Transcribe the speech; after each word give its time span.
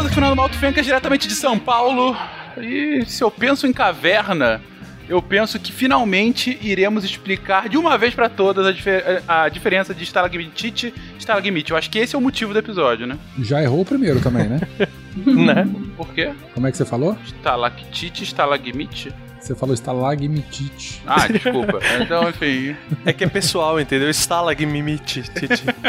sou 0.00 0.08
o 0.08 0.12
Fernando 0.14 0.34
Malto 0.34 0.56
Fencas, 0.56 0.86
diretamente 0.86 1.28
de 1.28 1.34
São 1.34 1.58
Paulo. 1.58 2.16
E 2.56 3.04
se 3.04 3.22
eu 3.22 3.30
penso 3.30 3.66
em 3.66 3.72
caverna, 3.72 4.62
eu 5.06 5.20
penso 5.20 5.58
que 5.58 5.70
finalmente 5.70 6.58
iremos 6.62 7.04
explicar 7.04 7.68
de 7.68 7.76
uma 7.76 7.98
vez 7.98 8.14
para 8.14 8.26
todas 8.30 8.66
a, 8.66 8.72
difer 8.72 9.22
a, 9.28 9.46
diferença 9.50 9.92
de 9.92 10.02
estalagmite 10.02 10.86
e 10.86 11.18
estalagmite. 11.18 11.72
Eu 11.72 11.76
acho 11.76 11.90
que 11.90 11.98
esse 11.98 12.16
é 12.16 12.18
o 12.18 12.22
motivo 12.22 12.54
do 12.54 12.58
episódio, 12.58 13.06
né? 13.06 13.18
Já 13.40 13.62
errou 13.62 13.82
o 13.82 13.84
primeiro 13.84 14.20
também, 14.20 14.48
né? 14.48 14.60
né? 15.26 15.68
Por 15.98 16.08
quê? 16.14 16.32
Como 16.54 16.66
é 16.66 16.70
que 16.70 16.78
você 16.78 16.86
falou? 16.86 17.18
Estalactite, 17.22 18.24
estalagmite? 18.24 19.12
Você 19.38 19.54
falou 19.54 19.74
estalagmitite. 19.74 21.02
Ah, 21.06 21.26
desculpa. 21.28 21.78
Então, 22.00 22.26
enfim. 22.30 22.74
É 23.04 23.12
que 23.12 23.24
é 23.24 23.28
pessoal, 23.28 23.78
entendeu? 23.78 24.08
Estalagmite. 24.08 25.24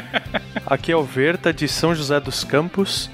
Aqui 0.68 0.92
é 0.92 0.98
o 0.98 1.04
Verta 1.04 1.54
de 1.54 1.66
São 1.70 1.96
José 1.96 2.20
dos 2.20 2.44
Campos 2.44 3.10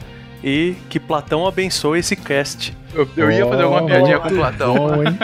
e 0.47 0.75
que 0.89 0.97
Platão 0.97 1.45
abençoe 1.45 1.99
esse 1.99 2.15
cast. 2.15 2.73
Eu, 2.93 3.05
eu 3.17 3.29
ia 3.29 3.45
fazer 3.45 3.63
alguma 3.63 3.85
piadinha 3.85 4.17
com 4.17 4.29
Platão. 4.29 4.75
Bom, 4.75 5.03
hein? 5.03 5.09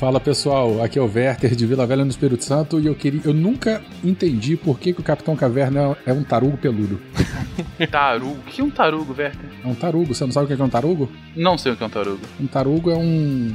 Fala 0.00 0.18
pessoal, 0.18 0.82
aqui 0.82 0.98
é 0.98 1.02
o 1.02 1.04
Werther 1.04 1.54
de 1.54 1.66
Vila 1.66 1.86
Velha 1.86 2.02
no 2.02 2.10
Espírito 2.10 2.42
Santo 2.42 2.80
e 2.80 2.86
eu 2.86 2.94
queria, 2.94 3.20
eu 3.22 3.34
nunca 3.34 3.82
entendi 4.02 4.56
por 4.56 4.80
que, 4.80 4.94
que 4.94 5.00
o 5.00 5.04
Capitão 5.04 5.36
Caverna 5.36 5.94
é 6.06 6.12
um 6.14 6.22
tarugo 6.22 6.56
peludo. 6.56 6.98
tarugo? 7.90 8.38
O 8.38 8.42
que 8.44 8.62
é 8.62 8.64
um 8.64 8.70
tarugo, 8.70 9.14
Werther? 9.16 9.50
É 9.62 9.68
um 9.68 9.74
tarugo, 9.74 10.14
você 10.14 10.24
não 10.24 10.32
sabe 10.32 10.46
o 10.46 10.56
que 10.56 10.62
é 10.62 10.64
um 10.64 10.70
tarugo? 10.70 11.12
Não 11.36 11.58
sei 11.58 11.72
o 11.72 11.76
que 11.76 11.82
é 11.82 11.86
um 11.86 11.90
tarugo. 11.90 12.20
Um 12.40 12.46
tarugo 12.46 12.90
é 12.90 12.96
um 12.96 13.54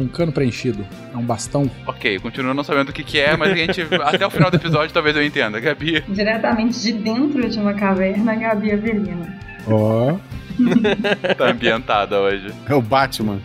um 0.00 0.08
cano 0.08 0.32
preenchido. 0.32 0.86
É 1.12 1.16
um 1.16 1.22
bastão. 1.22 1.70
Ok, 1.86 2.18
continuo 2.20 2.54
não 2.54 2.64
sabendo 2.64 2.90
o 2.90 2.92
que, 2.92 3.04
que 3.04 3.18
é, 3.18 3.36
mas 3.36 3.52
a 3.52 3.56
gente, 3.56 3.82
até 4.02 4.26
o 4.26 4.30
final 4.30 4.50
do 4.50 4.56
episódio 4.56 4.92
talvez 4.92 5.16
eu 5.16 5.24
entenda. 5.24 5.60
Gabi. 5.60 6.02
Diretamente 6.08 6.80
de 6.80 6.92
dentro 6.92 7.48
de 7.48 7.58
uma 7.58 7.74
caverna, 7.74 8.34
Gabi 8.34 8.72
Avelina. 8.72 9.38
Ó. 9.66 10.12
Oh. 10.12 10.39
tá 11.36 11.50
ambientada 11.50 12.18
hoje. 12.18 12.52
É 12.68 12.74
o 12.74 12.82
Batman. 12.82 13.40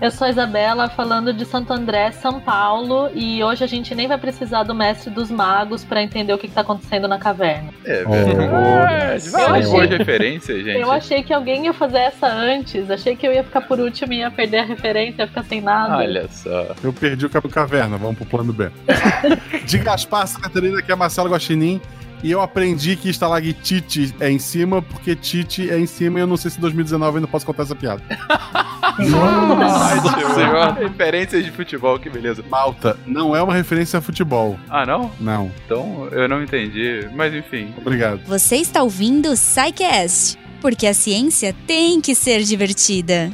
Eu 0.00 0.10
sou 0.10 0.26
a 0.26 0.30
Isabela, 0.30 0.88
falando 0.88 1.32
de 1.32 1.44
Santo 1.44 1.72
André, 1.72 2.10
São 2.10 2.40
Paulo, 2.40 3.08
e 3.14 3.42
hoje 3.44 3.62
a 3.62 3.68
gente 3.68 3.94
nem 3.94 4.08
vai 4.08 4.18
precisar 4.18 4.64
do 4.64 4.74
mestre 4.74 5.10
dos 5.10 5.30
magos 5.30 5.84
para 5.84 6.02
entender 6.02 6.32
o 6.32 6.38
que, 6.38 6.48
está 6.48 6.62
acontecendo 6.62 7.06
na 7.06 7.20
caverna. 7.20 7.70
É, 7.84 8.04
velho. 8.04 8.08
Oh, 8.08 8.88
é, 8.88 9.14
achei, 9.14 9.70
boas 9.70 9.90
referências, 9.90 10.64
gente. 10.64 10.80
Eu 10.80 10.90
achei 10.90 11.22
que 11.22 11.32
alguém 11.32 11.66
ia 11.66 11.72
fazer 11.72 11.98
essa 11.98 12.26
antes, 12.26 12.90
achei 12.90 13.14
que 13.14 13.24
eu 13.24 13.32
ia 13.32 13.44
ficar 13.44 13.60
por 13.60 13.78
último 13.78 14.12
e 14.12 14.18
ia 14.18 14.30
perder 14.30 14.58
a 14.58 14.64
referência, 14.64 15.22
ia 15.22 15.28
ficar 15.28 15.44
sem 15.44 15.60
nada. 15.60 15.98
Olha 15.98 16.26
só. 16.28 16.74
Eu 16.82 16.92
perdi 16.92 17.26
o 17.26 17.30
Capo 17.30 17.48
Caverna, 17.48 17.96
vamos 17.96 18.16
pro 18.16 18.26
plano 18.26 18.52
B. 18.52 18.70
de 19.64 19.78
Gaspar 19.78 20.28
Catarina, 20.40 20.82
que 20.82 20.90
é 20.90 20.96
Marcelo 20.96 21.30
Guaxinim. 21.30 21.80
E 22.22 22.30
eu 22.30 22.40
aprendi 22.40 22.94
que 22.96 23.08
estalactite 23.08 24.14
é 24.20 24.30
em 24.30 24.38
cima, 24.38 24.80
porque 24.80 25.16
Tite 25.16 25.68
é 25.70 25.78
em 25.78 25.86
cima 25.86 26.18
e 26.18 26.22
eu 26.22 26.26
não 26.26 26.36
sei 26.36 26.50
se 26.50 26.58
em 26.58 26.60
2019 26.60 27.10
eu 27.10 27.16
ainda 27.16 27.26
posso 27.26 27.44
contar 27.44 27.64
essa 27.64 27.74
piada. 27.74 28.02
Nossa, 29.10 30.72
referências 30.78 31.44
de 31.44 31.50
futebol, 31.50 31.98
que 31.98 32.08
beleza. 32.08 32.44
Malta, 32.48 32.96
não 33.06 33.34
é 33.34 33.42
uma 33.42 33.54
referência 33.54 33.98
a 33.98 34.02
futebol. 34.02 34.58
Ah, 34.68 34.86
não? 34.86 35.10
Não. 35.18 35.50
Então 35.64 36.08
eu 36.12 36.28
não 36.28 36.42
entendi, 36.42 37.08
mas 37.14 37.34
enfim. 37.34 37.74
Obrigado. 37.76 38.20
Você 38.26 38.56
está 38.56 38.82
ouvindo 38.82 39.30
o 39.30 39.34
Psycast, 39.34 40.38
porque 40.60 40.86
a 40.86 40.94
ciência 40.94 41.54
tem 41.66 42.00
que 42.00 42.14
ser 42.14 42.42
divertida. 42.42 43.32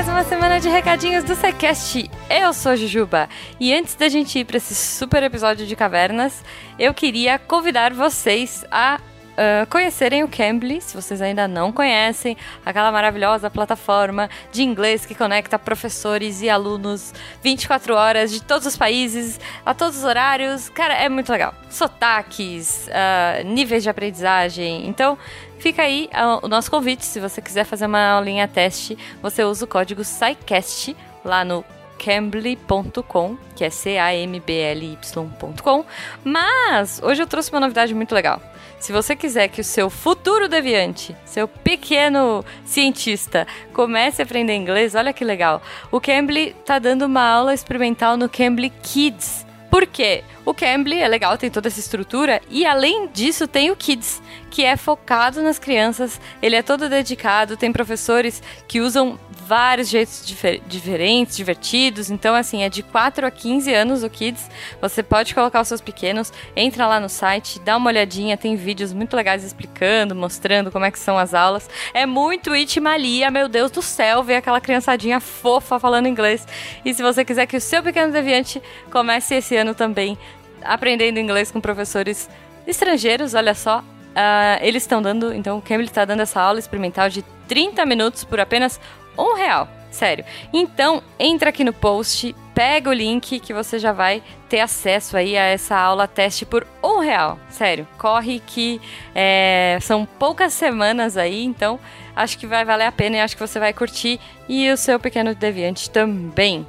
Mais 0.00 0.08
uma 0.08 0.24
semana 0.24 0.58
de 0.58 0.66
recadinhos 0.66 1.24
do 1.24 1.34
Sequest. 1.34 2.08
Eu 2.30 2.54
sou 2.54 2.74
Jujuba 2.74 3.28
e 3.60 3.74
antes 3.74 3.94
da 3.94 4.08
gente 4.08 4.38
ir 4.38 4.46
para 4.46 4.56
esse 4.56 4.74
super 4.74 5.22
episódio 5.22 5.66
de 5.66 5.76
cavernas, 5.76 6.42
eu 6.78 6.94
queria 6.94 7.38
convidar 7.38 7.92
vocês 7.92 8.64
a 8.70 8.98
Uh, 9.40 9.64
conhecerem 9.70 10.22
o 10.22 10.28
Cambly, 10.28 10.82
se 10.82 10.94
vocês 10.94 11.22
ainda 11.22 11.48
não 11.48 11.72
conhecem, 11.72 12.36
aquela 12.62 12.92
maravilhosa 12.92 13.48
plataforma 13.48 14.28
de 14.52 14.62
inglês 14.62 15.06
que 15.06 15.14
conecta 15.14 15.58
professores 15.58 16.42
e 16.42 16.50
alunos 16.50 17.14
24 17.42 17.94
horas 17.94 18.30
de 18.30 18.42
todos 18.42 18.66
os 18.66 18.76
países, 18.76 19.40
a 19.64 19.72
todos 19.72 19.96
os 19.96 20.04
horários. 20.04 20.68
Cara, 20.68 20.92
é 20.92 21.08
muito 21.08 21.32
legal. 21.32 21.54
Sotaques, 21.70 22.86
uh, 22.88 23.42
níveis 23.46 23.82
de 23.82 23.88
aprendizagem. 23.88 24.86
Então, 24.86 25.16
Fica 25.58 25.82
aí 25.82 26.08
o 26.42 26.48
nosso 26.48 26.70
convite, 26.70 27.04
se 27.04 27.20
você 27.20 27.42
quiser 27.42 27.64
fazer 27.64 27.84
uma 27.84 28.12
aulinha 28.12 28.48
teste, 28.48 28.96
você 29.20 29.44
usa 29.44 29.66
o 29.66 29.68
código 29.68 30.02
SciCast 30.02 30.96
lá 31.22 31.44
no 31.44 31.62
cambly.com, 32.02 33.36
que 33.54 33.62
é 33.62 33.68
C-A-M-B-L-Y.com. 33.68 35.84
Mas 36.24 36.98
hoje 37.02 37.22
eu 37.22 37.26
trouxe 37.26 37.52
uma 37.52 37.60
novidade 37.60 37.92
muito 37.92 38.14
legal. 38.14 38.40
Se 38.80 38.92
você 38.92 39.14
quiser 39.14 39.48
que 39.48 39.60
o 39.60 39.64
seu 39.64 39.90
futuro 39.90 40.48
deviante, 40.48 41.14
seu 41.26 41.46
pequeno 41.46 42.42
cientista, 42.64 43.46
comece 43.74 44.22
a 44.22 44.24
aprender 44.24 44.54
inglês, 44.54 44.94
olha 44.94 45.12
que 45.12 45.22
legal. 45.22 45.60
O 45.92 46.00
Cambly 46.00 46.56
está 46.58 46.78
dando 46.78 47.02
uma 47.02 47.22
aula 47.22 47.52
experimental 47.52 48.16
no 48.16 48.26
Cambly 48.26 48.70
Kids. 48.82 49.44
Por 49.70 49.86
quê? 49.86 50.24
O 50.44 50.54
Cambly 50.54 51.00
é 51.00 51.08
legal, 51.08 51.36
tem 51.36 51.50
toda 51.50 51.68
essa 51.68 51.80
estrutura 51.80 52.40
e 52.48 52.64
além 52.64 53.08
disso 53.08 53.46
tem 53.46 53.70
o 53.70 53.76
Kids, 53.76 54.22
que 54.50 54.64
é 54.64 54.76
focado 54.76 55.42
nas 55.42 55.58
crianças, 55.58 56.20
ele 56.42 56.56
é 56.56 56.62
todo 56.62 56.88
dedicado, 56.88 57.56
tem 57.56 57.70
professores 57.70 58.42
que 58.66 58.80
usam 58.80 59.18
vários 59.50 59.88
jeitos 59.88 60.24
difer 60.24 60.60
diferentes, 60.64 61.36
divertidos. 61.36 62.08
Então, 62.08 62.36
assim, 62.36 62.62
é 62.62 62.68
de 62.68 62.84
4 62.84 63.26
a 63.26 63.30
15 63.32 63.74
anos 63.74 64.04
o 64.04 64.08
Kids. 64.08 64.48
Você 64.80 65.02
pode 65.02 65.34
colocar 65.34 65.60
os 65.60 65.66
seus 65.66 65.80
pequenos, 65.80 66.32
entra 66.54 66.86
lá 66.86 67.00
no 67.00 67.08
site, 67.08 67.58
dá 67.58 67.76
uma 67.76 67.90
olhadinha, 67.90 68.36
tem 68.36 68.54
vídeos 68.54 68.92
muito 68.92 69.16
legais 69.16 69.42
explicando, 69.42 70.14
mostrando 70.14 70.70
como 70.70 70.84
é 70.84 70.90
que 70.92 71.00
são 71.00 71.18
as 71.18 71.34
aulas. 71.34 71.68
É 71.92 72.06
muito 72.06 72.54
Itimalia, 72.54 73.28
meu 73.28 73.48
Deus 73.48 73.72
do 73.72 73.82
céu, 73.82 74.22
ver 74.22 74.36
aquela 74.36 74.60
criançadinha 74.60 75.18
fofa 75.18 75.80
falando 75.80 76.06
inglês. 76.06 76.46
E 76.84 76.94
se 76.94 77.02
você 77.02 77.24
quiser 77.24 77.46
que 77.46 77.56
o 77.56 77.60
seu 77.60 77.82
pequeno 77.82 78.12
deviante 78.12 78.62
comece 78.88 79.34
esse 79.34 79.56
ano 79.56 79.74
também 79.74 80.16
aprendendo 80.62 81.18
inglês 81.18 81.50
com 81.50 81.60
professores 81.60 82.28
estrangeiros, 82.66 83.34
olha 83.34 83.54
só, 83.54 83.84
Uh, 84.10 84.58
eles 84.60 84.82
estão 84.82 85.00
dando, 85.00 85.32
então 85.32 85.58
o 85.58 85.62
Cambly 85.62 85.86
está 85.86 86.04
dando 86.04 86.20
essa 86.20 86.40
aula 86.40 86.58
experimental 86.58 87.08
de 87.08 87.22
30 87.46 87.86
minutos 87.86 88.24
por 88.24 88.40
apenas 88.40 88.80
um 89.16 89.34
real. 89.34 89.68
Sério. 89.90 90.24
Então, 90.52 91.02
entra 91.18 91.50
aqui 91.50 91.64
no 91.64 91.72
post, 91.72 92.34
pega 92.54 92.88
o 92.90 92.92
link 92.92 93.40
que 93.40 93.52
você 93.52 93.78
já 93.78 93.92
vai 93.92 94.22
ter 94.48 94.60
acesso 94.60 95.16
aí 95.16 95.36
a 95.36 95.42
essa 95.42 95.76
aula 95.76 96.06
teste 96.06 96.46
por 96.46 96.64
um 96.82 97.00
real. 97.00 97.38
Sério. 97.50 97.88
Corre 97.98 98.40
que 98.40 98.80
é, 99.14 99.78
são 99.80 100.06
poucas 100.06 100.52
semanas 100.52 101.16
aí, 101.16 101.44
então 101.44 101.78
acho 102.14 102.38
que 102.38 102.46
vai 102.46 102.64
valer 102.64 102.86
a 102.86 102.92
pena 102.92 103.16
e 103.16 103.20
acho 103.20 103.36
que 103.36 103.46
você 103.46 103.58
vai 103.58 103.72
curtir. 103.72 104.20
E 104.48 104.70
o 104.70 104.76
seu 104.76 105.00
pequeno 105.00 105.34
deviante 105.34 105.90
também. 105.90 106.64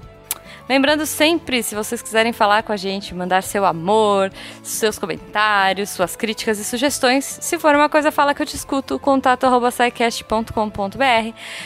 Lembrando 0.70 1.06
sempre, 1.06 1.62
se 1.64 1.76
vocês 1.76 2.02
quiserem 2.02 2.32
falar 2.32 2.64
com 2.64 2.72
a 2.72 2.78
gente, 2.78 3.14
mandar 3.14 3.44
seu 3.44 3.66
amor, 3.66 4.32
seus 4.64 4.98
comentários, 4.98 5.90
suas 5.90 6.16
críticas 6.16 6.60
e 6.60 6.64
sugestões. 6.64 7.26
Se 7.42 7.60
for 7.60 7.76
uma 7.76 7.90
coisa, 7.90 8.12
fala 8.12 8.34
que 8.34 8.42
eu 8.42 8.46
te 8.46 8.56
escuto, 8.56 8.98
contato 9.00 9.46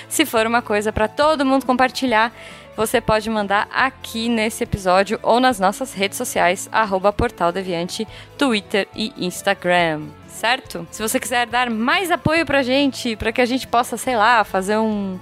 Se 0.09 0.25
for 0.25 0.47
uma 0.47 0.61
coisa 0.61 0.91
para 0.91 1.07
todo 1.07 1.45
mundo 1.45 1.65
compartilhar, 1.65 2.31
você 2.75 2.99
pode 2.99 3.29
mandar 3.29 3.67
aqui 3.71 4.27
nesse 4.27 4.63
episódio 4.63 5.19
ou 5.21 5.39
nas 5.39 5.59
nossas 5.59 5.93
redes 5.93 6.17
sociais, 6.17 6.67
arroba 6.71 7.13
Portal 7.13 7.51
Deviante, 7.51 8.07
Twitter 8.37 8.87
e 8.95 9.13
Instagram 9.17 10.03
certo? 10.35 10.85
Se 10.91 11.01
você 11.01 11.17
quiser 11.17 11.47
dar 11.47 11.69
mais 11.69 12.11
apoio 12.11 12.45
pra 12.45 12.61
gente, 12.61 13.15
para 13.15 13.31
que 13.31 13.41
a 13.41 13.45
gente 13.45 13.65
possa, 13.65 13.95
sei 13.95 14.17
lá, 14.17 14.43
fazer 14.43 14.77
um, 14.77 15.17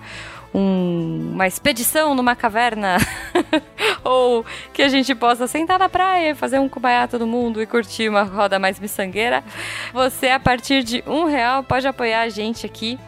um, 0.54 1.32
uma 1.34 1.48
expedição 1.48 2.14
numa 2.14 2.36
caverna 2.36 2.98
ou 4.04 4.46
que 4.74 4.82
a 4.82 4.88
gente 4.88 5.16
possa 5.16 5.48
sentar 5.48 5.80
na 5.80 5.90
praia, 5.90 6.36
fazer 6.36 6.60
um 6.60 6.70
cubaia 6.70 7.08
todo 7.08 7.26
mundo 7.26 7.62
e 7.62 7.66
curtir 7.66 8.10
uma 8.10 8.24
roda 8.24 8.60
mais 8.60 8.80
miçangueira, 8.80 9.44
você 9.92 10.30
a 10.30 10.40
partir 10.40 10.84
de 10.84 11.04
um 11.08 11.26
real 11.26 11.64
pode 11.64 11.88
apoiar 11.88 12.22
a 12.22 12.30
gente 12.30 12.66
aqui 12.66 13.00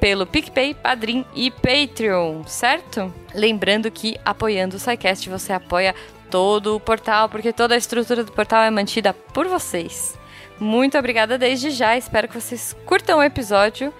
pelo 0.00 0.26
PicPay, 0.26 0.74
Padrim 0.74 1.24
e 1.34 1.50
Patreon, 1.50 2.44
certo? 2.44 3.12
Lembrando 3.34 3.90
que 3.90 4.16
apoiando 4.24 4.76
o 4.76 4.78
SciCast 4.78 5.28
você 5.28 5.52
apoia 5.52 5.94
todo 6.30 6.76
o 6.76 6.80
portal, 6.80 7.28
porque 7.28 7.52
toda 7.52 7.74
a 7.74 7.78
estrutura 7.78 8.22
do 8.22 8.32
portal 8.32 8.62
é 8.62 8.70
mantida 8.70 9.12
por 9.12 9.46
vocês. 9.48 10.16
Muito 10.60 10.98
obrigada 10.98 11.38
desde 11.38 11.70
já, 11.70 11.96
espero 11.96 12.28
que 12.28 12.34
vocês 12.34 12.76
curtam 12.84 13.18
o 13.18 13.22
episódio 13.22 13.92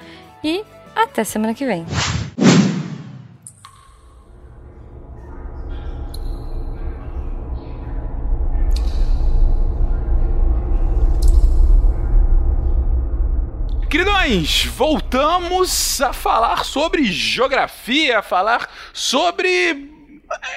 e 0.43 0.65
até 0.95 1.25
semana 1.25 1.55
que 1.55 1.65
vem. 1.65 1.87
Queridões, 13.89 14.67
voltamos 14.67 16.03
a 16.03 16.13
falar 16.13 16.63
sobre 16.63 17.05
geografia, 17.05 18.19
a 18.19 18.23
falar 18.23 18.69
sobre. 18.93 19.89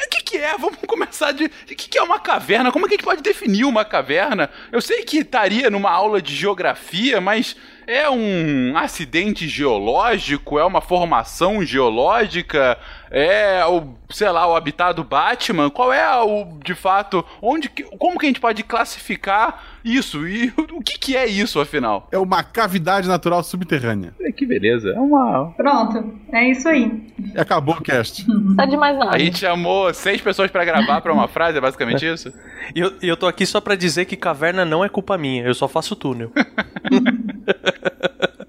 O 0.05 0.09
que, 0.09 0.21
que 0.21 0.37
é? 0.37 0.57
Vamos 0.57 0.77
começar 0.85 1.31
de. 1.31 1.45
O 1.45 1.49
que, 1.65 1.75
que 1.75 1.97
é 1.97 2.03
uma 2.03 2.19
caverna? 2.19 2.73
Como 2.73 2.85
é 2.85 2.89
que 2.89 2.95
a 2.95 2.97
gente 2.97 3.05
pode 3.05 3.21
definir 3.21 3.63
uma 3.63 3.85
caverna? 3.85 4.49
Eu 4.69 4.81
sei 4.81 5.03
que 5.03 5.19
estaria 5.19 5.69
numa 5.69 5.89
aula 5.89 6.21
de 6.21 6.35
geografia, 6.35 7.21
mas 7.21 7.55
é 7.87 8.09
um 8.09 8.77
acidente 8.77 9.47
geológico? 9.47 10.59
É 10.59 10.65
uma 10.65 10.81
formação 10.81 11.63
geológica? 11.63 12.77
É 13.13 13.65
o, 13.65 13.89
sei 14.09 14.29
lá, 14.29 14.47
o 14.47 14.55
habitat 14.55 14.95
do 14.95 15.03
Batman? 15.03 15.69
Qual 15.69 15.91
é 15.91 16.09
o, 16.23 16.57
de 16.63 16.73
fato, 16.73 17.25
onde, 17.41 17.67
que- 17.69 17.83
como 17.97 18.17
que 18.17 18.25
a 18.25 18.29
gente 18.29 18.39
pode 18.39 18.63
classificar 18.63 19.61
isso? 19.83 20.25
E 20.25 20.53
o 20.71 20.81
que, 20.81 20.97
que 20.97 21.17
é 21.17 21.25
isso, 21.27 21.59
afinal? 21.59 22.07
É 22.09 22.17
uma 22.17 22.41
cavidade 22.41 23.09
natural 23.09 23.43
subterrânea. 23.43 24.13
Que 24.37 24.45
beleza, 24.45 24.91
é 24.91 24.99
uma... 24.99 25.51
Pronto, 25.57 26.13
é 26.31 26.49
isso 26.49 26.69
aí. 26.69 27.13
E 27.35 27.37
acabou 27.39 27.75
o 27.75 27.81
cast. 27.81 28.25
Não 28.29 28.55
tá 28.55 28.65
de 28.65 28.77
mais 28.77 28.97
nada. 28.97 29.13
A 29.13 29.19
gente 29.19 29.39
chamou 29.39 29.93
seis 29.93 30.21
pessoas 30.21 30.49
pra 30.49 30.63
gravar 30.63 31.01
pra 31.01 31.11
uma 31.11 31.27
frase, 31.27 31.57
é 31.57 31.61
basicamente 31.61 32.05
isso? 32.05 32.33
E 32.73 32.79
eu, 32.79 32.93
e 33.01 33.07
eu 33.09 33.17
tô 33.17 33.27
aqui 33.27 33.45
só 33.45 33.59
pra 33.59 33.75
dizer 33.75 34.05
que 34.05 34.15
caverna 34.15 34.63
não 34.63 34.85
é 34.85 34.89
culpa 34.89 35.17
minha, 35.17 35.43
eu 35.43 35.53
só 35.53 35.67
faço 35.67 35.97
túnel. 35.97 36.31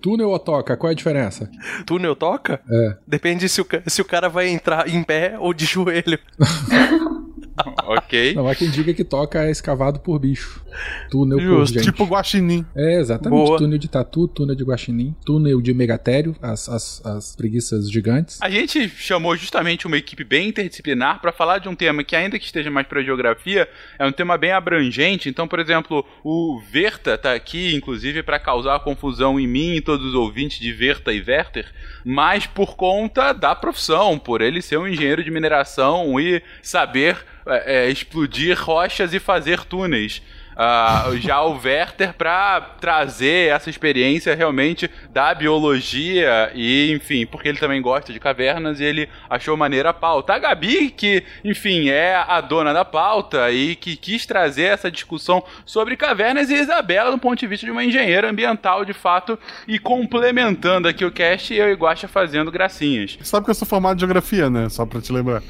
Túnel 0.03 0.29
ou 0.31 0.39
toca? 0.39 0.77
Qual 0.77 0.91
é 0.91 0.93
a 0.93 0.97
diferença? 0.97 1.49
túnel 1.87 2.17
toca? 2.17 2.61
É. 2.69 2.97
Depende 3.07 3.49
se 3.49 3.61
o, 3.61 3.67
se 3.87 4.03
o 4.03 4.05
cara 4.05 4.29
vai 4.29 4.49
entrar 4.49 4.89
em 4.89 5.03
pé 5.03 5.37
ou 5.39 5.55
de 5.55 5.65
joelho. 5.67 6.19
ok. 7.87 8.35
Não, 8.35 8.49
há 8.49 8.55
quem 8.55 8.71
diga 8.71 8.95
que 8.95 9.05
toca 9.05 9.45
é 9.45 9.51
escavado 9.51 10.01
por 10.01 10.19
bicho. 10.19 10.63
Túnel 11.11 11.39
por 11.39 11.67
gente. 11.67 11.85
Tipo 11.85 12.05
guaxinim. 12.05 12.65
É, 12.75 13.01
exatamente. 13.01 13.47
Boa. 13.47 13.59
Túnel 13.59 13.79
de 13.79 13.89
tatu, 13.89 14.27
túnel 14.27 14.55
de 14.55 14.65
guaxinim, 14.65 15.15
túnel 15.25 15.61
de 15.61 15.75
megatério, 15.75 16.35
as, 16.41 16.69
as, 16.69 17.05
as 17.05 17.37
preguiças 17.37 17.91
gigantes. 17.91 18.41
A 18.41 18.51
gente 18.51 18.89
chamou 18.89 19.37
justamente 19.37 19.87
uma 19.87 19.97
equipe 19.97 20.25
bem 20.25 20.49
interdisciplinar 20.49 21.21
para 21.21 21.33
falar 21.33 21.59
de 21.59 21.69
um 21.69 21.75
tema 21.75 22.03
que, 22.03 22.17
ainda 22.17 22.39
que 22.39 22.45
esteja 22.45 22.71
mais 22.71 22.87
para 22.87 23.03
geografia, 23.03 23.69
é 23.99 24.07
um 24.07 24.13
tema 24.13 24.39
bem 24.39 24.53
abrangente. 24.53 25.29
Então, 25.29 25.47
por 25.47 25.59
exemplo, 25.59 26.05
o 26.25 26.61
Verta 26.71 27.19
tá 27.19 27.35
aqui, 27.35 27.75
inclusive, 27.75 28.23
para 28.23 28.39
causar 28.39 28.81
confusão 28.81 29.39
em 29.39 29.47
mim 29.47 29.75
e 29.75 29.81
todos 29.81 30.07
os 30.07 30.15
ouvintes 30.15 30.59
de 30.59 30.73
Verta 30.73 31.13
e 31.13 31.23
Werther, 31.23 31.67
mas 32.05 32.47
por 32.47 32.77
conta 32.77 33.33
da 33.33 33.55
profissão, 33.55 34.19
por 34.19 34.41
ele 34.41 34.63
ser 34.63 34.79
um 34.79 34.89
engenheiro 34.89 35.23
de 35.23 35.31
mineração 35.31 36.19
e 36.19 36.43
saber 36.63 37.17
é, 37.47 37.87
é, 37.87 37.91
explodir 37.91 38.59
rochas 38.61 39.13
e 39.13 39.19
fazer 39.19 39.65
túneis. 39.65 40.23
Ah, 40.65 41.11
já 41.17 41.43
o 41.43 41.61
Werther 41.61 42.15
para 42.15 42.61
trazer 42.61 43.51
essa 43.51 43.69
experiência 43.69 44.33
realmente 44.33 44.89
da 45.11 45.35
biologia 45.35 46.53
e, 46.55 46.93
enfim, 46.93 47.27
porque 47.27 47.49
ele 47.49 47.59
também 47.59 47.83
gosta 47.83 48.13
de 48.13 48.21
cavernas 48.21 48.79
e 48.79 48.85
ele 48.85 49.09
achou 49.29 49.57
maneira 49.57 49.91
a 49.91 49.93
pauta. 49.93 50.35
A 50.35 50.39
Gabi, 50.39 50.91
que, 50.91 51.25
enfim, 51.45 51.89
é 51.89 52.15
a 52.15 52.41
dona 52.41 52.73
da 52.73 52.85
pauta 52.85 53.51
e 53.51 53.75
que 53.75 53.97
quis 53.97 54.25
trazer 54.25 54.67
essa 54.67 54.89
discussão 54.89 55.43
sobre 55.67 55.97
cavernas 55.97 56.49
e 56.49 56.55
Isabela 56.55 57.11
do 57.11 57.19
ponto 57.19 57.41
de 57.41 57.47
vista 57.49 57.67
de 57.67 57.73
uma 57.73 57.83
engenheira 57.83 58.31
ambiental, 58.31 58.85
de 58.85 58.93
fato, 58.93 59.37
e 59.67 59.81
complementando 59.81 60.87
aqui 60.87 61.05
o 61.05 61.11
cast, 61.11 61.53
eu 61.53 61.73
e 61.73 61.75
Guaxa 61.75 62.07
fazendo 62.07 62.53
gracinhas. 62.53 63.19
Sabe 63.23 63.47
que 63.47 63.51
eu 63.51 63.55
sou 63.57 63.67
formado 63.67 63.97
em 63.97 64.01
geografia, 64.01 64.49
né? 64.49 64.69
Só 64.69 64.87
pra 64.87 65.01
te 65.01 65.13
lembrar. 65.13 65.43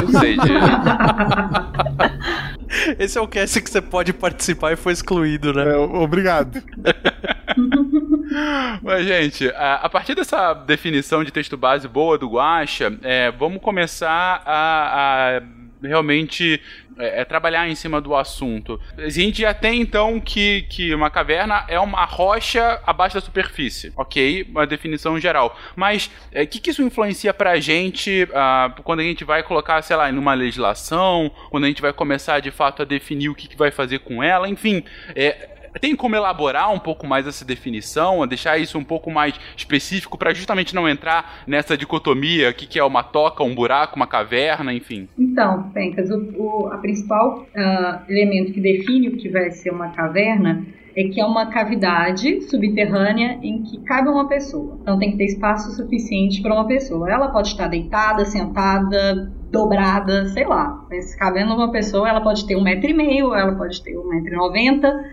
Eu 0.00 0.08
sei 0.18 0.38
disso. 0.38 0.54
Esse 2.98 3.18
é 3.18 3.20
o 3.20 3.28
cast 3.28 3.60
que 3.60 3.70
você 3.70 3.80
pode 3.80 4.12
participar 4.14 4.72
e 4.72 4.76
foi 4.76 4.92
excluído, 4.92 5.52
né? 5.52 5.72
É, 5.72 5.76
obrigado. 5.76 6.62
Mas, 8.82 9.06
gente, 9.06 9.48
a, 9.50 9.76
a 9.76 9.88
partir 9.88 10.14
dessa 10.14 10.54
definição 10.54 11.22
de 11.22 11.30
texto 11.30 11.56
base 11.56 11.86
boa 11.86 12.18
do 12.18 12.28
Guacha, 12.28 12.96
é, 13.02 13.30
vamos 13.30 13.60
começar 13.60 14.42
a, 14.44 15.38
a 15.38 15.42
realmente 15.86 16.60
é, 16.98 17.20
é, 17.20 17.24
trabalhar 17.24 17.68
em 17.68 17.74
cima 17.74 18.00
do 18.00 18.14
assunto. 18.14 18.80
A 18.96 19.08
gente 19.08 19.42
já 19.42 19.52
tem 19.52 19.80
então 19.80 20.20
que, 20.20 20.62
que 20.62 20.94
uma 20.94 21.10
caverna 21.10 21.64
é 21.68 21.78
uma 21.78 22.04
rocha 22.04 22.80
abaixo 22.86 23.16
da 23.16 23.20
superfície, 23.20 23.92
ok? 23.96 24.46
Uma 24.50 24.66
definição 24.66 25.18
geral. 25.18 25.58
Mas 25.74 26.10
o 26.32 26.46
que, 26.46 26.60
que 26.60 26.70
isso 26.70 26.82
influencia 26.82 27.34
pra 27.34 27.58
gente 27.58 28.28
ah, 28.34 28.74
quando 28.82 29.00
a 29.00 29.04
gente 29.04 29.24
vai 29.24 29.42
colocar, 29.42 29.82
sei 29.82 29.96
lá, 29.96 30.10
numa 30.12 30.34
legislação, 30.34 31.30
quando 31.50 31.64
a 31.64 31.68
gente 31.68 31.82
vai 31.82 31.92
começar 31.92 32.40
de 32.40 32.50
fato 32.50 32.82
a 32.82 32.84
definir 32.84 33.28
o 33.28 33.34
que, 33.34 33.48
que 33.48 33.56
vai 33.56 33.70
fazer 33.70 34.00
com 34.00 34.22
ela, 34.22 34.48
enfim. 34.48 34.84
É, 35.14 35.48
tem 35.80 35.94
como 35.96 36.16
elaborar 36.16 36.72
um 36.72 36.78
pouco 36.78 37.06
mais 37.06 37.26
essa 37.26 37.44
definição, 37.44 38.26
deixar 38.26 38.58
isso 38.58 38.78
um 38.78 38.84
pouco 38.84 39.10
mais 39.10 39.34
específico 39.56 40.16
para 40.16 40.32
justamente 40.32 40.74
não 40.74 40.88
entrar 40.88 41.42
nessa 41.46 41.76
dicotomia, 41.76 42.50
o 42.50 42.54
que, 42.54 42.66
que 42.66 42.78
é 42.78 42.84
uma 42.84 43.02
toca, 43.02 43.42
um 43.42 43.54
buraco, 43.54 43.96
uma 43.96 44.06
caverna, 44.06 44.72
enfim. 44.72 45.08
Então, 45.18 45.70
Pencas, 45.72 46.10
o, 46.10 46.32
o 46.36 46.68
a 46.72 46.78
principal 46.78 47.46
ah, 47.56 48.02
elemento 48.08 48.52
que 48.52 48.60
define 48.60 49.08
o 49.08 49.16
que 49.16 49.28
vai 49.28 49.50
ser 49.50 49.70
uma 49.70 49.88
caverna 49.90 50.64
é 50.96 51.04
que 51.08 51.20
é 51.20 51.24
uma 51.24 51.46
cavidade 51.46 52.42
subterrânea 52.42 53.38
em 53.42 53.62
que 53.62 53.80
cabe 53.82 54.08
uma 54.08 54.28
pessoa. 54.28 54.78
Então 54.80 54.98
tem 54.98 55.10
que 55.10 55.18
ter 55.18 55.24
espaço 55.24 55.74
suficiente 55.74 56.40
para 56.40 56.54
uma 56.54 56.66
pessoa. 56.66 57.10
Ela 57.10 57.28
pode 57.28 57.48
estar 57.48 57.66
deitada, 57.66 58.24
sentada, 58.24 59.32
dobrada, 59.50 60.26
sei 60.26 60.46
lá. 60.46 60.86
Mas 60.88 61.14
cabendo 61.16 61.54
uma 61.54 61.70
pessoa, 61.72 62.08
ela 62.08 62.20
pode 62.20 62.46
ter 62.46 62.56
um 62.56 62.62
metro 62.62 62.88
e 62.88 62.94
meio, 62.94 63.34
ela 63.34 63.56
pode 63.56 63.82
ter 63.82 63.98
um 63.98 64.08
metro 64.08 64.32
e 64.32 64.36
noventa. 64.36 65.04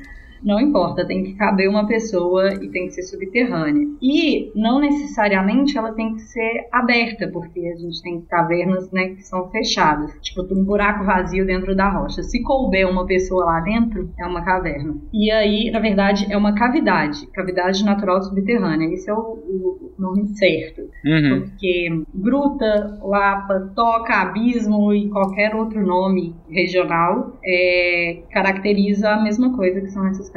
Não 0.43 0.59
importa, 0.59 1.05
tem 1.05 1.23
que 1.23 1.33
caber 1.33 1.69
uma 1.69 1.87
pessoa 1.87 2.53
e 2.53 2.69
tem 2.69 2.85
que 2.85 2.91
ser 2.91 3.03
subterrânea. 3.03 3.87
E 4.01 4.51
não 4.55 4.79
necessariamente 4.79 5.77
ela 5.77 5.93
tem 5.93 6.15
que 6.15 6.21
ser 6.21 6.67
aberta, 6.71 7.27
porque 7.31 7.59
a 7.59 7.75
gente 7.77 8.01
tem 8.01 8.21
cavernas 8.21 8.91
né, 8.91 9.09
que 9.09 9.21
são 9.21 9.49
fechadas. 9.49 10.11
Tipo, 10.21 10.41
um 10.53 10.63
buraco 10.63 11.05
vazio 11.05 11.45
dentro 11.45 11.75
da 11.75 11.89
rocha. 11.89 12.23
Se 12.23 12.41
couber 12.41 12.89
uma 12.89 13.05
pessoa 13.05 13.45
lá 13.45 13.59
dentro, 13.59 14.09
é 14.19 14.25
uma 14.25 14.43
caverna. 14.43 14.95
E 15.13 15.31
aí, 15.31 15.69
na 15.71 15.79
verdade, 15.79 16.25
é 16.31 16.37
uma 16.37 16.55
cavidade. 16.55 17.27
Cavidade 17.27 17.83
natural 17.83 18.21
subterrânea. 18.21 18.91
Esse 18.93 19.09
é 19.09 19.13
o, 19.13 19.17
o 19.17 19.91
nome 19.99 20.27
certo. 20.35 20.81
Uhum. 21.05 21.41
Porque 21.41 22.03
gruta, 22.13 22.99
lapa, 23.03 23.71
toca, 23.75 24.21
abismo 24.21 24.93
e 24.93 25.09
qualquer 25.09 25.55
outro 25.55 25.85
nome 25.85 26.35
regional 26.49 27.39
é, 27.45 28.23
caracteriza 28.31 29.09
a 29.09 29.21
mesma 29.21 29.55
coisa 29.55 29.81
que 29.81 29.87
são 29.87 30.07
essas 30.07 30.30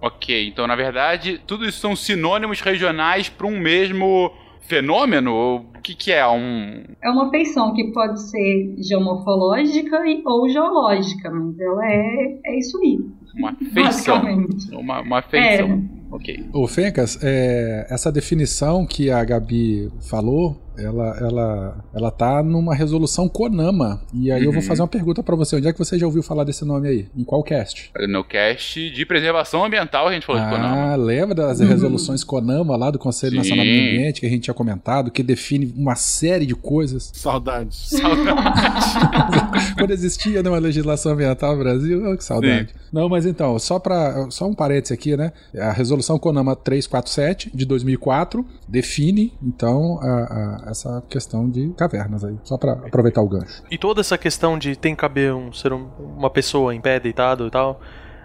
Ok, 0.00 0.48
então 0.48 0.66
na 0.66 0.76
verdade, 0.76 1.40
tudo 1.46 1.64
isso 1.66 1.80
são 1.80 1.96
sinônimos 1.96 2.60
regionais 2.60 3.28
para 3.28 3.46
um 3.46 3.58
mesmo 3.58 4.32
fenômeno? 4.62 5.32
Ou 5.32 5.58
O 5.58 5.82
que, 5.82 5.94
que 5.94 6.12
é? 6.12 6.26
Um. 6.26 6.84
É 7.02 7.10
uma 7.10 7.30
feição 7.30 7.74
que 7.74 7.92
pode 7.92 8.20
ser 8.20 8.74
geomorfológica 8.78 10.06
e, 10.06 10.22
ou 10.24 10.48
geológica, 10.48 11.30
mas 11.30 11.58
ela 11.58 11.86
é, 11.86 12.38
é 12.46 12.58
isso 12.58 12.78
aí. 12.78 12.98
Uma 13.34 13.54
feição. 13.54 13.82
Basicamente. 14.16 14.74
Uma, 14.74 15.00
uma 15.00 15.22
feição. 15.22 15.82
Ok. 16.10 16.44
Ô, 16.52 16.66
Fencas, 16.66 17.18
é, 17.22 17.86
essa 17.88 18.12
definição 18.12 18.86
que 18.86 19.10
a 19.10 19.24
Gabi 19.24 19.90
falou, 20.08 20.61
ela, 20.78 21.16
ela, 21.20 21.84
ela 21.94 22.10
tá 22.10 22.42
numa 22.42 22.74
resolução 22.74 23.28
CONAMA. 23.28 24.00
E 24.14 24.30
aí 24.30 24.44
eu 24.44 24.52
vou 24.52 24.60
Uhum. 24.62 24.68
fazer 24.68 24.82
uma 24.82 24.88
pergunta 24.88 25.22
pra 25.22 25.34
você. 25.36 25.56
Onde 25.56 25.68
é 25.68 25.72
que 25.72 25.78
você 25.78 25.98
já 25.98 26.06
ouviu 26.06 26.22
falar 26.22 26.44
desse 26.44 26.64
nome 26.64 26.88
aí? 26.88 27.06
Em 27.16 27.24
qual 27.24 27.42
cast? 27.42 27.90
No 28.08 28.22
cast 28.24 28.90
de 28.90 29.06
preservação 29.06 29.64
ambiental 29.64 30.08
a 30.08 30.12
gente 30.12 30.26
falou 30.26 30.42
de 30.42 30.48
Konama. 30.48 30.92
Ah, 30.92 30.96
lembra 30.96 31.34
das 31.34 31.60
Uhum. 31.60 31.66
resoluções 31.68 32.24
CONAMA 32.24 32.76
lá 32.76 32.90
do 32.90 32.98
Conselho 32.98 33.32
Sim. 33.32 33.38
Nacional 33.38 33.64
do 33.64 33.70
Meio 33.70 33.88
Ambiente 33.98 34.20
que 34.20 34.26
a 34.26 34.30
gente 34.30 34.42
tinha 34.42 34.54
comentado, 34.54 35.10
que 35.10 35.22
define 35.22 35.72
uma 35.76 35.94
série 35.94 36.46
de 36.46 36.54
coisas. 36.54 37.10
Saudades. 37.14 37.90
Quando 39.76 39.90
existia 39.90 40.42
né, 40.42 40.48
uma 40.50 40.58
legislação 40.58 41.12
ambiental 41.12 41.52
no 41.56 41.62
Brasil, 41.62 42.10
oh, 42.12 42.16
que 42.16 42.24
saudade. 42.24 42.68
Não, 42.92 43.08
mas 43.08 43.24
então, 43.26 43.58
só 43.58 43.78
para 43.78 44.30
só 44.30 44.46
um 44.46 44.54
parênteses 44.54 44.92
aqui, 44.92 45.16
né? 45.16 45.32
A 45.58 45.72
resolução 45.72 46.18
CONAMA 46.18 46.54
347 46.56 47.50
de 47.54 47.64
2004 47.64 48.44
define 48.68 49.32
então 49.42 49.98
a- 50.02 50.06
a- 50.06 50.61
essa 50.66 51.02
questão 51.08 51.48
de 51.48 51.68
cavernas 51.76 52.24
aí, 52.24 52.36
só 52.44 52.56
para 52.56 52.72
aproveitar 52.72 53.20
o 53.22 53.28
gancho. 53.28 53.62
E 53.70 53.78
toda 53.78 54.00
essa 54.00 54.16
questão 54.18 54.58
de 54.58 54.76
tem 54.76 54.94
que 54.94 55.00
caber 55.00 55.34
um 55.34 55.52
ser 55.52 55.72
hum- 55.72 55.88
uma 56.16 56.30
pessoa 56.30 56.74
em 56.74 56.80
pé, 56.80 56.98
deitado 57.00 57.46
e 57.46 57.50
tal, 57.50 57.80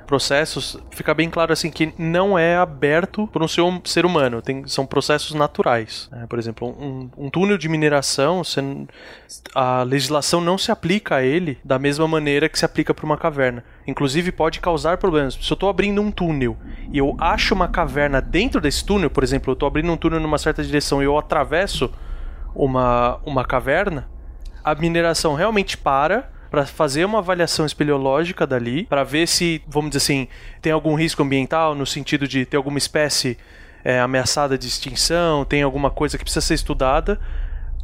processos, 0.08 0.78
fica 0.90 1.14
bem 1.14 1.30
claro 1.30 1.52
assim 1.52 1.70
que 1.70 1.94
não 1.98 2.40
é 2.40 2.56
aberto 2.56 3.28
por 3.28 3.44
um 3.44 3.48
ser, 3.48 3.62
hum- 3.62 3.82
humano, 4.06 4.42
tem, 4.42 4.66
são 4.66 4.86
processos 4.86 5.34
naturais. 5.36 6.08
né? 6.12 6.26
Por 6.30 6.40
exemplo, 6.40 6.70
um, 6.80 7.10
um 7.18 7.30
túnel 7.30 7.58
de 7.58 7.68
mineração, 7.68 8.42
você 8.42 8.64
a 9.54 9.84
legislação 9.84 10.40
não 10.40 10.58
se 10.58 10.72
aplica 10.72 11.18
a 11.18 11.24
ele 11.24 11.58
da 11.64 11.78
mesma 11.78 12.08
maneira 12.08 12.48
que 12.48 12.58
se 12.58 12.64
aplica 12.64 12.94
para 12.94 13.06
uma 13.06 13.18
caverna. 13.18 13.64
Inclusive 13.86 14.32
pode 14.32 14.62
causar 14.62 14.98
problemas. 14.98 15.34
Se 15.34 15.52
eu 15.52 15.56
estou 15.56 15.70
abrindo 15.70 16.02
um 16.02 16.10
túnel 16.10 16.56
e 16.92 16.98
eu 16.98 17.16
acho 17.20 17.54
uma 17.54 17.68
caverna 17.68 18.22
dentro 18.22 18.62
desse 18.62 18.86
túnel, 18.86 19.10
por 19.10 19.24
exemplo, 19.24 19.52
eu 19.52 19.54
estou 19.56 19.68
abrindo 19.68 19.92
um 19.92 19.98
túnel 19.98 20.22
numa 20.22 20.38
certa 20.38 20.64
direção 20.64 21.02
e 21.02 21.06
eu 21.06 21.18
atravesso 21.18 21.92
uma, 22.58 23.20
uma 23.26 23.46
caverna, 23.46 24.10
a 24.64 24.74
mineração 24.76 25.36
realmente 25.36 25.78
para 25.78 26.32
para 26.50 26.66
fazer 26.66 27.04
uma 27.04 27.20
avaliação 27.20 27.66
espeleológica 27.66 28.48
dali, 28.48 28.86
para 28.86 29.04
ver 29.04 29.28
se, 29.28 29.62
vamos 29.68 29.90
dizer 29.90 29.98
assim, 29.98 30.28
tem 30.62 30.72
algum 30.72 30.96
risco 30.96 31.22
ambiental 31.22 31.76
no 31.76 31.86
sentido 31.86 32.26
de 32.26 32.46
ter 32.46 32.56
alguma 32.56 32.78
espécie 32.78 33.38
é, 33.84 34.00
ameaçada 34.00 34.58
de 34.58 34.66
extinção, 34.66 35.44
tem 35.44 35.62
alguma 35.62 35.92
coisa 35.92 36.18
que 36.18 36.24
precisa 36.24 36.46
ser 36.46 36.54
estudada. 36.54 37.20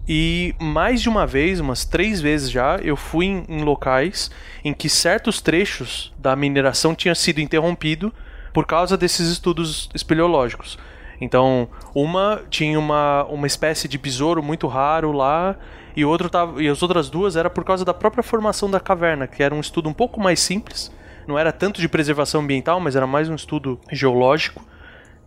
E 0.07 0.53
mais 0.59 1.01
de 1.01 1.07
uma 1.07 1.25
vez, 1.25 1.59
umas 1.59 1.85
três 1.85 2.19
vezes 2.19 2.49
já, 2.49 2.77
eu 2.77 2.95
fui 2.97 3.25
em, 3.25 3.45
em 3.47 3.63
locais 3.63 4.29
em 4.63 4.73
que 4.73 4.89
certos 4.89 5.39
trechos 5.41 6.13
da 6.17 6.35
mineração 6.35 6.93
tinham 6.93 7.15
sido 7.15 7.39
interrompido 7.39 8.13
por 8.53 8.65
causa 8.65 8.97
desses 8.97 9.29
estudos 9.29 9.89
espeleológicos. 9.93 10.77
Então, 11.23 11.67
uma 11.95 12.41
tinha 12.49 12.77
uma, 12.77 13.23
uma 13.25 13.47
espécie 13.47 13.87
de 13.87 13.97
besouro 13.97 14.43
muito 14.43 14.67
raro 14.67 15.11
lá, 15.11 15.55
e, 15.95 16.03
outro 16.03 16.29
tava, 16.29 16.61
e 16.61 16.67
as 16.67 16.81
outras 16.81 17.09
duas 17.09 17.35
era 17.35 17.49
por 17.49 17.63
causa 17.63 17.85
da 17.85 17.93
própria 17.93 18.23
formação 18.23 18.69
da 18.69 18.79
caverna, 18.79 19.27
que 19.27 19.41
era 19.41 19.53
um 19.53 19.59
estudo 19.59 19.87
um 19.87 19.93
pouco 19.93 20.19
mais 20.19 20.39
simples, 20.39 20.91
não 21.27 21.37
era 21.39 21.51
tanto 21.51 21.79
de 21.79 21.87
preservação 21.87 22.41
ambiental, 22.41 22.79
mas 22.79 22.95
era 22.95 23.07
mais 23.07 23.29
um 23.29 23.35
estudo 23.35 23.79
geológico 23.91 24.63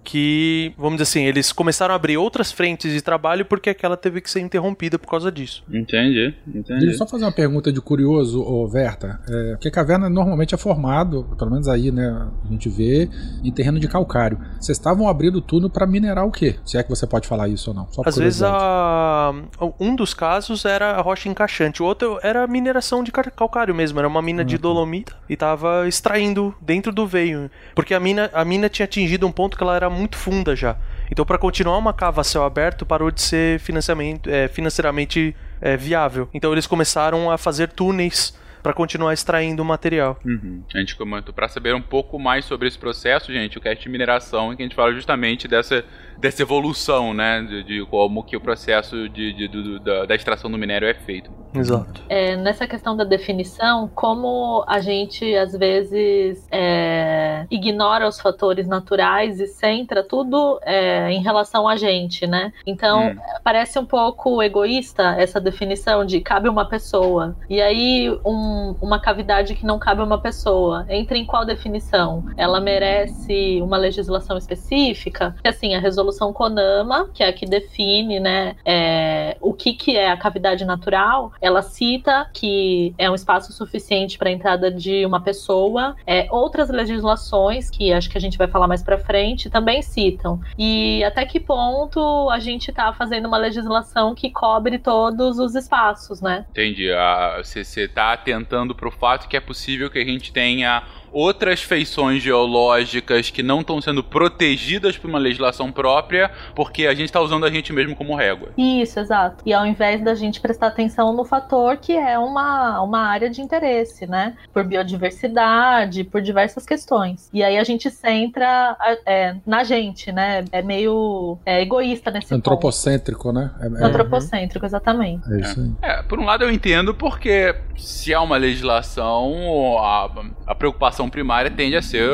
que, 0.07 0.73
vamos 0.79 0.99
dizer 0.99 1.03
assim, 1.03 1.25
eles 1.25 1.53
começaram 1.53 1.93
a 1.93 1.97
abrir 1.97 2.17
outras 2.17 2.53
frentes 2.53 2.93
de 2.93 3.03
trabalho 3.03 3.45
porque 3.45 3.71
aquela 3.71 3.97
teve 3.97 4.21
que 4.21 4.31
ser 4.31 4.41
interrompida 4.41 4.99
por 4.99 5.11
causa 5.11 5.33
disso. 5.33 5.65
Entendi, 5.69 6.33
Deixa 6.47 6.73
eu 6.73 6.77
entendi. 6.77 6.95
só 6.95 7.07
fazer 7.07 7.25
uma 7.25 7.33
pergunta 7.33 7.73
de 7.73 7.81
curioso, 7.81 8.41
ô 8.41 8.69
Verta. 8.69 9.21
É, 9.29 9.51
porque 9.51 9.67
a 9.67 9.71
caverna 9.71 10.09
normalmente 10.09 10.55
é 10.55 10.59
formado, 10.59 11.25
pelo 11.37 11.51
menos 11.51 11.67
aí, 11.67 11.91
né? 11.91 12.29
A 12.45 12.49
gente 12.53 12.69
vê 12.69 13.11
em 13.43 13.51
terreno 13.51 13.81
de 13.81 13.89
calcário. 13.89 14.39
Vocês 14.61 14.79
estavam 14.79 15.09
abrindo 15.09 15.41
túnel 15.41 15.69
para 15.69 15.87
minerar 15.87 16.25
o 16.25 16.31
quê? 16.31 16.57
Se 16.65 16.79
é 16.79 16.83
que 16.85 16.89
você 16.89 17.07
pode 17.07 17.27
falar 17.27 17.49
isso 17.49 17.71
ou 17.71 17.77
não. 17.77 17.89
Às 18.05 18.17
vezes 18.17 18.43
a... 18.43 19.35
um 19.81 19.97
dos 19.97 20.15
casos 20.15 20.65
era 20.65 20.93
a 20.93 21.01
rocha 21.01 21.29
encaixante, 21.29 21.83
o 21.83 21.87
outro 21.87 22.21
era 22.23 22.45
a 22.45 22.47
mineração 22.47 23.03
de 23.03 23.11
calcário 23.11 23.75
mesmo, 23.75 23.99
era 23.99 24.07
uma 24.07 24.23
mina 24.23 24.45
de 24.45 24.57
dolomita 24.57 25.17
e 25.29 25.37
tava 25.37 25.89
extraindo 25.89 26.55
dentro 26.61 26.93
do 26.93 27.07
veio, 27.07 27.51
porque 27.75 27.93
a 27.93 28.01
mina, 28.01 28.31
a 28.33 28.45
mina 28.45 28.69
tinha 28.69 28.85
atingido 28.85 29.27
um 29.27 29.33
ponto 29.33 29.57
que 29.57 29.63
ela 29.63 29.75
era 29.75 29.91
muito 29.97 30.17
funda 30.17 30.55
já. 30.55 30.77
Então 31.11 31.25
para 31.25 31.39
continuar 31.39 31.79
uma 31.79 31.93
cava 31.93 32.21
a 32.21 32.25
céu 32.25 32.45
aberto 32.45 32.85
parou 32.87 33.11
de 33.11 33.21
ser 33.23 33.59
financiamento, 33.61 34.29
é, 34.31 34.49
financeiramente 34.49 35.35
é, 35.61 35.77
viável. 35.77 36.29
Então 36.33 36.53
eles 36.53 36.67
começaram 36.67 37.31
a 37.31 37.39
fazer 37.39 37.69
túneis 37.69 38.35
para 38.67 38.75
continuar 38.75 39.15
extraindo 39.15 39.63
o 39.63 39.65
material. 39.65 40.19
Uhum. 40.27 40.61
A 40.75 40.79
gente 40.79 40.97
comentou 40.97 41.33
para 41.33 41.47
saber 41.47 41.73
um 41.73 41.81
pouco 41.81 42.19
mais 42.19 42.45
sobre 42.45 42.67
esse 42.67 42.77
processo, 42.77 43.33
gente, 43.33 43.57
o 43.57 43.61
cast 43.61 43.81
de 43.81 43.89
mineração, 43.89 44.53
em 44.53 44.57
que 44.57 44.63
a 44.63 44.67
gente 44.67 44.75
fala 44.75 44.93
justamente 44.93 45.47
dessa, 45.47 45.85
dessa 46.19 46.43
evolução, 46.43 47.15
né, 47.15 47.43
de, 47.43 47.63
de 47.63 47.87
como 47.87 48.25
que 48.25 48.37
o 48.37 48.41
processo 48.41 49.09
de, 49.09 49.33
de- 49.35 49.47
do- 49.47 49.79
da, 49.79 50.07
da 50.07 50.15
extração 50.17 50.51
do 50.51 50.59
minério 50.59 50.89
é 50.89 50.95
feito. 50.95 51.31
Exato. 51.55 52.03
É, 52.09 52.35
nessa 52.37 52.67
questão 52.67 52.97
da 52.97 53.05
definição, 53.05 53.89
como 53.95 54.65
a 54.67 54.81
gente 54.81 55.35
às 55.37 55.53
vezes 55.57 56.47
é, 56.51 57.47
ignora 57.51 58.07
os 58.07 58.21
fatores 58.21 58.67
naturais 58.67 59.39
e 59.41 59.47
centra 59.47 60.03
tudo 60.03 60.59
é, 60.65 61.09
em 61.13 61.23
relação 61.23 61.69
a 61.69 61.77
gente, 61.77 62.27
né? 62.27 62.53
Então 62.67 62.97
Hum. 63.11 63.17
parece 63.45 63.79
um 63.79 63.87
pouco 63.87 64.43
egoísta 64.43 65.15
essa 65.19 65.41
definição 65.41 66.05
de 66.05 66.21
cabe 66.21 66.49
uma 66.49 66.69
pessoa. 66.69 67.37
E 67.49 67.61
aí 67.63 68.11
um- 68.25 68.56
uma 68.81 69.01
cavidade 69.01 69.55
que 69.55 69.67
não 69.67 69.79
cabe 69.79 70.03
uma 70.03 70.19
pessoa 70.19 70.87
entra 70.89 71.17
em 71.17 71.25
qual 71.25 71.45
definição? 71.45 72.25
Ela 72.37 72.61
merece 72.61 73.61
uma 73.63 73.77
legislação 73.77 74.37
específica? 74.37 75.35
Assim, 75.45 75.75
a 75.75 75.81
resolução 75.81 76.33
CONAMA, 76.33 77.09
que 77.13 77.23
é 77.23 77.29
a 77.29 77.33
que 77.33 77.47
define, 77.47 78.19
né, 78.21 78.57
é, 78.65 79.37
o 79.41 79.53
que, 79.53 79.75
que 79.75 79.97
é 79.97 80.11
a 80.11 80.17
cavidade 80.17 80.65
natural, 80.65 81.33
ela 81.41 81.63
cita 81.63 82.29
que 82.33 82.95
é 82.99 83.11
um 83.11 83.15
espaço 83.15 83.53
suficiente 83.53 84.19
para 84.19 84.29
a 84.29 84.33
entrada 84.33 84.71
de 84.71 85.05
uma 85.05 85.21
pessoa. 85.21 85.95
É, 86.07 86.27
outras 86.31 86.69
legislações, 86.71 87.71
que 87.71 87.93
acho 87.93 88.09
que 88.11 88.19
a 88.19 88.21
gente 88.21 88.39
vai 88.39 88.49
falar 88.49 88.67
mais 88.67 88.83
para 88.83 88.99
frente, 88.99 89.51
também 89.51 89.83
citam. 89.83 90.41
E 90.59 91.03
até 91.05 91.25
que 91.25 91.39
ponto 91.41 92.31
a 92.31 92.39
gente 92.39 92.71
está 92.71 92.93
fazendo 92.93 93.27
uma 93.27 93.39
legislação 93.39 94.15
que 94.15 94.31
cobre 94.31 94.79
todos 94.79 95.39
os 95.39 95.55
espaços, 95.55 96.21
né? 96.21 96.47
Entendi. 96.51 96.91
Ah, 96.93 97.41
Você 97.43 97.61
está 97.61 98.13
atentando 98.13 98.46
para 98.75 98.89
o 98.89 98.91
fato 98.91 99.29
que 99.29 99.37
é 99.37 99.41
possível 99.41 99.91
que 99.91 99.99
a 99.99 100.05
gente 100.05 100.33
tenha 100.33 100.83
outras 101.17 101.63
feições 101.63 102.23
geológicas 102.23 103.31
que 103.31 103.43
não 103.43 103.61
estão 103.61 103.81
sendo 103.81 104.05
protegidas 104.05 104.99
por 104.99 105.09
uma 105.09 105.19
legislação 105.19 105.73
própria, 105.73 106.31
porque 106.55 106.87
a 106.87 106.93
gente 106.93 107.07
está 107.07 107.23
usando 107.23 107.47
a 107.47 107.51
gente 107.51 107.73
mesmo 107.73 107.97
como 107.97 108.15
régua. 108.15 108.51
Isso, 108.59 109.01
exato. 109.01 109.43
E 109.47 109.55
ao 109.55 109.67
invés 109.67 110.05
da 110.05 110.15
gente 110.15 110.43
prestar 110.43 110.67
atenção 110.67 111.15
no 111.15 111.25
fator 111.25 111.79
que 111.79 111.93
é 111.97 112.19
uma, 112.19 112.83
uma 112.83 113.01
área 113.01 113.31
de 113.31 113.41
interesse, 113.41 114.07
né? 114.07 114.37
Por 114.53 114.63
biodiversidade, 114.65 116.05
por 116.05 116.21
diversas 116.21 116.67
questões. 116.67 117.31
E 117.33 117.43
aí 117.43 117.57
a 117.57 117.65
gente 117.65 117.91
centra 117.91 118.77
é, 119.07 119.37
na 119.47 119.65
gente, 119.65 120.13
né? 120.13 120.45
É 120.53 120.61
meio 120.61 121.39
é, 121.47 121.63
egoísta 121.63 122.11
nesse 122.11 122.29
ponto. 122.29 122.39
Antropocêntrico, 122.39 123.33
né? 123.33 123.53
É, 123.61 123.67
é- 123.67 123.85
Antropocêntrico, 123.87 124.67
exatamente. 124.67 125.33
é 125.33 125.41
isso 125.41 125.61
aí. 125.61 125.73
É, 125.81 126.03
por 126.03 126.19
um 126.19 126.25
lado 126.25 126.45
eu 126.45 126.51
entendo 126.51 126.95
porque 126.95 127.55
se 127.75 128.13
há 128.13 128.21
uma 128.21 128.37
legislação, 128.37 129.79
a, 129.79 130.11
a 130.47 130.55
preocupação 130.55 131.06
primária 131.09 131.51
tende 131.51 131.77
a 131.77 131.83
ser, 131.83 132.11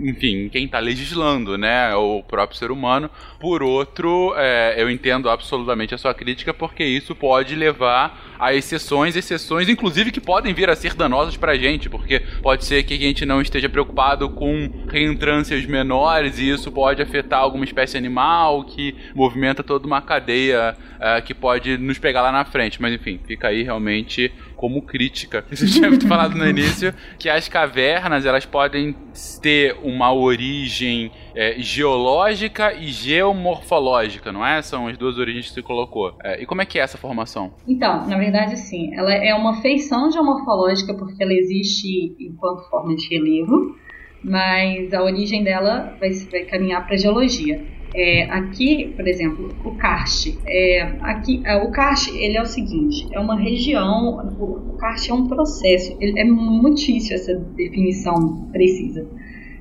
enfim, 0.00 0.48
quem 0.48 0.64
está 0.64 0.78
legislando, 0.78 1.56
né? 1.58 1.94
O 1.94 2.22
próprio 2.22 2.58
ser 2.58 2.70
humano. 2.70 3.10
Por 3.38 3.62
outro, 3.62 4.34
é, 4.36 4.74
eu 4.76 4.90
entendo 4.90 5.28
absolutamente 5.28 5.94
a 5.94 5.98
sua 5.98 6.14
crítica 6.14 6.52
porque 6.52 6.84
isso 6.84 7.14
pode 7.14 7.54
levar 7.54 8.29
a 8.40 8.54
exceções, 8.54 9.14
exceções 9.14 9.68
inclusive 9.68 10.10
que 10.10 10.20
podem 10.20 10.54
vir 10.54 10.70
a 10.70 10.74
ser 10.74 10.94
danosas 10.94 11.36
pra 11.36 11.56
gente, 11.56 11.90
porque 11.90 12.20
pode 12.42 12.64
ser 12.64 12.82
que 12.82 12.94
a 12.94 12.98
gente 12.98 13.26
não 13.26 13.40
esteja 13.40 13.68
preocupado 13.68 14.30
com 14.30 14.70
reentrâncias 14.88 15.66
menores 15.66 16.38
e 16.38 16.48
isso 16.48 16.72
pode 16.72 17.02
afetar 17.02 17.40
alguma 17.40 17.64
espécie 17.64 17.98
animal 17.98 18.64
que 18.64 18.96
movimenta 19.14 19.62
toda 19.62 19.86
uma 19.86 20.00
cadeia 20.00 20.76
eh, 21.02 21.20
que 21.22 21.32
pode 21.32 21.78
nos 21.78 21.98
pegar 21.98 22.20
lá 22.20 22.30
na 22.30 22.44
frente. 22.44 22.80
Mas 22.80 22.92
enfim, 22.92 23.18
fica 23.26 23.48
aí 23.48 23.62
realmente 23.62 24.30
como 24.54 24.82
crítica. 24.82 25.42
Você 25.50 25.66
tinha 25.66 25.90
falado 26.06 26.36
no 26.36 26.46
início 26.46 26.92
que 27.18 27.30
as 27.30 27.48
cavernas 27.48 28.26
elas 28.26 28.44
podem 28.44 28.94
ter 29.40 29.74
uma 29.82 30.12
origem 30.12 31.10
eh, 31.34 31.54
geológica 31.58 32.74
e 32.74 32.88
geomorfológica, 32.88 34.30
não 34.30 34.46
é? 34.46 34.60
São 34.60 34.88
as 34.88 34.98
duas 34.98 35.16
origens 35.16 35.48
que 35.48 35.54
você 35.54 35.62
colocou. 35.62 36.14
Eh, 36.22 36.42
e 36.42 36.46
como 36.46 36.60
é 36.60 36.66
que 36.66 36.78
é 36.78 36.82
essa 36.82 36.98
formação? 36.98 37.54
Então, 37.66 38.06
na 38.06 38.18
verdade, 38.18 38.29
sim, 38.56 38.94
ela 38.94 39.12
é 39.12 39.34
uma 39.34 39.60
feição 39.60 40.10
geomorfológica 40.10 40.94
porque 40.94 41.22
ela 41.22 41.32
existe 41.32 42.14
enquanto 42.18 42.68
forma 42.68 42.94
de 42.94 43.08
relevo, 43.08 43.74
mas 44.22 44.92
a 44.92 45.02
origem 45.02 45.42
dela 45.42 45.96
vai, 45.98 46.10
vai 46.30 46.44
caminhar 46.44 46.84
para 46.86 46.94
a 46.94 46.98
geologia. 46.98 47.56
É, 47.92 48.24
aqui, 48.30 48.92
por 48.94 49.06
exemplo, 49.08 49.60
o 49.64 49.76
karst. 49.76 50.28
É, 50.46 50.82
aqui, 51.00 51.42
é, 51.44 51.56
o 51.56 51.72
karst 51.72 52.14
ele 52.14 52.36
é 52.36 52.42
o 52.42 52.46
seguinte: 52.46 53.08
é 53.12 53.18
uma 53.18 53.36
região. 53.36 54.16
O, 54.38 54.74
o 54.74 54.76
karst 54.76 55.08
é 55.08 55.14
um 55.14 55.26
processo. 55.26 55.96
Ele, 56.00 56.20
é 56.20 56.24
muito 56.24 56.76
difícil 56.76 57.16
essa 57.16 57.34
definição 57.34 58.48
precisa. 58.52 59.08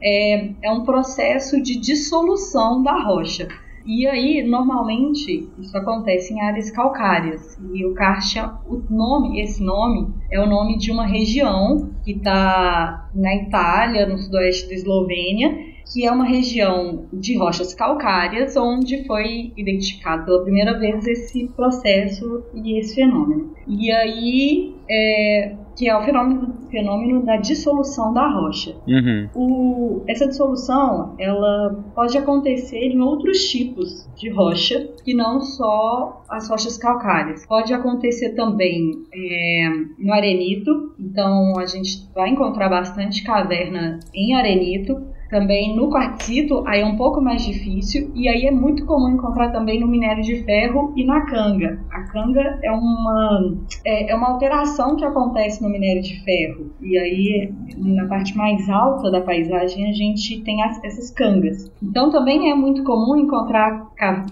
É, 0.02 0.52
é 0.64 0.72
um 0.72 0.84
processo 0.84 1.62
de 1.62 1.80
dissolução 1.80 2.84
da 2.84 3.04
rocha. 3.04 3.48
E 3.90 4.06
aí, 4.06 4.44
normalmente, 4.44 5.50
isso 5.58 5.76
acontece 5.76 6.32
em 6.32 6.40
áreas 6.40 6.70
calcárias. 6.70 7.58
E 7.74 7.84
o 7.88 7.96
karst, 7.96 8.38
o 8.68 8.84
nome, 8.88 9.42
esse 9.42 9.64
nome 9.64 10.14
é 10.32 10.40
o 10.40 10.46
nome 10.46 10.78
de 10.78 10.92
uma 10.92 11.08
região 11.08 11.90
que 12.06 12.12
está 12.12 13.10
na 13.16 13.36
Itália, 13.36 14.06
no 14.06 14.16
sudoeste 14.16 14.68
da 14.68 14.76
Eslovênia, 14.76 15.58
que 15.92 16.06
é 16.06 16.12
uma 16.12 16.26
região 16.26 17.08
de 17.12 17.36
rochas 17.36 17.74
calcárias, 17.74 18.56
onde 18.56 19.08
foi 19.08 19.52
identificado 19.58 20.24
pela 20.24 20.44
primeira 20.44 20.78
vez 20.78 21.08
esse 21.08 21.48
processo 21.56 22.44
e 22.54 22.78
esse 22.78 22.94
fenômeno. 22.94 23.56
E 23.68 23.92
aí, 23.92 24.76
é, 24.88 25.56
que 25.76 25.88
é 25.88 25.98
o 25.98 26.02
fenômeno, 26.04 26.54
fenômeno 26.70 27.26
da 27.26 27.38
dissolução 27.38 28.14
da 28.14 28.28
rocha. 28.28 28.76
Uhum. 28.88 29.30
O, 29.34 30.04
essa 30.08 30.28
dissolução 30.28 31.16
ela 31.18 31.84
pode 31.96 32.18
acontecer 32.18 32.80
em 32.80 33.00
outros 33.00 33.50
tipos 33.50 34.08
de 34.16 34.30
rocha 34.30 34.90
que 35.04 35.14
não 35.14 35.42
só 35.42 36.22
as 36.30 36.50
rochas 36.50 36.78
calcárias. 36.78 37.46
Pode 37.46 37.74
acontecer 37.74 38.36
também 38.36 38.92
é, 39.14 39.70
no 39.98 40.14
arenito, 40.14 40.94
então 41.00 41.58
a 41.58 41.66
gente 41.66 42.08
vai 42.14 42.30
encontrar 42.30 42.70
bastante 42.70 43.24
caverna 43.24 44.00
em 44.14 44.36
arenito. 44.36 45.02
Também 45.30 45.76
no 45.76 45.90
quartzito, 45.90 46.64
aí 46.68 46.82
é 46.82 46.86
um 46.86 46.96
pouco 46.96 47.22
mais 47.22 47.46
difícil, 47.46 48.12
e 48.16 48.28
aí 48.28 48.46
é 48.46 48.52
muito 48.52 48.86
comum 48.86 49.10
encontrar 49.10 49.52
também 49.52 49.80
no 49.80 49.88
minério 49.88 50.24
de 50.24 50.44
ferro 50.44 50.94
e 50.96 51.06
na 51.06 51.22
canga. 51.22 51.80
A 51.92 52.04
canga 52.12 52.60
é 52.64 52.72
uma, 52.72 53.56
é, 53.86 54.12
é 54.12 54.16
uma 54.16 54.30
alteração 54.30 54.96
que 54.96 55.06
acontece 55.06 55.62
no 55.62 55.70
minério 55.70 56.02
de 56.02 56.20
ferro, 56.24 56.72
e 56.82 56.98
aí 56.98 57.54
na 57.78 58.08
parte 58.08 58.36
mais 58.36 58.68
alta 58.70 59.12
da 59.12 59.22
paisagem 59.22 59.90
a 59.90 59.94
gente 59.94 60.42
tem 60.42 60.62
as, 60.64 60.84
essas 60.84 61.12
cangas. 61.12 61.72
Então 61.82 62.10
também 62.10 62.52
é 62.52 62.56
muito 62.56 62.84
comum 62.84 63.16
encontrar, 63.16 63.88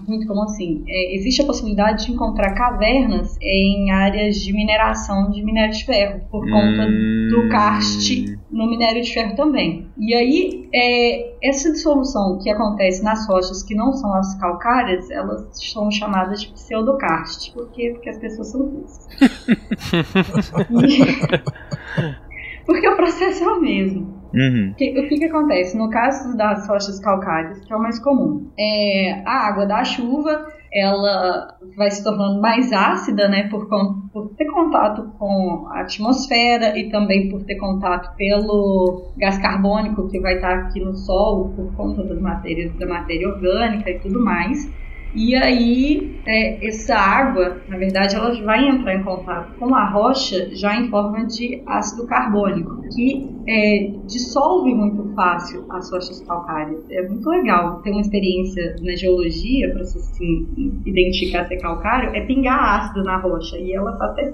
muito 0.08 0.26
comum 0.26 0.42
assim, 0.42 0.82
é, 0.88 1.14
existe 1.14 1.42
a 1.42 1.46
possibilidade 1.46 2.06
de 2.06 2.12
encontrar 2.12 2.54
cavernas 2.54 3.38
em 3.40 3.90
áreas 3.90 4.36
de 4.36 4.52
mineração 4.52 5.30
de 5.30 5.44
minério 5.44 5.72
de 5.72 5.84
ferro, 5.84 6.20
por 6.30 6.44
conta 6.48 6.88
Hum. 6.88 7.28
do 7.30 7.48
karst 7.48 8.37
no 8.50 8.68
minério 8.68 9.02
de 9.02 9.12
ferro 9.12 9.36
também. 9.36 9.88
E 9.98 10.14
aí, 10.14 10.68
é, 10.74 11.34
essa 11.42 11.70
dissolução 11.70 12.38
que 12.38 12.48
acontece 12.50 13.02
nas 13.02 13.28
rochas 13.28 13.62
que 13.62 13.74
não 13.74 13.92
são 13.92 14.14
as 14.14 14.34
calcárias, 14.38 15.10
elas 15.10 15.46
são 15.52 15.90
chamadas 15.90 16.40
de 16.42 16.52
pseudocárste. 16.52 17.52
Por 17.52 17.70
quê? 17.70 17.90
Porque 17.92 18.08
as 18.08 18.18
pessoas 18.18 18.48
são 18.48 18.66
burras. 18.66 19.06
Porque 22.66 22.86
o 22.86 22.96
processo 22.96 23.44
é 23.44 23.48
o 23.48 23.60
mesmo. 23.60 24.18
Uhum. 24.34 24.72
O 24.72 24.74
que, 24.74 24.90
o 24.90 25.08
que 25.08 25.16
que 25.16 25.24
acontece? 25.24 25.76
No 25.76 25.88
caso 25.88 26.36
das 26.36 26.68
rochas 26.68 27.00
calcárias, 27.00 27.60
que 27.60 27.72
é 27.72 27.76
o 27.76 27.80
mais 27.80 27.98
comum, 27.98 28.50
é, 28.58 29.22
a 29.24 29.48
água 29.48 29.64
da 29.64 29.82
chuva 29.84 30.46
ela 30.72 31.56
vai 31.76 31.90
se 31.90 32.02
tornando 32.04 32.40
mais 32.40 32.72
ácida, 32.72 33.28
né, 33.28 33.48
por, 33.48 33.68
por 34.12 34.28
ter 34.36 34.46
contato 34.46 35.10
com 35.18 35.68
a 35.70 35.80
atmosfera 35.80 36.78
e 36.78 36.90
também 36.90 37.28
por 37.28 37.44
ter 37.44 37.56
contato 37.56 38.14
pelo 38.16 39.12
gás 39.16 39.38
carbônico 39.38 40.08
que 40.08 40.20
vai 40.20 40.34
estar 40.34 40.54
aqui 40.54 40.80
no 40.80 40.94
solo 40.94 41.54
por 41.54 41.74
conta 41.74 42.04
das 42.04 42.20
matérias 42.20 42.74
da 42.76 42.86
matéria 42.86 43.28
orgânica 43.28 43.90
e 43.90 43.98
tudo 44.00 44.22
mais. 44.22 44.70
E 45.14 45.34
aí, 45.34 46.20
é, 46.26 46.66
essa 46.66 46.94
água, 46.94 47.58
na 47.68 47.76
verdade, 47.78 48.14
ela 48.14 48.30
vai 48.42 48.68
entrar 48.68 48.94
em 48.94 49.02
contato 49.02 49.54
com 49.58 49.74
a 49.74 49.88
rocha 49.88 50.54
já 50.54 50.76
em 50.76 50.88
forma 50.90 51.26
de 51.26 51.62
ácido 51.66 52.06
carbônico, 52.06 52.82
que 52.94 53.28
é, 53.48 53.90
dissolve 54.06 54.74
muito 54.74 55.14
fácil 55.14 55.64
as 55.70 55.90
rochas 55.90 56.20
calcárias. 56.20 56.84
É 56.90 57.08
muito 57.08 57.28
legal 57.28 57.80
ter 57.82 57.90
uma 57.90 58.00
experiência 58.00 58.76
na 58.82 58.94
geologia 58.94 59.70
para 59.72 59.84
você 59.84 59.98
assim, 59.98 60.46
identificar 60.84 61.46
se 61.46 61.54
é 61.54 61.58
calcário, 61.58 62.14
é 62.14 62.20
pingar 62.26 62.80
ácido 62.80 63.02
na 63.02 63.16
rocha 63.16 63.56
e 63.56 63.72
ela 63.72 63.92
tá 63.92 64.06
até 64.06 64.30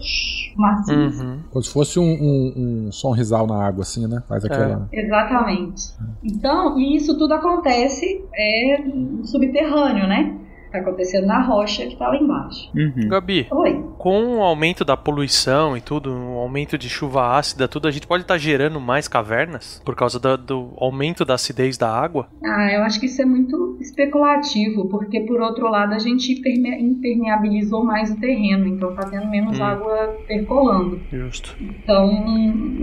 macia. 0.56 0.96
Uhum. 0.96 1.38
Como 1.50 1.62
se 1.62 1.72
fosse 1.72 1.98
um, 1.98 2.02
um, 2.02 2.52
um 2.86 2.92
sonrisal 2.92 3.46
na 3.46 3.64
água, 3.64 3.82
assim, 3.82 4.06
né? 4.06 4.22
Faz 4.28 4.44
aquela. 4.44 4.88
Exatamente. 4.92 5.92
Então, 6.22 6.78
e 6.78 6.96
isso 6.96 7.16
tudo 7.16 7.34
acontece 7.34 8.24
é, 8.34 8.78
no 8.82 9.24
subterrâneo, 9.24 10.06
né? 10.06 10.40
Tá 10.74 10.80
acontecendo 10.80 11.26
na 11.28 11.40
rocha 11.40 11.86
que 11.86 11.94
tá 11.96 12.08
lá 12.08 12.16
embaixo. 12.16 12.68
Uhum. 12.74 13.08
Gabi, 13.08 13.46
Oi. 13.48 13.80
com 13.96 14.38
o 14.38 14.42
aumento 14.42 14.84
da 14.84 14.96
poluição 14.96 15.76
e 15.76 15.80
tudo, 15.80 16.12
o 16.12 16.38
aumento 16.38 16.76
de 16.76 16.88
chuva 16.88 17.36
ácida, 17.38 17.68
tudo, 17.68 17.86
a 17.86 17.92
gente 17.92 18.08
pode 18.08 18.24
estar 18.24 18.36
gerando 18.38 18.80
mais 18.80 19.06
cavernas 19.06 19.80
por 19.84 19.94
causa 19.94 20.18
da- 20.18 20.34
do 20.34 20.72
aumento 20.76 21.24
da 21.24 21.34
acidez 21.34 21.78
da 21.78 21.88
água? 21.88 22.26
Ah, 22.44 22.72
eu 22.72 22.82
acho 22.82 22.98
que 22.98 23.06
isso 23.06 23.22
é 23.22 23.24
muito 23.24 23.76
especulativo, 23.80 24.88
porque 24.88 25.20
por 25.20 25.40
outro 25.40 25.68
lado 25.70 25.94
a 25.94 25.98
gente 26.00 26.32
imperme- 26.32 26.80
impermeabilizou 26.82 27.84
mais 27.84 28.10
o 28.10 28.18
terreno, 28.18 28.66
então 28.66 28.92
tá 28.96 29.04
tendo 29.08 29.28
menos 29.28 29.60
Hum. 29.60 29.62
água 29.64 30.16
percolando. 30.26 31.00
Justo. 31.12 31.54
Então, 31.60 32.10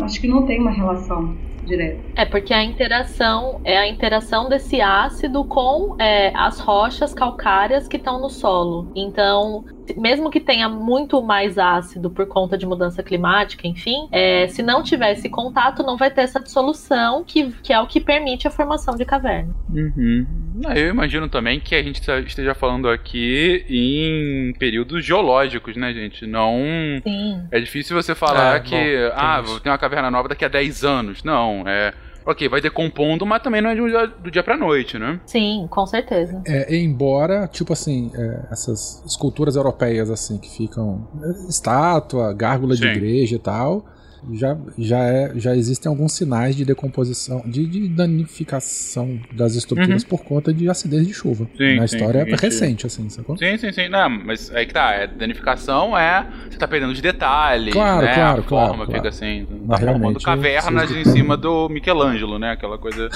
acho 0.02 0.22
que 0.22 0.30
não 0.30 0.46
tem 0.46 0.62
uma 0.62 0.72
relação 0.72 1.36
direta. 1.72 2.00
É 2.16 2.26
porque 2.26 2.54
a 2.54 2.64
interação 2.64 3.62
é 3.64 3.78
a 3.78 3.88
interação 3.88 4.50
desse 4.50 4.82
ácido 4.82 5.44
com 5.46 5.96
é, 6.00 6.32
as 6.36 6.60
rochas 6.60 7.14
calcárias 7.14 7.88
que 7.88 7.98
estão 7.98 8.20
no 8.20 8.30
solo. 8.30 8.92
Então, 8.96 9.66
mesmo 9.98 10.30
que 10.30 10.40
tenha 10.40 10.68
muito 10.70 11.22
mais 11.22 11.58
ácido 11.58 12.10
por 12.10 12.26
conta 12.28 12.58
de 12.58 12.66
mudança 12.66 13.02
climática, 13.04 13.68
enfim, 13.68 14.08
é, 14.12 14.48
se 14.48 14.62
não 14.62 14.84
tiver 14.84 15.14
esse 15.14 15.30
contato, 15.30 15.84
não 15.84 15.98
vai 15.98 16.12
ter 16.12 16.22
essa 16.22 16.40
dissolução 16.40 17.24
que, 17.24 17.52
que 17.64 17.74
é 17.74 17.80
o 17.80 17.88
que 17.88 18.00
permite 18.00 18.48
a 18.48 18.52
formação 18.52 18.96
de 18.96 19.06
caverna. 19.06 19.54
Uhum. 19.70 20.26
Ah, 20.66 20.78
Eu 20.78 20.90
imagino 20.90 21.28
também 21.30 21.60
que 21.60 21.76
a 21.76 21.84
gente 21.84 22.02
esteja 22.28 22.54
falando 22.54 22.90
aqui 22.90 23.66
em 23.70 24.54
períodos 24.60 25.04
geológicos, 25.06 25.76
né, 25.76 25.94
gente? 25.94 26.26
Não. 26.26 26.60
Sim. 27.04 27.42
É 27.52 27.60
difícil 27.60 27.96
você 27.96 28.14
falar 28.14 28.58
É, 28.58 28.60
que, 28.60 28.70
bom, 28.72 28.78
tem 28.78 29.12
ah, 29.16 29.44
ter 29.64 29.70
uma 29.70 29.78
caverna 29.78 30.12
nova 30.12 30.30
daqui 30.30 30.46
a 30.46 30.50
10 30.50 30.84
anos. 30.84 31.24
Não, 31.24 31.64
é. 31.68 31.94
Ok, 32.26 32.48
vai 32.50 32.62
decompondo, 32.62 33.26
mas 33.26 33.42
também 33.42 33.62
não 33.62 33.70
é 33.70 33.76
de 33.76 33.82
um 33.82 33.88
dia- 33.88 34.06
do 34.08 34.30
dia 34.30 34.44
pra 34.44 34.58
noite, 34.58 34.98
né? 35.00 35.20
Sim, 35.26 35.68
com 35.70 35.86
certeza. 35.88 36.42
É, 36.46 36.76
embora, 36.76 37.48
tipo 37.48 37.74
assim, 37.74 38.12
é, 38.14 38.48
essas 38.52 39.04
esculturas 39.06 39.56
europeias, 39.56 40.10
assim, 40.10 40.38
que 40.38 40.50
ficam. 40.50 41.08
é, 41.24 41.50
estátua, 41.50 42.34
gárgula 42.34 42.76
de 42.76 42.82
Sim. 42.82 42.90
igreja 42.90 43.36
e 43.36 43.40
tal. 43.40 43.86
Já, 44.34 44.56
já, 44.78 45.00
é, 45.00 45.32
já 45.36 45.56
existem 45.56 45.90
alguns 45.90 46.14
sinais 46.14 46.56
de 46.56 46.64
decomposição, 46.64 47.42
de, 47.46 47.66
de 47.66 47.88
danificação 47.90 49.20
das 49.32 49.56
estruturas 49.56 50.04
por 50.04 50.24
conta 50.24 50.54
de 50.54 50.70
acidez 50.70 51.08
de 51.08 51.14
chuva. 51.14 51.44
Uhum. 51.46 51.58
Sim, 51.58 51.76
Na 51.78 51.88
sim, 51.88 51.96
história 51.96 52.24
sim, 52.26 52.30
sim. 52.38 52.42
recente, 52.42 52.86
assim, 52.88 53.10
sacou? 53.10 53.36
Sim, 53.38 53.58
sim, 53.58 53.72
sim. 53.72 53.90
Não, 53.90 54.10
mas 54.10 54.54
aí 54.54 54.66
que 54.66 54.74
tá. 54.74 54.92
É, 54.94 55.08
danificação 55.08 55.98
é. 55.98 56.28
Você 56.50 56.58
tá 56.58 56.68
perdendo 56.68 56.92
os 56.92 57.02
detalhes. 57.02 57.74
Claro, 57.74 58.06
né? 58.06 58.14
claro, 58.14 58.42
a 58.42 58.44
claro, 58.44 58.68
forma 58.70 58.86
claro. 58.86 59.00
fica 59.02 59.10
assim. 59.10 59.48
Mas 59.50 59.80
Tá 59.80 59.86
formando 59.86 60.00
realmente, 60.02 60.24
cavernas 60.24 60.92
em 60.92 61.06
cima 61.06 61.36
do 61.36 61.68
Michelangelo, 61.70 62.38
né? 62.38 62.52
Aquela 62.52 62.78
coisa. 62.78 63.10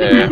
É, 0.00 0.24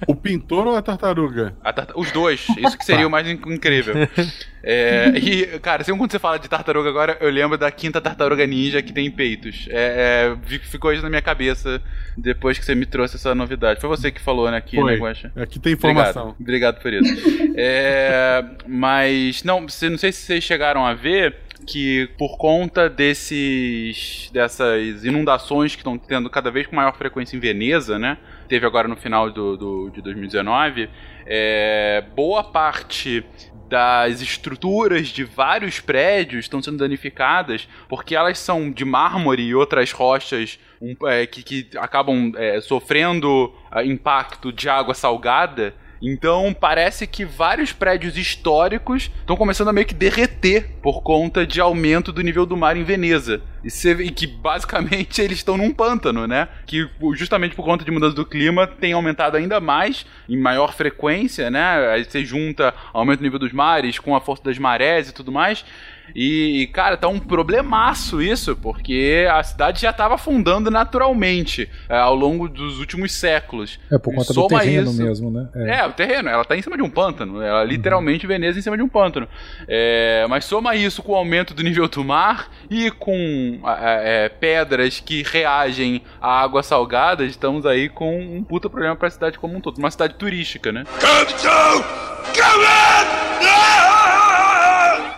O 0.08 0.14
pintor 0.14 0.66
ou 0.66 0.76
a 0.76 0.82
tartaruga? 0.82 1.54
a 1.62 1.74
Os 1.96 2.10
dois. 2.12 2.46
Isso 2.58 2.76
que 2.78 2.84
seria 2.84 3.06
o 3.06 3.10
mais 3.10 3.26
in- 3.28 3.38
incrível. 3.46 3.94
É, 4.68 5.12
e, 5.16 5.46
cara, 5.60 5.84
sempre 5.84 6.00
quando 6.00 6.10
você 6.10 6.18
fala 6.18 6.38
de 6.38 6.48
tartaruga 6.48 6.88
agora, 6.88 7.16
eu 7.20 7.30
lembro 7.30 7.56
da 7.56 7.70
quinta 7.70 8.00
tartaruga 8.00 8.44
ninja 8.46 8.82
que 8.82 8.92
tem 8.92 9.08
peitos. 9.08 9.68
É, 9.70 10.34
é, 10.42 10.58
ficou 10.58 10.92
isso 10.92 11.04
na 11.04 11.08
minha 11.08 11.22
cabeça 11.22 11.80
depois 12.16 12.58
que 12.58 12.64
você 12.64 12.74
me 12.74 12.84
trouxe 12.84 13.14
essa 13.14 13.32
novidade. 13.32 13.80
Foi 13.80 13.88
você 13.88 14.10
que 14.10 14.20
falou, 14.20 14.50
né, 14.50 14.56
aqui, 14.56 14.74
Foi. 14.76 14.92
né, 14.94 14.98
Guaxa? 14.98 15.30
Aqui 15.36 15.60
tem 15.60 15.74
informação. 15.74 16.34
Obrigado, 16.40 16.78
obrigado 16.78 16.82
por 16.82 16.92
isso. 16.92 17.46
É, 17.58 18.44
mas, 18.66 19.42
não, 19.42 19.62
não 19.62 19.68
sei 19.68 20.12
se 20.12 20.12
vocês 20.12 20.44
chegaram 20.44 20.84
a 20.84 20.92
ver 20.92 21.36
que 21.66 22.06
por 22.18 22.36
conta 22.36 22.88
desses 22.88 24.30
dessas 24.32 25.04
inundações 25.04 25.72
que 25.74 25.80
estão 25.80 25.96
tendo 25.98 26.28
cada 26.28 26.50
vez 26.50 26.66
com 26.66 26.76
maior 26.76 26.94
frequência 26.96 27.34
em 27.36 27.40
Veneza, 27.40 27.98
né? 27.98 28.18
Teve 28.46 28.66
agora 28.66 28.86
no 28.86 28.94
final 28.96 29.30
do, 29.30 29.56
do- 29.56 29.90
de 29.90 30.02
2019, 30.02 30.88
é, 31.26 32.04
boa 32.14 32.44
parte 32.44 33.24
das 33.68 34.20
estruturas 34.20 35.08
de 35.08 35.24
vários 35.24 35.80
prédios 35.80 36.44
estão 36.44 36.62
sendo 36.62 36.78
danificadas 36.78 37.68
porque 37.88 38.14
elas 38.14 38.38
são 38.38 38.70
de 38.70 38.84
mármore 38.84 39.42
e 39.42 39.54
outras 39.54 39.92
rochas 39.92 40.58
um, 40.80 40.94
é, 41.06 41.26
que, 41.26 41.42
que 41.42 41.78
acabam 41.78 42.32
é, 42.36 42.60
sofrendo 42.60 43.52
ah, 43.70 43.84
impacto 43.84 44.52
de 44.52 44.68
água 44.68 44.94
salgada. 44.94 45.74
Então 46.00 46.54
parece 46.58 47.06
que 47.06 47.24
vários 47.24 47.72
prédios 47.72 48.16
históricos 48.16 49.10
estão 49.20 49.36
começando 49.36 49.68
a 49.68 49.72
meio 49.72 49.86
que 49.86 49.94
derreter 49.94 50.70
por 50.82 51.02
conta 51.02 51.46
de 51.46 51.60
aumento 51.60 52.12
do 52.12 52.22
nível 52.22 52.46
do 52.46 52.56
mar 52.56 52.76
em 52.76 52.84
Veneza. 52.84 53.40
E, 53.64 53.68
e 54.02 54.10
que 54.10 54.26
basicamente 54.26 55.20
eles 55.22 55.38
estão 55.38 55.56
num 55.56 55.72
pântano, 55.72 56.26
né? 56.26 56.48
Que 56.66 56.88
justamente 57.14 57.54
por 57.54 57.64
conta 57.64 57.84
de 57.84 57.90
mudança 57.90 58.14
do 58.14 58.24
clima 58.24 58.66
tem 58.66 58.92
aumentado 58.92 59.36
ainda 59.36 59.60
mais, 59.60 60.06
em 60.28 60.38
maior 60.38 60.72
frequência, 60.72 61.50
né? 61.50 61.90
Aí 61.92 62.04
você 62.04 62.24
junta 62.24 62.74
aumento 62.92 63.18
do 63.18 63.24
nível 63.24 63.38
dos 63.38 63.52
mares 63.52 63.98
com 63.98 64.14
a 64.14 64.20
força 64.20 64.44
das 64.44 64.58
marés 64.58 65.08
e 65.08 65.14
tudo 65.14 65.32
mais. 65.32 65.64
E, 66.14 66.68
cara, 66.72 66.96
tá 66.96 67.08
um 67.08 67.18
problemaço 67.18 68.22
isso, 68.22 68.56
porque 68.56 69.26
a 69.30 69.42
cidade 69.42 69.80
já 69.82 69.92
tava 69.92 70.14
afundando 70.14 70.70
naturalmente 70.70 71.68
é, 71.88 71.96
ao 71.96 72.14
longo 72.14 72.48
dos 72.48 72.78
últimos 72.78 73.12
séculos. 73.12 73.78
É 73.90 73.98
por 73.98 74.14
conta 74.14 74.28
do 74.28 74.34
Soma 74.34 74.60
terreno 74.60 74.90
isso- 74.90 75.02
mesmo, 75.02 75.30
né? 75.30 75.48
É, 75.54 75.84
o 75.86 75.92
terreno, 75.92 76.28
ela 76.28 76.44
tá 76.44 76.56
em 76.56 76.62
cima 76.62 76.76
de 76.76 76.82
um 76.82 76.90
pântano. 76.90 77.40
Ela 77.42 77.64
literalmente 77.64 78.26
Veneza 78.26 78.58
em 78.58 78.62
cima 78.62 78.76
de 78.76 78.82
um 78.82 78.88
pântano. 78.88 79.28
É, 79.68 80.26
mas 80.28 80.44
soma 80.44 80.74
isso 80.74 81.02
com 81.02 81.12
o 81.12 81.16
aumento 81.16 81.52
do 81.54 81.62
nível 81.62 81.86
do 81.88 82.02
mar 82.04 82.50
e 82.70 82.90
com 82.90 83.60
é, 83.64 84.24
é, 84.24 84.28
pedras 84.28 85.00
que 85.00 85.22
reagem 85.22 86.02
à 86.20 86.40
água 86.40 86.62
salgada, 86.62 87.24
estamos 87.24 87.64
aí 87.66 87.88
com 87.88 88.18
um 88.18 88.42
puta 88.42 88.68
problema 88.70 88.96
pra 88.96 89.10
cidade 89.10 89.38
como 89.38 89.56
um 89.56 89.60
todo. 89.60 89.78
Uma 89.78 89.90
cidade 89.90 90.14
turística, 90.14 90.72
né? 90.72 90.84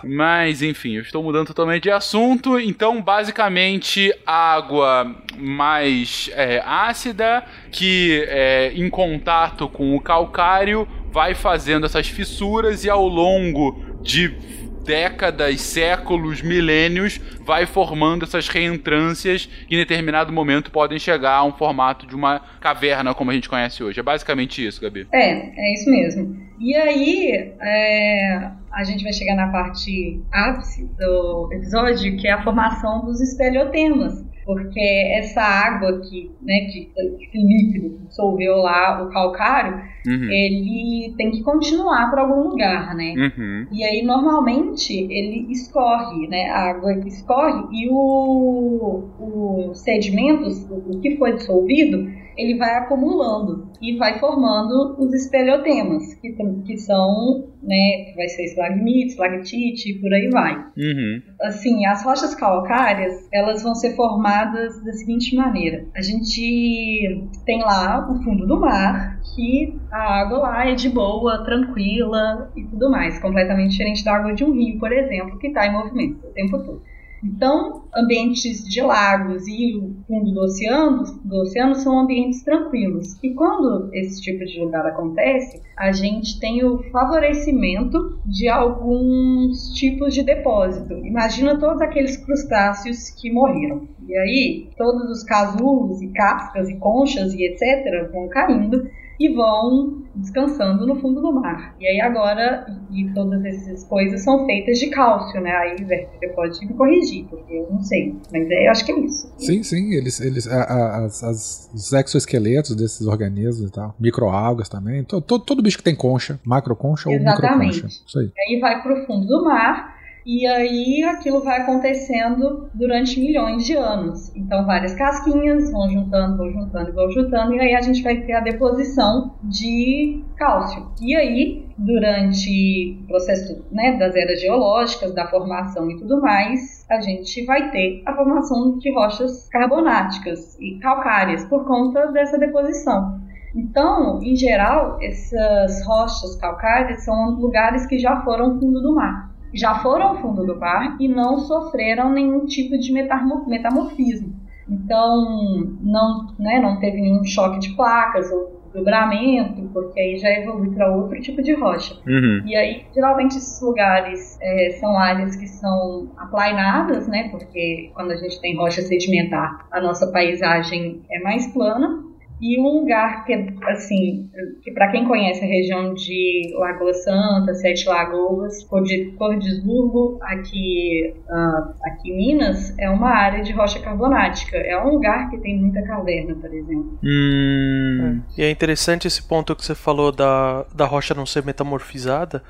Mas 0.03 0.61
enfim, 0.61 0.95
eu 0.95 1.01
estou 1.01 1.23
mudando 1.23 1.47
totalmente 1.47 1.83
de 1.83 1.91
assunto. 1.91 2.59
Então, 2.59 3.01
basicamente, 3.01 4.13
água 4.25 5.15
mais 5.37 6.29
é, 6.33 6.61
ácida 6.65 7.43
que 7.71 8.25
é, 8.27 8.71
em 8.75 8.89
contato 8.89 9.67
com 9.69 9.95
o 9.95 10.01
calcário 10.01 10.87
vai 11.11 11.33
fazendo 11.33 11.85
essas 11.85 12.07
fissuras 12.07 12.83
e 12.83 12.89
ao 12.89 13.07
longo 13.07 13.83
de 14.01 14.35
décadas, 14.83 15.61
séculos, 15.61 16.41
milênios, 16.41 17.19
vai 17.45 17.65
formando 17.65 18.25
essas 18.25 18.47
reentrâncias 18.47 19.45
que 19.67 19.75
em 19.75 19.77
determinado 19.77 20.31
momento 20.31 20.71
podem 20.71 20.99
chegar 20.99 21.35
a 21.35 21.43
um 21.43 21.51
formato 21.51 22.05
de 22.05 22.15
uma 22.15 22.39
caverna 22.59 23.13
como 23.13 23.31
a 23.31 23.33
gente 23.33 23.49
conhece 23.49 23.83
hoje. 23.83 23.99
É 23.99 24.03
basicamente 24.03 24.65
isso, 24.65 24.81
Gabi. 24.81 25.07
É, 25.11 25.31
é 25.31 25.73
isso 25.73 25.89
mesmo. 25.89 26.49
E 26.59 26.75
aí, 26.75 27.53
é, 27.61 28.51
a 28.71 28.83
gente 28.83 29.03
vai 29.03 29.13
chegar 29.13 29.35
na 29.35 29.47
parte 29.47 30.21
ápice 30.31 30.85
do 30.97 31.49
episódio, 31.53 32.17
que 32.17 32.27
é 32.27 32.31
a 32.31 32.43
formação 32.43 33.05
dos 33.05 33.21
espeleotemas. 33.21 34.23
Porque 34.49 34.79
essa 34.79 35.41
água 35.41 36.01
que, 36.01 36.31
né, 36.41 36.61
que 36.61 36.91
esse 36.95 37.37
líquido 37.37 37.99
que 37.99 38.07
dissolveu 38.07 38.55
lá 38.57 39.03
o 39.03 39.09
calcário, 39.11 39.79
Uhum. 40.07 40.31
ele 40.31 41.13
tem 41.17 41.29
que 41.29 41.43
continuar 41.43 42.09
para 42.09 42.21
algum 42.21 42.49
lugar, 42.49 42.95
né? 42.95 43.13
Uhum. 43.15 43.67
E 43.71 43.83
aí, 43.83 44.01
normalmente, 44.01 44.93
ele 44.93 45.51
escorre, 45.51 46.25
né? 46.27 46.49
A 46.49 46.69
água 46.71 46.93
escorre 47.05 47.67
e 47.73 47.89
o, 47.91 49.03
o 49.19 49.71
sedimentos, 49.75 50.65
o 50.71 50.99
que 50.99 51.15
foi 51.17 51.33
dissolvido, 51.33 52.09
ele 52.39 52.57
vai 52.57 52.73
acumulando 52.77 53.69
e 53.81 53.97
vai 53.97 54.17
formando 54.17 54.95
os 54.97 55.13
espeleotemas, 55.13 56.13
que, 56.15 56.31
que 56.65 56.77
são, 56.77 57.49
né? 57.61 58.13
Vai 58.15 58.27
ser 58.29 58.45
estalagmite, 58.45 59.09
estalactite 59.09 59.91
e 59.91 59.99
por 59.99 60.13
aí 60.13 60.29
vai. 60.29 60.55
Uhum. 60.55 61.21
Assim, 61.41 61.85
as 61.85 62.03
rochas 62.03 62.33
calcárias, 62.33 63.27
elas 63.33 63.61
vão 63.61 63.75
ser 63.75 63.95
formadas 63.95 64.81
da 64.83 64.93
seguinte 64.93 65.35
maneira. 65.35 65.85
A 65.93 66.01
gente 66.01 67.27
tem 67.45 67.59
lá 67.59 68.09
o 68.09 68.23
fundo 68.23 68.47
do 68.47 68.59
mar, 68.59 69.19
que 69.35 69.77
a 69.91 70.21
água 70.21 70.39
lá 70.39 70.69
é 70.69 70.75
de 70.75 70.89
boa, 70.89 71.43
tranquila 71.43 72.51
e 72.55 72.63
tudo 72.63 72.89
mais, 72.89 73.19
completamente 73.19 73.71
diferente 73.71 74.03
da 74.03 74.15
água 74.15 74.33
de 74.33 74.45
um 74.45 74.53
rio, 74.53 74.79
por 74.79 74.91
exemplo, 74.91 75.37
que 75.39 75.47
está 75.47 75.67
em 75.67 75.73
movimento 75.73 76.25
o 76.25 76.31
tempo 76.31 76.57
todo. 76.57 76.81
Então, 77.23 77.83
ambientes 77.95 78.63
de 78.63 78.81
lagos 78.81 79.47
e 79.47 79.75
o 79.75 79.95
fundo 80.07 80.31
do 80.31 80.41
oceano, 80.41 81.03
do 81.23 81.41
oceano 81.41 81.75
são 81.75 81.99
ambientes 81.99 82.43
tranquilos. 82.43 83.17
E 83.21 83.33
quando 83.33 83.89
esse 83.93 84.21
tipo 84.21 84.45
de 84.45 84.59
lugar 84.59 84.85
acontece, 84.85 85.61
a 85.77 85.91
gente 85.91 86.39
tem 86.39 86.63
o 86.63 86.81
favorecimento 86.91 88.19
de 88.25 88.47
alguns 88.47 89.73
tipos 89.73 90.13
de 90.13 90.23
depósito. 90.23 90.93
Imagina 91.05 91.59
todos 91.59 91.81
aqueles 91.81 92.17
crustáceos 92.17 93.09
que 93.09 93.31
morreram. 93.31 93.87
E 94.07 94.17
aí, 94.17 94.69
todos 94.77 95.09
os 95.09 95.23
casulos 95.23 96.01
e 96.01 96.07
cascas 96.07 96.69
e 96.69 96.75
conchas 96.77 97.33
e 97.33 97.43
etc. 97.43 98.11
vão 98.11 98.27
caindo 98.29 98.89
e 99.19 99.33
vão 99.35 100.01
descansando 100.15 100.87
no 100.87 100.95
fundo 100.95 101.21
do 101.21 101.33
mar. 101.33 101.75
E 101.79 101.85
aí 101.85 101.99
agora, 101.99 102.65
e 102.91 103.11
todas 103.13 103.43
essas 103.43 103.83
coisas 103.83 104.23
são 104.23 104.45
feitas 104.45 104.79
de 104.79 104.87
cálcio, 104.89 105.41
né? 105.41 105.51
Aí 105.51 105.75
você 105.83 106.27
pode 106.35 106.59
me 106.65 106.73
corrigir, 106.73 107.25
porque 107.29 107.53
eu 107.53 107.67
não 107.69 107.81
sei. 107.81 108.15
Mas 108.31 108.49
é, 108.49 108.67
eu 108.67 108.71
acho 108.71 108.85
que 108.85 108.91
é 108.93 108.99
isso. 108.99 109.31
Sim, 109.37 109.61
sim, 109.63 109.93
eles, 109.93 110.19
eles, 110.21 110.47
a- 110.47 110.63
a- 110.63 111.05
as, 111.05 111.23
as- 111.23 111.69
os 111.73 111.91
exoesqueletos 111.93 112.75
desses 112.75 113.05
organismos 113.07 113.69
e 113.69 113.71
tal, 113.73 113.93
microalgas 113.99 114.69
também, 114.69 115.03
to, 115.03 115.19
to- 115.21 115.39
todo 115.39 115.61
bicho 115.61 115.77
que 115.77 115.83
tem 115.83 115.95
concha, 115.95 116.39
macroconcha 116.45 117.09
ou 117.09 117.15
Exatamente. 117.15 117.75
microconcha. 117.75 118.01
Isso 118.07 118.19
aí. 118.19 118.31
E 118.35 118.55
aí 118.55 118.59
vai 118.61 118.81
pro 118.81 119.05
fundo 119.05 119.27
do 119.27 119.43
mar. 119.43 119.98
E 120.31 120.45
aí 120.45 121.03
aquilo 121.05 121.43
vai 121.43 121.61
acontecendo 121.61 122.69
durante 122.71 123.19
milhões 123.19 123.65
de 123.65 123.75
anos. 123.75 124.31
Então 124.35 124.63
várias 124.63 124.93
casquinhas 124.93 125.71
vão 125.71 125.89
juntando, 125.89 126.37
vão 126.37 126.51
juntando, 126.51 126.93
vão 126.93 127.09
juntando, 127.09 127.55
e 127.55 127.59
aí 127.59 127.73
a 127.73 127.81
gente 127.81 128.03
vai 128.03 128.17
ter 128.17 128.33
a 128.33 128.39
deposição 128.39 129.33
de 129.41 130.23
cálcio. 130.37 130.85
E 131.01 131.15
aí, 131.15 131.65
durante 131.75 132.95
o 133.01 133.07
processo 133.07 133.65
né, 133.71 133.97
das 133.97 134.15
eras 134.15 134.39
geológicas, 134.39 135.15
da 135.15 135.27
formação 135.27 135.89
e 135.89 135.97
tudo 135.97 136.21
mais, 136.21 136.85
a 136.91 137.01
gente 137.01 137.43
vai 137.45 137.71
ter 137.71 138.03
a 138.05 138.13
formação 138.13 138.77
de 138.77 138.93
rochas 138.93 139.49
carbonáticas 139.49 140.55
e 140.59 140.77
calcárias 140.77 141.43
por 141.45 141.65
conta 141.65 142.05
dessa 142.11 142.37
deposição. 142.37 143.19
Então, 143.55 144.21
em 144.21 144.35
geral, 144.35 144.99
essas 145.01 145.83
rochas 145.87 146.35
calcárias 146.35 147.03
são 147.03 147.31
lugares 147.31 147.87
que 147.87 147.97
já 147.97 148.21
foram 148.21 148.59
fundo 148.59 148.79
do 148.79 148.93
mar. 148.93 149.28
Já 149.53 149.75
foram 149.79 150.17
fundo 150.21 150.45
do 150.45 150.59
mar 150.59 150.97
e 150.99 151.07
não 151.07 151.39
sofreram 151.39 152.11
nenhum 152.11 152.45
tipo 152.45 152.77
de 152.77 152.91
metamor- 152.91 153.47
metamorfismo. 153.47 154.33
Então, 154.69 155.75
não, 155.81 156.27
né, 156.37 156.59
não 156.59 156.79
teve 156.79 157.01
nenhum 157.01 157.23
choque 157.23 157.59
de 157.59 157.75
placas 157.75 158.31
ou 158.31 158.59
dobramento, 158.73 159.67
porque 159.73 159.99
aí 159.99 160.17
já 160.17 160.29
evolui 160.29 160.69
para 160.75 160.95
outro 160.95 161.19
tipo 161.19 161.41
de 161.41 161.53
rocha. 161.53 161.95
Uhum. 162.07 162.43
E 162.45 162.55
aí, 162.55 162.85
geralmente, 162.93 163.37
esses 163.37 163.59
lugares 163.61 164.37
é, 164.41 164.77
são 164.79 164.97
áreas 164.97 165.35
que 165.35 165.47
são 165.47 166.11
aplainadas, 166.17 167.07
né? 167.07 167.29
Porque 167.29 167.89
quando 167.95 168.11
a 168.11 168.15
gente 168.15 168.39
tem 168.39 168.55
rocha 168.55 168.81
sedimentar, 168.81 169.65
a 169.71 169.81
nossa 169.81 170.11
paisagem 170.11 171.01
é 171.09 171.19
mais 171.19 171.47
plana. 171.47 172.03
E 172.41 172.59
um 172.59 172.79
lugar 172.79 173.25
que, 173.25 173.33
assim, 173.63 174.29
que 174.63 174.71
para 174.71 174.89
quem 174.91 175.05
conhece 175.05 175.43
a 175.43 175.47
região 175.47 175.93
de 175.93 176.53
Lagoa 176.57 176.93
Santa, 176.93 177.53
Sete 177.53 177.87
Lagoas, 177.87 178.63
Corde- 178.63 179.13
Cordesburgo, 179.17 180.17
aqui, 180.21 181.13
ah, 181.29 181.73
aqui 181.83 182.11
em 182.11 182.17
Minas, 182.17 182.73
é 182.79 182.89
uma 182.89 183.09
área 183.09 183.43
de 183.43 183.51
rocha 183.51 183.79
carbonática. 183.79 184.57
É 184.57 184.81
um 184.81 184.89
lugar 184.89 185.29
que 185.29 185.37
tem 185.39 185.59
muita 185.59 185.81
caverna, 185.83 186.35
por 186.35 186.53
exemplo. 186.53 186.97
Hum. 187.03 188.21
E 188.37 188.43
é 188.43 188.49
interessante 188.49 189.07
esse 189.07 189.21
ponto 189.21 189.55
que 189.55 189.65
você 189.65 189.75
falou 189.75 190.11
da, 190.11 190.65
da 190.73 190.85
rocha 190.85 191.13
não 191.13 191.25
ser 191.25 191.43
metamorfizada, 191.43 192.41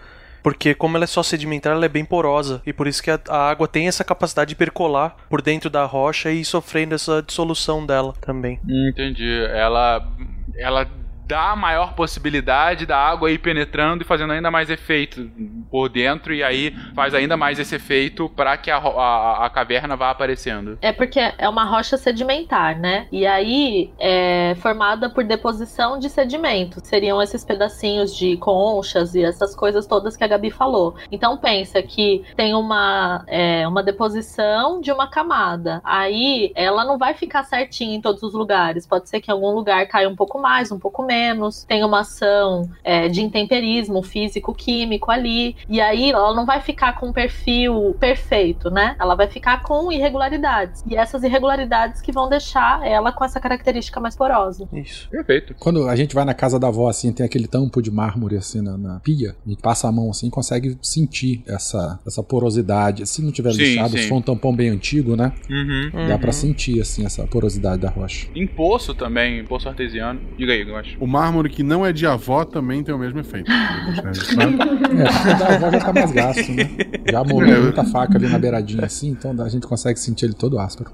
porque 0.44 0.74
como 0.74 0.98
ela 0.98 1.04
é 1.04 1.08
só 1.08 1.24
sedimentar, 1.24 1.74
ela 1.74 1.86
é 1.86 1.90
bem 1.90 2.06
porosa, 2.06 2.62
e 2.66 2.74
por 2.74 2.88
isso 2.88 3.02
que 3.02 3.12
a, 3.12 3.20
a 3.30 3.50
água 3.50 3.68
tem 3.68 3.88
essa 3.88 4.04
capacidade 4.04 4.50
de 4.50 4.56
percolar 4.56 5.16
por 5.30 5.42
dentro 5.42 5.70
da 5.70 5.86
rocha 5.86 6.32
e 6.32 6.44
sofrendo 6.44 6.96
essa 6.96 7.22
dissolução 7.22 7.86
dela 7.86 8.14
também. 8.22 8.60
Entendi. 8.68 9.44
Ela, 9.52 10.08
ela 10.56 10.88
dá 11.30 11.56
maior 11.56 11.94
possibilidade 11.94 12.88
da 12.88 12.98
água 12.98 13.30
ir 13.30 13.38
penetrando 13.38 14.02
e 14.02 14.06
fazendo 14.06 14.34
ainda 14.34 14.50
mais 14.50 14.68
efeito 14.68 15.30
por 15.70 15.88
dentro, 15.88 16.34
e 16.34 16.44
aí 16.44 16.76
faz 16.96 17.14
ainda 17.14 17.38
mais 17.38 17.60
esse 17.60 17.76
efeito 17.76 18.28
para 18.30 18.58
que 18.58 18.72
a, 18.72 18.78
a, 18.78 19.46
a 19.46 19.50
caverna 19.52 19.96
vá 19.96 20.10
aparecendo. 20.10 20.80
É 20.82 20.92
porque 20.92 21.20
é 21.20 21.48
uma 21.48 21.64
rocha 21.66 21.98
sedimentar, 21.98 22.80
né? 22.80 23.06
E 23.12 23.28
aí 23.28 23.94
é 24.00 24.56
formada 24.60 25.08
por 25.08 25.24
deposição 25.24 26.00
de 26.00 26.10
sedimento. 26.10 26.80
Seriam 26.84 27.22
esses 27.22 27.46
pedacinhos 27.46 28.16
de 28.16 28.36
conchas 28.38 29.14
e 29.14 29.24
essas 29.24 29.56
coisas 29.56 29.86
todas 29.86 30.18
que 30.18 30.24
a 30.24 30.28
Gabi 30.28 30.50
falou. 30.50 30.96
Então 31.12 31.38
pensa 31.38 31.80
que 31.84 32.24
tem 32.36 32.56
uma, 32.56 33.24
é, 33.28 33.68
uma 33.68 33.84
deposição 33.84 34.82
de 34.82 34.92
uma 34.92 35.08
camada. 35.08 35.80
Aí 35.84 36.52
ela 36.56 36.84
não 36.84 36.98
vai 36.98 37.14
ficar 37.14 37.44
certinha 37.44 37.96
em 37.96 38.02
todos 38.02 38.24
os 38.24 38.34
lugares. 38.34 38.88
Pode 38.88 39.08
ser 39.08 39.22
que 39.22 39.30
em 39.30 39.34
algum 39.34 39.52
lugar 39.52 39.86
caia 39.88 40.10
um 40.10 40.16
pouco 40.16 40.40
mais, 40.40 40.72
um 40.72 40.80
pouco 40.80 41.04
menos. 41.04 41.19
Tem 41.68 41.84
uma 41.84 42.02
ação 42.02 42.70
é, 42.84 43.08
de 43.08 43.22
intemperismo 43.22 44.02
físico-químico 44.04 45.12
ali. 45.12 45.56
E 45.68 45.80
aí 45.82 46.12
ela 46.12 46.34
não 46.36 46.46
vai 46.46 46.62
ficar 46.62 46.94
com 47.00 47.08
um 47.10 47.14
perfil 47.14 47.96
perfeito, 48.00 48.70
né? 48.70 48.96
Ela 49.00 49.16
vai 49.16 49.28
ficar 49.28 49.62
com 49.64 49.92
irregularidades. 49.92 50.84
E 50.90 50.96
essas 50.96 51.24
irregularidades 51.24 52.02
que 52.02 52.12
vão 52.12 52.30
deixar 52.30 52.86
ela 52.86 53.12
com 53.12 53.24
essa 53.24 53.40
característica 53.40 54.00
mais 54.00 54.16
porosa. 54.16 54.68
Isso. 54.74 55.10
Perfeito. 55.10 55.56
Quando 55.60 55.88
a 55.88 55.96
gente 55.96 56.14
vai 56.16 56.26
na 56.26 56.34
casa 56.34 56.60
da 56.60 56.68
avó, 56.68 56.88
assim, 56.90 57.12
tem 57.12 57.26
aquele 57.26 57.48
tampo 57.48 57.82
de 57.82 57.92
mármore, 57.92 58.38
assim, 58.38 58.62
na, 58.62 58.78
na 58.78 59.00
pia, 59.00 59.36
e 59.46 59.56
passa 59.56 59.88
a 59.88 59.92
mão, 59.92 60.10
assim, 60.10 60.30
consegue 60.30 60.78
sentir 60.82 61.44
essa, 61.48 62.00
essa 62.06 62.24
porosidade. 62.24 63.06
Se 63.08 63.22
não 63.22 63.32
tiver 63.32 63.52
Sim, 63.54 63.58
lixado, 63.64 63.92
sim. 63.92 63.98
se 64.00 64.10
for 64.10 64.16
um 64.16 64.22
tampão 64.22 64.56
bem 64.56 64.70
antigo, 64.70 65.16
né? 65.16 65.34
Uhum. 65.50 65.90
Dá 66.08 66.14
Uhum. 66.16 66.20
pra 66.20 66.32
sentir, 66.32 66.80
assim, 66.82 67.06
essa 67.06 67.26
porosidade 67.28 67.82
da 67.82 67.90
rocha. 67.90 68.28
Em 68.36 68.48
poço 68.48 68.94
também, 68.94 69.40
em 69.40 69.46
poço 69.46 69.68
artesiano. 69.68 70.20
Diga 70.38 70.54
aí, 70.54 70.68
eu 70.68 70.76
acho. 70.76 70.98
O 71.00 71.08
mármore 71.10 71.50
que 71.50 71.64
não 71.64 71.86
é 71.86 71.92
de 71.92 72.06
avó 72.06 72.46
também 72.46 72.84
tem 72.84 72.94
o 72.94 72.98
mesmo 72.98 73.20
efeito. 73.20 73.52
É, 73.52 75.34
o 75.34 75.40
da 75.40 75.56
avó 75.56 75.72
já 75.72 75.80
tá 75.80 75.94
mais 75.94 76.12
gasto, 76.12 76.52
né? 76.52 76.70
Já 77.12 77.20
É. 77.22 77.24
molhou 77.24 77.64
muita 77.64 77.84
faca 77.86 78.18
ali 78.18 78.28
na 78.28 78.38
beiradinha, 78.40 78.86
assim, 78.86 79.10
então 79.10 79.34
a 79.44 79.50
gente 79.50 79.66
consegue 79.68 80.00
sentir 80.00 80.26
ele 80.26 80.34
todo 80.34 80.60
áspero. 80.60 80.92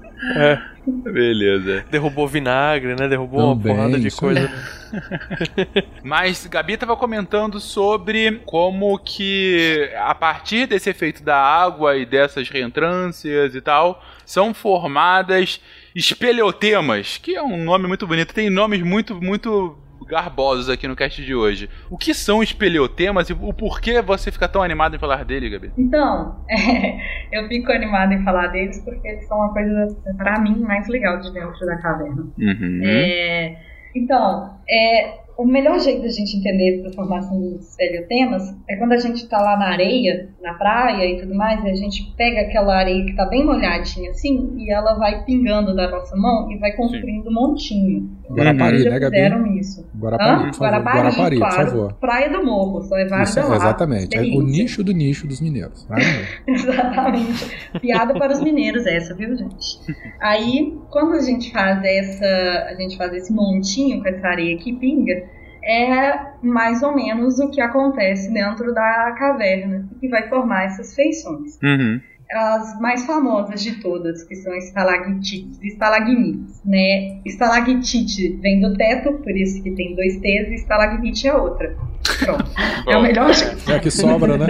Beleza. 0.86 1.84
Derrubou 1.90 2.28
vinagre, 2.28 2.94
né? 2.94 3.08
Derrubou 3.08 3.40
uma 3.40 3.56
Também, 3.56 3.74
porrada 3.76 3.98
de 3.98 4.10
coisa. 4.10 4.50
Mas 6.02 6.46
Gabi 6.46 6.76
tava 6.76 6.96
comentando 6.96 7.60
sobre 7.60 8.40
como 8.46 8.96
que 8.98 9.90
a 9.98 10.14
partir 10.14 10.66
desse 10.66 10.88
efeito 10.88 11.22
da 11.24 11.36
água 11.36 11.96
e 11.96 12.06
dessas 12.06 12.48
reentrâncias 12.48 13.54
e 13.54 13.60
tal, 13.60 14.02
são 14.24 14.54
formadas 14.54 15.60
espeleotemas, 15.94 17.18
que 17.18 17.34
é 17.34 17.42
um 17.42 17.62
nome 17.62 17.86
muito 17.88 18.06
bonito, 18.06 18.32
tem 18.34 18.48
nomes 18.50 18.82
muito 18.82 19.20
muito 19.20 19.76
garbosos 20.06 20.68
aqui 20.68 20.86
no 20.86 20.96
cast 20.96 21.24
de 21.24 21.34
hoje. 21.34 21.68
O 21.90 21.98
que 21.98 22.14
são 22.14 22.42
espeleotemas 22.42 23.28
e 23.28 23.32
o 23.32 23.52
porquê 23.52 24.00
você 24.00 24.30
fica 24.30 24.48
tão 24.48 24.62
animado 24.62 24.96
em 24.96 24.98
falar 24.98 25.24
dele, 25.24 25.50
Gabi? 25.50 25.72
Então, 25.76 26.36
eu 27.32 27.48
fico 27.48 27.72
animada 27.72 28.14
em 28.14 28.22
falar 28.22 28.48
deles 28.48 28.80
porque 28.84 29.06
eles 29.06 29.26
são 29.26 29.38
uma 29.38 29.52
coisa, 29.52 29.96
pra 30.16 30.40
mim, 30.40 30.60
mais 30.60 30.86
legal 30.88 31.18
de 31.18 31.32
dentro 31.32 31.66
da 31.66 31.76
caverna. 31.78 32.26
Uhum. 32.38 32.80
É, 32.84 33.56
então, 33.94 34.58
é, 34.68 35.26
o 35.36 35.44
melhor 35.44 35.78
jeito 35.78 36.02
da 36.02 36.08
gente 36.08 36.36
entender 36.36 36.86
a 36.86 36.92
formação 36.92 37.38
dos 37.38 37.68
espeleotemas 37.68 38.56
é 38.68 38.76
quando 38.76 38.92
a 38.92 38.98
gente 38.98 39.24
está 39.24 39.38
lá 39.38 39.56
na 39.56 39.68
areia, 39.68 40.30
na 40.40 40.54
praia 40.54 41.04
e 41.04 41.20
tudo 41.20 41.34
mais, 41.34 41.62
e 41.62 41.68
a 41.68 41.74
gente 41.74 42.14
pega 42.16 42.40
aquela 42.40 42.74
areia 42.74 43.04
que 43.04 43.10
está 43.10 43.26
bem 43.26 43.44
molhadinha 43.44 44.10
assim, 44.10 44.54
e 44.56 44.72
ela 44.72 44.94
vai 44.94 45.24
pingando 45.24 45.74
da 45.74 45.90
nossa 45.90 46.16
mão 46.16 46.50
e 46.50 46.58
vai 46.58 46.72
construindo 46.72 47.28
um 47.28 47.34
montinho. 47.34 48.10
Guarapari, 48.30 48.82
já 48.82 48.90
né, 48.90 48.98
Gabi? 48.98 49.16
fizeram 49.16 49.46
isso. 49.46 49.86
Guarapari, 49.98 50.30
Hã? 50.30 50.36
por 50.36 50.54
favor. 50.54 50.64
Guarapari, 50.64 50.98
Guarapari, 50.98 51.38
por 51.38 51.48
claro. 51.48 51.70
favor. 51.70 51.92
Praia 51.94 52.30
do 52.30 52.44
Morro, 52.44 52.82
só 52.82 52.96
é 52.96 53.06
Isso, 53.22 53.40
lá. 53.40 53.56
exatamente. 53.56 54.16
É 54.16 54.22
o 54.22 54.42
nicho 54.42 54.82
do 54.82 54.92
nicho 54.92 55.26
dos 55.26 55.40
mineiros. 55.40 55.86
Morro. 55.88 56.00
Exatamente. 56.46 57.70
Piada 57.80 58.14
para 58.14 58.32
os 58.32 58.40
mineiros 58.42 58.86
essa, 58.86 59.14
viu, 59.14 59.36
gente? 59.36 59.78
Aí, 60.20 60.76
quando 60.90 61.14
a 61.14 61.20
gente 61.20 61.52
faz 61.52 61.82
essa, 61.84 62.66
a 62.70 62.74
gente 62.74 62.96
faz 62.96 63.12
esse 63.12 63.32
montinho 63.32 64.02
com 64.02 64.08
essa 64.08 64.26
areia 64.26 64.56
que 64.58 64.72
pinga, 64.72 65.24
é 65.64 66.18
mais 66.42 66.82
ou 66.82 66.94
menos 66.94 67.38
o 67.40 67.50
que 67.50 67.60
acontece 67.60 68.32
dentro 68.32 68.72
da 68.72 69.14
caverna 69.18 69.88
que 70.00 70.08
vai 70.08 70.28
formar 70.28 70.64
essas 70.64 70.94
feições. 70.94 71.58
Uhum. 71.62 72.00
As 72.32 72.80
mais 72.80 73.06
famosas 73.06 73.62
de 73.62 73.80
todas, 73.80 74.24
que 74.24 74.34
são 74.34 74.52
estalactites 74.56 75.60
e 75.62 75.68
estalagmites, 75.68 76.60
né? 76.64 77.20
Estalactite 77.24 78.36
vem 78.42 78.60
do 78.60 78.74
teto, 78.76 79.12
por 79.22 79.30
isso 79.36 79.62
que 79.62 79.70
tem 79.70 79.94
dois 79.94 80.16
T's, 80.16 80.48
e 80.50 80.54
estalagmite 80.54 81.28
é 81.28 81.34
outra. 81.34 81.76
Pronto. 82.24 82.50
é 82.88 82.90
o 82.90 82.94
Bom, 82.94 83.02
melhor 83.02 83.32
jeito. 83.32 83.70
É 83.70 83.76
a 83.76 83.78
que 83.80 83.90
sobra, 83.92 84.36
né? 84.38 84.46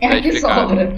É 0.00 0.08
Tá 0.08 0.14
a 0.16 0.20
que 0.22 0.28
explicado. 0.28 0.68
sobra. 0.70 0.96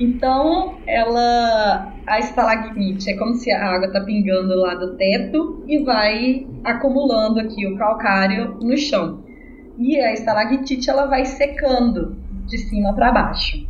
Então, 0.00 0.78
ela. 0.86 1.92
A 2.06 2.18
estalagmite 2.18 3.10
é 3.10 3.16
como 3.16 3.34
se 3.34 3.52
a 3.52 3.66
água 3.66 3.92
tá 3.92 4.00
pingando 4.00 4.54
lá 4.56 4.74
do 4.74 4.96
teto 4.96 5.62
e 5.68 5.78
vai 5.84 6.46
acumulando 6.64 7.38
aqui 7.40 7.66
o 7.66 7.76
calcário 7.76 8.54
no 8.60 8.76
chão. 8.76 9.22
E 9.78 9.98
a 10.00 10.12
estalactite 10.12 10.88
ela 10.90 11.06
vai 11.06 11.24
secando 11.24 12.16
de 12.46 12.58
cima 12.58 12.92
para 12.94 13.12
baixo. 13.12 13.66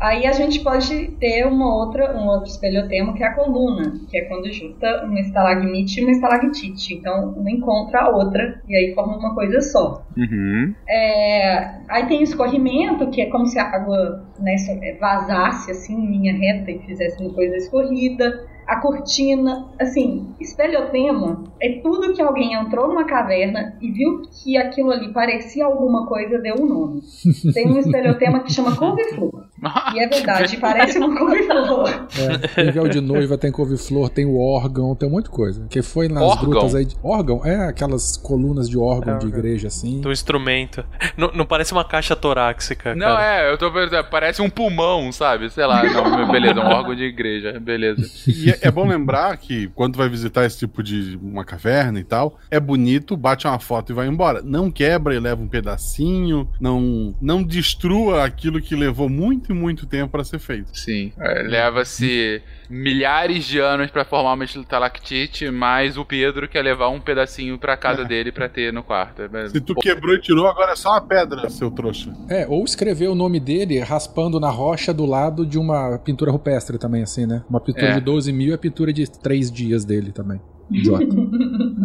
Aí 0.00 0.26
a 0.26 0.32
gente 0.32 0.60
pode 0.60 1.08
ter 1.18 1.44
uma 1.46 1.74
outra, 1.74 2.16
um 2.16 2.26
outro 2.28 2.48
espelhotema 2.48 3.12
que 3.14 3.22
é 3.22 3.26
a 3.26 3.34
coluna, 3.34 3.98
que 4.08 4.16
é 4.16 4.22
quando 4.26 4.50
junta 4.52 5.04
uma 5.04 5.18
estalagmite 5.20 6.00
e 6.00 6.04
uma 6.04 6.12
estalactite. 6.12 6.94
Então, 6.94 7.30
uma 7.36 7.50
encontra 7.50 8.02
a 8.02 8.08
outra 8.08 8.62
e 8.68 8.76
aí 8.76 8.94
forma 8.94 9.16
uma 9.16 9.34
coisa 9.34 9.60
só. 9.60 10.02
Uhum. 10.16 10.74
É, 10.88 11.80
aí 11.88 12.06
tem 12.06 12.20
o 12.20 12.22
escorrimento, 12.22 13.10
que 13.10 13.20
é 13.22 13.26
como 13.26 13.46
se 13.46 13.58
a 13.58 13.64
água 13.64 14.24
né, 14.38 14.56
so- 14.58 14.78
vazasse 15.00 15.70
assim 15.70 15.94
em 15.94 16.10
linha 16.10 16.32
reta 16.32 16.70
e 16.70 16.78
fizesse 16.80 17.20
uma 17.22 17.32
coisa 17.34 17.56
escorrida. 17.56 18.46
A 18.68 18.76
cortina, 18.80 19.66
assim, 19.80 20.34
espelhotema 20.38 21.42
é 21.60 21.80
tudo 21.80 22.12
que 22.12 22.20
alguém 22.20 22.52
entrou 22.52 22.86
numa 22.86 23.04
caverna 23.04 23.76
e 23.80 23.90
viu 23.90 24.20
que 24.30 24.58
aquilo 24.58 24.90
ali 24.90 25.10
parecia 25.10 25.64
alguma 25.64 26.06
coisa, 26.06 26.38
deu 26.38 26.54
um 26.60 26.66
nome. 26.66 27.00
Tem 27.54 27.66
um 27.66 27.78
espelhotema 27.78 28.40
que 28.40 28.52
chama 28.52 28.76
couve-flor. 28.76 29.47
E 29.94 29.98
é 29.98 30.06
verdade, 30.08 30.56
parece 30.56 30.98
uma 30.98 31.16
couve-flor. 31.18 32.06
É, 32.18 32.38
tem 32.48 32.70
véu 32.70 32.88
de 32.88 33.00
noiva, 33.00 33.36
tem 33.36 33.50
couve-flor, 33.50 34.08
tem 34.08 34.24
o 34.24 34.38
órgão, 34.38 34.94
tem 34.94 35.08
um 35.08 35.12
monte 35.12 35.24
de 35.24 35.30
coisa. 35.30 35.66
Que 35.68 35.82
foi 35.82 36.08
nas 36.08 36.22
Órgão? 36.22 36.50
grutas 36.50 36.74
aí. 36.74 36.84
De... 36.84 36.96
Órgão? 37.02 37.44
É, 37.44 37.66
aquelas 37.68 38.16
colunas 38.16 38.68
de 38.68 38.78
órgão 38.78 39.16
É, 39.16 39.18
de 39.18 39.26
igreja 39.26 39.68
assim. 39.68 40.00
Do 40.00 40.12
instrumento. 40.12 40.84
Não, 41.16 41.30
não 41.32 41.46
parece 41.46 41.72
uma 41.72 41.84
caixa 41.84 42.14
torácica, 42.14 42.94
Não, 42.94 43.06
cara. 43.06 43.42
é, 43.46 43.52
eu 43.52 43.58
tô 43.58 43.70
pensando, 43.72 44.04
parece 44.10 44.40
um 44.42 44.50
pulmão, 44.50 45.10
sabe? 45.12 45.50
Sei 45.50 45.64
lá, 45.66 45.82
não, 45.82 46.28
beleza, 46.30 46.60
um 46.60 46.66
órgão 46.66 46.94
de 46.94 47.04
igreja, 47.04 47.58
beleza. 47.58 48.02
E 48.26 48.50
é, 48.50 48.58
é 48.62 48.70
bom 48.70 48.86
lembrar 48.86 49.36
que 49.36 49.68
quando 49.74 49.96
vai 49.96 50.08
visitar 50.08 50.44
esse 50.44 50.58
tipo 50.58 50.82
de 50.82 51.18
uma 51.22 51.44
caverna 51.44 51.98
e 51.98 52.04
tal, 52.04 52.38
é 52.50 52.60
bonito, 52.60 53.16
bate 53.16 53.46
uma 53.46 53.58
foto 53.58 53.92
e 53.92 53.94
vai 53.94 54.06
embora. 54.06 54.40
Não 54.42 54.70
quebra 54.70 55.14
e 55.14 55.18
leva 55.18 55.42
um 55.42 55.48
pedacinho, 55.48 56.48
não 56.60 57.14
não 57.20 57.42
destrua 57.42 58.24
aquilo 58.24 58.60
que 58.60 58.74
levou 58.76 59.08
muito 59.08 59.47
e 59.52 59.54
muito 59.54 59.86
tempo 59.86 60.10
para 60.12 60.24
ser 60.24 60.38
feito. 60.38 60.70
Sim. 60.78 61.12
É, 61.18 61.42
Leva-se 61.42 62.42
milhares 62.68 63.44
de 63.46 63.58
anos 63.58 63.90
pra 63.90 64.04
formar 64.04 64.34
uma 64.34 64.44
estalactite, 64.44 65.50
mais 65.50 65.96
o 65.96 66.04
Pedro 66.04 66.46
quer 66.48 66.62
levar 66.62 66.88
um 66.90 67.00
pedacinho 67.00 67.58
pra 67.58 67.76
casa 67.76 68.04
dele 68.04 68.30
pra 68.30 68.48
ter 68.48 68.72
no 68.72 68.82
quarto. 68.82 69.22
É, 69.22 69.48
Se 69.48 69.60
tu 69.60 69.74
quebrou 69.74 70.14
e 70.14 70.20
tirou, 70.20 70.46
agora 70.46 70.72
é 70.72 70.76
só 70.76 70.90
uma 70.90 71.00
pedra, 71.00 71.48
seu 71.48 71.70
trouxa. 71.70 72.12
É, 72.28 72.46
ou 72.46 72.64
escrever 72.64 73.08
o 73.08 73.14
nome 73.14 73.40
dele 73.40 73.78
raspando 73.80 74.38
na 74.38 74.50
rocha 74.50 74.92
do 74.92 75.06
lado 75.06 75.46
de 75.46 75.58
uma 75.58 75.98
pintura 75.98 76.30
rupestre 76.30 76.78
também, 76.78 77.02
assim, 77.02 77.26
né? 77.26 77.42
Uma 77.48 77.60
pintura 77.60 77.88
É. 77.88 77.94
de 77.94 78.00
12 78.00 78.32
mil 78.32 78.52
é 78.52 78.56
pintura 78.56 78.92
de 78.92 79.10
3 79.10 79.50
dias 79.50 79.84
dele 79.84 80.12
também. 80.12 80.40
Idiota. 80.70 81.06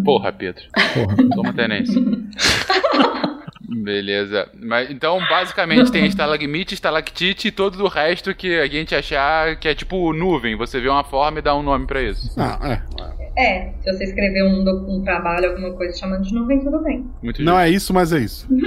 Porra, 0.03 0.33
Pedro. 0.33 0.63
Porra. 0.93 1.15
Toma 1.33 1.53
tenência. 1.53 2.01
Beleza. 3.75 4.49
Mas, 4.61 4.89
então, 4.89 5.19
basicamente, 5.29 5.91
tem 5.91 6.05
estalagmite, 6.05 6.73
estalactite 6.73 7.47
e 7.47 7.51
todo 7.51 7.83
o 7.83 7.87
resto 7.87 8.33
que 8.35 8.59
a 8.59 8.67
gente 8.67 8.93
achar 8.93 9.55
que 9.55 9.67
é 9.67 9.75
tipo 9.75 10.13
nuvem. 10.13 10.55
Você 10.55 10.79
vê 10.79 10.89
uma 10.89 11.03
forma 11.03 11.39
e 11.39 11.41
dá 11.41 11.55
um 11.55 11.63
nome 11.63 11.87
pra 11.87 12.01
isso. 12.01 12.29
Ah, 12.37 12.59
é. 12.63 13.13
É, 13.35 13.73
se 13.81 13.91
você 13.91 14.03
escrever 14.03 14.43
um, 14.43 14.61
um 14.87 15.03
trabalho, 15.03 15.49
alguma 15.49 15.73
coisa 15.73 15.97
chamando 15.97 16.23
de 16.23 16.33
nuvem, 16.33 16.59
tudo 16.59 16.79
bem. 16.83 17.09
Muito 17.21 17.41
Não 17.41 17.57
é 17.59 17.69
isso, 17.69 17.93
mas 17.93 18.13
é 18.13 18.19
isso. 18.19 18.47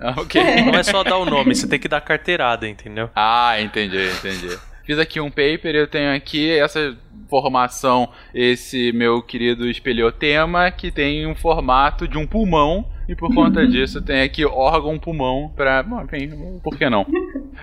Ah, 0.00 0.14
ok. 0.18 0.40
Não 0.64 0.74
é 0.78 0.82
só 0.82 1.02
dar 1.02 1.18
o 1.18 1.24
nome, 1.24 1.54
você 1.54 1.66
tem 1.66 1.78
que 1.78 1.88
dar 1.88 2.00
carteirada, 2.00 2.68
entendeu? 2.68 3.10
Ah, 3.14 3.60
entendi, 3.60 4.08
entendi. 4.10 4.56
Fiz 4.84 4.98
aqui 4.98 5.20
um 5.20 5.28
paper, 5.28 5.74
eu 5.74 5.86
tenho 5.86 6.14
aqui 6.14 6.50
essa 6.58 6.96
formação, 7.28 8.08
esse 8.32 8.92
meu 8.92 9.20
querido 9.22 9.68
espelhotema, 9.68 10.70
que 10.70 10.90
tem 10.90 11.26
um 11.26 11.34
formato 11.34 12.08
de 12.08 12.16
um 12.16 12.26
pulmão, 12.26 12.86
e 13.08 13.14
por 13.14 13.34
conta 13.34 13.64
disso 13.66 14.02
tem 14.02 14.22
aqui 14.22 14.44
órgão 14.44 14.98
pulmão 14.98 15.50
pra. 15.56 15.82
Bom, 15.82 16.02
enfim, 16.02 16.60
por 16.62 16.76
que 16.76 16.88
não? 16.90 17.06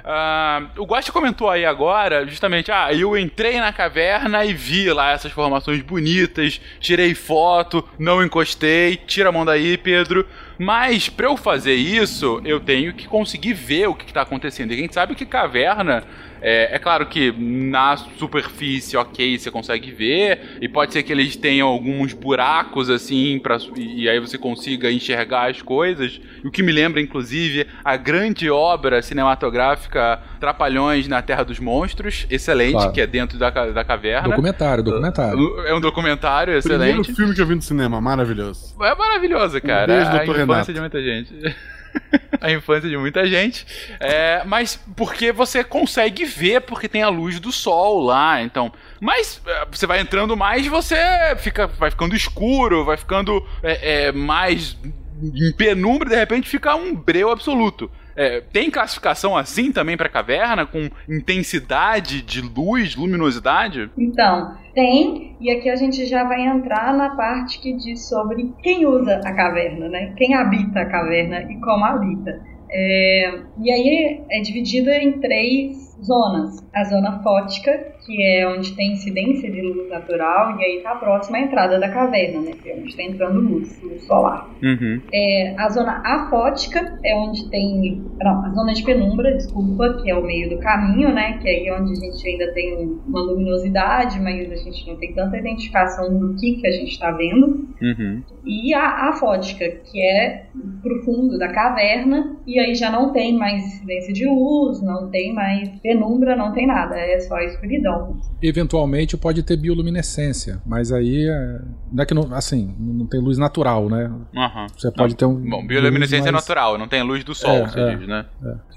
Ah, 0.04 0.70
o 0.78 0.86
Guache 0.86 1.12
comentou 1.12 1.50
aí 1.50 1.66
agora, 1.66 2.28
justamente, 2.28 2.72
ah, 2.72 2.92
eu 2.92 3.18
entrei 3.18 3.60
na 3.60 3.72
caverna 3.72 4.44
e 4.44 4.54
vi 4.54 4.92
lá 4.92 5.12
essas 5.12 5.32
formações 5.32 5.82
bonitas, 5.82 6.60
tirei 6.80 7.14
foto, 7.14 7.88
não 7.98 8.24
encostei, 8.24 8.98
tira 8.98 9.30
a 9.30 9.32
mão 9.32 9.46
daí, 9.46 9.78
Pedro. 9.78 10.26
Mas 10.58 11.10
pra 11.10 11.28
eu 11.28 11.38
fazer 11.38 11.76
isso, 11.76 12.42
eu 12.46 12.60
tenho 12.60 12.94
que 12.94 13.08
conseguir 13.08 13.54
ver 13.54 13.88
o 13.88 13.96
que, 13.96 14.06
que 14.06 14.14
tá 14.14 14.22
acontecendo. 14.22 14.72
E 14.72 14.76
a 14.76 14.78
gente 14.78 14.94
sabe 14.94 15.16
que 15.16 15.26
caverna 15.26 16.04
é, 16.48 16.76
é 16.76 16.80
claro 16.80 17.08
que 17.08 17.32
na 17.32 17.98
superfície, 17.98 18.96
ok, 18.96 19.40
você 19.40 19.50
consegue 19.50 19.92
ver, 19.92 20.58
e 20.62 20.70
pode 20.70 20.94
ser 20.94 21.02
que 21.02 21.12
eles 21.12 21.36
tenham 21.36 21.68
alguns 21.68 22.14
buracos 22.14 22.88
assim, 22.88 23.40
pra, 23.40 23.58
e, 23.76 24.08
aí 24.08 24.20
você 24.20 24.38
consiga 24.38 24.92
enxergar 24.92 25.50
as 25.50 25.64
coisas. 25.64 26.22
O 26.44 26.52
que 26.52 26.62
me 26.62 26.72
lembra, 26.72 27.02
inclusive, 27.02 27.66
a 27.84 27.98
grande 27.98 28.48
obra 28.48 29.02
cinematográfica 29.02 30.22
Trapalhões 30.40 31.08
na 31.08 31.20
Terra 31.24 31.44
dos 31.44 31.60
Monstros, 31.60 32.28
excelente, 32.30 32.74
Claro. 32.74 32.92
que 32.92 33.02
é 33.02 33.08
dentro 33.08 33.40
da, 33.40 33.50
da 33.50 33.84
caverna. 33.84 34.30
Documentário, 34.30 34.84
documentário. 34.84 35.60
É 35.66 35.74
um 35.74 35.82
documentário 35.82 36.62
Primeiro 36.62 37.02
excelente. 37.02 37.16
filme 37.16 37.34
que 37.34 37.42
eu 37.42 37.48
vi 37.48 37.56
no 37.56 37.62
cinema, 37.64 38.00
maravilhoso. 38.00 38.76
É 38.82 38.94
maravilhoso, 38.94 39.60
cara. 39.62 39.88
beijo, 39.88 40.10
a 40.10 40.18
doutor 40.18 40.45
infância 40.46 40.74
Renato. 40.74 40.74
de 40.74 40.80
muita 40.80 41.04
gente. 41.04 41.56
a 42.42 42.52
infância 42.52 42.90
de 42.90 42.98
muita 42.98 43.28
gente. 43.28 43.66
É, 44.00 44.44
mas 44.46 44.80
porque 44.96 45.32
você 45.32 45.64
consegue 45.64 46.26
ver, 46.26 46.62
porque 46.62 46.88
tem 46.88 47.04
a 47.04 47.10
luz 47.10 47.40
do 47.40 47.52
sol 47.52 48.04
lá, 48.04 48.42
então. 48.42 48.72
Mas 49.00 49.42
é, 49.46 49.66
você 49.70 49.86
vai 49.86 50.00
entrando 50.00 50.36
mais, 50.36 50.66
você 50.68 50.98
fica, 51.38 51.68
vai 51.68 51.92
ficando 51.92 52.16
escuro, 52.16 52.86
vai 52.86 52.98
ficando 52.98 53.46
é, 53.64 54.08
é, 54.08 54.12
mais 54.12 54.78
em 55.22 55.52
penumbra, 55.54 56.10
de 56.10 56.16
repente 56.16 56.50
fica 56.50 56.76
um 56.76 56.94
breu 56.94 57.32
absoluto. 57.32 57.90
É, 58.16 58.42
tem 58.42 58.72
classificação 58.72 59.36
assim 59.36 59.72
também 59.72 59.98
pra 59.98 60.08
caverna, 60.08 60.66
com 60.66 60.90
intensidade 61.08 62.22
de 62.22 62.42
luz, 62.42 62.96
luminosidade? 62.96 63.90
Então, 63.98 64.56
tem, 64.74 65.36
e 65.40 65.52
aqui 65.52 65.70
a 65.70 65.76
gente 65.76 66.06
já 66.06 66.24
vai 66.24 66.42
entrar 66.42 66.94
na 66.94 67.16
parte 67.16 67.60
que 67.60 67.74
diz 67.74 68.08
sobre 68.08 68.54
quem 68.64 68.86
usa 68.86 69.22
a 69.24 69.34
caverna, 69.34 69.90
né? 69.90 70.14
Quem 70.18 70.34
habita 70.34 70.80
a 70.80 70.86
caverna 70.86 71.42
e 71.52 71.60
como 71.60 71.84
habita. 71.84 72.42
É, 72.72 73.40
e 73.62 73.72
aí 73.72 74.24
é 74.30 74.42
dividida 74.42 74.98
em 74.98 75.20
três 75.20 75.95
zonas. 76.04 76.66
A 76.74 76.84
zona 76.84 77.24
fótica, 77.24 77.94
que 78.06 78.22
é 78.22 78.48
onde 78.48 78.76
tem 78.76 78.94
incidência 78.94 79.52
de 79.52 79.62
luz 79.62 79.90
natural, 79.90 80.60
e 80.60 80.64
aí 80.64 80.78
está 80.78 80.96
próxima 80.96 81.38
à 81.38 81.42
entrada 81.42 81.80
da 81.80 81.90
caverna, 81.90 82.42
né? 82.42 82.52
Que 82.62 82.70
é 82.70 82.76
onde 82.76 82.90
está 82.90 83.04
entrando 83.04 83.40
luz, 83.40 83.82
luz 83.82 84.04
solar. 84.04 84.50
Uhum. 84.62 85.02
É, 85.14 85.56
a 85.58 85.70
zona 85.70 86.02
afótica 86.06 87.00
é 87.04 87.16
onde 87.16 87.50
tem. 87.50 88.04
Não, 88.20 88.46
a 88.46 88.50
zona 88.50 88.74
de 88.74 88.84
penumbra, 88.84 89.34
desculpa, 89.34 90.02
que 90.02 90.10
é 90.10 90.16
o 90.16 90.24
meio 90.24 90.50
do 90.50 90.60
caminho, 90.60 91.14
né? 91.14 91.38
Que 91.40 91.50
é 91.50 91.52
aí 91.52 91.72
onde 91.72 91.92
a 91.92 91.96
gente 91.96 92.28
ainda 92.28 92.54
tem 92.54 93.00
uma 93.08 93.22
luminosidade, 93.22 94.20
mas 94.20 94.52
a 94.52 94.56
gente 94.56 94.88
não 94.88 94.96
tem 94.98 95.14
tanta 95.14 95.38
identificação 95.38 96.18
do 96.18 96.36
que, 96.36 96.56
que 96.56 96.68
a 96.68 96.72
gente 96.72 96.92
está 96.92 97.12
vendo. 97.12 97.68
Uhum. 97.82 98.22
E 98.46 98.74
a 98.74 99.10
afótica, 99.10 99.68
que 99.70 100.02
é 100.02 100.46
pro 100.82 101.04
fundo 101.04 101.38
da 101.38 101.48
caverna, 101.52 102.38
e 102.46 102.60
aí 102.60 102.76
já 102.76 102.92
não 102.92 103.12
tem 103.12 103.36
mais 103.38 103.64
incidência 103.66 104.14
de 104.14 104.26
luz, 104.26 104.82
não 104.82 105.10
tem 105.10 105.34
mais 105.34 105.70
penumbra, 105.86 106.36
não 106.36 106.52
tem 106.52 106.66
nada, 106.66 106.96
é 106.98 107.20
só 107.20 107.38
escuridão. 107.40 108.18
Eventualmente 108.42 109.16
pode 109.18 109.44
ter 109.44 109.56
bioluminescência, 109.58 110.62
mas 110.66 110.92
aí 110.92 111.28
é, 111.30 111.60
não 111.92 112.04
é 112.04 112.06
que 112.06 112.14
não, 112.14 112.34
assim, 112.34 112.76
não 112.80 113.06
tem 113.06 113.20
luz 113.22 113.38
natural, 113.38 113.90
né? 113.90 114.12
Aham. 114.36 114.68
Você 114.76 114.92
pode 114.92 115.14
Não. 115.14 115.18
ter 115.18 115.26
um. 115.26 115.50
Bom, 115.50 115.66
bioluminescência 115.66 116.20
luz 116.20 116.30
é 116.30 116.32
natural, 116.32 116.78
não 116.78 116.88
tem 116.88 117.04
luz 117.04 117.24
do 117.24 117.36
sol, 117.36 117.52
É, 117.58 117.68
você 117.68 117.80
é. 117.80 117.96
diz, 117.96 118.08
né? 118.08 118.26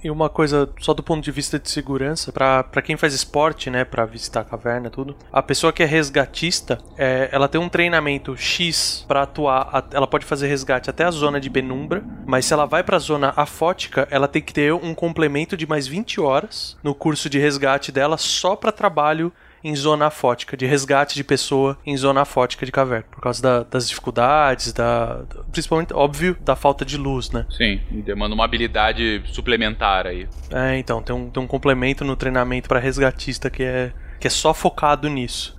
E 0.02 0.10
uma 0.10 0.28
coisa, 0.28 0.68
só 0.78 0.94
do 0.94 1.02
ponto 1.02 1.22
de 1.24 1.30
vista 1.32 1.58
de 1.58 1.68
segurança, 1.70 2.30
pra 2.32 2.62
pra 2.62 2.82
quem 2.82 2.96
faz 2.96 3.14
esporte, 3.14 3.70
né, 3.70 3.84
pra 3.84 4.04
visitar 4.04 4.40
a 4.40 4.44
caverna 4.44 4.86
e 4.88 4.90
tudo, 4.90 5.16
a 5.32 5.42
pessoa 5.42 5.72
que 5.72 5.82
é 5.82 5.86
resgatista, 5.86 6.78
é, 6.96 7.28
ela 7.32 7.48
tem 7.48 7.60
um 7.60 7.68
treinamento 7.68 8.36
X 8.36 9.04
pra 9.08 9.22
atuar, 9.22 9.68
a- 9.72 9.84
ela 9.92 10.06
pode 10.06 10.24
fazer 10.24 10.46
resgate 10.48 10.88
até 10.90 11.04
a 11.04 11.10
zona 11.10 11.40
de 11.40 11.48
penumbra, 11.50 12.04
mas 12.26 12.44
se 12.44 12.52
ela 12.52 12.64
vai 12.66 12.82
pra 12.84 12.98
zona 12.98 13.32
afótica, 13.36 14.06
ela 14.10 14.28
tem 14.28 14.42
que 14.42 14.52
ter 14.52 14.72
um 14.72 14.94
complemento 14.94 15.56
de 15.56 15.66
mais 15.66 15.86
20 15.86 16.20
horas 16.20 16.76
no 16.82 16.94
curso 16.98 17.30
de 17.30 17.38
resgate 17.38 17.90
dela 17.90 18.18
só 18.18 18.54
pra 18.56 18.70
trabalho 18.72 19.32
em 19.64 19.74
zona 19.74 20.06
afótica, 20.06 20.56
de 20.56 20.66
resgate 20.66 21.16
de 21.16 21.24
pessoa 21.24 21.76
em 21.84 21.96
zona 21.96 22.20
afótica 22.20 22.64
de 22.64 22.70
caverna, 22.70 23.06
por 23.11 23.20
causa 23.20 23.42
da- 23.42 23.62
das 23.64 23.88
dificuldades, 23.88 24.72
da, 24.72 25.22
principalmente, 25.50 25.92
óbvio, 25.92 26.37
da 26.40 26.54
falta 26.54 26.84
de 26.84 26.96
luz, 26.96 27.30
né? 27.32 27.44
Sim, 27.50 27.80
demanda 28.04 28.34
uma 28.37 28.44
habilidade 28.44 29.20
suplementar 29.26 30.06
aí. 30.06 30.28
É, 30.50 30.78
então, 30.78 31.02
tem 31.02 31.14
um, 31.14 31.28
tem 31.28 31.42
um 31.42 31.46
complemento 31.46 32.04
no 32.04 32.14
treinamento 32.14 32.68
pra 32.68 32.78
resgatista 32.78 33.50
que 33.50 33.64
é, 33.64 33.92
que 34.20 34.28
é 34.28 34.30
só 34.30 34.54
focado 34.54 35.08
nisso. 35.08 35.57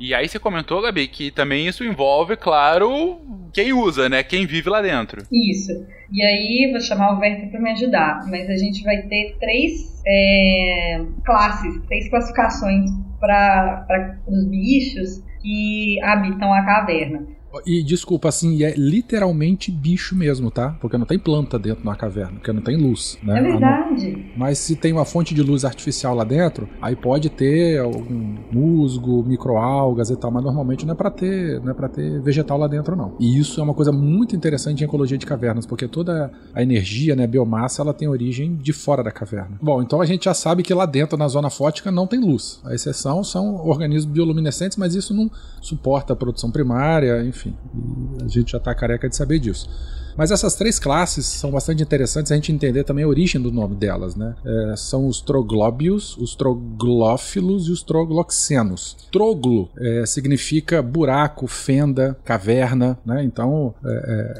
E 0.00 0.14
aí 0.14 0.26
você 0.26 0.38
comentou, 0.38 0.80
Gabi, 0.80 1.06
que 1.06 1.30
também 1.30 1.66
isso 1.66 1.84
envolve, 1.84 2.34
claro, 2.34 3.20
quem 3.52 3.74
usa, 3.74 4.08
né? 4.08 4.22
Quem 4.22 4.46
vive 4.46 4.70
lá 4.70 4.80
dentro. 4.80 5.22
Isso. 5.30 5.72
E 6.10 6.22
aí, 6.22 6.70
vou 6.72 6.80
chamar 6.80 7.14
o 7.14 7.20
Werther 7.20 7.50
para 7.50 7.60
me 7.60 7.70
ajudar, 7.72 8.26
mas 8.28 8.48
a 8.48 8.56
gente 8.56 8.82
vai 8.82 9.02
ter 9.02 9.36
três 9.38 10.02
é, 10.06 11.02
classes, 11.22 11.78
três 11.86 12.08
classificações 12.08 12.90
para 13.20 14.18
os 14.26 14.48
bichos 14.48 15.22
que 15.42 16.00
habitam 16.02 16.52
a 16.52 16.64
caverna. 16.64 17.26
E 17.66 17.82
desculpa, 17.82 18.28
assim, 18.28 18.62
é 18.62 18.74
literalmente 18.76 19.70
bicho 19.70 20.14
mesmo, 20.14 20.50
tá? 20.50 20.76
Porque 20.80 20.96
não 20.96 21.06
tem 21.06 21.18
planta 21.18 21.58
dentro 21.58 21.84
da 21.84 21.94
caverna, 21.94 22.34
porque 22.34 22.52
não 22.52 22.62
tem 22.62 22.76
luz, 22.76 23.18
né? 23.22 23.38
É 23.38 23.42
verdade. 23.42 24.32
Mas 24.36 24.58
se 24.58 24.76
tem 24.76 24.92
uma 24.92 25.04
fonte 25.04 25.34
de 25.34 25.42
luz 25.42 25.64
artificial 25.64 26.14
lá 26.14 26.24
dentro, 26.24 26.68
aí 26.80 26.94
pode 26.94 27.28
ter 27.28 27.80
algum 27.80 28.36
musgo, 28.52 29.24
microalgas 29.24 30.10
e 30.10 30.16
tal, 30.16 30.30
mas 30.30 30.44
normalmente 30.44 30.86
não 30.86 30.92
é 30.92 30.96
para 30.96 31.10
ter, 31.10 31.60
não 31.60 31.70
é 31.70 31.74
para 31.74 31.88
ter 31.88 32.20
vegetal 32.20 32.58
lá 32.58 32.68
dentro 32.68 32.94
não. 32.94 33.14
E 33.18 33.38
isso 33.38 33.60
é 33.60 33.64
uma 33.64 33.74
coisa 33.74 33.90
muito 33.90 34.36
interessante 34.36 34.82
em 34.82 34.84
ecologia 34.84 35.18
de 35.18 35.26
cavernas, 35.26 35.66
porque 35.66 35.88
toda 35.88 36.30
a 36.54 36.62
energia, 36.62 37.16
né, 37.16 37.24
a 37.24 37.26
biomassa, 37.28 37.82
ela 37.82 37.92
tem 37.92 38.08
origem 38.08 38.54
de 38.54 38.72
fora 38.72 39.02
da 39.02 39.10
caverna. 39.10 39.58
Bom, 39.60 39.82
então 39.82 40.00
a 40.00 40.06
gente 40.06 40.24
já 40.24 40.34
sabe 40.34 40.62
que 40.62 40.72
lá 40.72 40.86
dentro 40.86 41.18
na 41.18 41.26
zona 41.26 41.50
fótica 41.50 41.90
não 41.90 42.06
tem 42.06 42.20
luz. 42.20 42.60
A 42.64 42.74
exceção 42.74 43.24
são 43.24 43.66
organismos 43.66 44.12
bioluminescentes, 44.12 44.76
mas 44.76 44.94
isso 44.94 45.12
não 45.12 45.30
suporta 45.60 46.12
a 46.12 46.16
produção 46.16 46.50
primária, 46.50 47.24
enfim. 47.24 47.39
E 47.48 48.24
a 48.24 48.28
gente 48.28 48.52
já 48.52 48.60
tá 48.60 48.74
careca 48.74 49.08
de 49.08 49.16
saber 49.16 49.38
disso. 49.38 49.68
Mas 50.16 50.30
essas 50.30 50.54
três 50.54 50.78
classes 50.78 51.26
são 51.26 51.50
bastante 51.50 51.82
interessantes 51.82 52.32
a 52.32 52.34
gente 52.34 52.52
entender 52.52 52.84
também 52.84 53.04
a 53.04 53.08
origem 53.08 53.40
do 53.40 53.50
nome 53.50 53.76
delas, 53.76 54.14
né? 54.14 54.34
É, 54.44 54.74
são 54.76 55.06
os 55.06 55.20
troglóbios, 55.20 56.16
os 56.16 56.34
troglófilos 56.34 57.68
e 57.68 57.72
os 57.72 57.82
trogloxenos. 57.82 58.96
Troglo 59.10 59.68
é, 59.78 60.04
significa 60.06 60.82
buraco, 60.82 61.46
fenda, 61.46 62.16
caverna, 62.24 62.98
né? 63.04 63.22
Então, 63.24 63.74
é, 63.84 63.88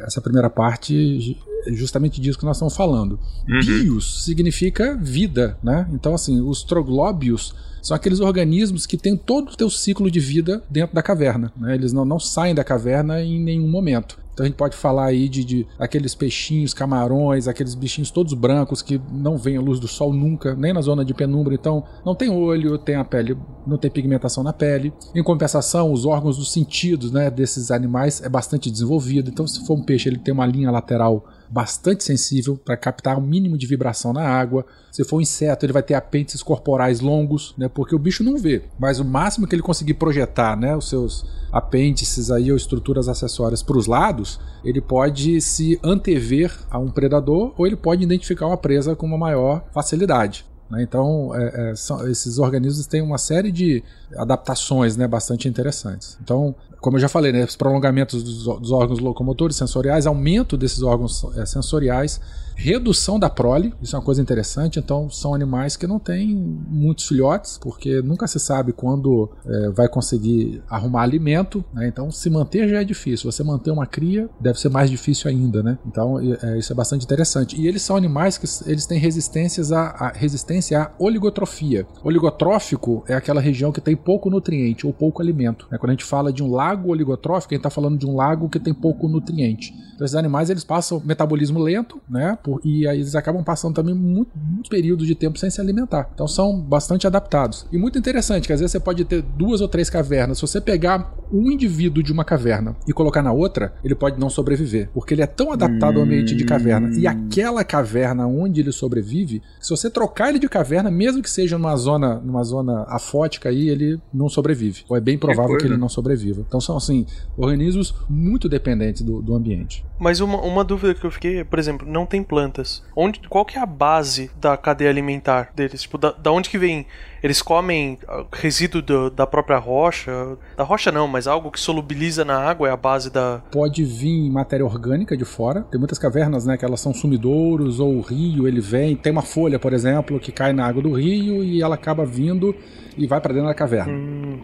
é, 0.00 0.04
essa 0.06 0.20
primeira 0.20 0.50
parte 0.50 1.36
é 1.66 1.72
justamente 1.72 2.20
disso 2.20 2.38
que 2.38 2.44
nós 2.44 2.56
estamos 2.56 2.76
falando. 2.76 3.18
Bios 3.46 4.24
significa 4.24 4.96
vida, 4.96 5.58
né? 5.62 5.88
Então, 5.92 6.14
assim, 6.14 6.40
os 6.40 6.62
troglóbios 6.62 7.54
são 7.82 7.96
aqueles 7.96 8.20
organismos 8.20 8.86
que 8.86 8.96
têm 8.96 9.16
todo 9.16 9.50
o 9.50 9.56
teu 9.56 9.70
ciclo 9.70 10.10
de 10.10 10.20
vida 10.20 10.62
dentro 10.68 10.94
da 10.94 11.02
caverna. 11.02 11.52
Né? 11.56 11.74
Eles 11.74 11.92
não, 11.92 12.04
não 12.04 12.18
saem 12.18 12.54
da 12.54 12.64
caverna 12.64 13.22
em 13.22 13.40
nenhum 13.40 13.68
momento. 13.68 14.18
Então 14.40 14.46
a 14.46 14.48
gente 14.48 14.56
pode 14.56 14.74
falar 14.74 15.04
aí 15.04 15.28
de, 15.28 15.44
de 15.44 15.66
aqueles 15.78 16.14
peixinhos, 16.14 16.72
camarões, 16.72 17.46
aqueles 17.46 17.74
bichinhos 17.74 18.10
todos 18.10 18.32
brancos 18.32 18.80
que 18.80 18.98
não 19.12 19.36
veem 19.36 19.58
a 19.58 19.60
luz 19.60 19.78
do 19.78 19.86
sol 19.86 20.14
nunca, 20.14 20.54
nem 20.54 20.72
na 20.72 20.80
zona 20.80 21.04
de 21.04 21.12
penumbra, 21.12 21.52
então 21.52 21.84
não 22.06 22.14
tem 22.14 22.30
olho, 22.30 22.78
tem 22.78 22.94
a 22.94 23.04
pele, 23.04 23.36
não 23.66 23.76
tem 23.76 23.90
pigmentação 23.90 24.42
na 24.42 24.52
pele. 24.52 24.94
Em 25.14 25.22
compensação, 25.22 25.92
os 25.92 26.06
órgãos 26.06 26.38
dos 26.38 26.50
sentidos, 26.52 27.12
né, 27.12 27.30
desses 27.30 27.70
animais 27.70 28.22
é 28.22 28.30
bastante 28.30 28.70
desenvolvido. 28.70 29.28
Então 29.28 29.46
se 29.46 29.66
for 29.66 29.74
um 29.74 29.82
peixe, 29.82 30.08
ele 30.08 30.18
tem 30.18 30.32
uma 30.32 30.46
linha 30.46 30.70
lateral 30.70 31.26
bastante 31.50 32.04
sensível 32.04 32.56
para 32.56 32.76
captar 32.76 33.18
o 33.18 33.20
mínimo 33.20 33.58
de 33.58 33.66
vibração 33.66 34.12
na 34.12 34.22
água. 34.22 34.64
Se 34.92 35.02
for 35.04 35.16
um 35.16 35.20
inseto, 35.20 35.66
ele 35.66 35.72
vai 35.72 35.82
ter 35.82 35.94
apêndices 35.94 36.42
corporais 36.42 37.00
longos, 37.00 37.54
né? 37.58 37.68
Porque 37.68 37.94
o 37.94 37.98
bicho 37.98 38.22
não 38.22 38.38
vê, 38.38 38.62
mas 38.78 39.00
o 39.00 39.04
máximo 39.04 39.46
que 39.46 39.54
ele 39.54 39.62
conseguir 39.62 39.94
projetar, 39.94 40.56
né, 40.56 40.76
os 40.76 40.88
seus 40.88 41.26
apêndices 41.52 42.30
aí 42.30 42.50
ou 42.50 42.56
estruturas 42.56 43.08
acessórias 43.08 43.62
para 43.62 43.76
os 43.76 43.86
lados, 43.86 44.38
ele 44.64 44.80
pode 44.80 45.40
se 45.40 45.78
antever 45.82 46.56
a 46.70 46.78
um 46.78 46.88
predador 46.88 47.52
ou 47.58 47.66
ele 47.66 47.76
pode 47.76 48.02
identificar 48.04 48.46
uma 48.46 48.56
presa 48.56 48.94
com 48.94 49.06
uma 49.06 49.18
maior 49.18 49.64
facilidade. 49.72 50.46
né? 50.70 50.82
Então, 50.84 51.34
é, 51.34 51.70
é, 51.72 51.74
são- 51.74 52.08
esses 52.08 52.38
organismos 52.38 52.86
têm 52.86 53.02
uma 53.02 53.18
série 53.18 53.50
de 53.50 53.82
adaptações 54.16 54.96
né, 54.96 55.08
bastante 55.08 55.48
interessantes. 55.48 56.16
Então, 56.22 56.54
como 56.80 56.96
eu 56.96 57.00
já 57.00 57.08
falei, 57.08 57.32
né, 57.32 57.44
os 57.44 57.56
prolongamentos 57.56 58.22
dos, 58.22 58.44
dos 58.60 58.72
órgãos 58.72 58.98
locomotores 59.00 59.56
sensoriais, 59.56 60.06
aumento 60.06 60.56
desses 60.56 60.82
órgãos 60.82 61.24
é, 61.36 61.44
sensoriais, 61.46 62.20
redução 62.56 63.18
da 63.18 63.30
prole, 63.30 63.72
isso 63.80 63.96
é 63.96 63.98
uma 63.98 64.04
coisa 64.04 64.20
interessante. 64.20 64.78
Então, 64.78 65.08
são 65.08 65.34
animais 65.34 65.76
que 65.78 65.86
não 65.86 65.98
têm 65.98 66.34
muitos 66.68 67.08
filhotes, 67.08 67.56
porque 67.56 68.02
nunca 68.02 68.26
se 68.26 68.38
sabe 68.38 68.72
quando 68.72 69.30
é, 69.46 69.70
vai 69.70 69.88
conseguir 69.88 70.62
arrumar 70.68 71.02
alimento. 71.02 71.64
né? 71.72 71.88
Então, 71.88 72.10
se 72.10 72.28
manter 72.28 72.68
já 72.68 72.82
é 72.82 72.84
difícil. 72.84 73.32
Você 73.32 73.42
manter 73.42 73.70
uma 73.70 73.86
cria 73.86 74.28
deve 74.38 74.60
ser 74.60 74.68
mais 74.68 74.90
difícil 74.90 75.30
ainda, 75.30 75.62
né? 75.62 75.78
Então, 75.86 76.18
é, 76.20 76.58
isso 76.58 76.70
é 76.70 76.76
bastante 76.76 77.02
interessante. 77.04 77.58
E 77.58 77.66
eles 77.66 77.80
são 77.80 77.96
animais 77.96 78.36
que 78.36 78.46
eles 78.70 78.84
têm 78.84 78.98
resistências 78.98 79.72
a, 79.72 79.82
a- 79.86 80.12
resistência 80.14 80.82
à 80.82 80.90
oligotrofia. 80.98 81.86
Oligotrófico 82.04 83.02
é 83.08 83.14
aquela 83.14 83.40
região 83.40 83.72
que 83.72 83.80
tem 83.80 83.96
pouco 83.96 84.28
nutriente 84.28 84.86
ou 84.86 84.92
pouco 84.92 85.22
alimento. 85.22 85.66
né? 85.70 85.78
Quando 85.78 85.90
a 85.90 85.94
gente 85.94 86.04
fala 86.04 86.30
de 86.30 86.42
um 86.42 86.50
lago 86.50 86.69
oligotrófico, 86.74 87.52
a 87.52 87.56
gente 87.56 87.60
está 87.60 87.70
falando 87.70 87.98
de 87.98 88.06
um 88.06 88.14
lago 88.16 88.48
que 88.48 88.58
tem 88.58 88.72
pouco 88.74 89.08
nutriente. 89.08 89.72
Então, 89.94 90.04
esses 90.04 90.16
animais 90.16 90.48
eles 90.48 90.64
passam 90.64 91.00
metabolismo 91.04 91.58
lento, 91.58 92.00
né? 92.08 92.38
Por- 92.42 92.60
e 92.64 92.86
aí 92.86 92.98
eles 92.98 93.14
acabam 93.14 93.44
passando 93.44 93.74
também 93.74 93.94
muito, 93.94 94.30
muitos 94.36 94.70
períodos 94.70 95.06
de 95.06 95.14
tempo 95.14 95.38
sem 95.38 95.50
se 95.50 95.60
alimentar. 95.60 96.08
Então 96.14 96.26
são 96.26 96.58
bastante 96.60 97.06
adaptados. 97.06 97.66
E 97.70 97.76
muito 97.78 97.98
interessante, 97.98 98.46
que 98.46 98.52
às 98.52 98.60
vezes 98.60 98.72
você 98.72 98.80
pode 98.80 99.04
ter 99.04 99.20
duas 99.22 99.60
ou 99.60 99.68
três 99.68 99.90
cavernas. 99.90 100.38
Se 100.38 100.42
você 100.42 100.60
pegar 100.60 101.14
um 101.32 101.50
indivíduo 101.50 102.02
de 102.02 102.12
uma 102.12 102.24
caverna 102.24 102.74
e 102.88 102.92
colocar 102.92 103.22
na 103.22 103.32
outra, 103.32 103.74
ele 103.84 103.94
pode 103.94 104.18
não 104.18 104.30
sobreviver. 104.30 104.88
Porque 104.94 105.12
ele 105.14 105.22
é 105.22 105.26
tão 105.26 105.52
adaptado 105.52 105.98
ao 105.98 106.04
ambiente 106.04 106.34
de 106.34 106.44
caverna. 106.44 106.90
E 106.98 107.06
aquela 107.06 107.62
caverna 107.62 108.26
onde 108.26 108.60
ele 108.60 108.72
sobrevive, 108.72 109.42
se 109.60 109.70
você 109.70 109.90
trocar 109.90 110.30
ele 110.30 110.38
de 110.38 110.48
caverna, 110.48 110.90
mesmo 110.90 111.22
que 111.22 111.30
seja 111.30 111.58
numa 111.58 111.76
zona, 111.76 112.16
numa 112.20 112.42
zona 112.42 112.84
afótica 112.88 113.48
aí, 113.48 113.68
ele 113.68 114.00
não 114.12 114.28
sobrevive. 114.28 114.84
Ou 114.88 114.96
é 114.96 115.00
bem 115.00 115.18
provável 115.18 115.56
que, 115.58 115.66
ele 115.66 115.76
não 115.76 115.88
sobreviva. 115.88 116.42
Então 116.46 116.59
são 116.60 116.76
assim, 116.76 117.06
organismos 117.36 117.94
muito 118.08 118.48
dependentes 118.48 119.02
do, 119.02 119.20
do 119.22 119.34
ambiente. 119.34 119.84
Mas 119.98 120.20
uma, 120.20 120.40
uma 120.40 120.64
dúvida 120.64 120.94
que 120.94 121.04
eu 121.04 121.10
fiquei, 121.10 121.44
por 121.44 121.58
exemplo, 121.58 121.86
não 121.86 122.06
tem 122.06 122.22
plantas. 122.22 122.82
Onde, 122.96 123.20
qual 123.28 123.44
que 123.44 123.58
é 123.58 123.60
a 123.60 123.66
base 123.66 124.30
da 124.40 124.56
cadeia 124.56 124.90
alimentar 124.90 125.52
deles? 125.54 125.82
Tipo, 125.82 125.98
da, 125.98 126.12
da 126.12 126.32
onde 126.32 126.48
que 126.48 126.58
vem? 126.58 126.86
Eles 127.22 127.42
comem 127.42 127.98
ah, 128.08 128.24
resíduo 128.32 128.80
do- 128.82 129.10
da 129.10 129.26
própria 129.26 129.58
rocha? 129.58 130.36
Da 130.56 130.64
rocha 130.64 130.90
não, 130.90 131.06
mas 131.06 131.26
algo 131.26 131.50
que 131.50 131.60
solubiliza 131.60 132.24
na 132.24 132.38
água 132.38 132.68
é 132.68 132.70
a 132.72 132.76
base 132.76 133.10
da... 133.10 133.42
pode 133.50 133.84
vir 133.84 134.30
matéria 134.30 134.64
orgânica 134.64 135.16
de 135.16 135.24
fora. 135.24 135.62
Tem 135.70 135.78
muitas 135.78 135.98
cavernas, 135.98 136.46
né, 136.46 136.56
que 136.56 136.64
elas 136.64 136.80
são 136.80 136.92
sumidouros 136.94 137.80
ou 137.80 137.96
o 137.96 138.00
rio 138.00 138.46
ele 138.48 138.60
vem, 138.60 138.96
tem 138.96 139.12
uma 139.12 139.22
folha, 139.22 139.58
por 139.58 139.72
exemplo, 139.72 140.18
que 140.18 140.32
cai 140.32 140.52
na 140.52 140.66
água 140.66 140.82
do 140.82 140.92
rio 140.92 141.42
e 141.44 141.62
ela 141.62 141.74
acaba 141.74 142.04
vindo 142.04 142.54
e 142.98 143.06
vai 143.06 143.20
para 143.20 143.32
dentro 143.32 143.48
da 143.48 143.54
caverna. 143.54 143.92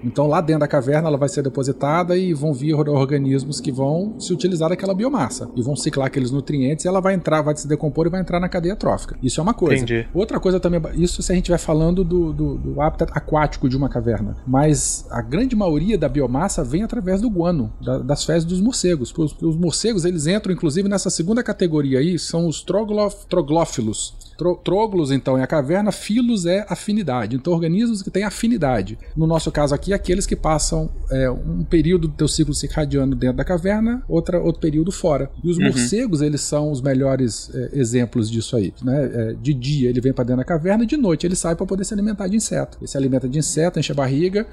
Então 0.05 0.27
lá 0.27 0.41
dentro 0.41 0.61
da 0.61 0.69
caverna 0.69 1.09
ela 1.09 1.19
vai 1.19 1.29
ser 1.29 1.43
depositada 1.43 2.17
e 2.17 2.33
vão 2.33 2.53
vir 2.55 2.75
or- 2.75 2.89
organismos 2.89 3.61
que 3.61 3.73
vão 3.73 4.19
se 4.21 4.33
utilizar 4.33 4.69
daquela 4.69 4.95
biomassa 4.95 5.51
e 5.57 5.63
vão 5.63 5.75
ciclar 5.77 6.07
aqueles 6.07 6.31
nutrientes 6.31 6.85
e 6.85 6.89
ela 6.89 7.01
vai 7.01 7.15
entrar, 7.15 7.43
vai 7.43 7.57
se 7.57 7.67
decompor 7.69 8.07
e 8.07 8.11
vai 8.11 8.21
entrar 8.21 8.39
na 8.41 8.49
cadeia 8.49 8.77
trófica. 8.77 9.17
Isso 9.23 9.41
é 9.41 9.43
uma 9.43 9.53
coisa. 9.55 9.77
Entendi. 9.83 10.07
Outra 10.15 10.39
coisa 10.39 10.61
também, 10.61 10.81
isso 10.95 11.23
se 11.23 11.33
a 11.33 11.35
gente 11.35 11.51
vai 11.51 11.59
falando 11.59 12.05
do, 12.05 12.33
do- 12.33 12.57
do 12.67 12.81
hábitat 12.81 13.11
aquático 13.15 13.69
de 13.69 13.77
uma 13.77 13.89
caverna. 13.89 14.37
Mas 14.47 15.07
a 15.11 15.23
grande 15.23 15.55
maioria 15.55 15.97
da 15.97 16.09
biomassa 16.09 16.65
vem 16.65 16.83
através 16.83 17.21
do 17.21 17.31
guano, 17.31 17.73
da, 17.81 17.99
das 17.99 18.25
fezes 18.25 18.45
dos 18.45 18.61
morcegos. 18.61 19.15
Os, 19.17 19.37
os, 19.41 19.57
morcegos 19.57 20.05
eles 20.05 20.27
entram 20.27 20.53
inclusive 20.53 20.89
nessa 20.89 21.11
segunda 21.11 21.43
categoria 21.43 22.01
aí, 22.01 22.19
são 22.19 22.47
os 22.47 22.63
troglófilos. 22.63 24.15
Tro, 24.37 24.55
tróglos, 24.57 25.11
então, 25.11 25.39
é 25.39 25.43
a 25.43 25.47
caverna, 25.47 25.91
filos 25.91 26.45
é 26.45 26.67
afinidade. 26.69 27.37
Então, 27.37 27.53
organismos 27.53 28.03
que 28.03 28.11
têm 28.11 28.23
afinidade. 28.23 28.99
No 29.17 29.27
nosso 29.27 29.51
caso 29.51 29.75
aqui, 29.75 29.95
aqueles 29.95 30.27
que 30.27 30.37
passam 30.37 30.91
é, 31.11 31.31
um 31.31 31.65
período 31.65 32.09
do 32.09 32.15
teu 32.15 32.29
ciclo 32.29 32.55
circadiano 32.55 33.15
dentro 33.15 33.39
da 33.39 33.45
caverna, 33.45 34.03
outra, 34.09 34.39
outro 34.39 34.61
período 34.61 34.93
fora. 34.93 35.31
E 35.43 35.49
os 35.49 35.57
uhum. 35.57 35.65
morcegos, 35.65 36.21
eles 36.21 36.43
são 36.43 36.71
os 36.71 36.83
melhores 36.83 37.51
é, 37.55 37.71
exemplos 37.79 38.31
disso 38.31 38.57
aí. 38.57 38.75
Né? 38.83 39.11
É, 39.13 39.33
de 39.41 39.55
dia, 39.55 39.89
ele 39.89 40.01
vem 40.01 40.13
para 40.13 40.25
dentro 40.25 40.39
da 40.39 40.45
caverna, 40.45 40.85
e 40.85 40.87
de 40.87 40.97
noite, 40.97 41.27
ele 41.27 41.37
sai 41.37 41.57
para 41.57 41.65
poder 41.65 41.85
se 41.85 41.95
alimentar 41.95 42.29
de 42.29 42.37
inseto. 42.37 42.77
Ele 42.81 42.89
se 42.89 42.97
alimenta 42.97 43.29
de 43.29 43.39
inseto, 43.39 43.79
enche 43.79 43.93
a 43.93 43.95
barriga, 43.95 44.47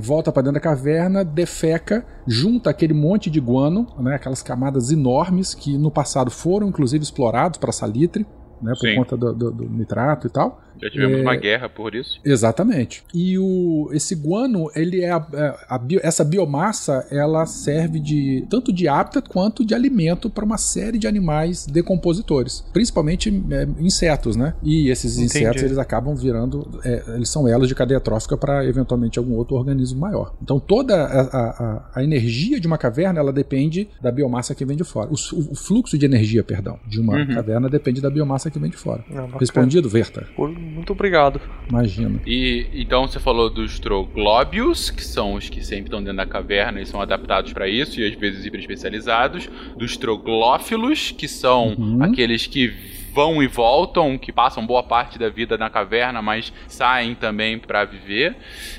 volta 0.00 0.32
para 0.32 0.42
dentro 0.42 0.54
da 0.54 0.60
caverna, 0.60 1.24
defeca, 1.24 2.04
junta 2.26 2.70
aquele 2.70 2.92
monte 2.92 3.30
de 3.30 3.38
guano, 3.38 3.86
né? 4.00 4.16
aquelas 4.16 4.42
camadas 4.42 4.90
enormes 4.90 5.54
que 5.54 5.78
no 5.78 5.90
passado 5.90 6.30
foram, 6.30 6.68
inclusive, 6.68 7.02
explorados 7.02 7.58
para 7.58 7.70
salitre 7.70 8.26
né, 8.60 8.72
por 8.72 8.88
Sim. 8.88 8.96
conta 8.96 9.16
do, 9.16 9.32
do, 9.32 9.50
do, 9.50 9.64
nitrato 9.68 10.26
e 10.26 10.30
tal. 10.30 10.60
Já 10.80 10.90
tivemos 10.90 11.18
é... 11.18 11.22
uma 11.22 11.36
guerra 11.36 11.68
por 11.68 11.94
isso. 11.94 12.20
Exatamente. 12.24 13.02
E 13.14 13.38
o, 13.38 13.88
esse 13.92 14.14
guano, 14.14 14.70
ele 14.74 15.00
é 15.00 15.10
a, 15.10 15.26
é, 15.32 15.54
a 15.68 15.78
bio, 15.78 16.00
essa 16.02 16.24
biomassa, 16.24 17.06
ela 17.10 17.46
serve 17.46 18.00
de 18.00 18.46
tanto 18.48 18.72
de 18.72 18.88
hábitat 18.88 19.28
quanto 19.28 19.64
de 19.64 19.74
alimento 19.74 20.30
para 20.30 20.44
uma 20.44 20.58
série 20.58 20.98
de 20.98 21.06
animais 21.06 21.66
decompositores, 21.66 22.64
principalmente 22.72 23.28
é, 23.50 23.68
insetos, 23.78 24.36
né? 24.36 24.54
E 24.62 24.90
esses 24.90 25.14
Entendi. 25.18 25.38
insetos 25.38 25.62
eles 25.62 25.78
acabam 25.78 26.14
virando, 26.14 26.80
é, 26.84 27.02
eles 27.14 27.28
são 27.28 27.46
elos 27.48 27.68
de 27.68 27.74
cadeia 27.74 28.00
trófica 28.00 28.36
para 28.36 28.64
eventualmente 28.64 29.18
algum 29.18 29.34
outro 29.34 29.56
organismo 29.56 30.00
maior. 30.00 30.34
Então 30.42 30.58
toda 30.58 30.94
a, 31.04 31.20
a, 31.20 31.90
a, 31.94 32.04
energia 32.04 32.60
de 32.60 32.66
uma 32.66 32.78
caverna 32.78 33.20
ela 33.20 33.32
depende 33.32 33.88
da 34.00 34.10
biomassa 34.10 34.54
que 34.54 34.64
vem 34.64 34.76
de 34.76 34.84
fora. 34.84 35.10
O, 35.10 35.14
o 35.14 35.54
fluxo 35.54 35.98
de 35.98 36.06
energia, 36.06 36.42
perdão, 36.42 36.78
de 36.86 37.00
uma 37.00 37.16
uhum. 37.16 37.34
caverna 37.34 37.68
depende 37.68 38.00
da 38.00 38.10
biomassa 38.10 38.50
que 38.50 38.58
vem 38.58 38.70
de 38.70 38.76
fora. 38.76 39.04
Ah, 39.14 39.26
Respondido, 39.38 39.88
Verta? 39.88 40.26
Por 40.36 40.50
muito 40.68 40.92
obrigado. 40.92 41.40
Imagina. 41.68 42.20
E 42.26 42.66
então 42.72 43.06
você 43.06 43.18
falou 43.18 43.50
dos 43.50 43.78
troglóbios, 43.78 44.90
que 44.90 45.04
são 45.04 45.34
os 45.34 45.48
que 45.48 45.64
sempre 45.64 45.84
estão 45.84 46.00
dentro 46.00 46.16
da 46.16 46.26
caverna 46.26 46.80
e 46.80 46.86
são 46.86 47.00
adaptados 47.00 47.52
para 47.52 47.68
isso, 47.68 48.00
e 48.00 48.06
às 48.06 48.14
vezes 48.14 48.44
hiper 48.44 48.60
especializados. 48.60 49.48
Dos 49.76 49.96
troglófilos, 49.96 51.10
que 51.10 51.26
são 51.26 51.74
uhum. 51.78 52.02
aqueles 52.02 52.46
que 52.46 52.97
vão 53.18 53.42
e 53.42 53.48
voltam, 53.48 54.16
que 54.16 54.30
passam 54.30 54.64
boa 54.64 54.80
parte 54.80 55.18
da 55.18 55.28
vida 55.28 55.58
na 55.58 55.68
caverna, 55.68 56.22
mas 56.22 56.52
saem 56.68 57.16
também 57.16 57.58
para 57.58 57.84
viver. 57.84 58.36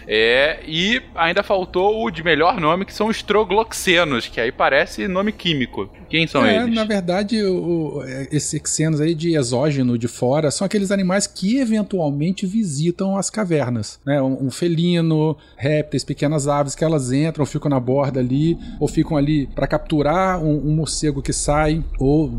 É, 0.07 0.61
e 0.65 1.01
ainda 1.13 1.43
faltou 1.43 2.05
o 2.05 2.09
de 2.09 2.23
melhor 2.23 2.57
nome, 2.57 2.85
que 2.85 2.93
são 2.93 3.07
os 3.07 3.21
trogloxenos, 3.21 4.29
que 4.29 4.39
aí 4.39 4.49
parece 4.49 5.09
nome 5.09 5.33
químico. 5.33 5.89
Quem 6.09 6.25
são 6.25 6.45
é, 6.45 6.55
eles? 6.55 6.73
Na 6.73 6.85
verdade, 6.85 7.43
o, 7.43 8.01
esses 8.31 8.61
xenos 8.65 9.01
aí 9.01 9.13
de 9.13 9.35
exógeno 9.35 9.97
de 9.97 10.07
fora 10.07 10.49
são 10.51 10.63
aqueles 10.63 10.89
animais 10.89 11.27
que 11.27 11.59
eventualmente 11.59 12.45
visitam 12.45 13.17
as 13.17 13.29
cavernas. 13.29 13.99
Né? 14.05 14.21
Um, 14.21 14.45
um 14.45 14.51
felino, 14.51 15.35
répteis, 15.57 16.05
pequenas 16.05 16.47
aves 16.47 16.75
que 16.75 16.83
elas 16.85 17.11
entram, 17.11 17.45
ficam 17.45 17.69
na 17.69 17.79
borda 17.79 18.21
ali, 18.21 18.57
ou 18.79 18.87
ficam 18.87 19.17
ali 19.17 19.47
para 19.47 19.67
capturar 19.67 20.41
um, 20.41 20.69
um 20.69 20.75
morcego 20.75 21.21
que 21.21 21.33
sai, 21.33 21.83
ou 21.99 22.31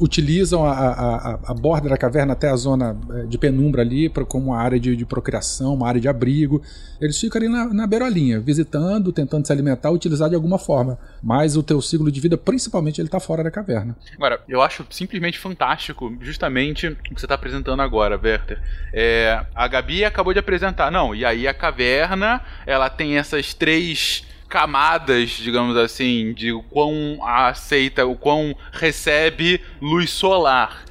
utilizam 0.00 0.64
a, 0.64 0.72
a, 0.72 1.32
a, 1.33 1.33
borda 1.54 1.88
da 1.88 1.96
caverna 1.96 2.32
até 2.32 2.48
a 2.48 2.56
zona 2.56 2.96
eh, 3.10 3.26
de 3.26 3.38
penumbra 3.38 3.82
ali 3.82 4.08
como 4.28 4.50
uma 4.50 4.58
área 4.58 4.78
de, 4.78 4.96
de, 4.96 5.04
procriação, 5.04 5.74
uma 5.74 5.88
área 5.88 6.00
de 6.00 6.08
abrigo. 6.08 6.62
Eles 7.00 7.18
ficam 7.18 7.40
ali 7.40 7.48
na, 7.48 7.66
na 7.72 7.86
beirolinha, 7.86 8.40
visitando, 8.40 9.12
tentando 9.12 9.46
se 9.46 9.52
alimentar, 9.52 9.90
utilizar 9.90 10.28
de 10.28 10.34
alguma 10.34 10.58
forma. 10.58 10.98
Mas 11.22 11.56
o 11.56 11.62
teu 11.62 11.80
ciclo 11.80 12.10
de 12.10 12.20
vida, 12.20 12.36
principalmente, 12.36 13.00
ele 13.00 13.08
está 13.08 13.20
fora 13.20 13.42
da 13.42 13.50
caverna. 13.50 13.96
Agora, 14.14 14.40
eu 14.48 14.62
acho 14.62 14.86
simplesmente 14.90 15.38
fantástico, 15.38 16.16
justamente 16.20 16.88
o 16.88 16.96
que 16.96 17.20
você 17.20 17.26
está 17.26 17.34
apresentando 17.34 17.80
agora, 17.80 18.20
Werther. 18.22 18.60
É, 18.92 19.44
a 19.54 19.68
Gabi 19.68 20.04
acabou 20.04 20.32
de 20.32 20.38
apresentar, 20.38 20.90
não, 20.90 21.14
e 21.14 21.24
aí 21.24 21.46
a 21.48 21.54
caverna, 21.54 22.40
ela 22.66 22.88
tem 22.88 23.18
essas 23.18 23.54
três 23.54 24.24
camadas, 24.54 25.30
digamos 25.30 25.76
assim, 25.76 26.32
de 26.32 26.52
quão 26.70 27.18
aceita, 27.22 28.06
o 28.06 28.14
quão 28.14 28.54
recebe 28.72 29.60
luz 29.80 30.10
solar. 30.10 30.84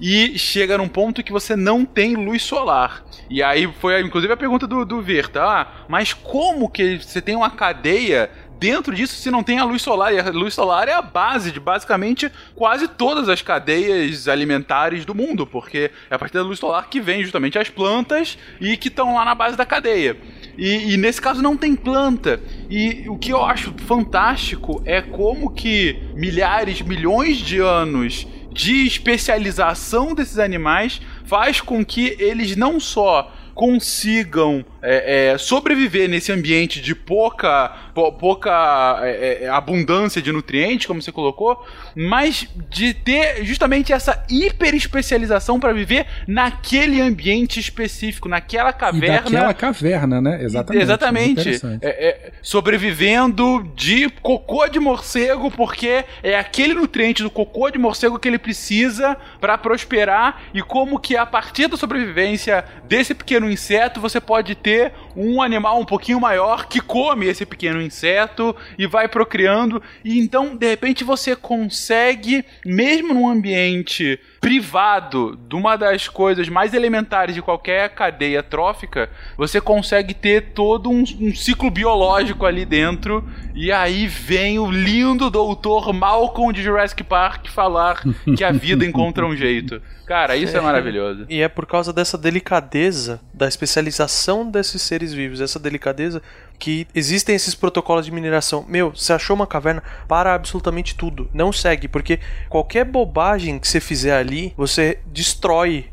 E 0.00 0.38
chega 0.38 0.78
num 0.78 0.88
ponto 0.88 1.22
que 1.22 1.32
você 1.32 1.56
não 1.56 1.84
tem 1.84 2.14
luz 2.14 2.42
solar. 2.42 3.04
E 3.28 3.42
aí 3.42 3.72
foi 3.80 4.00
inclusive 4.00 4.32
a 4.32 4.36
pergunta 4.36 4.66
do, 4.66 4.84
do 4.84 5.00
Verta: 5.00 5.42
ah, 5.42 5.66
mas 5.88 6.12
como 6.12 6.68
que 6.68 6.98
você 6.98 7.20
tem 7.20 7.36
uma 7.36 7.50
cadeia 7.50 8.30
dentro 8.60 8.94
disso 8.94 9.14
se 9.14 9.30
não 9.30 9.42
tem 9.42 9.58
a 9.58 9.64
luz 9.64 9.80
solar. 9.80 10.12
E 10.12 10.20
a 10.20 10.30
luz 10.30 10.52
solar 10.52 10.86
é 10.86 10.92
a 10.92 11.00
base 11.00 11.50
de 11.50 11.58
basicamente 11.58 12.30
quase 12.54 12.86
todas 12.86 13.28
as 13.28 13.40
cadeias 13.40 14.28
alimentares 14.28 15.06
do 15.06 15.14
mundo, 15.14 15.46
porque 15.46 15.90
é 16.10 16.14
a 16.14 16.18
partir 16.18 16.34
da 16.34 16.42
luz 16.42 16.58
solar 16.58 16.88
que 16.90 17.00
vem 17.00 17.22
justamente 17.22 17.58
as 17.58 17.70
plantas 17.70 18.36
e 18.60 18.76
que 18.76 18.88
estão 18.88 19.14
lá 19.14 19.24
na 19.24 19.34
base 19.34 19.56
da 19.56 19.64
cadeia. 19.64 20.16
E, 20.58 20.92
e, 20.92 20.96
nesse 20.98 21.22
caso 21.22 21.40
não 21.40 21.56
tem 21.56 21.74
planta. 21.74 22.38
E 22.68 23.08
o 23.08 23.16
que 23.16 23.32
eu 23.32 23.42
acho 23.42 23.72
fantástico 23.86 24.82
é 24.84 25.00
como 25.00 25.50
que 25.50 26.02
milhares, 26.14 26.82
milhões 26.82 27.38
de 27.38 27.60
anos 27.60 28.26
de 28.52 28.86
especialização 28.86 30.14
desses 30.14 30.38
animais 30.38 31.00
faz 31.24 31.60
com 31.60 31.84
que 31.84 32.16
eles 32.18 32.56
não 32.56 32.80
só 32.80 33.32
consigam 33.60 34.64
é, 34.80 35.32
é, 35.32 35.38
sobreviver 35.38 36.08
nesse 36.08 36.32
ambiente 36.32 36.80
de 36.80 36.94
pouca, 36.94 37.70
pouca 38.18 39.00
é, 39.02 39.44
é, 39.44 39.48
abundância 39.50 40.22
de 40.22 40.32
nutrientes, 40.32 40.86
como 40.86 41.02
você 41.02 41.12
colocou, 41.12 41.62
mas 41.94 42.48
de 42.70 42.94
ter 42.94 43.44
justamente 43.44 43.92
essa 43.92 44.24
hiper 44.30 44.74
especialização 44.74 45.60
para 45.60 45.74
viver 45.74 46.06
naquele 46.26 47.02
ambiente 47.02 47.60
específico, 47.60 48.30
naquela 48.30 48.72
caverna. 48.72 49.06
E 49.06 49.10
naquela 49.10 49.52
caverna, 49.52 50.22
né? 50.22 50.42
Exatamente. 50.42 50.82
Exatamente. 50.82 51.60
É, 51.82 52.08
é, 52.08 52.32
sobrevivendo 52.40 53.70
de 53.76 54.08
cocô 54.22 54.66
de 54.68 54.80
morcego, 54.80 55.50
porque 55.50 56.06
é 56.22 56.38
aquele 56.38 56.72
nutriente 56.72 57.22
do 57.22 57.30
cocô 57.30 57.68
de 57.68 57.78
morcego 57.78 58.18
que 58.18 58.26
ele 58.26 58.38
precisa 58.38 59.18
para 59.38 59.58
prosperar 59.58 60.44
e 60.54 60.62
como 60.62 60.98
que 60.98 61.14
a 61.14 61.26
partir 61.26 61.66
da 61.66 61.76
sobrevivência 61.76 62.64
desse 62.88 63.14
pequeno 63.14 63.49
inseto, 63.50 64.00
você 64.00 64.20
pode 64.20 64.54
ter 64.54 64.92
um 65.16 65.42
animal 65.42 65.80
um 65.80 65.84
pouquinho 65.84 66.20
maior 66.20 66.66
que 66.66 66.80
come 66.80 67.26
esse 67.26 67.44
pequeno 67.44 67.82
inseto 67.82 68.54
e 68.78 68.86
vai 68.86 69.08
procriando. 69.08 69.82
E 70.04 70.18
então, 70.18 70.56
de 70.56 70.68
repente, 70.68 71.04
você 71.04 71.34
consegue, 71.34 72.44
mesmo 72.64 73.14
num 73.14 73.28
ambiente 73.28 74.18
privado 74.40 75.38
de 75.48 75.54
uma 75.54 75.76
das 75.76 76.08
coisas 76.08 76.48
mais 76.48 76.72
elementares 76.72 77.34
de 77.34 77.42
qualquer 77.42 77.90
cadeia 77.90 78.42
trófica, 78.42 79.10
você 79.36 79.60
consegue 79.60 80.14
ter 80.14 80.52
todo 80.54 80.88
um, 80.90 81.04
um 81.20 81.34
ciclo 81.34 81.70
biológico 81.70 82.46
ali 82.46 82.64
dentro. 82.64 83.22
E 83.54 83.70
aí 83.70 84.06
vem 84.06 84.58
o 84.58 84.70
lindo 84.70 85.30
doutor 85.30 85.92
Malcolm 85.92 86.52
de 86.52 86.62
Jurassic 86.62 87.04
Park 87.04 87.48
falar 87.48 88.02
que 88.36 88.42
a 88.42 88.50
vida 88.50 88.84
encontra 88.84 89.26
um 89.26 89.36
jeito. 89.36 89.82
Cara, 90.06 90.36
isso 90.36 90.56
é, 90.56 90.58
é 90.58 90.62
maravilhoso. 90.62 91.26
E 91.28 91.40
é 91.40 91.48
por 91.48 91.66
causa 91.66 91.92
dessa 91.92 92.18
delicadeza, 92.18 93.20
da 93.32 93.46
especialização 93.46 94.50
desses 94.50 94.82
seres 94.82 95.12
vivos, 95.12 95.40
essa 95.40 95.58
delicadeza, 95.58 96.22
que 96.60 96.86
existem 96.94 97.34
esses 97.34 97.54
protocolos 97.54 98.04
de 98.04 98.12
mineração. 98.12 98.64
Meu, 98.68 98.90
você 98.90 99.14
achou 99.14 99.34
uma 99.34 99.46
caverna, 99.46 99.82
para 100.06 100.34
absolutamente 100.34 100.94
tudo. 100.94 101.28
Não 101.32 101.52
segue, 101.52 101.88
porque 101.88 102.20
qualquer 102.48 102.84
bobagem 102.84 103.58
que 103.58 103.66
você 103.66 103.80
fizer 103.80 104.16
ali, 104.16 104.52
você 104.56 105.00
destrói 105.06 105.86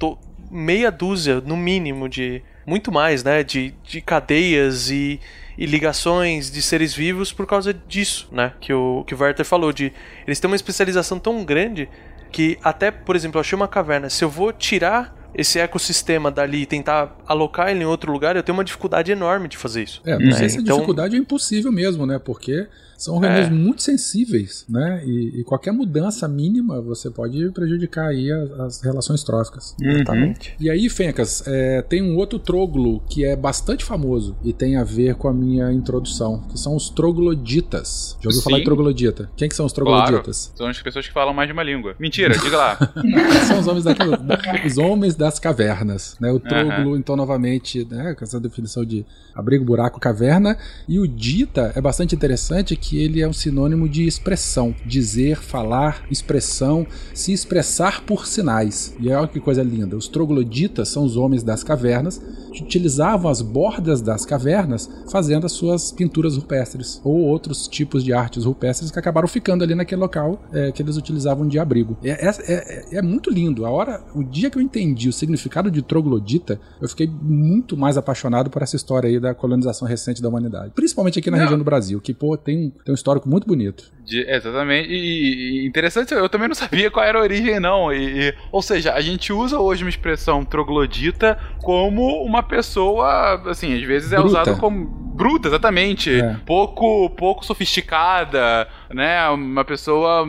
meia 0.51 0.91
dúzia, 0.91 1.41
no 1.41 1.57
mínimo, 1.57 2.07
de. 2.07 2.43
Muito 2.65 2.91
mais, 2.91 3.24
né? 3.24 3.43
De, 3.43 3.74
de 3.82 4.01
cadeias 4.01 4.91
e 4.91 5.20
e 5.57 5.65
ligações 5.65 6.51
de 6.51 6.61
seres 6.61 6.93
vivos 6.93 7.34
por 7.34 7.47
causa 7.47 7.74
disso, 7.74 8.30
né? 8.32 8.53
Que 8.61 8.72
o 8.72 9.03
que 9.05 9.15
o 9.15 9.20
Werther 9.20 9.45
falou 9.45 9.74
de 9.74 9.91
eles 10.28 10.39
têm 10.39 10.47
uma 10.47 10.55
especialização 10.55 11.18
tão 11.18 11.43
grande 11.43 11.89
que 12.32 12.59
até, 12.63 12.91
por 12.91 13.15
exemplo, 13.15 13.38
eu 13.38 13.41
achei 13.41 13.55
uma 13.55 13.68
caverna, 13.68 14.07
se 14.09 14.24
eu 14.24 14.30
vou 14.30 14.53
tirar 14.53 15.16
esse 15.38 15.60
ecossistema 15.60 16.32
dali 16.32 16.64
e 16.64 16.66
tentar 16.66 17.16
alocar 17.28 17.70
ele 17.70 17.82
em 17.84 17.86
outro 17.86 18.12
lugar, 18.12 18.36
eu 18.36 18.42
tenho 18.42 18.58
uma 18.58 18.64
dificuldade 18.64 19.12
enorme 19.12 19.48
de 19.48 19.56
fazer 19.56 19.84
isso. 19.84 20.02
É, 20.04 20.18
não 20.18 20.30
é, 20.30 20.34
sei 20.34 20.50
se 20.50 20.58
a 20.58 20.62
então... 20.62 20.78
dificuldade 20.78 21.16
é 21.16 21.20
impossível 21.20 21.72
mesmo, 21.72 22.08
né? 22.08 22.18
Porque 22.18 22.68
São 22.98 23.16
organismos 23.16 23.60
muito 23.60 23.82
sensíveis, 23.84 24.66
né? 24.68 25.04
E, 25.06 25.39
e 25.39 25.43
qualquer 25.43 25.72
mudança 25.72 26.28
mínima 26.28 26.82
você 26.82 27.10
pode 27.12 27.50
prejudicar 27.52 28.08
aí 28.08 28.32
as, 28.32 28.52
as 28.60 28.82
relações 28.82 29.24
tróficas. 29.24 29.76
Exatamente. 29.80 30.56
E 30.60 30.70
aí, 30.70 30.89
Fencas, 30.89 31.43
é, 31.45 31.82
tem 31.84 32.02
um 32.02 32.18
outro 32.18 32.39
troglo 32.39 33.02
que 33.10 33.24
é 33.24 33.36
bastante 33.36 33.86
famoso 33.86 34.36
e 34.43 34.52
tem 34.52 34.78
a 34.78 34.84
ver 34.84 35.14
com 35.16 35.28
a 35.28 35.34
minha 35.34 35.72
introdução, 35.72 36.41
que 36.50 36.60
são 36.60 36.76
os 36.76 36.89
trogloditas. 36.89 38.18
Já 38.22 38.30
ouviu 38.30 38.41
falar 38.41 38.56
Sim. 38.58 38.62
de 38.62 38.66
troglodita? 38.66 39.30
Quem 39.38 39.48
que 39.50 39.56
são 39.56 39.66
os 39.66 39.74
trogloditas? 39.74 40.52
São 40.56 40.68
as 40.68 40.82
pessoas 40.82 41.08
que 41.08 41.14
falam 41.14 41.34
mais 41.34 41.48
de 41.48 41.54
uma 41.54 41.64
língua. 41.64 41.95
Mentira, 42.00 42.38
diga 42.38 42.58
lá. 42.58 42.78
São 43.48 43.60
os 43.60 43.68
homens, 43.68 43.84
daquilo- 43.84 44.18
os 44.66 44.78
homens 44.78 45.16
das 45.16 45.39
cavernas, 45.39 46.18
né? 46.20 46.32
O 46.32 46.39
troglo, 46.39 46.98
então, 46.98 47.16
novamente, 47.16 47.86
né, 47.89 48.16
com 48.18 48.24
essa 48.24 48.39
definição 48.39 48.84
de 48.84 49.06
abrigo, 49.36 49.64
buraco, 49.64 50.00
caverna. 50.00 50.58
E 50.88 51.00
o 51.00 51.08
dita 51.08 51.72
é 51.76 51.82
bastante 51.82 52.16
interessante 52.16 52.76
que 52.76 52.87
ele 52.96 53.22
é 53.22 53.28
um 53.28 53.34
sinônimo 53.34 53.90
de 53.90 54.06
expressão. 54.06 54.76
Dizer, 54.86 55.38
falar, 55.38 56.06
expressão, 56.12 56.86
se 57.14 57.34
expressar 57.34 58.04
por 58.06 58.28
sinais. 58.28 58.96
E 59.00 59.10
olha 59.10 59.28
que 59.28 59.40
coisa 59.40 59.64
linda. 59.64 59.98
Os 59.98 60.08
trogloditas 60.08 60.90
são 60.90 61.04
os 61.04 61.18
homens 61.18 61.42
das 61.42 61.64
cavernas 61.64 62.22
que 62.54 62.64
utilizavam 62.64 63.30
as 63.32 63.42
bordas 63.42 64.02
das 64.02 64.26
cavernas 64.26 64.88
fazendo 65.12 65.46
as 65.46 65.52
suas 65.52 65.92
pinturas 65.92 66.36
rupestres 66.38 67.02
ou 67.04 67.16
outros 67.18 67.68
tipos 67.68 68.04
de 68.04 68.14
artes 68.14 68.46
rupestres 68.46 68.92
que 68.92 69.00
acabaram 69.00 69.28
ficando 69.28 69.64
ali 69.64 69.74
naquele 69.76 70.02
local 70.02 70.42
é, 70.54 70.72
que 70.72 70.82
eles 70.82 70.98
utilizavam 70.98 71.48
de 71.48 71.58
abrigo. 71.58 71.98
É, 72.04 72.28
é- 72.28 72.54
é- 72.54 72.98
é 72.98 73.02
muito 73.02 73.30
lindo. 73.32 73.66
A 73.66 73.70
hora, 73.72 74.04
o 74.14 74.24
dia 74.24 74.50
que 74.50 74.58
eu 74.58 74.62
entendi 74.62 75.10
o 75.10 75.14
significado 75.14 75.70
de 75.72 75.82
troglodita, 75.82 76.60
eu 76.82 76.88
fiquei 76.88 77.08
muito 77.22 77.76
mais 77.78 77.98
apaixonado 77.98 78.50
por 78.50 78.62
essa 78.62 78.76
história 78.76 79.08
aí 79.10 79.20
da 79.20 79.34
colonização 79.34 79.88
recente 79.88 80.22
da 80.22 80.30
humanidade. 80.30 80.72
Principalmente 80.76 81.20
aqui 81.20 81.30
na 81.32 81.38
Não. 81.38 81.44
região 81.44 81.58
do 81.58 81.64
Brasil, 81.64 82.00
que 82.02 82.14
pô, 82.14 82.36
tem, 82.38 82.68
um- 82.68 82.72
tem 82.86 82.92
um 82.92 82.96
histórico 82.96 83.28
muito 83.30 83.48
bonito. 83.48 83.92
De- 84.06 84.26
exatamente. 84.30 84.90
E, 84.90 85.62
e 85.64 85.68
interessante, 85.68 86.14
eu 86.14 86.30
também 86.30 86.48
não 86.48 86.56
sabia 86.56 86.90
qual 86.90 87.06
era 87.06 87.20
a 87.20 87.22
origem, 87.22 87.60
não. 87.60 87.92
E, 87.94 88.30
e- 88.30 88.34
ou 88.52 88.62
seja, 88.62 88.94
a 88.94 89.02
gente 89.02 89.32
usa 89.34 89.60
hoje 89.60 89.84
uma 89.84 89.90
expressão 89.90 90.44
troglodita 90.46 91.38
como 91.62 92.24
uma 92.24 92.42
pessoa, 92.44 93.42
assim, 93.50 93.74
às 93.76 93.84
vezes 93.84 94.12
é 94.14 94.20
usado 94.20 94.58
como. 94.60 95.07
Bruta, 95.18 95.47
exatamente. 95.47 96.13
É. 96.22 96.36
Pouco, 96.45 97.09
pouco 97.11 97.43
sofisticada, 97.45 98.68
né? 98.93 99.28
Uma 99.30 99.65
pessoa 99.65 100.26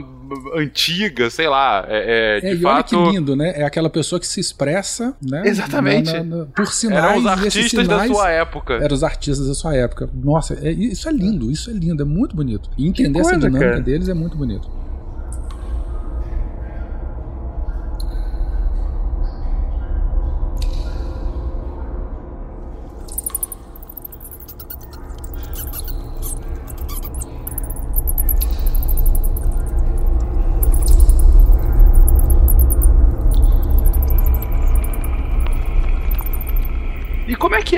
antiga, 0.55 1.31
sei 1.31 1.49
lá. 1.49 1.85
É, 1.89 2.39
é, 2.39 2.41
de 2.41 2.47
É, 2.47 2.51
e 2.55 2.65
olha 2.65 2.77
fato. 2.77 3.05
que 3.05 3.11
lindo, 3.13 3.37
né? 3.37 3.53
É 3.57 3.65
aquela 3.65 3.91
pessoa 3.91 4.19
que 4.19 4.27
se 4.27 4.41
expressa, 4.41 5.15
né? 5.23 5.43
Exatamente. 5.47 6.13
na- 6.13 6.23
na- 6.25 6.37
na- 6.39 6.47
por 6.47 6.67
sinais. 6.67 7.05
Eram 7.05 7.19
os 7.19 7.27
artistas 7.27 7.87
da 7.89 7.95
sinais 7.95 8.11
sua 8.13 8.31
época. 8.31 8.75
Eram 8.75 8.95
os 8.95 9.05
artistas 9.05 9.47
da 9.49 9.55
sua 9.55 9.75
época. 9.77 10.09
Nossa, 10.15 10.55
é- 10.63 10.73
isso 10.73 11.09
é 11.09 11.13
lindo, 11.13 11.51
isso 11.51 11.71
é 11.71 11.73
lindo, 11.75 12.03
é 12.03 12.07
muito 12.07 12.35
bonito. 12.35 12.71
E 12.77 12.87
entender 12.87 13.21
essa 13.21 13.31
coisa, 13.31 13.47
dinâmica 13.47 13.71
cara. 13.73 13.83
deles 13.83 14.09
é 14.09 14.15
muito 14.15 14.37
bonito. 14.37 14.69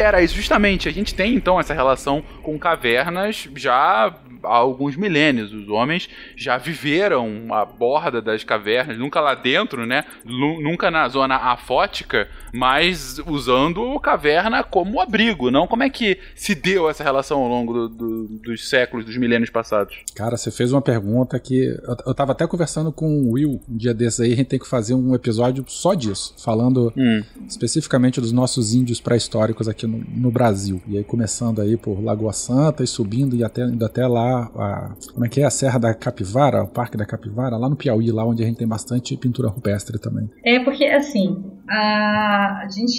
Era 0.02 0.22
isso? 0.22 0.34
Justamente, 0.34 0.88
a 0.88 0.92
gente 0.92 1.14
tem 1.14 1.34
então 1.34 1.58
essa 1.58 1.74
relação 1.74 2.22
com 2.42 2.58
cavernas 2.58 3.48
já 3.54 4.14
há 4.42 4.48
alguns 4.56 4.96
milênios. 4.96 5.52
Os 5.52 5.68
homens 5.68 6.08
já 6.36 6.56
viveram 6.58 7.46
a 7.54 7.64
borda 7.64 8.20
das 8.22 8.42
cavernas, 8.44 8.98
nunca 8.98 9.20
lá 9.20 9.34
dentro, 9.34 9.86
né? 9.86 10.04
Nu- 10.24 10.60
Nunca 10.60 10.90
na 10.90 11.08
zona 11.08 11.36
afótica, 11.36 12.28
mas 12.52 13.18
usando 13.26 13.92
a 13.96 14.00
caverna 14.00 14.62
como 14.62 15.00
abrigo, 15.00 15.50
não? 15.50 15.66
Como 15.66 15.82
é 15.82 15.90
que 15.90 16.18
se 16.34 16.54
deu 16.54 16.88
essa 16.88 17.02
relação 17.02 17.38
ao 17.40 17.48
longo 17.48 17.72
do- 17.72 17.88
do- 17.88 18.28
dos 18.42 18.68
séculos, 18.68 19.04
dos 19.06 19.16
milênios 19.16 19.50
passados? 19.50 19.96
Cara, 20.14 20.36
você 20.36 20.50
fez 20.50 20.72
uma 20.72 20.82
pergunta 20.82 21.38
que. 21.38 21.64
Eu, 21.82 21.96
eu 22.06 22.14
tava 22.14 22.32
até 22.32 22.46
conversando 22.46 22.92
com 22.92 23.06
o 23.22 23.32
Will 23.32 23.60
um 23.68 23.76
dia 23.76 23.94
desses 23.94 24.20
aí, 24.20 24.32
a 24.32 24.36
gente 24.36 24.46
tem 24.48 24.58
que 24.58 24.68
fazer 24.68 24.94
um 24.94 25.14
episódio 25.14 25.64
só 25.68 25.94
disso, 25.94 26.34
falando 26.42 26.92
Hum. 26.96 27.22
especificamente 27.48 28.20
dos 28.20 28.32
nossos 28.32 28.74
índios 28.74 29.00
pré-históricos 29.00 29.68
aqui 29.68 29.86
no, 29.86 29.98
no 29.98 30.30
Brasil. 30.30 30.80
E 30.86 30.96
aí 30.98 31.04
começando 31.04 31.60
aí 31.60 31.76
por 31.76 32.02
Lagoa 32.02 32.32
Santa 32.32 32.82
e 32.82 32.86
subindo 32.86 33.34
e 33.36 33.44
até, 33.44 33.62
indo 33.64 33.84
até 33.84 34.06
lá, 34.06 34.29
a, 34.38 34.94
como 35.12 35.24
é 35.24 35.28
que 35.28 35.40
é? 35.40 35.44
A 35.44 35.50
Serra 35.50 35.78
da 35.78 35.94
Capivara, 35.94 36.62
o 36.62 36.68
Parque 36.68 36.96
da 36.96 37.06
Capivara, 37.06 37.56
lá 37.56 37.68
no 37.68 37.76
Piauí, 37.76 38.10
lá 38.10 38.24
onde 38.24 38.42
a 38.42 38.46
gente 38.46 38.58
tem 38.58 38.68
bastante 38.68 39.16
pintura 39.16 39.48
rupestre 39.48 39.98
também. 39.98 40.28
É 40.44 40.60
porque 40.60 40.84
assim, 40.84 41.44
a, 41.72 42.66
gente, 42.68 42.90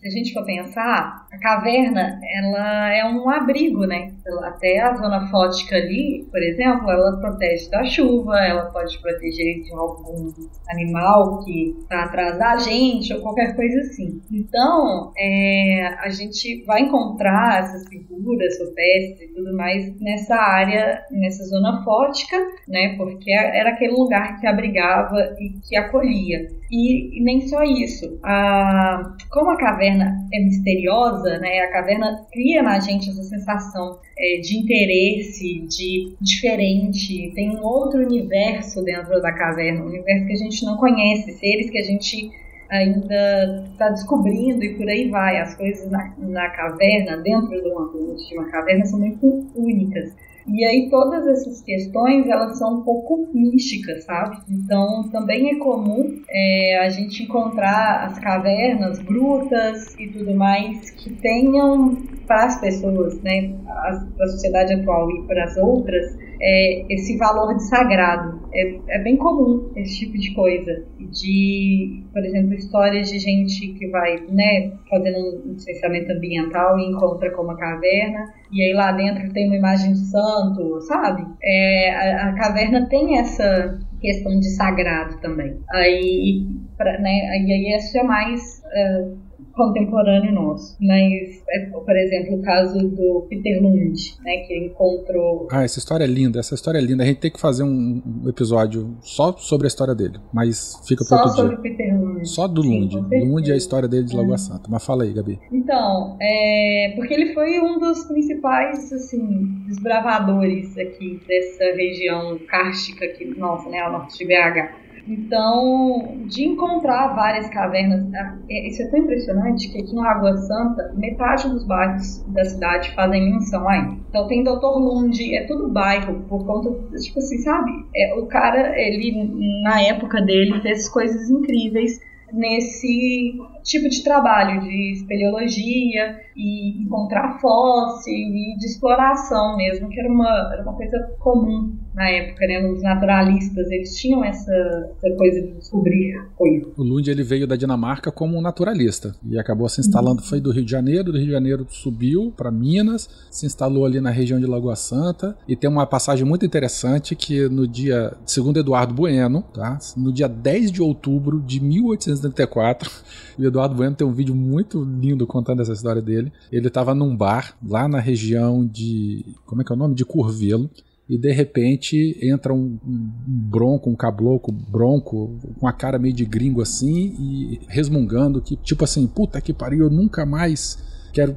se 0.00 0.08
a 0.08 0.10
gente 0.10 0.32
for 0.32 0.46
pensar, 0.46 1.26
a 1.30 1.38
caverna 1.38 2.18
ela 2.34 2.94
é 2.94 3.04
um 3.04 3.28
abrigo, 3.28 3.84
né? 3.86 4.14
Até 4.44 4.80
a 4.80 4.94
zona 4.94 5.28
fótica 5.28 5.76
ali, 5.76 6.26
por 6.30 6.42
exemplo, 6.42 6.90
ela 6.90 7.20
protege 7.20 7.68
da 7.68 7.84
chuva, 7.84 8.38
ela 8.38 8.70
pode 8.70 8.98
proteger 9.02 9.62
de 9.62 9.72
algum 9.74 10.32
animal 10.70 11.44
que 11.44 11.76
está 11.80 12.04
atrás 12.04 12.38
da 12.38 12.56
gente 12.56 13.12
ou 13.12 13.20
qualquer 13.20 13.54
coisa 13.54 13.78
assim. 13.80 14.22
Então, 14.32 15.12
é, 15.18 15.88
a 16.00 16.08
gente 16.08 16.64
vai 16.64 16.80
encontrar 16.80 17.60
essas 17.60 17.86
figuras 17.88 18.58
rupestres 18.58 19.20
e 19.20 19.34
tudo 19.34 19.54
mais 19.54 20.00
nessa 20.00 20.34
área, 20.34 21.04
nessa 21.10 21.44
zona 21.44 21.84
fótica, 21.84 22.38
né? 22.66 22.96
Porque 22.96 23.30
era 23.30 23.70
aquele 23.70 23.92
lugar 23.92 24.40
que 24.40 24.46
abrigava 24.46 25.34
e 25.38 25.60
que 25.68 25.76
acolhia. 25.76 26.48
E, 26.70 27.18
e 27.18 27.22
nem 27.22 27.42
só 27.42 27.62
isso. 27.62 28.13
A, 28.22 29.14
como 29.30 29.50
a 29.50 29.56
caverna 29.56 30.14
é 30.32 30.40
misteriosa, 30.40 31.38
né? 31.38 31.60
A 31.60 31.72
caverna 31.72 32.26
cria 32.32 32.62
na 32.62 32.78
gente 32.80 33.10
essa 33.10 33.22
sensação 33.22 33.98
é, 34.18 34.40
de 34.40 34.58
interesse, 34.58 35.66
de 35.66 36.14
diferente. 36.20 37.32
Tem 37.34 37.50
um 37.50 37.62
outro 37.62 38.00
universo 38.00 38.82
dentro 38.84 39.20
da 39.20 39.32
caverna, 39.32 39.82
um 39.82 39.88
universo 39.88 40.26
que 40.26 40.32
a 40.32 40.36
gente 40.36 40.64
não 40.64 40.76
conhece, 40.76 41.32
seres 41.32 41.70
que 41.70 41.78
a 41.78 41.84
gente 41.84 42.30
ainda 42.70 43.64
está 43.72 43.90
descobrindo 43.90 44.64
e 44.64 44.74
por 44.76 44.88
aí 44.88 45.08
vai. 45.08 45.40
As 45.40 45.54
coisas 45.54 45.90
na, 45.90 46.12
na 46.18 46.50
caverna, 46.50 47.16
dentro 47.18 47.48
de 47.48 47.62
de 47.62 48.38
uma 48.38 48.50
caverna, 48.50 48.84
são 48.84 48.98
muito 48.98 49.46
únicas. 49.54 50.12
E 50.46 50.64
aí 50.64 50.88
todas 50.90 51.26
essas 51.26 51.62
questões 51.62 52.28
elas 52.28 52.58
são 52.58 52.80
um 52.80 52.82
pouco 52.82 53.28
místicas, 53.32 54.04
sabe? 54.04 54.38
Então 54.50 55.08
também 55.10 55.50
é 55.50 55.58
comum 55.58 56.20
é, 56.28 56.78
a 56.80 56.90
gente 56.90 57.22
encontrar 57.22 58.04
as 58.04 58.18
cavernas, 58.18 58.98
grutas 58.98 59.94
e 59.98 60.08
tudo 60.08 60.34
mais 60.34 60.90
que 60.90 61.10
tenham 61.14 61.96
para 62.26 62.44
as 62.44 62.60
pessoas, 62.60 63.20
né, 63.22 63.54
para 63.64 64.24
a 64.24 64.28
sociedade 64.28 64.74
atual 64.74 65.10
e 65.10 65.26
para 65.26 65.44
as 65.44 65.56
outras, 65.56 66.16
é, 66.40 66.92
esse 66.92 67.16
valor 67.16 67.54
de 67.54 67.62
sagrado. 67.64 68.40
É, 68.52 68.98
é 68.98 69.02
bem 69.02 69.16
comum 69.16 69.72
esse 69.76 70.00
tipo 70.00 70.18
de 70.18 70.34
coisa. 70.34 70.84
De, 70.98 72.04
por 72.12 72.24
exemplo, 72.24 72.54
histórias 72.54 73.10
de 73.10 73.18
gente 73.18 73.68
que 73.74 73.88
vai 73.88 74.16
né, 74.28 74.72
fazendo 74.88 75.18
um 75.46 75.52
licenciamento 75.52 76.12
ambiental 76.12 76.78
e 76.78 76.90
encontra 76.90 77.30
com 77.30 77.42
uma 77.42 77.56
caverna, 77.56 78.32
e 78.52 78.62
aí 78.62 78.72
lá 78.72 78.92
dentro 78.92 79.32
tem 79.32 79.46
uma 79.46 79.56
imagem 79.56 79.92
de 79.92 80.10
santo, 80.10 80.80
sabe? 80.82 81.24
É, 81.42 81.90
a, 81.90 82.28
a 82.28 82.34
caverna 82.34 82.88
tem 82.88 83.18
essa 83.18 83.78
questão 84.00 84.38
de 84.38 84.50
sagrado 84.50 85.20
também. 85.20 85.58
Aí, 85.70 86.46
pra, 86.76 86.98
né, 87.00 87.28
aí 87.30 87.76
isso 87.76 87.98
é 87.98 88.02
mais. 88.02 88.62
Uh, 88.64 89.23
contemporâneo 89.54 90.32
nosso. 90.32 90.76
Mas, 90.80 91.42
é, 91.48 91.66
por 91.70 91.96
exemplo, 91.96 92.36
o 92.36 92.42
caso 92.42 92.78
do 92.88 93.26
Peter 93.28 93.62
Lund, 93.62 94.14
né, 94.24 94.38
que 94.46 94.58
encontrou. 94.58 95.48
Ah, 95.50 95.64
essa 95.64 95.78
história 95.78 96.04
é 96.04 96.06
linda, 96.06 96.40
essa 96.40 96.54
história 96.54 96.78
é 96.78 96.80
linda. 96.80 97.02
A 97.02 97.06
gente 97.06 97.20
tem 97.20 97.30
que 97.30 97.40
fazer 97.40 97.62
um, 97.62 98.02
episódio 98.26 98.96
só 99.00 99.32
sobre 99.36 99.66
a 99.66 99.68
história 99.68 99.94
dele, 99.94 100.18
mas 100.32 100.80
fica 100.86 101.04
para 101.04 101.18
Só 101.18 101.24
outro 101.24 101.36
sobre 101.36 101.56
dia. 101.56 101.76
Peter 101.76 102.00
Lund. 102.00 102.28
Só 102.28 102.48
do 102.48 102.62
Sim, 102.62 102.80
Lund. 102.80 102.96
Lund 103.24 103.50
é 103.50 103.54
a 103.54 103.56
história 103.56 103.88
dele 103.88 104.04
de 104.04 104.16
Lagoa 104.16 104.34
É. 104.34 104.38
Santa. 104.38 104.68
Mas 104.68 104.84
fala 104.84 105.04
aí, 105.04 105.12
Gabi. 105.12 105.38
Então, 105.52 106.16
é, 106.20 106.92
porque 106.96 107.14
ele 107.14 107.32
foi 107.32 107.60
um 107.60 107.78
dos 107.78 108.04
principais, 108.04 108.92
assim, 108.92 109.64
desbravadores 109.66 110.76
aqui 110.76 111.20
dessa 111.26 111.64
região 111.76 112.38
cárstica 112.48 113.04
aqui, 113.04 113.24
nossa, 113.36 113.68
né, 113.68 113.80
ao 113.80 113.92
norte 113.92 114.18
de 114.18 114.24
BH. 114.26 114.83
Então, 115.06 116.24
de 116.26 116.44
encontrar 116.44 117.14
várias 117.14 117.48
cavernas, 117.50 118.02
ah, 118.14 118.38
é- 118.48 118.68
isso 118.68 118.82
é 118.82 118.90
tão 118.90 119.00
impressionante 119.00 119.70
que 119.70 119.78
aqui 119.78 119.92
em 119.92 119.96
Lagoa 119.96 120.36
Santa, 120.36 120.94
metade 120.96 121.48
dos 121.48 121.66
bairros 121.66 122.24
da 122.32 122.44
cidade 122.44 122.94
fazem 122.94 123.30
menção 123.30 123.68
a. 123.68 123.76
Então 124.08 124.26
tem 124.26 124.42
Dr. 124.42 124.78
Lund, 124.78 125.34
é 125.34 125.46
tudo 125.46 125.72
bairro, 125.72 126.24
por 126.28 126.46
conta, 126.46 126.70
tipo 126.98 127.18
assim, 127.18 127.38
sabe? 127.38 127.70
É, 127.94 128.14
o 128.18 128.26
cara, 128.26 128.72
ele, 128.78 129.62
na 129.62 129.82
época 129.82 130.22
dele, 130.22 130.60
fez 130.62 130.88
coisas 130.88 131.28
incríveis 131.28 132.00
nesse 132.32 133.36
tipo 133.64 133.88
de 133.88 134.04
trabalho 134.04 134.60
de 134.60 134.92
espeleologia 134.92 136.20
e 136.36 136.82
encontrar 136.82 137.40
fóssil 137.40 138.12
e 138.12 138.56
de 138.58 138.66
exploração 138.66 139.56
mesmo, 139.56 139.88
que 139.88 139.98
era 139.98 140.12
uma, 140.12 140.50
era 140.52 140.62
uma 140.62 140.74
coisa 140.74 140.98
comum 141.18 141.74
na 141.94 142.08
época, 142.10 142.46
né? 142.46 142.68
Os 142.68 142.82
naturalistas, 142.82 143.70
eles 143.70 143.96
tinham 143.96 144.24
essa, 144.24 144.52
essa 144.52 145.16
coisa 145.16 145.40
de 145.40 145.52
descobrir 145.52 146.28
coisas. 146.36 146.72
O 146.76 146.82
Lund 146.82 147.08
ele 147.08 147.22
veio 147.22 147.46
da 147.46 147.56
Dinamarca 147.56 148.10
como 148.10 148.36
um 148.36 148.40
naturalista 148.40 149.14
e 149.24 149.38
acabou 149.38 149.68
se 149.68 149.80
instalando, 149.80 150.22
foi 150.22 150.40
do 150.40 150.50
Rio 150.50 150.64
de 150.64 150.70
Janeiro, 150.70 151.12
do 151.12 151.18
Rio 151.18 151.26
de 151.26 151.32
Janeiro 151.32 151.66
subiu 151.70 152.32
para 152.36 152.50
Minas, 152.50 153.08
se 153.30 153.46
instalou 153.46 153.86
ali 153.86 154.00
na 154.00 154.10
região 154.10 154.40
de 154.40 154.46
Lagoa 154.46 154.76
Santa 154.76 155.36
e 155.48 155.56
tem 155.56 155.70
uma 155.70 155.86
passagem 155.86 156.26
muito 156.26 156.44
interessante 156.44 157.14
que 157.14 157.48
no 157.48 157.66
dia, 157.66 158.12
segundo 158.26 158.58
Eduardo 158.58 158.92
Bueno, 158.92 159.42
tá? 159.54 159.78
No 159.96 160.12
dia 160.12 160.28
10 160.28 160.72
de 160.72 160.82
outubro 160.82 161.40
de 161.40 161.60
1834, 161.60 162.90
o 163.38 163.42
Eduardo 163.54 163.76
Bueno 163.76 163.94
tem 163.94 164.04
um 164.04 164.12
vídeo 164.12 164.34
muito 164.34 164.82
lindo 164.82 165.26
contando 165.28 165.62
essa 165.62 165.72
história 165.72 166.02
dele. 166.02 166.32
Ele 166.50 166.66
estava 166.66 166.92
num 166.92 167.16
bar 167.16 167.56
lá 167.64 167.86
na 167.86 168.00
região 168.00 168.66
de, 168.66 169.24
como 169.46 169.62
é 169.62 169.64
que 169.64 169.72
é 169.72 169.76
o 169.76 169.78
nome? 169.78 169.94
De 169.94 170.04
Curvelo 170.04 170.68
e 171.08 171.16
de 171.16 171.30
repente 171.32 172.18
entra 172.20 172.52
um, 172.52 172.78
um, 172.84 173.10
bronco, 173.26 173.90
um 173.90 173.94
cabloco 173.94 174.50
bronco, 174.50 175.38
com 175.60 175.68
a 175.68 175.72
cara 175.72 175.98
meio 175.98 176.14
de 176.14 176.24
gringo 176.24 176.62
assim 176.62 177.14
e 177.18 177.60
resmungando 177.68 178.40
que, 178.40 178.56
tipo 178.56 178.82
assim, 178.82 179.06
puta 179.06 179.40
que 179.40 179.52
pariu, 179.52 179.84
eu 179.84 179.90
nunca 179.90 180.26
mais 180.26 180.82
quero 181.14 181.36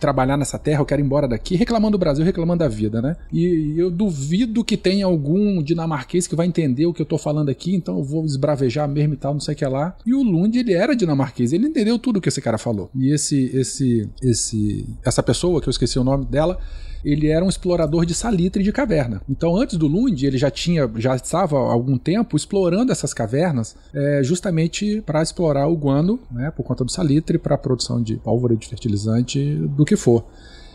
trabalhar 0.00 0.36
nessa 0.38 0.58
terra, 0.58 0.80
eu 0.80 0.86
quero 0.86 1.02
ir 1.02 1.04
embora 1.04 1.28
daqui, 1.28 1.54
reclamando 1.54 1.98
do 1.98 2.00
Brasil, 2.00 2.24
reclamando 2.24 2.60
da 2.60 2.68
vida, 2.68 3.02
né? 3.02 3.16
E 3.30 3.74
eu 3.76 3.90
duvido 3.90 4.64
que 4.64 4.76
tenha 4.76 5.04
algum 5.04 5.62
dinamarquês 5.62 6.26
que 6.26 6.34
vai 6.34 6.46
entender 6.46 6.86
o 6.86 6.94
que 6.94 7.02
eu 7.02 7.06
tô 7.06 7.18
falando 7.18 7.50
aqui, 7.50 7.74
então 7.74 7.98
eu 7.98 8.02
vou 8.02 8.24
esbravejar 8.24 8.88
mesmo 8.88 9.14
e 9.14 9.16
tal, 9.16 9.34
não 9.34 9.40
sei 9.40 9.54
o 9.54 9.56
que 9.56 9.66
lá. 9.66 9.94
E 10.06 10.14
o 10.14 10.22
Lund, 10.22 10.58
ele 10.58 10.72
era 10.72 10.96
dinamarquês, 10.96 11.52
ele 11.52 11.66
entendeu 11.66 11.98
tudo 11.98 12.16
o 12.16 12.20
que 12.20 12.28
esse 12.28 12.40
cara 12.40 12.56
falou. 12.56 12.90
E 12.94 13.12
esse, 13.12 13.54
esse, 13.54 14.08
esse, 14.22 14.86
essa 15.04 15.22
pessoa, 15.22 15.60
que 15.60 15.68
eu 15.68 15.70
esqueci 15.70 15.98
o 15.98 16.04
nome 16.04 16.24
dela, 16.24 16.58
ele 17.04 17.28
era 17.28 17.44
um 17.44 17.48
explorador 17.48 18.04
de 18.04 18.14
salitre 18.14 18.62
de 18.62 18.72
caverna. 18.72 19.20
Então, 19.28 19.56
antes 19.56 19.76
do 19.76 19.86
Lund, 19.86 20.24
ele 20.24 20.38
já 20.38 20.50
tinha, 20.50 20.90
já 20.96 21.14
estava 21.14 21.56
há 21.56 21.72
algum 21.72 21.96
tempo 21.98 22.36
explorando 22.36 22.92
essas 22.92 23.14
cavernas, 23.14 23.76
é, 23.94 24.22
justamente 24.22 25.00
para 25.02 25.22
explorar 25.22 25.68
o 25.68 25.76
guano, 25.76 26.18
né, 26.30 26.50
por 26.50 26.64
conta 26.64 26.84
do 26.84 26.90
salitre, 26.90 27.38
para 27.38 27.54
a 27.54 27.58
produção 27.58 28.02
de 28.02 28.16
pólvora 28.16 28.56
de 28.56 28.66
fertilizante, 28.66 29.54
do 29.54 29.84
que 29.84 29.96
for. 29.96 30.24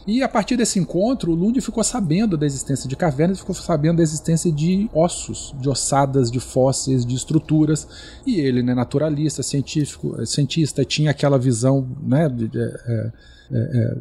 E 0.06 0.22
a 0.22 0.28
partir 0.28 0.58
desse 0.58 0.80
encontro, 0.80 1.32
o 1.32 1.36
Lund 1.36 1.60
ficou 1.62 1.84
sabendo 1.84 2.38
da 2.38 2.46
existência 2.46 2.90
de 2.90 2.96
cavernas, 2.96 3.40
ficou 3.40 3.56
sabendo 3.56 3.98
da 3.98 4.04
existência 4.04 4.52
de 4.52 4.90
ossos, 4.94 5.56
de 5.60 5.70
ossadas, 5.70 6.30
de 6.30 6.42
fósseis, 6.42 7.06
de 7.06 7.16
estruturas. 7.16 7.88
E 8.26 8.40
ele, 8.40 8.62
né, 8.62 8.74
naturalista, 8.74 9.42
científico, 9.42 10.26
cientista, 10.26 10.84
tinha 10.84 11.12
aquela 11.12 11.40
visão, 11.40 11.88
né, 12.02 12.28
de, 12.28 12.50
de, 12.50 12.60
é, 12.60 13.12
é, 13.52 13.58
é 13.58 13.98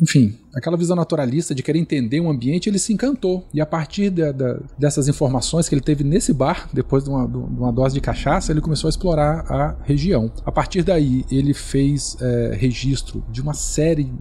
enfim, 0.00 0.38
aquela 0.54 0.76
visão 0.76 0.96
naturalista 0.96 1.54
de 1.54 1.62
querer 1.62 1.78
entender 1.78 2.20
um 2.20 2.30
ambiente, 2.30 2.68
ele 2.68 2.78
se 2.78 2.92
encantou. 2.92 3.46
E 3.52 3.60
a 3.60 3.66
partir 3.66 4.10
de, 4.10 4.32
de, 4.32 4.60
dessas 4.78 5.08
informações 5.08 5.68
que 5.68 5.74
ele 5.74 5.82
teve 5.82 6.04
nesse 6.04 6.32
bar, 6.32 6.68
depois 6.72 7.04
de 7.04 7.10
uma, 7.10 7.26
de 7.26 7.36
uma, 7.36 7.72
dose 7.72 7.94
de 7.94 8.00
cachaça, 8.00 8.52
ele 8.52 8.60
começou 8.60 8.88
a 8.88 8.90
explorar 8.90 9.44
a 9.50 9.76
região. 9.84 10.30
A 10.44 10.52
partir 10.52 10.82
daí, 10.82 11.24
ele 11.30 11.54
fez 11.54 12.16
é, 12.20 12.56
registro 12.58 13.24
de 13.30 13.40
uma 13.40 13.54
série, 13.54 14.12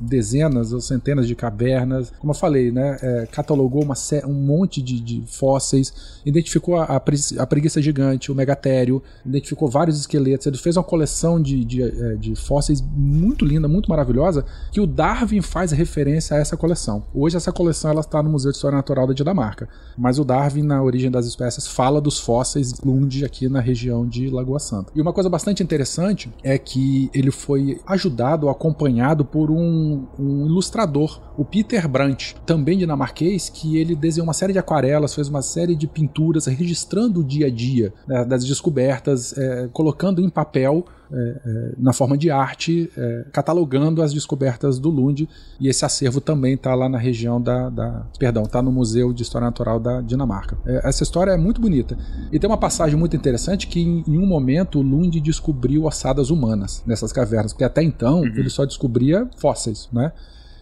dezenas 0.00 0.72
ou 0.72 0.80
centenas 0.80 1.26
de 1.26 1.34
cavernas. 1.34 2.12
Como 2.18 2.32
eu 2.32 2.36
falei, 2.36 2.70
né, 2.70 2.96
é, 3.02 3.28
catalogou 3.30 3.82
uma, 3.82 3.94
um 4.26 4.34
monte 4.34 4.82
de, 4.82 5.22
fósseis, 5.26 6.20
identificou 6.24 6.76
a, 6.76 6.84
a, 6.84 6.96
a, 6.96 7.46
preguiça 7.46 7.80
gigante, 7.80 8.30
o 8.30 8.34
megatério, 8.34 9.02
identificou 9.24 9.68
vários 9.68 9.98
esqueletos. 9.98 10.46
Ele 10.46 10.58
fez 10.58 10.76
uma 10.76 10.84
coleção 10.84 11.40
de, 11.40 11.82
é, 11.82 12.16
de 12.16 12.34
fósseis 12.34 12.80
muito 12.80 13.44
linda, 13.44 13.68
muito 13.68 13.88
maravilhosa, 13.88 14.44
que 14.72 14.80
o 14.80 14.86
Darwin 14.86 15.40
faz 15.40 15.67
referência 15.74 16.36
a 16.36 16.40
essa 16.40 16.56
coleção. 16.56 17.04
Hoje 17.14 17.36
essa 17.36 17.52
coleção 17.52 17.90
ela 17.90 18.00
está 18.00 18.22
no 18.22 18.30
Museu 18.30 18.50
de 18.50 18.56
História 18.56 18.76
Natural 18.76 19.06
da 19.06 19.12
Dinamarca, 19.12 19.68
mas 19.96 20.18
o 20.18 20.24
Darwin 20.24 20.62
na 20.62 20.82
origem 20.82 21.10
das 21.10 21.26
espécies 21.26 21.66
fala 21.66 22.00
dos 22.00 22.18
fósseis 22.18 22.80
Lund 22.80 23.24
aqui 23.24 23.48
na 23.48 23.60
região 23.60 24.06
de 24.06 24.28
Lagoa 24.28 24.58
Santa. 24.58 24.92
E 24.94 25.00
uma 25.00 25.12
coisa 25.12 25.28
bastante 25.28 25.62
interessante 25.62 26.32
é 26.42 26.56
que 26.58 27.10
ele 27.14 27.30
foi 27.30 27.80
ajudado, 27.86 28.48
acompanhado 28.48 29.24
por 29.24 29.50
um, 29.50 30.06
um 30.18 30.46
ilustrador, 30.46 31.20
o 31.36 31.44
Peter 31.44 31.86
Brandt, 31.88 32.36
também 32.44 32.78
dinamarquês, 32.78 33.48
que 33.48 33.76
ele 33.76 33.94
desenhou 33.94 34.26
uma 34.26 34.32
série 34.32 34.52
de 34.52 34.58
aquarelas, 34.58 35.14
fez 35.14 35.28
uma 35.28 35.42
série 35.42 35.74
de 35.74 35.86
pinturas 35.86 36.46
registrando 36.46 37.20
o 37.20 37.24
dia 37.24 37.46
a 37.46 37.50
dia 37.50 37.92
né, 38.06 38.24
das 38.24 38.44
descobertas, 38.44 39.36
é, 39.36 39.68
colocando 39.72 40.22
em 40.22 40.28
papel 40.28 40.84
é, 41.12 41.40
é, 41.44 41.72
na 41.78 41.92
forma 41.92 42.16
de 42.16 42.30
arte, 42.30 42.90
é, 42.96 43.24
catalogando 43.32 44.02
as 44.02 44.12
descobertas 44.12 44.78
do 44.78 44.90
Lund. 44.90 45.28
E 45.60 45.68
esse 45.68 45.84
acervo 45.84 46.20
também 46.20 46.54
está 46.54 46.74
lá 46.74 46.88
na 46.88 46.98
região 46.98 47.40
da, 47.40 47.70
da 47.70 48.06
Perdão, 48.18 48.42
está 48.42 48.62
no 48.62 48.70
Museu 48.70 49.12
de 49.12 49.22
História 49.22 49.46
Natural 49.46 49.80
da 49.80 50.00
Dinamarca. 50.00 50.58
É, 50.66 50.88
essa 50.88 51.02
história 51.02 51.32
é 51.32 51.36
muito 51.36 51.60
bonita. 51.60 51.96
E 52.30 52.38
tem 52.38 52.48
uma 52.48 52.58
passagem 52.58 52.98
muito 52.98 53.16
interessante 53.16 53.66
que, 53.66 53.80
em, 53.80 54.04
em 54.06 54.18
um 54.18 54.26
momento, 54.26 54.78
o 54.78 54.82
Lund 54.82 55.20
descobriu 55.20 55.84
ossadas 55.84 56.30
humanas 56.30 56.82
nessas 56.86 57.12
cavernas, 57.12 57.52
porque 57.52 57.64
até 57.64 57.82
então 57.82 58.20
uhum. 58.20 58.26
ele 58.26 58.50
só 58.50 58.64
descobria 58.64 59.28
fósseis, 59.36 59.88
né? 59.92 60.12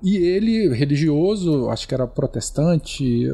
E 0.03 0.17
ele, 0.17 0.69
religioso, 0.75 1.69
acho 1.71 1.89
que 1.89 1.95
era 1.95 2.07
protestante, 2.07 3.27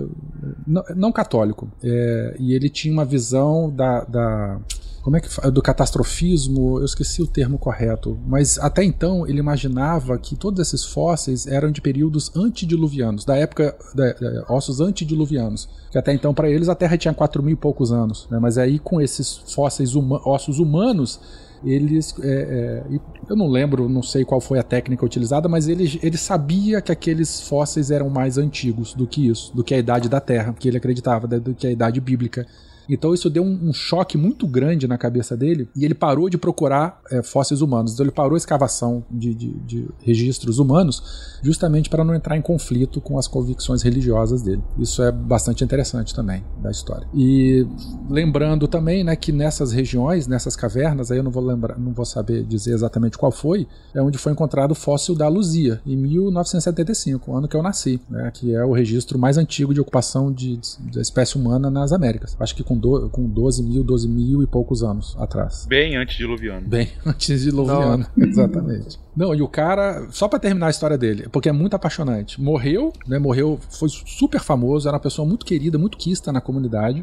não, 0.66 0.82
não 0.94 1.12
católico, 1.12 1.68
é, 1.82 2.36
e 2.38 2.54
ele 2.54 2.68
tinha 2.68 2.92
uma 2.94 3.04
visão 3.04 3.68
da, 3.68 4.04
da 4.04 4.60
como 5.02 5.16
é 5.16 5.20
que 5.20 5.50
do 5.50 5.60
catastrofismo, 5.60 6.78
eu 6.78 6.84
esqueci 6.84 7.20
o 7.20 7.26
termo 7.26 7.58
correto, 7.58 8.16
mas 8.26 8.56
até 8.58 8.84
então 8.84 9.26
ele 9.26 9.40
imaginava 9.40 10.16
que 10.16 10.36
todos 10.36 10.60
esses 10.60 10.84
fósseis 10.84 11.46
eram 11.46 11.72
de 11.72 11.80
períodos 11.80 12.34
antediluvianos, 12.36 13.24
da 13.24 13.36
época 13.36 13.76
da, 13.94 14.12
da, 14.12 14.44
ossos 14.48 14.80
antediluvianos, 14.80 15.68
que 15.90 15.98
até 15.98 16.12
então 16.12 16.32
para 16.32 16.48
eles 16.48 16.68
a 16.68 16.74
Terra 16.74 16.96
tinha 16.96 17.12
4 17.12 17.42
mil 17.42 17.54
e 17.54 17.56
poucos 17.56 17.90
anos, 17.92 18.28
né? 18.30 18.38
mas 18.40 18.56
aí 18.56 18.78
com 18.78 19.00
esses 19.00 19.38
fósseis 19.52 19.96
uma, 19.96 20.20
ossos 20.26 20.60
humanos 20.60 21.20
eles 21.64 22.14
é, 22.22 22.82
é, 22.90 23.00
eu 23.28 23.36
não 23.36 23.48
lembro, 23.48 23.88
não 23.88 24.02
sei 24.02 24.24
qual 24.24 24.40
foi 24.40 24.58
a 24.58 24.62
técnica 24.62 25.04
utilizada, 25.04 25.48
mas 25.48 25.68
ele, 25.68 25.98
ele 26.02 26.16
sabia 26.16 26.80
que 26.80 26.92
aqueles 26.92 27.40
fósseis 27.40 27.90
eram 27.90 28.08
mais 28.08 28.38
antigos 28.38 28.94
do 28.94 29.06
que 29.06 29.28
isso, 29.28 29.54
do 29.54 29.62
que 29.62 29.74
a 29.74 29.78
idade 29.78 30.08
da 30.08 30.20
Terra, 30.20 30.54
que 30.58 30.68
ele 30.68 30.76
acreditava, 30.76 31.26
do 31.26 31.54
que 31.54 31.66
a 31.66 31.70
idade 31.70 32.00
bíblica. 32.00 32.46
Então 32.94 33.14
isso 33.14 33.30
deu 33.30 33.42
um, 33.42 33.68
um, 33.68 33.72
choque 33.72 34.18
muito 34.18 34.46
grande 34.46 34.86
na 34.86 34.98
cabeça 34.98 35.36
dele 35.36 35.68
e 35.74 35.84
ele 35.84 35.94
parou 35.94 36.28
de 36.28 36.36
procurar 36.36 37.00
é, 37.10 37.22
fósseis 37.22 37.60
humanos. 37.62 37.92
Então 37.92 38.04
ele 38.04 38.12
parou 38.12 38.34
a 38.34 38.36
escavação 38.36 39.04
de, 39.10 39.34
de, 39.34 39.52
de 39.60 39.88
registros 40.00 40.58
humanos 40.58 41.38
justamente 41.42 41.88
para 41.88 42.04
não 42.04 42.14
entrar 42.14 42.36
em 42.36 42.42
conflito 42.42 43.00
com 43.00 43.18
as 43.18 43.26
convicções 43.26 43.82
religiosas 43.82 44.42
dele. 44.42 44.62
Isso 44.78 45.02
é 45.02 45.10
bastante 45.10 45.64
interessante 45.64 46.14
também 46.14 46.44
da 46.62 46.70
história. 46.70 47.06
E 47.12 47.66
lembrando 48.08 48.68
também 48.68 49.04
né, 49.04 49.16
que 49.16 49.32
nessas 49.32 49.72
regiões, 49.72 50.26
nessas 50.26 50.56
cavernas, 50.56 51.10
aí 51.10 51.18
eu 51.18 51.22
não 51.24 51.30
vou 51.30 51.44
lembrar, 51.44 51.78
não 51.78 51.92
vou 51.92 52.04
saber 52.04 52.44
dizer 52.44 52.72
exatamente 52.72 53.18
qual 53.18 53.32
foi, 53.32 53.66
é 53.94 54.00
onde 54.00 54.16
foi 54.16 54.32
encontrado 54.32 54.70
o 54.70 54.74
fóssil 54.74 55.14
da 55.14 55.28
Luzia, 55.28 55.80
em 55.86 55.96
1975, 55.96 57.30
o 57.30 57.36
ano 57.36 57.48
que 57.48 57.56
eu 57.56 57.62
nasci, 57.62 58.00
né, 58.08 58.30
que 58.32 58.54
é 58.54 58.64
o 58.64 58.72
registro 58.72 59.18
mais 59.18 59.36
antigo 59.36 59.74
de 59.74 59.80
ocupação 59.80 60.32
de, 60.32 60.58
da 60.92 61.00
espécie 61.00 61.36
humana 61.36 61.70
nas 61.70 61.92
Américas. 61.92 62.36
Acho 62.38 62.54
que 62.54 62.62
com, 62.62 62.78
do, 62.78 63.08
com 63.10 63.28
12 63.28 63.62
mil, 63.62 63.82
12 63.82 64.08
mil 64.08 64.42
e 64.42 64.46
poucos 64.46 64.82
anos 64.82 65.16
atrás. 65.18 65.66
Bem 65.68 65.96
antes 65.96 66.16
de 66.16 66.24
Luviano. 66.24 66.66
Bem 66.66 66.88
antes 67.04 67.42
de 67.42 67.50
Luviano, 67.50 68.06
exatamente. 68.16 68.98
Não, 69.14 69.34
e 69.34 69.42
o 69.42 69.48
cara, 69.48 70.06
só 70.10 70.26
para 70.26 70.38
terminar 70.38 70.68
a 70.68 70.70
história 70.70 70.96
dele, 70.96 71.28
porque 71.30 71.48
é 71.48 71.52
muito 71.52 71.74
apaixonante. 71.74 72.40
Morreu, 72.40 72.92
né? 73.06 73.18
Morreu, 73.18 73.58
foi 73.70 73.88
super 73.88 74.40
famoso, 74.40 74.88
era 74.88 74.96
uma 74.96 75.02
pessoa 75.02 75.26
muito 75.28 75.44
querida, 75.44 75.76
muito 75.76 75.98
quista 75.98 76.32
na 76.32 76.40
comunidade. 76.40 76.51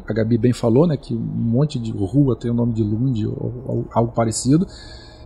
A 0.06 0.12
Gabi 0.12 0.38
bem 0.38 0.52
falou, 0.52 0.86
né, 0.86 0.96
que 0.96 1.14
um 1.14 1.18
monte 1.18 1.78
de 1.78 1.90
rua 1.90 2.36
tem 2.36 2.50
o 2.50 2.54
nome 2.54 2.72
de 2.72 2.82
Lund 2.82 3.26
ou, 3.26 3.64
ou 3.66 3.88
algo 3.92 4.12
parecido. 4.12 4.66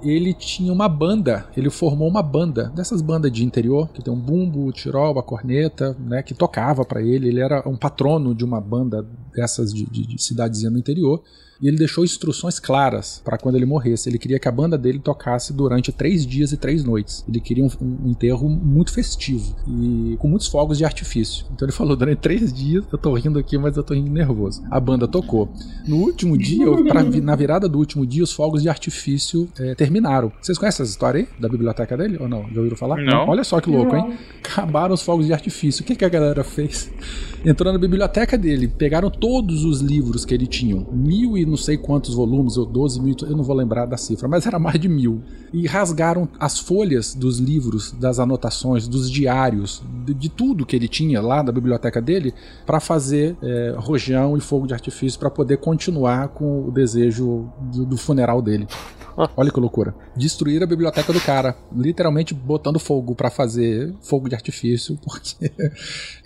Ele 0.02 0.34
tinha 0.34 0.72
uma 0.72 0.88
banda, 0.88 1.46
ele 1.56 1.70
formou 1.70 2.06
uma 2.06 2.22
banda, 2.22 2.70
dessas 2.74 3.00
bandas 3.00 3.32
de 3.32 3.42
interior, 3.42 3.88
que 3.88 4.02
tem 4.02 4.12
um 4.12 4.20
bumbo, 4.20 4.70
tirol, 4.70 5.18
a 5.18 5.22
corneta, 5.22 5.96
né, 5.98 6.22
que 6.22 6.34
tocava 6.34 6.84
para 6.84 7.00
ele, 7.00 7.28
ele 7.28 7.40
era 7.40 7.66
um 7.66 7.76
patrono 7.76 8.34
de 8.34 8.44
uma 8.44 8.60
banda 8.60 9.06
dessas 9.34 9.72
de, 9.72 9.86
de, 9.86 10.06
de 10.06 10.22
cidadezinha 10.22 10.70
no 10.70 10.78
interior 10.78 11.22
e 11.60 11.68
ele 11.68 11.76
deixou 11.76 12.04
instruções 12.04 12.58
claras 12.58 13.20
para 13.24 13.38
quando 13.38 13.56
ele 13.56 13.66
morresse. 13.66 14.08
Ele 14.08 14.18
queria 14.18 14.38
que 14.38 14.48
a 14.48 14.52
banda 14.52 14.76
dele 14.76 14.98
tocasse 14.98 15.52
durante 15.52 15.92
três 15.92 16.26
dias 16.26 16.52
e 16.52 16.56
três 16.56 16.84
noites. 16.84 17.24
Ele 17.28 17.40
queria 17.40 17.64
um, 17.64 17.70
um 17.80 18.10
enterro 18.10 18.48
muito 18.48 18.92
festivo 18.92 19.54
e 19.66 20.16
com 20.18 20.28
muitos 20.28 20.48
fogos 20.48 20.78
de 20.78 20.84
artifício. 20.84 21.46
Então 21.52 21.66
ele 21.66 21.72
falou: 21.72 21.96
durante 21.96 22.18
três 22.18 22.52
dias, 22.52 22.84
eu 22.92 22.98
tô 22.98 23.14
rindo 23.14 23.38
aqui, 23.38 23.56
mas 23.58 23.76
eu 23.76 23.82
tô 23.82 23.94
rindo 23.94 24.10
nervoso. 24.10 24.62
A 24.70 24.78
banda 24.78 25.06
tocou. 25.06 25.52
No 25.86 25.96
último 25.96 26.36
dia, 26.36 26.66
pra, 26.84 27.02
na 27.02 27.36
virada 27.36 27.68
do 27.68 27.78
último 27.78 28.06
dia, 28.06 28.22
os 28.22 28.32
fogos 28.32 28.62
de 28.62 28.68
artifício 28.68 29.48
é, 29.58 29.74
terminaram. 29.74 30.32
Vocês 30.40 30.58
conhecem 30.58 30.82
essa 30.82 30.90
história 30.90 31.20
aí 31.20 31.28
da 31.40 31.48
biblioteca 31.48 31.96
dele 31.96 32.18
ou 32.20 32.28
não? 32.28 32.48
Já 32.50 32.58
ouviram 32.58 32.76
falar? 32.76 32.96
Não. 32.96 33.28
Olha 33.28 33.44
só 33.44 33.60
que 33.60 33.70
louco, 33.70 33.94
hein? 33.94 34.16
Acabaram 34.38 34.94
os 34.94 35.02
fogos 35.02 35.26
de 35.26 35.32
artifício. 35.32 35.82
O 35.82 35.86
que, 35.86 35.94
que 35.94 36.04
a 36.04 36.08
galera 36.08 36.42
fez? 36.44 36.90
Entrou 37.44 37.72
na 37.72 37.78
biblioteca 37.78 38.38
dele, 38.38 38.68
pegaram 38.68 39.10
todos 39.10 39.64
os 39.64 39.80
livros 39.80 40.24
que 40.24 40.32
ele 40.32 40.46
tinha, 40.46 40.84
mil 40.90 41.36
e 41.36 41.43
não 41.46 41.56
sei 41.56 41.76
quantos 41.76 42.14
volumes, 42.14 42.56
ou 42.56 42.66
doze 42.66 43.00
mil, 43.00 43.14
eu 43.22 43.36
não 43.36 43.44
vou 43.44 43.54
lembrar 43.54 43.86
da 43.86 43.96
cifra, 43.96 44.28
mas 44.28 44.46
era 44.46 44.58
mais 44.58 44.80
de 44.80 44.88
mil. 44.88 45.22
E 45.52 45.66
rasgaram 45.66 46.28
as 46.38 46.58
folhas 46.58 47.14
dos 47.14 47.38
livros, 47.38 47.92
das 47.92 48.18
anotações, 48.18 48.88
dos 48.88 49.10
diários, 49.10 49.82
de, 50.04 50.14
de 50.14 50.28
tudo 50.28 50.66
que 50.66 50.74
ele 50.74 50.88
tinha 50.88 51.20
lá 51.20 51.42
da 51.42 51.52
biblioteca 51.52 52.00
dele, 52.00 52.34
para 52.66 52.80
fazer 52.80 53.36
é, 53.42 53.74
rojão 53.76 54.36
e 54.36 54.40
fogo 54.40 54.66
de 54.66 54.74
artifício, 54.74 55.18
para 55.18 55.30
poder 55.30 55.58
continuar 55.58 56.28
com 56.28 56.66
o 56.66 56.70
desejo 56.70 57.48
do, 57.72 57.84
do 57.84 57.96
funeral 57.96 58.40
dele. 58.42 58.66
Olha 59.36 59.50
que 59.50 59.60
loucura. 59.60 59.94
Destruir 60.16 60.62
a 60.62 60.66
biblioteca 60.66 61.12
do 61.12 61.20
cara, 61.20 61.56
literalmente 61.74 62.34
botando 62.34 62.78
fogo 62.78 63.14
pra 63.14 63.30
fazer 63.30 63.92
fogo 64.02 64.28
de 64.28 64.34
artifício, 64.34 64.98
porque 65.04 65.50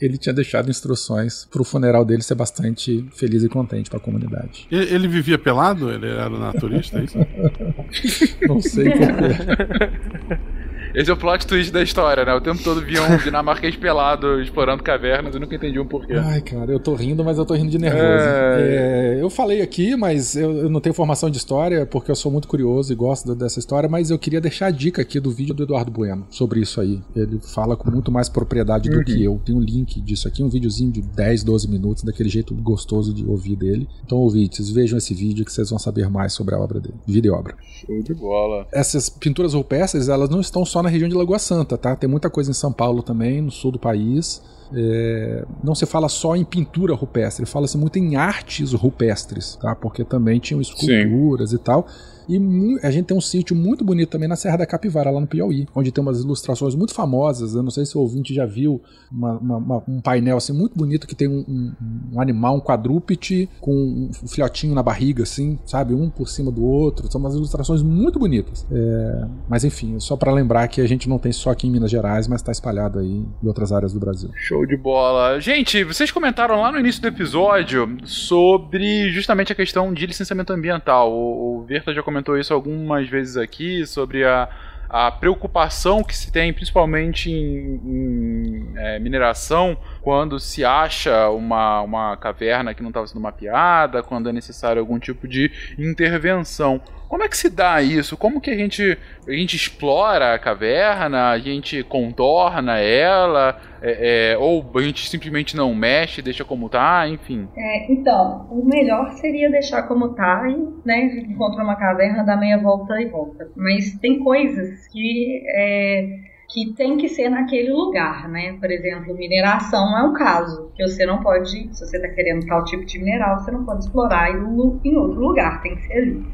ele 0.00 0.18
tinha 0.18 0.32
deixado 0.32 0.70
instruções 0.70 1.46
pro 1.50 1.64
funeral 1.64 2.04
dele 2.04 2.22
ser 2.22 2.34
bastante 2.34 3.06
feliz 3.12 3.42
e 3.42 3.48
contente 3.48 3.90
pra 3.90 4.00
comunidade. 4.00 4.66
Ele, 4.70 4.94
ele 4.94 5.08
vivia 5.08 5.38
pelado? 5.38 5.90
Ele 5.90 6.08
era 6.08 6.30
naturista, 6.30 6.98
é 6.98 7.04
isso? 7.04 7.18
Não 8.46 8.60
sei 8.60 8.90
porquê. 8.90 10.48
Esse 10.94 11.10
é 11.10 11.12
o 11.12 11.16
plot 11.16 11.46
twist 11.46 11.72
da 11.72 11.82
história, 11.82 12.24
né? 12.24 12.34
O 12.34 12.40
tempo 12.40 12.62
todo 12.62 12.80
via 12.80 13.02
um 13.02 13.16
dinamarquês 13.22 13.76
pelado 13.76 14.40
explorando 14.40 14.82
cavernas 14.82 15.34
e 15.34 15.38
nunca 15.38 15.54
entendi 15.54 15.78
um 15.78 15.86
porquê. 15.86 16.14
Ai, 16.14 16.40
cara, 16.40 16.70
eu 16.70 16.80
tô 16.80 16.94
rindo, 16.94 17.24
mas 17.24 17.38
eu 17.38 17.44
tô 17.44 17.54
rindo 17.54 17.70
de 17.70 17.78
nervoso. 17.78 18.02
É. 18.02 19.16
É, 19.18 19.22
eu 19.22 19.30
falei 19.30 19.60
aqui, 19.62 19.96
mas 19.96 20.36
eu, 20.36 20.52
eu 20.58 20.70
não 20.70 20.80
tenho 20.80 20.94
formação 20.94 21.30
de 21.30 21.36
história, 21.36 21.86
porque 21.86 22.10
eu 22.10 22.16
sou 22.16 22.30
muito 22.30 22.48
curioso 22.48 22.92
e 22.92 22.96
gosto 22.96 23.34
dessa 23.34 23.58
história, 23.58 23.88
mas 23.88 24.10
eu 24.10 24.18
queria 24.18 24.40
deixar 24.40 24.66
a 24.66 24.70
dica 24.70 25.02
aqui 25.02 25.20
do 25.20 25.30
vídeo 25.30 25.54
do 25.54 25.62
Eduardo 25.62 25.90
Bueno 25.90 26.26
sobre 26.30 26.60
isso 26.60 26.80
aí. 26.80 27.00
Ele 27.14 27.38
fala 27.40 27.76
com 27.76 27.90
muito 27.90 28.10
mais 28.10 28.28
propriedade 28.28 28.88
do 28.88 29.04
que 29.04 29.22
eu. 29.22 29.40
Tem 29.44 29.54
um 29.54 29.60
link 29.60 30.00
disso 30.00 30.28
aqui, 30.28 30.42
um 30.42 30.48
videozinho 30.48 30.90
de 30.90 31.02
10, 31.02 31.44
12 31.44 31.68
minutos, 31.68 32.02
daquele 32.02 32.28
jeito 32.28 32.54
gostoso 32.54 33.12
de 33.12 33.24
ouvir 33.24 33.56
dele. 33.56 33.88
Então, 34.04 34.18
ouvintes, 34.18 34.70
vejam 34.70 34.98
esse 34.98 35.14
vídeo 35.14 35.44
que 35.44 35.52
vocês 35.52 35.70
vão 35.70 35.78
saber 35.78 36.08
mais 36.08 36.32
sobre 36.32 36.54
a 36.54 36.58
obra 36.58 36.80
dele. 36.80 36.94
Vida 37.06 37.26
e 37.26 37.30
obra. 37.30 37.54
Show 37.60 38.02
de 38.02 38.14
bola. 38.14 38.66
Essas 38.72 39.08
pinturas 39.08 39.54
rupestres, 39.54 40.08
elas 40.08 40.28
não 40.28 40.40
estão 40.40 40.64
só 40.64 40.77
na 40.82 40.88
região 40.88 41.08
de 41.08 41.14
Lagoa 41.14 41.38
Santa, 41.38 41.76
tá? 41.76 41.94
Tem 41.96 42.08
muita 42.08 42.30
coisa 42.30 42.50
em 42.50 42.54
São 42.54 42.72
Paulo 42.72 43.02
também, 43.02 43.40
no 43.40 43.50
sul 43.50 43.72
do 43.72 43.78
país. 43.78 44.42
É, 44.74 45.44
não 45.62 45.74
se 45.74 45.86
fala 45.86 46.08
só 46.08 46.36
em 46.36 46.44
pintura 46.44 46.94
rupestre, 46.94 47.46
fala-se 47.46 47.76
muito 47.78 47.98
em 47.98 48.16
artes 48.16 48.72
rupestres, 48.72 49.56
tá? 49.56 49.74
Porque 49.74 50.04
também 50.04 50.38
tinham 50.38 50.60
esculturas 50.60 51.52
e 51.52 51.58
tal. 51.58 51.86
E 52.30 52.36
a 52.82 52.90
gente 52.90 53.06
tem 53.06 53.16
um 53.16 53.22
sítio 53.22 53.56
muito 53.56 53.82
bonito 53.82 54.10
também 54.10 54.28
na 54.28 54.36
Serra 54.36 54.58
da 54.58 54.66
Capivara, 54.66 55.10
lá 55.10 55.18
no 55.18 55.26
Piauí, 55.26 55.66
onde 55.74 55.90
tem 55.90 56.02
umas 56.02 56.20
ilustrações 56.20 56.74
muito 56.74 56.92
famosas. 56.92 57.54
Eu 57.54 57.62
não 57.62 57.70
sei 57.70 57.86
se 57.86 57.96
o 57.96 58.02
ouvinte 58.02 58.34
já 58.34 58.44
viu 58.44 58.82
uma- 59.10 59.38
uma- 59.38 59.82
um 59.88 59.98
painel 60.02 60.36
assim 60.36 60.52
muito 60.52 60.76
bonito 60.76 61.06
que 61.06 61.14
tem 61.14 61.26
um, 61.26 61.42
um- 61.48 61.72
um 62.12 62.20
animal, 62.20 62.56
um 62.56 62.60
quadrúpede, 62.60 63.48
com 63.62 63.72
um 63.72 64.10
filhotinho 64.28 64.74
na 64.74 64.82
barriga, 64.82 65.22
assim, 65.22 65.58
sabe? 65.64 65.94
Um 65.94 66.10
por 66.10 66.28
cima 66.28 66.50
do 66.50 66.62
outro. 66.66 67.10
São 67.10 67.18
umas 67.18 67.34
ilustrações 67.34 67.80
muito 67.82 68.18
bonitas. 68.18 68.66
É, 68.70 69.24
mas 69.48 69.64
enfim, 69.64 69.98
só 69.98 70.14
para 70.14 70.30
lembrar 70.30 70.68
que 70.68 70.82
a 70.82 70.86
gente 70.86 71.08
não 71.08 71.18
tem 71.18 71.32
só 71.32 71.48
aqui 71.48 71.66
em 71.66 71.70
Minas 71.70 71.90
Gerais, 71.90 72.28
mas 72.28 72.42
está 72.42 72.52
espalhado 72.52 72.98
aí 72.98 73.24
em 73.42 73.46
outras 73.46 73.72
áreas 73.72 73.94
do 73.94 74.00
Brasil. 74.00 74.28
Show 74.34 74.57
de 74.66 74.76
bola. 74.76 75.40
Gente, 75.40 75.84
vocês 75.84 76.10
comentaram 76.10 76.60
lá 76.60 76.72
no 76.72 76.78
início 76.78 77.00
do 77.00 77.08
episódio 77.08 77.96
sobre 78.04 79.10
justamente 79.10 79.52
a 79.52 79.54
questão 79.54 79.92
de 79.92 80.06
licenciamento 80.06 80.52
ambiental. 80.52 81.12
O, 81.12 81.58
o 81.58 81.64
Verta 81.64 81.92
já 81.94 82.02
comentou 82.02 82.38
isso 82.38 82.52
algumas 82.52 83.08
vezes 83.08 83.36
aqui, 83.36 83.86
sobre 83.86 84.24
a, 84.24 84.48
a 84.88 85.10
preocupação 85.10 86.02
que 86.02 86.16
se 86.16 86.32
tem, 86.32 86.52
principalmente 86.52 87.30
em, 87.30 87.80
em, 87.84 88.72
é, 88.76 88.98
mineração, 88.98 89.76
quando 90.00 90.38
se 90.38 90.64
acha 90.64 91.28
uma, 91.30 91.82
uma 91.82 92.16
caverna 92.16 92.74
que 92.74 92.82
não 92.82 92.90
estava 92.90 93.06
sendo 93.06 93.20
mapeada, 93.20 94.02
quando 94.02 94.28
é 94.28 94.32
necessário 94.32 94.80
algum 94.80 94.98
tipo 94.98 95.26
de 95.26 95.50
intervenção. 95.78 96.80
Como 97.08 97.22
é 97.22 97.28
que 97.28 97.36
se 97.36 97.48
dá 97.48 97.80
isso? 97.80 98.18
Como 98.18 98.40
que 98.40 98.50
a 98.50 98.56
gente, 98.56 98.98
a 99.26 99.32
gente 99.32 99.56
explora 99.56 100.34
a 100.34 100.38
caverna, 100.38 101.30
a 101.30 101.38
gente 101.38 101.82
contorna 101.82 102.78
ela, 102.78 103.58
é, 103.80 104.32
é, 104.32 104.38
ou 104.38 104.70
a 104.74 104.82
gente 104.82 105.08
simplesmente 105.08 105.56
não 105.56 105.74
mexe, 105.74 106.20
deixa 106.20 106.44
como 106.44 106.68
tá, 106.68 107.08
enfim. 107.08 107.48
É, 107.56 107.90
então, 107.90 108.46
o 108.50 108.62
melhor 108.62 109.12
seria 109.12 109.50
deixar 109.50 109.84
como 109.84 110.10
tá 110.10 110.42
e, 110.48 110.86
né, 110.86 111.06
encontra 111.28 111.64
uma 111.64 111.76
caverna, 111.76 112.24
dá 112.24 112.36
meia 112.36 112.58
volta 112.58 113.00
e 113.00 113.06
volta. 113.06 113.48
Mas 113.56 113.96
tem 113.98 114.18
coisas 114.18 114.86
que 114.88 115.42
é, 115.56 116.27
que 116.48 116.72
tem 116.72 116.96
que 116.96 117.08
ser 117.08 117.28
naquele 117.28 117.70
lugar, 117.70 118.28
né? 118.28 118.54
Por 118.54 118.70
exemplo, 118.70 119.14
mineração 119.14 119.96
é 119.98 120.02
um 120.02 120.14
caso 120.14 120.72
que 120.74 120.82
você 120.82 121.04
não 121.04 121.22
pode, 121.22 121.68
se 121.76 121.86
você 121.86 121.96
está 121.96 122.08
querendo 122.08 122.46
tal 122.46 122.64
tipo 122.64 122.86
de 122.86 122.98
mineral, 122.98 123.38
você 123.38 123.50
não 123.50 123.64
pode 123.64 123.84
explorar 123.84 124.30
em 124.30 124.96
outro 124.96 125.20
lugar, 125.20 125.60
tem 125.60 125.76
que 125.76 125.82
ser 125.86 125.92
ali. 125.92 126.24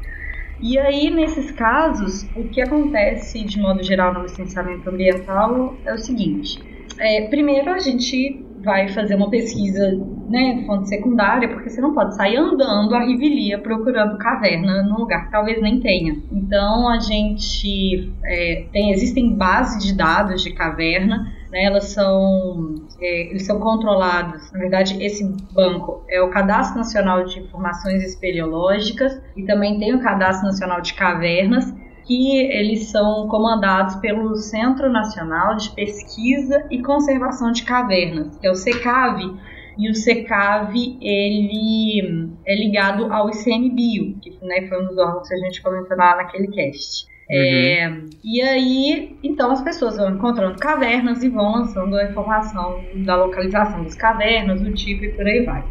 E 0.61 0.79
aí, 0.79 1.09
nesses 1.09 1.51
casos, 1.51 2.23
o 2.33 2.47
que 2.47 2.61
acontece 2.61 3.43
de 3.43 3.59
modo 3.59 3.83
geral 3.83 4.13
no 4.13 4.21
licenciamento 4.21 4.89
ambiental 4.89 5.75
é 5.83 5.93
o 5.93 5.97
seguinte: 5.97 6.63
é, 6.97 7.27
primeiro 7.27 7.71
a 7.71 7.79
gente 7.79 8.44
vai 8.65 8.89
fazer 8.89 9.15
uma 9.15 9.29
pesquisa, 9.29 9.91
né, 10.27 10.63
fonte 10.65 10.89
secundária, 10.89 11.47
porque 11.47 11.69
você 11.69 11.79
não 11.79 11.93
pode 11.93 12.15
sair 12.15 12.35
andando 12.35 12.95
a 12.95 13.05
rivelia 13.05 13.59
procurando 13.59 14.17
caverna 14.17 14.81
num 14.83 14.97
lugar 14.97 15.25
que 15.25 15.31
talvez 15.31 15.61
nem 15.61 15.79
tenha. 15.79 16.17
Então 16.31 16.89
a 16.89 16.99
gente 16.99 18.11
é, 18.25 18.65
tem, 18.73 18.91
existem 18.91 19.35
bases 19.35 19.85
de 19.85 19.95
dados 19.95 20.41
de 20.41 20.51
caverna, 20.51 21.31
né, 21.51 21.65
elas 21.65 21.85
são, 21.85 22.75
é, 22.99 23.29
eles 23.29 23.45
são 23.45 23.59
controlados. 23.59 24.51
Na 24.51 24.59
verdade, 24.59 25.01
esse 25.01 25.23
banco 25.53 26.03
é 26.09 26.19
o 26.21 26.31
Cadastro 26.31 26.79
Nacional 26.79 27.23
de 27.23 27.39
Informações 27.39 28.03
Espeleológicas 28.03 29.21
e 29.37 29.43
também 29.43 29.77
tem 29.77 29.93
o 29.93 30.01
Cadastro 30.01 30.47
Nacional 30.47 30.81
de 30.81 30.95
Cavernas 30.95 31.71
que 32.05 32.37
eles 32.37 32.89
são 32.89 33.27
comandados 33.27 33.95
pelo 33.95 34.35
Centro 34.35 34.91
Nacional 34.91 35.55
de 35.55 35.71
Pesquisa 35.71 36.65
e 36.69 36.81
Conservação 36.81 37.51
de 37.51 37.63
Cavernas, 37.63 38.37
que 38.37 38.47
é 38.47 38.51
o 38.51 38.55
CECAV, 38.55 39.35
e 39.77 39.89
o 39.89 39.95
CECAV 39.95 40.97
ele 41.01 42.31
é 42.45 42.55
ligado 42.55 43.11
ao 43.11 43.29
ICMBio, 43.29 44.17
que 44.21 44.37
né, 44.41 44.67
foi 44.67 44.83
um 44.83 44.87
dos 44.87 44.97
órgãos 44.97 45.27
que 45.27 45.33
a 45.33 45.37
gente 45.37 45.61
comentou 45.61 45.97
lá 45.97 46.15
naquele 46.15 46.47
cast. 46.47 47.07
É, 47.27 47.91
e 48.23 48.39
aí, 48.41 49.17
então 49.23 49.49
as 49.49 49.61
pessoas 49.61 49.97
vão 49.97 50.11
encontrando 50.11 50.59
cavernas 50.59 51.23
e 51.23 51.29
vão 51.29 51.53
lançando 51.53 51.97
a 51.97 52.03
informação 52.03 52.83
da 53.03 53.15
localização 53.15 53.83
das 53.83 53.95
cavernas, 53.95 54.61
do 54.61 54.71
tipo 54.73 55.05
e 55.05 55.09
por 55.09 55.25
aí 55.25 55.43
vai. 55.43 55.63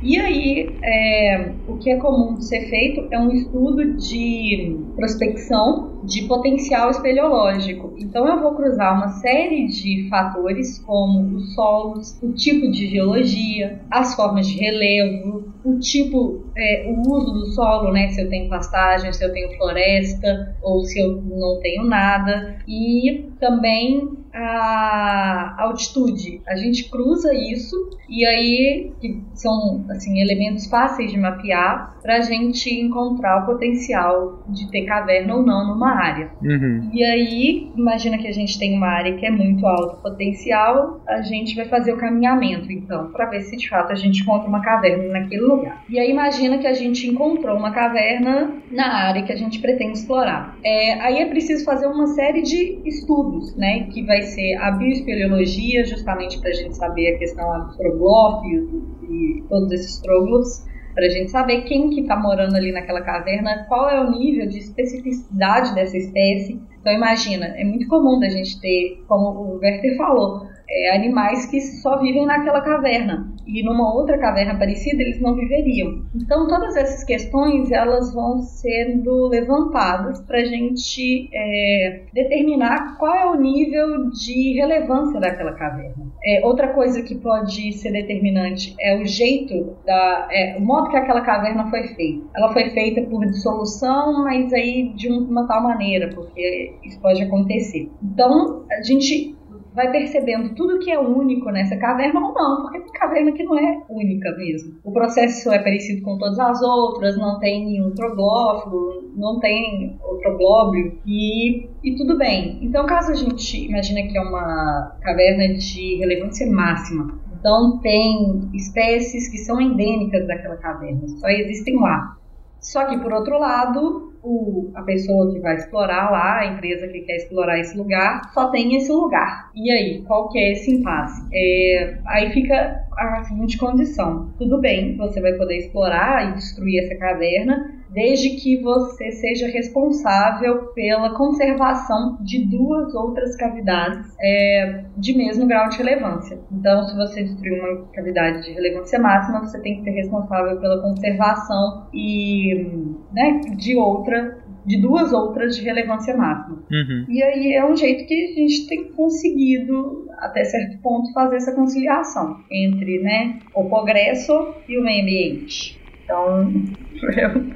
E 0.00 0.16
aí, 0.16 0.78
é, 0.82 1.54
o 1.66 1.76
que 1.76 1.90
é 1.90 1.96
comum 1.96 2.40
ser 2.40 2.68
feito 2.70 3.08
é 3.10 3.18
um 3.18 3.32
estudo 3.32 3.96
de 3.96 4.92
prospecção 4.94 6.00
de 6.04 6.28
potencial 6.28 6.90
espeleológico. 6.90 7.94
Então, 7.98 8.26
eu 8.28 8.40
vou 8.40 8.54
cruzar 8.54 8.96
uma 8.96 9.08
série 9.08 9.66
de 9.66 10.08
fatores, 10.08 10.78
como 10.78 11.34
os 11.34 11.54
solos, 11.54 12.16
o 12.22 12.32
tipo 12.32 12.70
de 12.70 12.86
geologia, 12.86 13.80
as 13.90 14.14
formas 14.14 14.46
de 14.46 14.56
relevo, 14.58 15.52
o 15.64 15.78
tipo, 15.80 16.47
é, 16.58 16.84
o 16.88 17.00
uso 17.00 17.32
do 17.32 17.46
solo, 17.52 17.92
né? 17.92 18.08
Se 18.08 18.20
eu 18.20 18.28
tenho 18.28 18.48
pastagem, 18.48 19.12
se 19.12 19.24
eu 19.24 19.32
tenho 19.32 19.56
floresta, 19.56 20.56
ou 20.62 20.80
se 20.80 20.98
eu 20.98 21.22
não 21.22 21.60
tenho 21.60 21.84
nada. 21.84 22.56
E 22.66 23.30
também 23.38 24.18
a 24.34 25.54
altitude. 25.58 26.40
A 26.46 26.56
gente 26.56 26.88
cruza 26.90 27.32
isso 27.34 27.76
e 28.08 28.24
aí 28.24 28.92
que 29.00 29.22
são 29.34 29.84
assim 29.90 30.20
elementos 30.20 30.66
fáceis 30.66 31.10
de 31.10 31.18
mapear 31.18 31.98
para 32.02 32.16
a 32.16 32.20
gente 32.20 32.72
encontrar 32.72 33.42
o 33.42 33.46
potencial 33.46 34.42
de 34.48 34.70
ter 34.70 34.86
caverna 34.86 35.34
ou 35.34 35.42
não 35.42 35.68
numa 35.68 35.90
área. 35.90 36.30
Uhum. 36.42 36.88
E 36.92 37.04
aí, 37.04 37.70
imagina 37.76 38.16
que 38.16 38.26
a 38.26 38.32
gente 38.32 38.58
tem 38.58 38.74
uma 38.74 38.86
área 38.86 39.14
que 39.14 39.26
é 39.26 39.30
muito 39.30 39.66
alto 39.66 40.00
potencial, 40.00 41.02
a 41.06 41.20
gente 41.20 41.54
vai 41.54 41.66
fazer 41.66 41.92
o 41.92 41.98
caminhamento, 41.98 42.72
então, 42.72 43.10
para 43.10 43.26
ver 43.26 43.42
se 43.42 43.56
de 43.56 43.68
fato 43.68 43.92
a 43.92 43.94
gente 43.94 44.22
encontra 44.22 44.48
uma 44.48 44.62
caverna 44.62 45.20
naquele 45.20 45.42
lugar. 45.42 45.84
E 45.88 45.98
aí, 45.98 46.10
imagina 46.10 46.47
que 46.56 46.66
a 46.66 46.72
gente 46.72 47.06
encontrou 47.06 47.58
uma 47.58 47.72
caverna 47.72 48.62
na 48.70 48.86
área 48.86 49.22
que 49.22 49.32
a 49.32 49.36
gente 49.36 49.58
pretende 49.60 49.98
explorar. 49.98 50.56
É, 50.64 50.94
aí 51.00 51.18
é 51.18 51.26
preciso 51.26 51.64
fazer 51.64 51.86
uma 51.86 52.06
série 52.06 52.40
de 52.40 52.80
estudos, 52.86 53.54
né, 53.56 53.88
que 53.92 54.02
vai 54.04 54.22
ser 54.22 54.54
a 54.54 54.70
bioespeleologia, 54.70 55.84
justamente 55.84 56.40
para 56.40 56.48
a 56.48 56.54
gente 56.54 56.76
saber 56.76 57.14
a 57.14 57.18
questão 57.18 57.66
dos 57.66 57.76
troglófios 57.76 58.70
e 59.10 59.44
todos 59.50 59.70
esses 59.72 60.00
tróglofos 60.00 60.66
para 60.98 61.06
a 61.06 61.10
gente 61.10 61.30
saber 61.30 61.62
quem 61.62 61.90
que 61.90 62.00
está 62.00 62.16
morando 62.16 62.56
ali 62.56 62.72
naquela 62.72 63.00
caverna, 63.02 63.66
qual 63.68 63.88
é 63.88 64.00
o 64.00 64.10
nível 64.10 64.48
de 64.48 64.58
especificidade 64.58 65.72
dessa 65.72 65.96
espécie. 65.96 66.60
Então 66.80 66.92
imagina, 66.92 67.46
é 67.56 67.62
muito 67.62 67.86
comum 67.86 68.18
da 68.18 68.28
gente 68.28 68.60
ter, 68.60 69.04
como 69.06 69.28
o 69.28 69.58
Werther 69.58 69.96
falou, 69.96 70.48
é, 70.68 70.96
animais 70.96 71.46
que 71.46 71.60
só 71.60 71.98
vivem 71.98 72.26
naquela 72.26 72.60
caverna 72.60 73.32
e 73.48 73.62
numa 73.62 73.94
outra 73.94 74.18
caverna 74.18 74.58
parecida 74.58 75.02
eles 75.02 75.20
não 75.20 75.34
viveriam. 75.34 76.04
Então 76.14 76.46
todas 76.46 76.76
essas 76.76 77.02
questões 77.02 77.70
elas 77.72 78.12
vão 78.12 78.42
sendo 78.42 79.26
levantadas 79.28 80.20
para 80.20 80.40
a 80.40 80.44
gente 80.44 81.30
é, 81.32 82.02
determinar 82.12 82.98
qual 82.98 83.14
é 83.14 83.24
o 83.26 83.40
nível 83.40 84.10
de 84.10 84.52
relevância 84.60 85.18
daquela 85.18 85.52
caverna. 85.52 86.06
É, 86.22 86.44
outra 86.44 86.68
coisa 86.68 87.02
que 87.02 87.14
pode 87.14 87.72
ser 87.72 87.92
determinante 87.92 88.74
é 88.78 89.00
o 89.00 89.06
jeito 89.06 89.76
da, 89.86 90.28
é, 90.30 90.56
o 90.58 90.60
modo 90.60 90.90
que 90.90 90.96
aquela 90.96 91.22
caverna 91.22 91.70
foi 91.70 91.84
feita. 91.88 92.26
Ela 92.36 92.52
foi 92.52 92.68
feita 92.70 93.00
por 93.02 93.24
dissolução, 93.24 94.24
mas 94.24 94.52
aí 94.52 94.92
de 94.94 95.08
uma 95.08 95.46
tal 95.46 95.62
maneira, 95.62 96.10
porque 96.14 96.74
isso 96.84 97.00
pode 97.00 97.22
acontecer. 97.22 97.88
Então 98.02 98.64
a 98.70 98.82
gente 98.82 99.37
vai 99.78 99.92
percebendo 99.92 100.56
tudo 100.56 100.80
que 100.80 100.90
é 100.90 100.98
único 100.98 101.48
nessa 101.52 101.76
caverna 101.76 102.18
ou 102.18 102.34
não, 102.34 102.62
porque 102.62 102.80
tem 102.80 102.92
caverna 102.94 103.30
que 103.30 103.44
não 103.44 103.56
é 103.56 103.80
única 103.88 104.32
mesmo. 104.32 104.76
O 104.82 104.90
processo 104.90 105.52
é 105.52 105.58
parecido 105.60 106.02
com 106.02 106.18
todas 106.18 106.36
as 106.36 106.60
outras, 106.60 107.16
não 107.16 107.38
tem 107.38 107.64
nenhum 107.64 107.92
troglófilo, 107.92 109.12
não 109.14 109.38
tem 109.38 109.96
outro 110.02 110.36
glóbio 110.36 110.98
e, 111.06 111.68
e 111.84 111.94
tudo 111.94 112.18
bem. 112.18 112.58
Então, 112.60 112.86
caso 112.86 113.12
a 113.12 113.14
gente 113.14 113.66
imagine 113.66 114.08
que 114.08 114.18
é 114.18 114.20
uma 114.20 114.96
caverna 115.00 115.54
de 115.54 115.94
relevância 115.98 116.50
máxima, 116.50 117.16
então 117.38 117.78
tem 117.78 118.50
espécies 118.54 119.28
que 119.28 119.38
são 119.38 119.60
endêmicas 119.60 120.26
daquela 120.26 120.56
caverna, 120.56 121.06
só 121.20 121.28
existem 121.28 121.76
lá. 121.76 122.16
Só 122.60 122.84
que, 122.86 122.98
por 122.98 123.12
outro 123.12 123.38
lado, 123.38 124.07
o, 124.22 124.70
a 124.74 124.82
pessoa 124.82 125.32
que 125.32 125.40
vai 125.40 125.56
explorar 125.56 126.10
lá, 126.10 126.40
a 126.40 126.46
empresa 126.46 126.88
que 126.88 127.00
quer 127.00 127.16
explorar 127.16 127.58
esse 127.58 127.76
lugar, 127.76 128.22
só 128.32 128.50
tem 128.50 128.76
esse 128.76 128.90
lugar. 128.90 129.50
E 129.54 129.70
aí, 129.70 130.02
qual 130.02 130.28
que 130.28 130.38
é 130.38 130.52
esse 130.52 130.70
impasse? 130.74 131.26
É, 131.32 131.98
aí 132.06 132.30
fica 132.32 132.84
a 132.96 133.24
seguinte 133.24 133.56
condição: 133.58 134.32
tudo 134.38 134.60
bem, 134.60 134.96
você 134.96 135.20
vai 135.20 135.32
poder 135.34 135.58
explorar 135.58 136.30
e 136.30 136.34
destruir 136.34 136.84
essa 136.84 136.96
caverna, 136.96 137.77
desde 137.90 138.30
que 138.30 138.60
você 138.62 139.10
seja 139.12 139.48
responsável 139.48 140.72
pela 140.74 141.14
conservação 141.14 142.18
de 142.20 142.44
duas 142.46 142.94
outras 142.94 143.36
cavidades 143.36 144.14
é, 144.20 144.84
de 144.96 145.16
mesmo 145.16 145.46
grau 145.46 145.68
de 145.68 145.78
relevância. 145.78 146.38
Então, 146.52 146.84
se 146.84 146.96
você 146.96 147.22
destruir 147.22 147.60
uma 147.60 147.86
cavidade 147.92 148.44
de 148.44 148.52
relevância 148.52 148.98
máxima, 148.98 149.40
você 149.40 149.60
tem 149.60 149.76
que 149.76 149.84
ser 149.84 149.90
responsável 149.90 150.60
pela 150.60 150.80
conservação 150.82 151.88
e 151.92 152.66
né, 153.12 153.40
de 153.56 153.76
outra 153.76 154.38
de 154.68 154.76
duas 154.82 155.14
outras 155.14 155.56
de 155.56 155.64
relevância 155.64 156.14
máxima. 156.14 156.58
Uhum. 156.70 157.06
E 157.08 157.22
aí 157.22 157.54
é 157.54 157.64
um 157.64 157.74
jeito 157.74 158.06
que 158.06 158.14
a 158.14 158.34
gente 158.34 158.66
tem 158.66 158.92
conseguido, 158.92 160.06
até 160.18 160.44
certo 160.44 160.78
ponto, 160.82 161.10
fazer 161.14 161.36
essa 161.36 161.54
conciliação 161.54 162.36
entre 162.52 163.00
né, 163.00 163.38
o 163.54 163.64
progresso 163.64 164.54
e 164.68 164.78
o 164.78 164.82
meio 164.82 165.02
ambiente. 165.02 165.77
Então, 166.08 166.50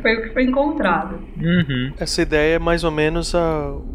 foi 0.03 0.17
o 0.19 0.23
que 0.25 0.29
foi 0.35 0.45
encontrado. 0.45 1.19
Uhum. 1.41 1.93
Essa 1.99 2.21
ideia 2.21 2.57
é 2.57 2.59
mais 2.59 2.85
ou 2.85 2.91
menos 2.91 3.35
a, 3.35 3.39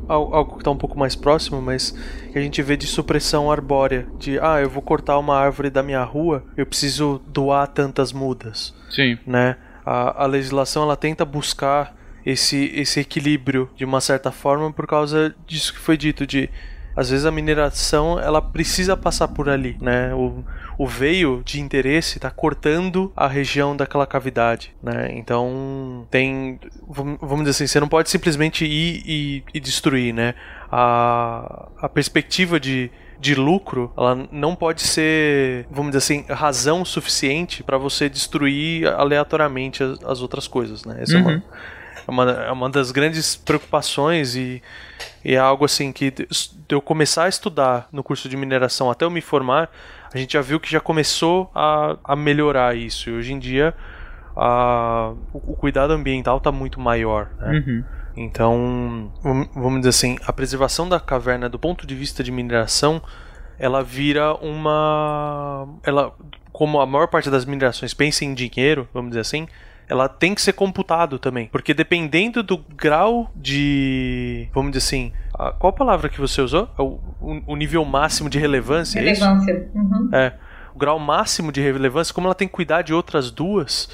a- 0.09 0.13
algo 0.13 0.53
que 0.53 0.61
está 0.61 0.71
um 0.71 0.77
pouco 0.77 0.97
mais 0.97 1.15
próximo, 1.15 1.61
mas 1.61 1.91
que 2.31 2.39
a 2.39 2.41
gente 2.41 2.59
vê 2.63 2.75
de 2.75 2.87
supressão 2.87 3.51
arbórea. 3.51 4.07
De, 4.17 4.39
ah, 4.39 4.59
eu 4.59 4.69
vou 4.69 4.81
cortar 4.81 5.19
uma 5.19 5.37
árvore 5.37 5.69
da 5.69 5.83
minha 5.83 6.03
rua, 6.03 6.43
eu 6.57 6.65
preciso 6.65 7.21
doar 7.27 7.67
tantas 7.67 8.11
mudas, 8.11 8.73
Sim. 8.89 9.19
né? 9.27 9.57
A, 9.85 10.23
a 10.23 10.25
legislação, 10.25 10.81
ela 10.83 10.97
tenta 10.97 11.23
buscar 11.23 11.95
esse, 12.25 12.71
esse 12.75 12.99
equilíbrio 12.99 13.69
de 13.75 13.85
uma 13.85 14.01
certa 14.01 14.31
forma 14.31 14.73
por 14.73 14.87
causa 14.87 15.35
disso 15.45 15.71
que 15.73 15.79
foi 15.79 15.95
dito, 15.97 16.25
de... 16.25 16.49
Às 16.95 17.11
vezes 17.11 17.27
a 17.27 17.31
mineração, 17.31 18.19
ela 18.19 18.41
precisa 18.41 18.97
passar 18.97 19.27
por 19.27 19.47
ali, 19.49 19.77
né? 19.79 20.15
O, 20.15 20.43
o 20.77 20.85
veio 20.85 21.41
de 21.43 21.59
interesse 21.59 22.17
está 22.17 22.29
cortando 22.29 23.11
a 23.15 23.27
região 23.27 23.75
daquela 23.75 24.05
cavidade, 24.05 24.75
né? 24.81 25.09
Então 25.13 26.07
tem, 26.11 26.59
vamos 26.87 27.39
dizer 27.39 27.49
assim, 27.49 27.67
você 27.67 27.79
não 27.79 27.87
pode 27.87 28.09
simplesmente 28.09 28.63
ir 28.63 29.01
e, 29.05 29.43
e 29.53 29.59
destruir, 29.59 30.13
né? 30.13 30.35
A, 30.71 31.67
a 31.81 31.89
perspectiva 31.89 32.59
de, 32.59 32.91
de 33.19 33.33
lucro, 33.33 33.91
ela 33.97 34.27
não 34.31 34.55
pode 34.55 34.81
ser, 34.83 35.65
vamos 35.71 35.91
dizer 35.91 35.97
assim, 35.97 36.25
razão 36.31 36.85
suficiente 36.85 37.63
para 37.63 37.77
você 37.77 38.07
destruir 38.07 38.87
aleatoriamente 38.87 39.83
as, 39.83 40.03
as 40.03 40.21
outras 40.21 40.47
coisas, 40.47 40.85
né? 40.85 40.97
Essa 41.01 41.17
é 41.17 41.19
uma, 41.19 41.31
Uhum. 41.31 41.41
é 42.07 42.11
uma, 42.11 42.31
é 42.31 42.51
uma 42.51 42.69
das 42.69 42.91
grandes 42.91 43.35
preocupações 43.35 44.35
e, 44.35 44.61
e 45.25 45.33
é 45.33 45.39
algo 45.39 45.65
assim 45.65 45.91
que 45.91 46.11
de 46.11 46.27
eu 46.69 46.81
começar 46.81 47.23
a 47.23 47.29
estudar 47.29 47.87
no 47.91 48.03
curso 48.03 48.29
de 48.29 48.37
mineração 48.37 48.91
até 48.91 49.03
eu 49.05 49.09
me 49.09 49.21
formar, 49.21 49.69
a 50.17 50.21
gente 50.21 50.33
já 50.33 50.41
viu 50.41 50.59
que 50.59 50.69
já 50.69 50.79
começou 50.79 51.49
a, 51.53 51.97
a 52.03 52.15
melhorar 52.15 52.75
isso. 52.75 53.09
E 53.09 53.13
hoje 53.13 53.33
em 53.33 53.39
dia 53.39 53.73
a, 54.35 55.13
o, 55.33 55.53
o 55.53 55.55
cuidado 55.55 55.93
ambiental 55.93 56.37
está 56.37 56.51
muito 56.51 56.79
maior. 56.79 57.29
Né? 57.39 57.63
Uhum. 57.65 57.83
Então, 58.15 59.11
vam- 59.21 59.49
vamos 59.53 59.79
dizer 59.79 59.89
assim, 59.89 60.17
a 60.25 60.33
preservação 60.33 60.89
da 60.89 60.99
caverna 60.99 61.47
do 61.47 61.59
ponto 61.59 61.85
de 61.85 61.93
vista 61.95 62.23
de 62.23 62.31
mineração, 62.31 63.01
ela 63.59 63.83
vira 63.83 64.33
uma. 64.35 65.67
Ela, 65.83 66.11
como 66.51 66.81
a 66.81 66.85
maior 66.85 67.07
parte 67.07 67.29
das 67.29 67.45
minerações 67.45 67.93
pensa 67.93 68.25
em 68.25 68.33
dinheiro, 68.33 68.87
vamos 68.91 69.11
dizer 69.11 69.21
assim, 69.21 69.47
ela 69.87 70.09
tem 70.09 70.33
que 70.33 70.41
ser 70.41 70.53
computado 70.53 71.19
também. 71.19 71.47
Porque 71.47 71.73
dependendo 71.75 72.41
do 72.41 72.57
grau 72.57 73.31
de. 73.35 74.49
Vamos 74.51 74.71
dizer 74.71 74.85
assim. 74.85 75.13
A- 75.37 75.51
qual 75.51 75.69
a 75.71 75.73
palavra 75.75 76.09
que 76.09 76.19
você 76.19 76.41
usou? 76.41 76.69
É 76.77 76.81
O, 76.81 76.99
o- 77.21 77.41
o 77.47 77.55
nível 77.55 77.83
máximo 77.85 78.29
de 78.29 78.37
relevância, 78.39 78.99
é 78.99 79.11
isso? 79.11 79.23
Relevância. 79.23 79.69
Uhum. 79.75 80.09
É. 80.11 80.33
O 80.73 80.77
grau 80.79 80.99
máximo 80.99 81.51
de 81.51 81.61
relevância, 81.61 82.13
como 82.13 82.27
ela 82.27 82.35
tem 82.35 82.47
que 82.47 82.53
cuidar 82.53 82.81
de 82.83 82.93
outras 82.93 83.31
duas, 83.31 83.89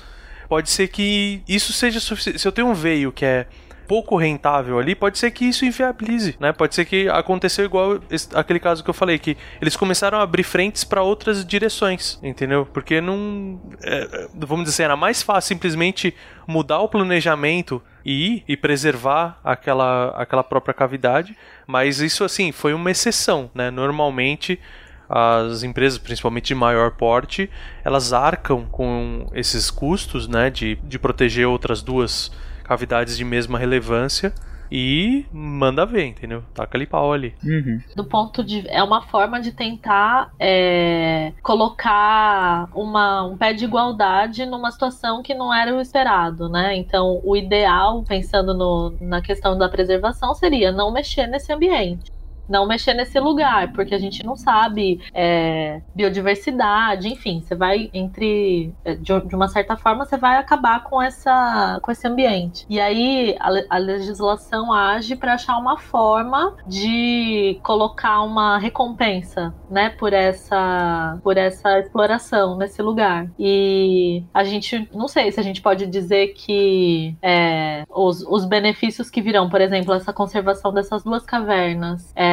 pode 0.50 0.70
ser 0.70 0.88
que 0.90 1.42
isso 1.48 1.72
seja 1.74 2.00
suficiente. 2.00 2.40
Se 2.40 2.48
eu 2.48 2.52
tenho 2.52 2.68
um 2.68 2.74
veio 2.74 3.12
que 3.12 3.26
é 3.26 3.48
pouco 3.94 4.16
rentável 4.18 4.80
ali, 4.80 4.96
pode 4.96 5.20
ser 5.20 5.30
que 5.30 5.46
isso 5.46 5.64
inviabilize, 5.66 6.36
né? 6.40 6.52
Pode 6.52 6.74
ser 6.74 6.84
que 6.84 7.08
aconteceu 7.10 7.64
igual 7.64 8.00
esse- 8.10 8.28
aquele 8.34 8.60
caso 8.60 8.84
que 8.84 8.90
eu 8.90 8.94
falei, 8.94 9.20
que 9.20 9.38
eles 9.62 9.76
começaram 9.76 10.18
a 10.18 10.24
abrir 10.24 10.42
frentes 10.42 10.84
para 10.84 11.04
outras 11.04 11.46
direções, 11.46 12.18
entendeu? 12.24 12.66
Porque 12.74 13.00
não. 13.00 13.62
é, 13.84 13.98
é, 14.12 14.28
vamos 14.34 14.64
dizer 14.66 14.74
assim, 14.78 14.84
era 14.86 14.96
mais 14.98 15.22
fácil 15.22 15.50
simplesmente 15.50 16.12
mudar 16.48 16.80
o 16.80 16.88
planejamento 16.90 17.80
e 18.04 18.42
e 18.48 18.58
preservar 18.58 19.40
aquela, 19.44 20.08
aquela 20.18 20.44
própria 20.44 20.74
cavidade, 20.74 21.38
mas 21.68 22.00
isso 22.00 22.24
assim 22.24 22.52
foi 22.52 22.74
uma 22.74 22.90
exceção, 22.90 23.52
né? 23.54 23.70
Normalmente 23.70 24.60
as 25.08 25.62
empresas, 25.62 26.00
principalmente 26.00 26.48
de 26.48 26.56
maior 26.56 26.90
porte, 26.92 27.48
elas 27.86 28.12
arcam 28.12 28.66
com 28.72 29.28
esses 29.36 29.70
custos, 29.70 30.28
né, 30.28 30.50
de, 30.50 30.78
de 30.84 30.98
proteger 30.98 31.48
outras 31.48 31.84
duas 31.84 32.32
cavidades 32.64 33.16
de 33.18 33.24
mesma 33.26 33.58
relevância 33.60 34.34
e 34.72 35.26
manda 35.32 35.86
ver, 35.86 36.06
entendeu? 36.06 36.44
Taca 36.54 36.76
ali 36.78 36.88
pau 36.88 37.14
ali. 37.14 37.36
Uhum. 37.44 37.80
do 37.96 38.04
ponto 38.04 38.44
de 38.44 38.68
é 38.70 38.82
uma 38.82 39.04
forma 39.04 39.40
de 39.40 39.52
tentar 39.52 40.32
é, 40.40 41.32
colocar 41.44 42.68
uma, 42.74 43.24
um 43.24 43.38
pé 43.38 43.54
de 43.54 43.66
igualdade 43.66 44.46
numa 44.46 44.72
situação 44.72 45.22
que 45.22 45.34
não 45.36 45.54
era 45.54 45.76
o 45.76 45.82
esperado, 45.82 46.50
né? 46.50 46.76
Então, 46.76 47.20
o 47.24 47.36
ideal, 47.36 48.04
pensando 48.04 48.54
no- 48.54 48.94
na 49.02 49.22
questão 49.22 49.58
da 49.58 49.68
preservação, 49.70 50.34
seria 50.34 50.72
não 50.72 50.92
mexer 50.92 51.28
nesse 51.28 51.52
ambiente. 51.52 52.12
Não 52.48 52.68
mexer 52.68 52.94
nesse 52.94 53.20
lugar, 53.20 53.72
porque 53.74 53.96
a 53.96 53.98
gente 53.98 54.26
não 54.26 54.36
sabe 54.36 55.00
é, 55.14 55.82
biodiversidade, 55.96 57.08
enfim, 57.08 57.42
você 57.42 57.56
vai 57.56 57.90
entre. 57.94 58.74
é, 58.84 58.96
De, 58.96 59.14
uma 59.34 59.48
certa 59.48 59.78
forma, 59.78 60.06
você 60.06 60.18
vai 60.18 60.38
acabar 60.38 60.84
com, 60.84 61.02
essa, 61.02 61.80
com 61.82 61.92
esse 61.92 62.08
ambiente. 62.08 62.66
E 62.70 62.80
aí 62.80 63.36
a, 63.40 63.76
a 63.76 63.78
legislação 63.78 64.72
age 64.74 65.16
para 65.16 65.34
achar 65.34 65.58
uma 65.58 65.78
forma 65.78 66.56
de 66.68 67.60
colocar 67.64 68.22
uma 68.22 68.58
recompensa, 68.58 69.54
né, 69.70 69.90
por 69.90 70.14
essa, 70.14 71.20
por 71.24 71.38
essa 71.38 71.80
exploração 71.80 72.58
nesse 72.58 72.82
lugar. 72.82 73.28
E 73.40 74.24
a 74.34 74.44
gente, 74.44 74.90
não 74.94 75.08
sei 75.08 75.32
se 75.32 75.40
a 75.40 75.44
gente 75.44 75.62
pode 75.62 75.86
dizer 75.88 76.34
que 76.34 77.16
é, 77.22 77.84
os, 77.90 78.22
os 78.24 78.46
benefícios 78.46 79.10
que 79.10 79.22
virão, 79.22 79.50
por 79.50 79.62
exemplo, 79.62 79.94
essa 79.94 80.14
conservação 80.14 80.74
dessas 80.74 81.04
duas 81.04 81.24
cavernas, 81.24 82.12
é, 82.16 82.33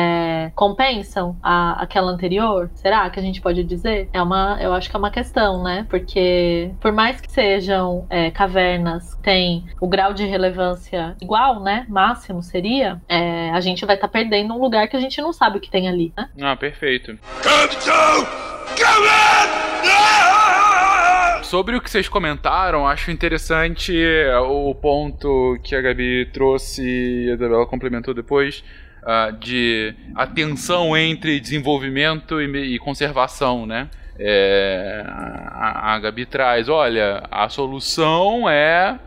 compensam 0.55 1.36
a, 1.42 1.82
aquela 1.82 2.11
anterior? 2.11 2.70
Será 2.74 3.09
que 3.11 3.18
a 3.18 3.22
gente 3.22 3.40
pode 3.40 3.64
dizer? 3.64 4.09
É 4.12 4.22
uma, 4.22 4.59
eu 4.61 4.72
acho 4.72 4.90
que 4.90 4.96
é 4.96 4.98
uma 4.98 5.11
questão, 5.11 5.62
né? 5.62 5.86
Porque 5.88 6.70
por 6.80 6.92
mais 6.92 7.20
que 7.20 7.30
sejam 7.30 8.07
é, 8.11 8.30
cavernas, 8.30 9.16
tem 9.22 9.64
o 9.80 9.88
grau 9.88 10.12
de 10.12 10.24
relevância 10.24 11.16
igual, 11.20 11.61
né? 11.61 11.86
Máximo 11.88 12.42
seria, 12.42 13.01
é, 13.09 13.51
a 13.51 13.61
gente 13.61 13.84
vai 13.84 13.94
estar 13.94 14.09
perdendo 14.09 14.55
um 14.55 14.61
lugar 14.61 14.88
que 14.88 14.96
a 14.96 15.01
gente 15.01 15.20
não 15.20 15.32
sabe 15.32 15.59
o 15.59 15.61
que 15.61 15.70
tem 15.70 15.88
ali, 15.88 16.12
né? 16.16 16.28
Ah, 16.40 16.57
perfeito. 16.57 17.18
Sobre 21.42 21.74
o 21.74 21.80
que 21.80 21.90
vocês 21.90 22.09
comentaram, 22.09 22.86
acho 22.86 23.11
interessante 23.11 23.92
o 24.44 24.72
ponto 24.72 25.59
que 25.64 25.74
a 25.74 25.80
Gabi 25.80 26.26
trouxe 26.32 26.82
e 26.82 27.30
a 27.30 27.34
Isabela 27.34 27.66
complementou 27.66 28.14
depois 28.14 28.62
uh, 29.03 29.32
de 29.38 29.94
atenção 30.14 30.96
entre 30.96 31.40
desenvolvimento 31.40 32.40
e, 32.40 32.74
e 32.74 32.78
conservação, 32.78 33.66
né? 33.66 33.88
É, 34.22 35.03
a, 35.07 35.94
a 35.94 35.98
Gabi 35.98 36.26
traz, 36.26 36.68
olha, 36.68 37.22
a 37.30 37.48
solução 37.48 38.48
é 38.48 38.98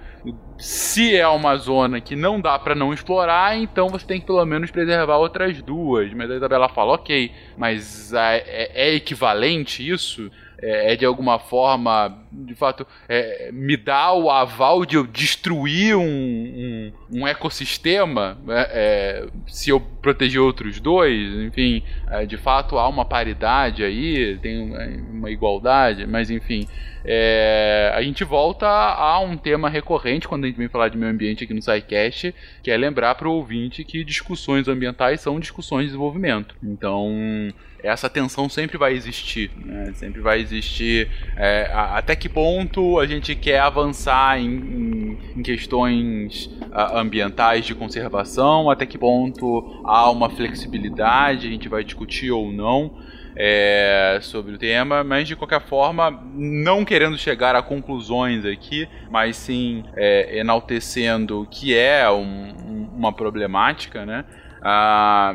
se 0.58 1.16
é 1.16 1.28
uma 1.28 1.58
zona 1.58 2.00
que 2.00 2.16
não 2.16 2.40
dá 2.40 2.58
para 2.58 2.74
não 2.74 2.94
explorar, 2.94 3.58
então 3.58 3.90
você 3.90 4.06
tem 4.06 4.20
que 4.20 4.26
pelo 4.26 4.46
menos 4.46 4.72
preservar 4.72 5.18
outras 5.18 5.62
duas. 5.62 6.14
Mas 6.14 6.32
a 6.32 6.36
Isabela 6.36 6.70
fala, 6.70 6.94
ok, 6.94 7.32
mas 7.58 8.14
é, 8.14 8.72
é 8.74 8.94
equivalente 8.96 9.88
isso? 9.88 10.32
É, 10.64 10.94
é, 10.94 10.96
de 10.96 11.06
alguma 11.06 11.38
forma, 11.40 12.18
de 12.32 12.56
fato, 12.56 12.88
é, 13.10 13.52
me 13.52 13.76
dá 13.76 14.14
o 14.14 14.32
aval 14.32 14.86
de 14.86 14.96
eu 14.96 15.06
destruir 15.06 15.98
um, 15.98 16.02
um, 16.02 16.94
um 17.20 17.28
ecossistema 17.28 18.38
é, 18.48 18.70
é 18.72 19.28
se 19.46 19.70
eu 19.72 19.80
proteger 19.82 20.40
outros 20.40 20.80
dois. 20.80 21.34
Enfim, 21.46 21.84
é, 22.10 22.26
de 22.26 22.38
fato 22.38 22.78
há 22.78 22.88
uma 22.88 23.04
paridade 23.04 23.84
aí, 23.84 24.38
tem 24.38 24.74
uma 25.12 25.30
igualdade, 25.30 26.08
mas 26.08 26.32
enfim. 26.32 26.66
É, 27.06 27.92
a 27.94 28.02
gente 28.02 28.24
volta 28.24 28.68
a 28.68 29.20
um 29.20 29.36
tema 29.36 29.70
recorrente 29.70 30.28
quando 30.28 30.46
a 30.46 30.48
gente 30.48 30.58
vem 30.58 30.70
falar 30.70 30.90
de 30.90 30.98
meio 30.98 31.12
ambiente 31.12 31.44
aqui 31.44 31.54
no 31.54 31.62
SciCast, 31.62 32.34
que 32.62 32.72
é 32.72 32.78
lembrar 32.78 33.16
para 33.16 33.28
o 33.28 33.34
ouvinte 33.34 33.84
que 33.84 34.04
discussões 34.04 34.68
ambientais 34.68 35.22
são 35.22 35.40
discussões 35.40 35.84
de 35.84 35.88
desenvolvimento. 35.88 36.56
Então, 36.64 37.54
essa 37.84 38.10
tensão 38.10 38.48
sempre 38.48 38.78
vai 38.78 38.94
existir, 38.94 39.52
né? 39.58 39.92
sempre 39.96 40.22
vai 40.22 40.40
existir. 40.40 41.10
É, 41.36 41.70
até 41.74 42.16
que 42.16 42.30
ponto 42.30 42.98
a 42.98 43.06
gente 43.06 43.36
quer 43.36 43.60
avançar 43.60 44.40
em, 44.40 44.48
em, 44.48 45.18
em 45.36 45.44
questões 45.44 46.46
uh, 46.46 46.98
ambientais 46.98 47.66
de 47.66 47.76
conservação, 47.76 48.70
até 48.70 48.86
que 48.86 48.98
ponto 48.98 49.82
há 49.84 50.10
uma 50.10 50.30
flexibilidade, 50.30 51.48
a 51.48 51.50
gente 51.50 51.68
vai 51.68 51.84
discutir 51.84 52.32
ou 52.32 52.52
não. 52.54 52.94
É, 53.36 54.20
sobre 54.22 54.54
o 54.54 54.58
tema, 54.60 55.04
mas 55.04 55.28
de 55.28 55.36
qualquer 55.36 55.62
forma, 55.62 56.12
não 56.36 56.86
querendo 56.86 57.18
chegar 57.18 57.56
a 57.56 57.64
conclusões 57.64 58.46
aqui, 58.46 58.88
mas 59.10 59.38
sim 59.38 59.84
é, 59.96 60.38
enaltecendo 60.38 61.42
o 61.42 61.48
que 61.48 61.76
é 61.76 62.10
um, 62.12 62.90
uma 62.96 63.12
problemática, 63.12 64.06
né? 64.06 64.24
Ah, 64.62 65.34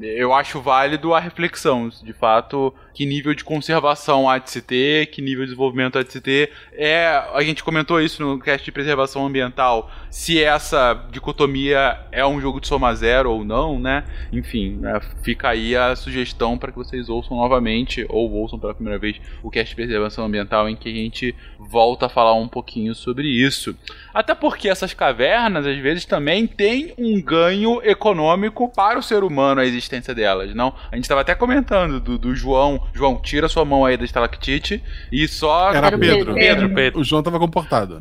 eu 0.00 0.32
acho 0.32 0.60
válido 0.60 1.14
a 1.14 1.20
reflexão, 1.20 1.88
de 1.88 2.12
fato, 2.12 2.72
que 2.96 3.04
nível 3.04 3.34
de 3.34 3.44
conservação 3.44 4.26
há 4.26 4.38
de 4.38 4.50
se 4.50 4.62
ter, 4.62 5.08
que 5.08 5.20
nível 5.20 5.44
de 5.44 5.50
desenvolvimento 5.50 5.98
há 5.98 6.02
de 6.02 6.10
se 6.10 6.18
ter. 6.18 6.50
É, 6.72 7.22
a 7.34 7.42
gente 7.42 7.62
comentou 7.62 8.00
isso 8.00 8.22
no 8.22 8.38
cast 8.38 8.64
de 8.64 8.72
preservação 8.72 9.26
ambiental, 9.26 9.90
se 10.08 10.42
essa 10.42 10.94
dicotomia 11.10 12.00
é 12.10 12.24
um 12.24 12.40
jogo 12.40 12.58
de 12.58 12.66
soma 12.66 12.94
zero 12.94 13.30
ou 13.30 13.44
não, 13.44 13.78
né? 13.78 14.04
Enfim, 14.32 14.78
né, 14.80 14.98
fica 15.22 15.50
aí 15.50 15.76
a 15.76 15.94
sugestão 15.94 16.56
para 16.56 16.72
que 16.72 16.78
vocês 16.78 17.10
ouçam 17.10 17.36
novamente, 17.36 18.06
ou 18.08 18.32
ouçam 18.32 18.58
pela 18.58 18.72
primeira 18.72 18.98
vez, 18.98 19.20
o 19.42 19.50
cast 19.50 19.68
de 19.68 19.76
preservação 19.76 20.24
ambiental, 20.24 20.66
em 20.66 20.74
que 20.74 20.88
a 20.88 20.94
gente 20.94 21.34
volta 21.58 22.06
a 22.06 22.08
falar 22.08 22.32
um 22.32 22.48
pouquinho 22.48 22.94
sobre 22.94 23.28
isso. 23.28 23.76
Até 24.14 24.34
porque 24.34 24.70
essas 24.70 24.94
cavernas, 24.94 25.66
às 25.66 25.76
vezes, 25.76 26.06
também 26.06 26.46
têm 26.46 26.94
um 26.96 27.20
ganho 27.20 27.82
econômico 27.84 28.72
para 28.74 28.98
o 28.98 29.02
ser 29.02 29.22
humano 29.22 29.60
a 29.60 29.66
existência 29.66 30.14
delas, 30.14 30.54
não? 30.54 30.72
A 30.90 30.94
gente 30.94 31.04
estava 31.04 31.20
até 31.20 31.34
comentando 31.34 32.00
do, 32.00 32.16
do 32.16 32.34
João 32.34 32.85
João, 32.94 33.20
tira 33.20 33.48
sua 33.48 33.64
mão 33.64 33.84
aí 33.84 33.96
da 33.96 34.04
estalactite 34.04 34.82
e 35.10 35.26
só. 35.28 35.72
Era 35.72 35.96
Pedro. 35.96 36.34
Pedro, 36.34 36.74
Pedro. 36.74 37.00
O 37.00 37.04
João 37.04 37.22
tava 37.22 37.38
comportado. 37.38 37.98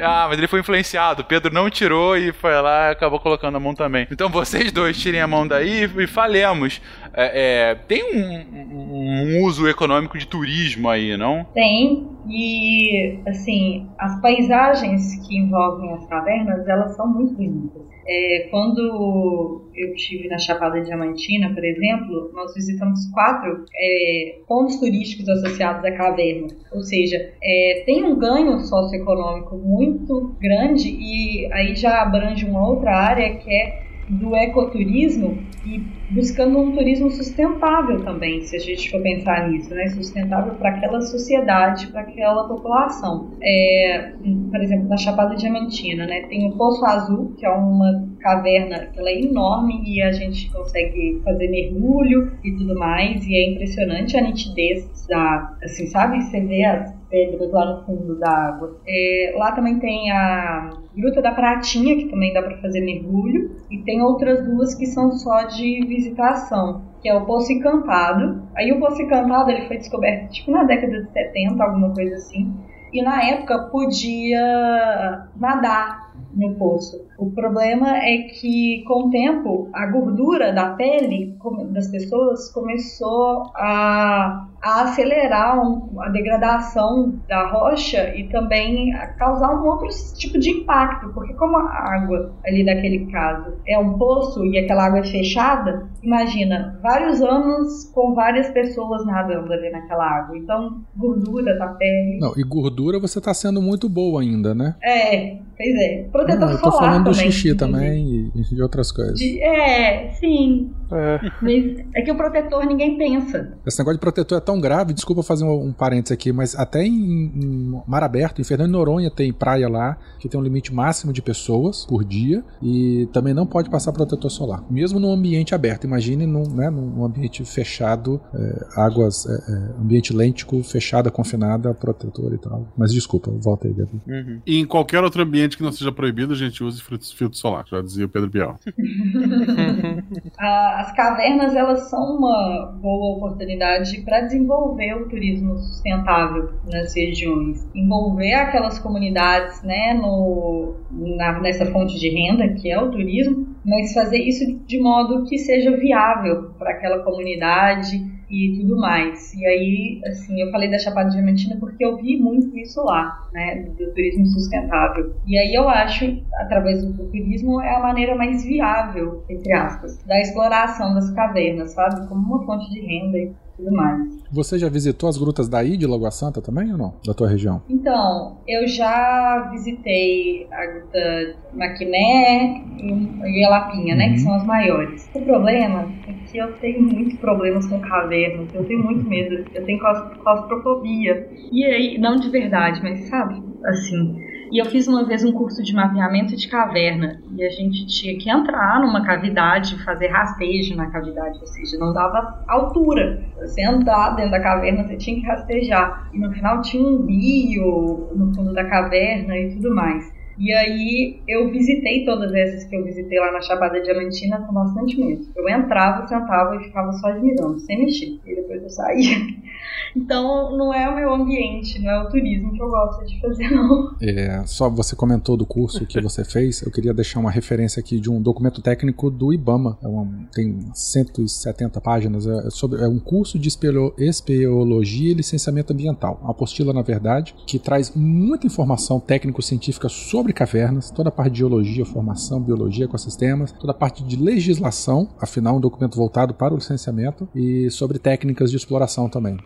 ah, 0.00 0.26
mas 0.28 0.38
ele 0.38 0.46
foi 0.46 0.60
influenciado. 0.60 1.24
Pedro 1.24 1.52
não 1.52 1.70
tirou 1.70 2.16
e 2.16 2.32
foi 2.32 2.54
lá 2.60 2.88
e 2.88 2.92
acabou 2.92 3.20
colocando 3.20 3.56
a 3.56 3.60
mão 3.60 3.74
também. 3.74 4.06
Então 4.10 4.28
vocês 4.28 4.70
dois 4.72 4.98
tirem 4.98 5.20
a 5.20 5.26
mão 5.26 5.46
daí 5.46 5.84
e 5.84 6.06
falemos. 6.06 6.80
É, 7.14 7.70
é, 7.70 7.74
tem 7.74 8.14
um, 8.14 9.38
um, 9.38 9.42
uso 9.44 9.66
econômico 9.68 10.18
de 10.18 10.26
turismo 10.26 10.88
aí, 10.88 11.16
não? 11.16 11.44
Tem. 11.54 12.06
E, 12.28 13.20
assim, 13.26 13.88
as 13.98 14.20
paisagens 14.20 15.26
que 15.26 15.36
envolvem 15.36 15.92
as 15.94 16.06
cavernas, 16.06 16.68
elas 16.68 16.94
são 16.94 17.06
muito 17.06 17.34
bonitas. 17.34 17.87
É, 18.08 18.48
quando 18.50 19.68
eu 19.74 19.92
estive 19.94 20.28
na 20.28 20.38
Chapada 20.38 20.80
Diamantina, 20.80 21.52
por 21.52 21.64
exemplo, 21.64 22.30
nós 22.34 22.54
visitamos 22.54 23.06
quatro 23.12 23.64
é, 23.76 24.38
pontos 24.46 24.76
turísticos 24.76 25.28
associados 25.28 25.84
à 25.84 25.92
caverna. 25.92 26.48
Ou 26.72 26.80
seja, 26.80 27.16
é, 27.42 27.82
tem 27.84 28.04
um 28.04 28.18
ganho 28.18 28.58
socioeconômico 28.60 29.56
muito 29.56 30.34
grande 30.40 30.88
e 30.88 31.52
aí 31.52 31.76
já 31.76 32.02
abrange 32.02 32.46
uma 32.46 32.66
outra 32.66 32.96
área 32.96 33.36
que 33.36 33.50
é 33.50 33.87
do 34.08 34.34
ecoturismo 34.34 35.38
e 35.66 35.82
buscando 36.10 36.58
um 36.58 36.72
turismo 36.72 37.10
sustentável 37.10 38.02
também, 38.02 38.40
se 38.42 38.56
a 38.56 38.58
gente 38.58 38.90
for 38.90 39.02
pensar 39.02 39.48
nisso, 39.48 39.74
né? 39.74 39.86
Sustentável 39.88 40.54
para 40.54 40.70
aquela 40.70 41.00
sociedade, 41.00 41.88
para 41.88 42.00
aquela 42.02 42.48
população. 42.48 43.30
É, 43.42 44.12
por 44.50 44.60
exemplo, 44.60 44.88
na 44.88 44.96
Chapada 44.96 45.36
Diamantina, 45.36 46.06
né? 46.06 46.22
Tem 46.22 46.48
o 46.48 46.56
Poço 46.56 46.84
Azul, 46.84 47.34
que 47.36 47.44
é 47.44 47.50
uma 47.50 48.08
caverna 48.20 48.86
que 48.86 49.00
é 49.00 49.20
enorme 49.20 49.82
e 49.84 50.02
a 50.02 50.12
gente 50.12 50.50
consegue 50.50 51.20
fazer 51.24 51.48
mergulho 51.48 52.32
e 52.42 52.52
tudo 52.52 52.78
mais, 52.78 53.26
e 53.26 53.34
é 53.34 53.52
impressionante 53.52 54.16
a 54.16 54.22
nitidez 54.22 55.06
da, 55.08 55.56
assim, 55.62 55.86
sabe? 55.86 56.22
Você 56.22 56.40
vê 56.40 56.64
as 56.64 56.97
pedras 57.10 57.50
lá 57.50 57.74
no 57.74 57.84
fundo 57.84 58.18
da 58.18 58.30
água. 58.30 58.76
É, 58.86 59.34
lá 59.36 59.52
também 59.52 59.78
tem 59.78 60.10
a 60.10 60.70
Gruta 60.96 61.22
da 61.22 61.32
Pratinha, 61.32 61.96
que 61.96 62.08
também 62.08 62.32
dá 62.32 62.42
para 62.42 62.58
fazer 62.58 62.80
mergulho, 62.80 63.56
e 63.70 63.78
tem 63.78 64.02
outras 64.02 64.44
duas 64.44 64.74
que 64.74 64.86
são 64.86 65.12
só 65.12 65.44
de 65.44 65.84
visitação, 65.86 66.82
que 67.00 67.08
é 67.08 67.14
o 67.14 67.24
Poço 67.24 67.52
Encantado. 67.52 68.42
Aí 68.56 68.72
o 68.72 68.80
Poço 68.80 69.00
Encantado 69.00 69.50
ele 69.50 69.66
foi 69.66 69.78
descoberto 69.78 70.30
tipo 70.30 70.50
na 70.50 70.64
década 70.64 71.02
de 71.02 71.12
70, 71.12 71.62
alguma 71.62 71.94
coisa 71.94 72.14
assim, 72.16 72.52
e 72.92 73.02
na 73.02 73.22
época 73.22 73.68
podia 73.70 75.28
nadar 75.36 76.14
no 76.34 76.54
poço. 76.54 77.07
O 77.18 77.32
problema 77.32 77.96
é 77.96 78.18
que, 78.18 78.84
com 78.86 79.08
o 79.08 79.10
tempo, 79.10 79.68
a 79.74 79.86
gordura 79.86 80.52
da 80.52 80.70
pele 80.70 81.36
das 81.72 81.88
pessoas 81.88 82.48
começou 82.52 83.50
a, 83.56 84.46
a 84.62 84.82
acelerar 84.82 85.60
um, 85.60 86.00
a 86.00 86.08
degradação 86.10 87.18
da 87.28 87.48
rocha 87.48 88.14
e 88.14 88.28
também 88.28 88.94
a 88.94 89.08
causar 89.14 89.52
um 89.52 89.66
outro 89.66 89.88
tipo 90.16 90.38
de 90.38 90.50
impacto, 90.50 91.12
porque 91.12 91.34
como 91.34 91.56
a 91.56 91.94
água 91.94 92.32
ali 92.46 92.64
daquele 92.64 93.06
caso 93.06 93.54
é 93.66 93.76
um 93.76 93.98
poço 93.98 94.44
e 94.46 94.56
aquela 94.56 94.86
água 94.86 95.00
é 95.00 95.04
fechada, 95.04 95.88
imagina 96.02 96.78
vários 96.80 97.20
anos 97.20 97.90
com 97.92 98.14
várias 98.14 98.48
pessoas 98.50 99.04
nadando 99.04 99.52
ali 99.52 99.70
naquela 99.70 100.04
água. 100.04 100.38
Então, 100.38 100.82
gordura 100.96 101.58
da 101.58 101.66
pele. 101.68 102.18
Não, 102.20 102.32
e 102.36 102.44
gordura 102.44 103.00
você 103.00 103.18
está 103.18 103.34
sendo 103.34 103.60
muito 103.60 103.88
boa 103.88 104.22
ainda, 104.22 104.54
né? 104.54 104.76
É, 104.82 105.38
pois 105.56 105.74
é. 105.74 106.08
Protetor 106.12 106.50
Não, 106.50 106.58
solar 106.58 107.07
do 107.08 107.14
xixi 107.14 107.54
também 107.54 108.30
e 108.34 108.42
de 108.42 108.62
outras 108.62 108.92
coisas. 108.92 109.18
De, 109.18 109.40
é, 109.42 110.12
sim. 110.12 110.70
É. 110.90 111.20
Mas 111.42 111.84
é 111.94 112.02
que 112.02 112.10
o 112.10 112.16
protetor 112.16 112.64
ninguém 112.64 112.96
pensa. 112.96 113.52
Esse 113.66 113.78
negócio 113.78 113.98
de 113.98 114.00
protetor 114.00 114.38
é 114.38 114.40
tão 114.40 114.60
grave, 114.60 114.94
desculpa 114.94 115.22
fazer 115.22 115.44
um, 115.44 115.66
um 115.66 115.72
parênteses 115.72 116.12
aqui, 116.12 116.32
mas 116.32 116.54
até 116.54 116.82
em, 116.84 116.92
em 116.94 117.82
Mar 117.86 118.02
Aberto, 118.02 118.40
em 118.40 118.44
Fernando 118.44 118.68
de 118.68 118.72
Noronha, 118.72 119.10
tem 119.10 119.32
praia 119.32 119.68
lá 119.68 119.98
que 120.18 120.28
tem 120.28 120.40
um 120.40 120.42
limite 120.42 120.72
máximo 120.72 121.12
de 121.12 121.20
pessoas 121.20 121.84
por 121.86 122.04
dia 122.04 122.42
e 122.62 123.08
também 123.12 123.34
não 123.34 123.46
pode 123.46 123.70
passar 123.70 123.92
protetor 123.92 124.30
solar. 124.30 124.64
Mesmo 124.70 124.98
num 124.98 125.12
ambiente 125.12 125.54
aberto, 125.54 125.84
imagine 125.84 126.26
num, 126.26 126.48
né, 126.48 126.70
num 126.70 127.04
ambiente 127.04 127.44
fechado, 127.44 128.20
é, 128.34 128.66
águas, 128.76 129.26
é, 129.26 129.32
é, 129.32 129.80
ambiente 129.80 130.12
lêntico, 130.12 130.62
fechada, 130.62 131.10
confinada, 131.10 131.74
protetor 131.74 132.32
e 132.34 132.38
tal. 132.38 132.66
Mas 132.76 132.92
desculpa, 132.92 133.30
volta 133.30 133.68
aí, 133.68 133.74
Gabi. 133.74 134.00
Uhum. 134.06 134.40
E 134.46 134.58
em 134.58 134.64
qualquer 134.64 135.02
outro 135.04 135.22
ambiente 135.22 135.56
que 135.56 135.62
não 135.62 135.72
seja 135.72 135.92
proibido, 135.92 136.32
a 136.32 136.36
gente 136.36 136.62
use 136.64 136.82
filtro 136.98 137.38
solar, 137.38 137.64
já 137.66 137.80
dizia 137.80 138.06
o 138.06 138.08
Pedro 138.08 138.30
Bial. 138.30 138.58
As 140.38 140.92
cavernas, 140.92 141.54
elas 141.54 141.88
são 141.88 142.16
uma 142.16 142.76
boa 142.80 143.16
oportunidade 143.16 144.00
para 144.02 144.22
desenvolver 144.22 144.94
o 144.94 145.08
turismo 145.08 145.58
sustentável 145.58 146.52
nas 146.70 146.94
regiões. 146.94 147.68
Envolver 147.74 148.34
aquelas 148.34 148.78
comunidades 148.78 149.62
né, 149.62 149.94
no, 149.94 150.74
na, 150.90 151.40
nessa 151.40 151.66
fonte 151.66 151.98
de 151.98 152.08
renda, 152.08 152.48
que 152.54 152.70
é 152.70 152.80
o 152.80 152.90
turismo, 152.90 153.56
mas 153.64 153.92
fazer 153.92 154.18
isso 154.18 154.58
de 154.66 154.80
modo 154.80 155.24
que 155.24 155.38
seja 155.38 155.76
viável 155.76 156.50
para 156.58 156.70
aquela 156.70 157.00
comunidade 157.00 158.17
e 158.30 158.58
tudo 158.60 158.76
mais. 158.76 159.32
E 159.34 159.46
aí, 159.46 160.00
assim, 160.06 160.40
eu 160.40 160.50
falei 160.50 160.70
da 160.70 160.78
Chapada 160.78 161.10
Diamantina 161.10 161.56
porque 161.58 161.84
eu 161.84 161.96
vi 161.96 162.18
muito 162.18 162.56
isso 162.58 162.82
lá, 162.82 163.28
né, 163.32 163.62
do 163.78 163.92
turismo 163.92 164.26
sustentável. 164.26 165.14
E 165.26 165.38
aí 165.38 165.54
eu 165.54 165.68
acho, 165.68 166.04
através 166.34 166.84
do 166.84 166.92
turismo, 166.92 167.60
é 167.60 167.74
a 167.74 167.80
maneira 167.80 168.14
mais 168.14 168.44
viável, 168.44 169.24
entre 169.28 169.52
aspas, 169.52 169.98
da 170.04 170.20
exploração 170.20 170.94
das 170.94 171.10
cavernas, 171.10 171.72
sabe? 171.72 172.06
Como 172.08 172.26
uma 172.26 172.44
fonte 172.44 172.70
de 172.70 172.80
renda 172.80 173.18
tudo 173.58 173.72
mais. 173.72 174.18
Você 174.32 174.58
já 174.58 174.68
visitou 174.68 175.08
as 175.08 175.18
grutas 175.18 175.48
daí 175.48 175.76
de 175.76 175.86
Lagoa 175.86 176.10
Santa 176.10 176.40
também 176.40 176.70
ou 176.72 176.78
não? 176.78 176.94
Da 177.04 177.12
tua 177.12 177.28
região? 177.28 177.62
Então, 177.68 178.38
eu 178.46 178.66
já 178.68 179.48
visitei 179.50 180.46
a 180.50 180.66
gruta 180.66 181.36
Maquiné 181.54 182.62
e 182.78 183.44
a 183.44 183.50
Lapinha, 183.50 183.96
né? 183.96 184.12
Que 184.12 184.20
são 184.20 184.34
as 184.34 184.44
maiores. 184.44 185.10
O 185.14 185.20
problema 185.22 185.88
é 186.06 186.12
que 186.30 186.38
eu 186.38 186.52
tenho 186.58 186.82
muitos 186.82 187.18
problemas 187.18 187.66
com 187.66 187.80
cavernas. 187.80 188.48
Eu 188.54 188.64
tenho 188.64 188.84
muito 188.84 189.08
medo. 189.08 189.44
Eu 189.54 189.64
tenho 189.64 189.78
claustrofobia. 189.78 191.28
E 191.50 191.64
aí, 191.64 191.98
não 191.98 192.16
de 192.16 192.28
verdade, 192.30 192.80
mas 192.82 193.00
sabe? 193.08 193.42
Assim, 193.64 194.16
e 194.50 194.58
eu 194.58 194.66
fiz 194.66 194.86
uma 194.88 195.04
vez 195.04 195.24
um 195.24 195.32
curso 195.32 195.62
de 195.62 195.74
mapeamento 195.74 196.36
de 196.36 196.48
caverna. 196.48 197.20
E 197.36 197.42
a 197.42 197.50
gente 197.50 197.86
tinha 197.86 198.18
que 198.18 198.30
entrar 198.30 198.80
numa 198.80 199.04
cavidade, 199.04 199.82
fazer 199.84 200.08
rastejo 200.08 200.76
na 200.76 200.90
cavidade, 200.90 201.38
ou 201.40 201.46
seja, 201.46 201.78
não 201.78 201.92
dava 201.92 202.44
altura. 202.48 203.22
Você 203.40 203.64
andar 203.64 204.16
dentro 204.16 204.32
da 204.32 204.40
caverna, 204.40 204.84
você 204.84 204.96
tinha 204.96 205.20
que 205.20 205.26
rastejar. 205.26 206.10
E 206.12 206.18
no 206.18 206.32
final 206.32 206.62
tinha 206.62 206.82
um 206.82 207.06
rio 207.06 208.10
no 208.14 208.34
fundo 208.34 208.52
da 208.52 208.64
caverna 208.64 209.36
e 209.36 209.54
tudo 209.54 209.74
mais. 209.74 210.18
E 210.38 210.52
aí 210.52 211.20
eu 211.26 211.50
visitei 211.50 212.04
todas 212.04 212.32
essas 212.32 212.62
que 212.64 212.76
eu 212.76 212.84
visitei 212.84 213.18
lá 213.18 213.32
na 213.32 213.40
Chapada 213.40 213.80
Diamantina 213.80 214.38
com 214.38 214.52
bastante 214.52 214.98
medo. 214.98 215.26
Eu 215.36 215.48
entrava, 215.48 216.06
sentava 216.06 216.54
e 216.54 216.64
ficava 216.64 216.92
só 216.92 217.08
admirando, 217.08 217.58
sem 217.58 217.80
mexer. 217.80 218.20
E 218.24 218.36
depois 218.36 218.62
eu 218.62 218.70
saía. 218.70 219.16
Então 219.96 220.56
não 220.56 220.72
é 220.72 220.88
o 220.88 220.94
meu 220.94 221.12
ambiente, 221.12 221.78
não 221.80 221.90
é 221.90 222.02
o 222.02 222.08
turismo 222.08 222.52
que 222.52 222.62
eu 222.62 222.68
gosto 222.68 223.04
de 223.06 223.20
fazer, 223.20 223.50
não. 223.50 223.96
É, 224.00 224.42
só 224.46 224.68
você 224.68 224.94
comentou 224.94 225.36
do 225.36 225.46
curso 225.46 225.86
que 225.86 226.00
você 226.00 226.24
fez, 226.26 226.62
eu 226.62 226.70
queria 226.70 226.94
deixar 226.94 227.20
uma 227.20 227.30
referência 227.30 227.80
aqui 227.80 228.00
de 228.00 228.10
um 228.10 228.20
documento 228.20 228.60
técnico 228.62 229.10
do 229.10 229.32
IBAMA. 229.32 229.78
É 229.82 229.88
um, 229.88 230.26
tem 230.32 230.58
170 230.74 231.80
páginas. 231.80 232.26
É, 232.26 232.50
sobre, 232.50 232.82
é 232.82 232.88
um 232.88 232.98
curso 232.98 233.38
de 233.38 233.48
espeleologia 233.48 235.10
e 235.10 235.14
licenciamento 235.14 235.72
ambiental. 235.72 236.18
Uma 236.22 236.30
apostila, 236.30 236.72
na 236.72 236.82
verdade, 236.82 237.34
que 237.46 237.58
traz 237.58 237.92
muita 237.94 238.46
informação 238.46 239.00
técnico-científica 239.00 239.88
sobre 239.88 240.32
cavernas, 240.32 240.90
toda 240.90 241.08
a 241.08 241.12
parte 241.12 241.32
de 241.32 241.38
geologia, 241.38 241.84
formação, 241.84 242.40
biologia, 242.40 242.84
ecossistemas, 242.84 243.52
toda 243.52 243.72
a 243.72 243.74
parte 243.74 244.04
de 244.04 244.16
legislação, 244.16 245.08
afinal, 245.20 245.56
um 245.56 245.60
documento 245.60 245.96
voltado 245.96 246.34
para 246.34 246.54
o 246.54 246.56
licenciamento, 246.56 247.28
e 247.34 247.70
sobre 247.70 247.98
técnicas 247.98 248.50
de 248.50 248.56
exploração 248.56 249.08
também. 249.08 249.36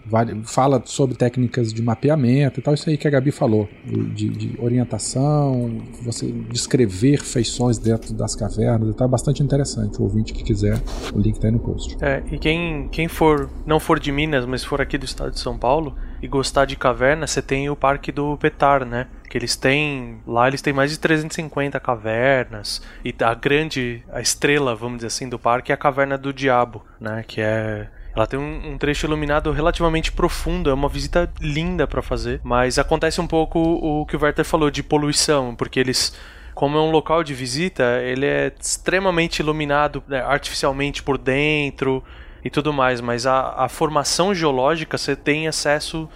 Fala 0.45 0.83
sobre 0.85 1.17
técnicas 1.17 1.73
de 1.73 1.83
mapeamento 1.83 2.61
e 2.61 2.63
tal, 2.63 2.75
isso 2.75 2.89
aí 2.89 2.97
que 2.97 3.09
a 3.09 3.11
Gabi 3.11 3.31
falou, 3.31 3.69
de, 3.85 4.29
de 4.29 4.61
orientação, 4.61 5.81
você 6.03 6.31
descrever 6.51 7.23
feições 7.23 7.79
dentro 7.79 8.13
das 8.13 8.35
cavernas 8.35 8.91
e 8.91 8.95
tal, 8.95 9.07
é 9.07 9.11
bastante 9.11 9.43
interessante. 9.43 9.99
O 9.99 10.05
ouvinte 10.05 10.33
que 10.33 10.43
quiser, 10.43 10.81
o 11.15 11.19
link 11.19 11.39
tá 11.39 11.49
aí 11.49 11.53
no 11.53 11.59
post. 11.59 11.97
É, 12.01 12.23
e 12.31 12.39
quem, 12.39 12.89
quem 12.91 13.09
for, 13.09 13.49
não 13.67 13.81
for 13.81 13.99
de 13.99 14.13
Minas, 14.13 14.45
mas 14.45 14.65
for 14.65 14.81
aqui 14.81 14.99
do 14.99 15.05
estado 15.05 15.31
de 15.31 15.41
São 15.41 15.57
Paulo 15.57 15.97
e 16.23 16.29
gostar 16.29 16.65
de 16.65 16.77
caverna, 16.77 17.27
você 17.27 17.43
tem 17.43 17.69
o 17.69 17.75
Parque 17.75 18.13
do 18.13 18.37
Petar, 18.37 18.85
né? 18.85 19.09
Que 19.29 19.37
eles 19.37 19.57
têm. 19.57 20.21
Lá 20.27 20.47
eles 20.47 20.63
têm 20.63 20.73
mais 20.73 20.91
de 20.91 20.99
350 20.99 21.81
cavernas. 21.81 22.83
E 23.05 23.15
a 23.21 23.35
grande, 23.35 24.03
a 24.13 24.21
estrela, 24.21 24.75
vamos 24.75 24.99
dizer 24.99 25.09
assim, 25.09 25.29
do 25.29 25.39
parque 25.39 25.73
é 25.73 25.75
a 25.75 25.79
Caverna 25.79 26.17
do 26.17 26.33
Diabo, 26.33 26.85
né? 27.01 27.25
Que 27.27 27.41
é 27.41 27.89
ela 28.15 28.27
tem 28.27 28.39
um, 28.39 28.73
um, 28.73 28.79
trecho 28.79 29.07
iluminado 29.07 29.51
relativamente 29.53 30.13
profundo, 30.13 30.71
é 30.71 30.75
uma 30.75 30.89
visita 30.89 31.31
linda 31.41 31.87
para 31.87 32.03
fazer, 32.03 32.41
mas 32.43 32.79
acontece 32.79 33.21
um 33.21 33.27
pouco 33.27 33.59
o 33.59 34.05
que 34.07 34.17
o 34.17 34.23
Werther 34.23 34.45
falou 34.45 34.71
de 34.71 34.83
poluição, 34.83 35.55
porque 35.55 35.81
eles 35.81 36.15
como 36.55 36.77
é 36.77 36.81
um 36.81 36.91
local 36.91 37.25
de 37.25 37.33
visita, 37.33 38.01
ele 38.03 38.27
é 38.27 38.53
extremamente 38.61 39.41
iluminado 39.41 40.03
né, 40.07 40.21
artificialmente 40.21 41.03
por 41.03 41.17
dentro 41.17 42.05
e 42.45 42.51
tudo 42.51 42.73
mais, 42.73 43.01
mas 43.01 43.27
a, 43.27 43.65
a 43.65 43.69
formação 43.69 44.35
geológica 44.35 44.99
você 44.99 45.17
tem 45.17 45.49
acesso 45.49 46.09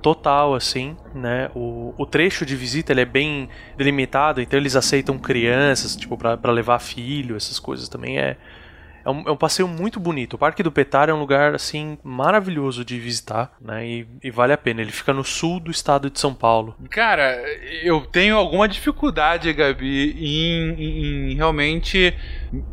total, 0.00 0.54
assim, 0.54 0.96
né? 1.14 1.48
O, 1.54 1.94
o 1.96 2.04
trecho 2.04 2.44
de 2.44 2.56
visita 2.56 2.92
ele 2.92 3.02
é 3.02 3.04
bem 3.04 3.48
delimitado, 3.76 4.40
então 4.40 4.58
eles 4.58 4.74
aceitam 4.74 5.16
crianças, 5.16 5.94
tipo, 5.94 6.16
para 6.16 6.50
levar 6.50 6.80
filho, 6.80 7.36
essas 7.36 7.58
coisas 7.60 7.88
também 7.88 8.18
é, 8.18 8.36
é 9.04 9.10
um, 9.10 9.22
é 9.26 9.30
um, 9.30 9.36
passeio 9.36 9.68
muito 9.68 9.98
bonito. 9.98 10.34
O 10.34 10.38
Parque 10.38 10.62
do 10.62 10.72
Petar 10.72 11.08
é 11.08 11.14
um 11.14 11.20
lugar 11.20 11.54
assim 11.54 11.98
maravilhoso 12.02 12.84
de 12.84 12.98
visitar, 12.98 13.52
né? 13.60 13.86
E, 13.86 14.06
e, 14.22 14.30
vale 14.30 14.52
a 14.52 14.58
pena. 14.58 14.80
Ele 14.80 14.92
fica 14.92 15.12
no 15.12 15.24
sul 15.24 15.60
do 15.60 15.70
estado 15.70 16.10
de 16.10 16.18
São 16.18 16.34
Paulo. 16.34 16.76
Cara, 16.90 17.42
eu 17.82 18.00
tenho 18.02 18.36
alguma 18.36 18.68
dificuldade, 18.68 19.52
Gabi, 19.52 20.16
em, 20.18 21.30
em 21.30 21.34
realmente 21.34 22.14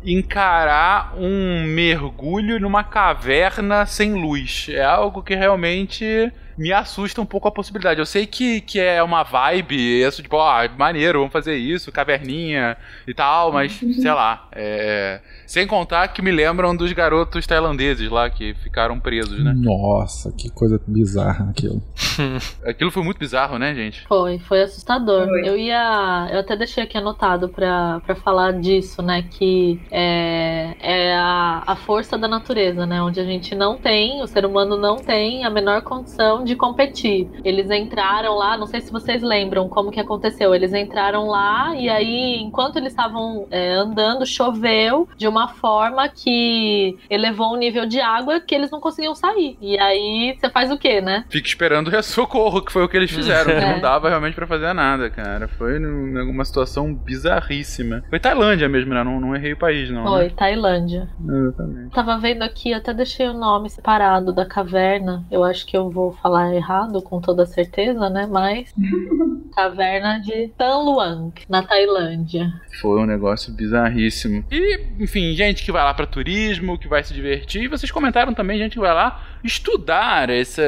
encarar 0.04 1.14
um 1.16 1.64
mergulho 1.64 2.60
numa 2.60 2.84
caverna 2.84 3.86
sem 3.86 4.12
luz. 4.14 4.66
É 4.70 4.84
algo 4.84 5.22
que 5.22 5.34
realmente 5.34 6.32
me 6.60 6.74
assusta 6.74 7.22
um 7.22 7.24
pouco 7.24 7.48
a 7.48 7.50
possibilidade. 7.50 8.00
Eu 8.00 8.04
sei 8.04 8.26
que, 8.26 8.60
que 8.60 8.78
é 8.78 9.02
uma 9.02 9.22
vibe, 9.22 9.76
isso, 9.76 10.22
tipo, 10.22 10.36
ó, 10.36 10.68
maneiro, 10.76 11.20
vamos 11.20 11.32
fazer 11.32 11.56
isso, 11.56 11.90
caverninha 11.90 12.76
e 13.08 13.14
tal, 13.14 13.50
mas 13.50 13.72
sei 13.72 14.12
lá. 14.12 14.46
É... 14.52 15.22
Sem 15.46 15.66
contar 15.66 16.06
que 16.08 16.20
me 16.20 16.30
lembram 16.30 16.76
dos 16.76 16.92
garotos 16.92 17.46
tailandeses 17.46 18.10
lá 18.10 18.28
que 18.28 18.52
ficaram 18.54 19.00
presos, 19.00 19.42
né? 19.42 19.54
Nossa, 19.56 20.30
que 20.32 20.50
coisa 20.50 20.78
bizarra 20.86 21.48
aquilo. 21.48 21.82
aquilo 22.64 22.90
foi 22.90 23.02
muito 23.02 23.18
bizarro, 23.18 23.58
né, 23.58 23.74
gente? 23.74 24.06
Foi, 24.06 24.38
foi 24.38 24.62
assustador. 24.62 25.26
Foi. 25.26 25.48
Eu 25.48 25.56
ia. 25.56 26.28
Eu 26.30 26.40
até 26.40 26.54
deixei 26.54 26.84
aqui 26.84 26.96
anotado 26.96 27.48
pra, 27.48 28.00
pra 28.06 28.14
falar 28.14 28.52
disso, 28.60 29.02
né? 29.02 29.22
Que 29.22 29.80
é, 29.90 30.76
é 30.78 31.16
a, 31.16 31.64
a 31.66 31.74
força 31.74 32.18
da 32.18 32.28
natureza, 32.28 32.86
né? 32.86 33.02
Onde 33.02 33.18
a 33.18 33.24
gente 33.24 33.54
não 33.54 33.76
tem, 33.76 34.22
o 34.22 34.26
ser 34.26 34.44
humano 34.44 34.76
não 34.76 34.96
tem 34.96 35.44
a 35.44 35.50
menor 35.50 35.82
condição 35.82 36.44
de 36.44 36.49
competir. 36.54 37.28
Eles 37.44 37.70
entraram 37.70 38.36
lá, 38.36 38.56
não 38.56 38.66
sei 38.66 38.80
se 38.80 38.92
vocês 38.92 39.22
lembram 39.22 39.68
como 39.68 39.90
que 39.90 40.00
aconteceu. 40.00 40.54
Eles 40.54 40.72
entraram 40.72 41.26
lá 41.26 41.74
e 41.74 41.88
aí, 41.88 42.36
enquanto 42.40 42.76
eles 42.76 42.92
estavam 42.92 43.46
é, 43.50 43.72
andando, 43.72 44.24
choveu 44.24 45.08
de 45.16 45.26
uma 45.26 45.40
uma 45.40 45.48
forma 45.48 46.06
que 46.08 46.98
elevou 47.08 47.54
o 47.54 47.56
nível 47.56 47.86
de 47.86 47.98
água 48.00 48.40
que 48.40 48.54
eles 48.54 48.70
não 48.70 48.78
conseguiam 48.78 49.14
sair. 49.14 49.56
E 49.60 49.78
aí 49.78 50.36
você 50.38 50.50
faz 50.50 50.70
o 50.70 50.78
quê, 50.78 51.00
né? 51.00 51.24
Fica 51.30 51.48
esperando 51.48 51.88
o 51.88 52.02
socorro, 52.02 52.62
que 52.62 52.70
foi 52.70 52.84
o 52.84 52.88
que 52.88 52.96
eles 52.96 53.10
fizeram. 53.10 53.50
é. 53.52 53.72
Não 53.72 53.80
dava 53.80 54.08
realmente 54.08 54.34
para 54.34 54.46
fazer 54.46 54.72
nada, 54.74 55.08
cara. 55.08 55.48
Foi 55.48 55.78
numa 55.78 56.44
situação 56.44 56.94
bizarríssima. 56.94 58.04
Foi 58.10 58.20
Tailândia 58.20 58.68
mesmo, 58.68 58.92
né? 58.92 59.02
Não, 59.02 59.20
não 59.20 59.34
errei 59.34 59.54
o 59.54 59.56
país, 59.56 59.90
não. 59.90 60.04
Foi, 60.04 60.24
né? 60.24 60.32
Tailândia. 60.36 61.08
Exatamente. 61.20 61.94
Tava 61.94 62.18
vendo 62.18 62.42
aqui, 62.42 62.74
até 62.74 62.92
deixei 62.92 63.28
o 63.28 63.32
nome 63.32 63.70
separado 63.70 64.32
da 64.32 64.44
caverna. 64.44 65.24
Eu 65.30 65.42
acho 65.42 65.66
que 65.66 65.76
eu 65.76 65.90
vou 65.90 66.12
falar 66.12 66.39
errado, 66.54 67.02
com 67.02 67.20
toda 67.20 67.46
certeza, 67.46 68.08
né? 68.08 68.26
Mas. 68.30 68.72
caverna 69.50 70.18
de 70.20 70.48
Tan 70.56 70.78
Luang, 70.78 71.32
na 71.48 71.62
Tailândia. 71.62 72.52
Foi 72.80 73.00
um 73.00 73.06
negócio 73.06 73.52
bizarríssimo. 73.52 74.44
E, 74.50 74.80
enfim, 74.98 75.34
gente 75.34 75.64
que 75.64 75.72
vai 75.72 75.82
lá 75.82 75.92
para 75.92 76.06
turismo, 76.06 76.78
que 76.78 76.88
vai 76.88 77.02
se 77.02 77.12
divertir. 77.12 77.64
E 77.64 77.68
vocês 77.68 77.90
comentaram 77.90 78.32
também, 78.32 78.58
gente 78.58 78.74
que 78.74 78.80
vai 78.80 78.94
lá 78.94 79.22
estudar 79.42 80.30
essa, 80.30 80.62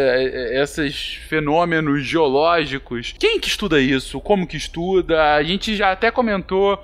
esses 0.62 1.14
fenômenos 1.28 2.04
geológicos. 2.04 3.14
Quem 3.18 3.38
que 3.38 3.48
estuda 3.48 3.80
isso? 3.80 4.20
Como 4.20 4.46
que 4.46 4.56
estuda? 4.56 5.34
A 5.34 5.42
gente 5.42 5.76
já 5.76 5.92
até 5.92 6.10
comentou 6.10 6.82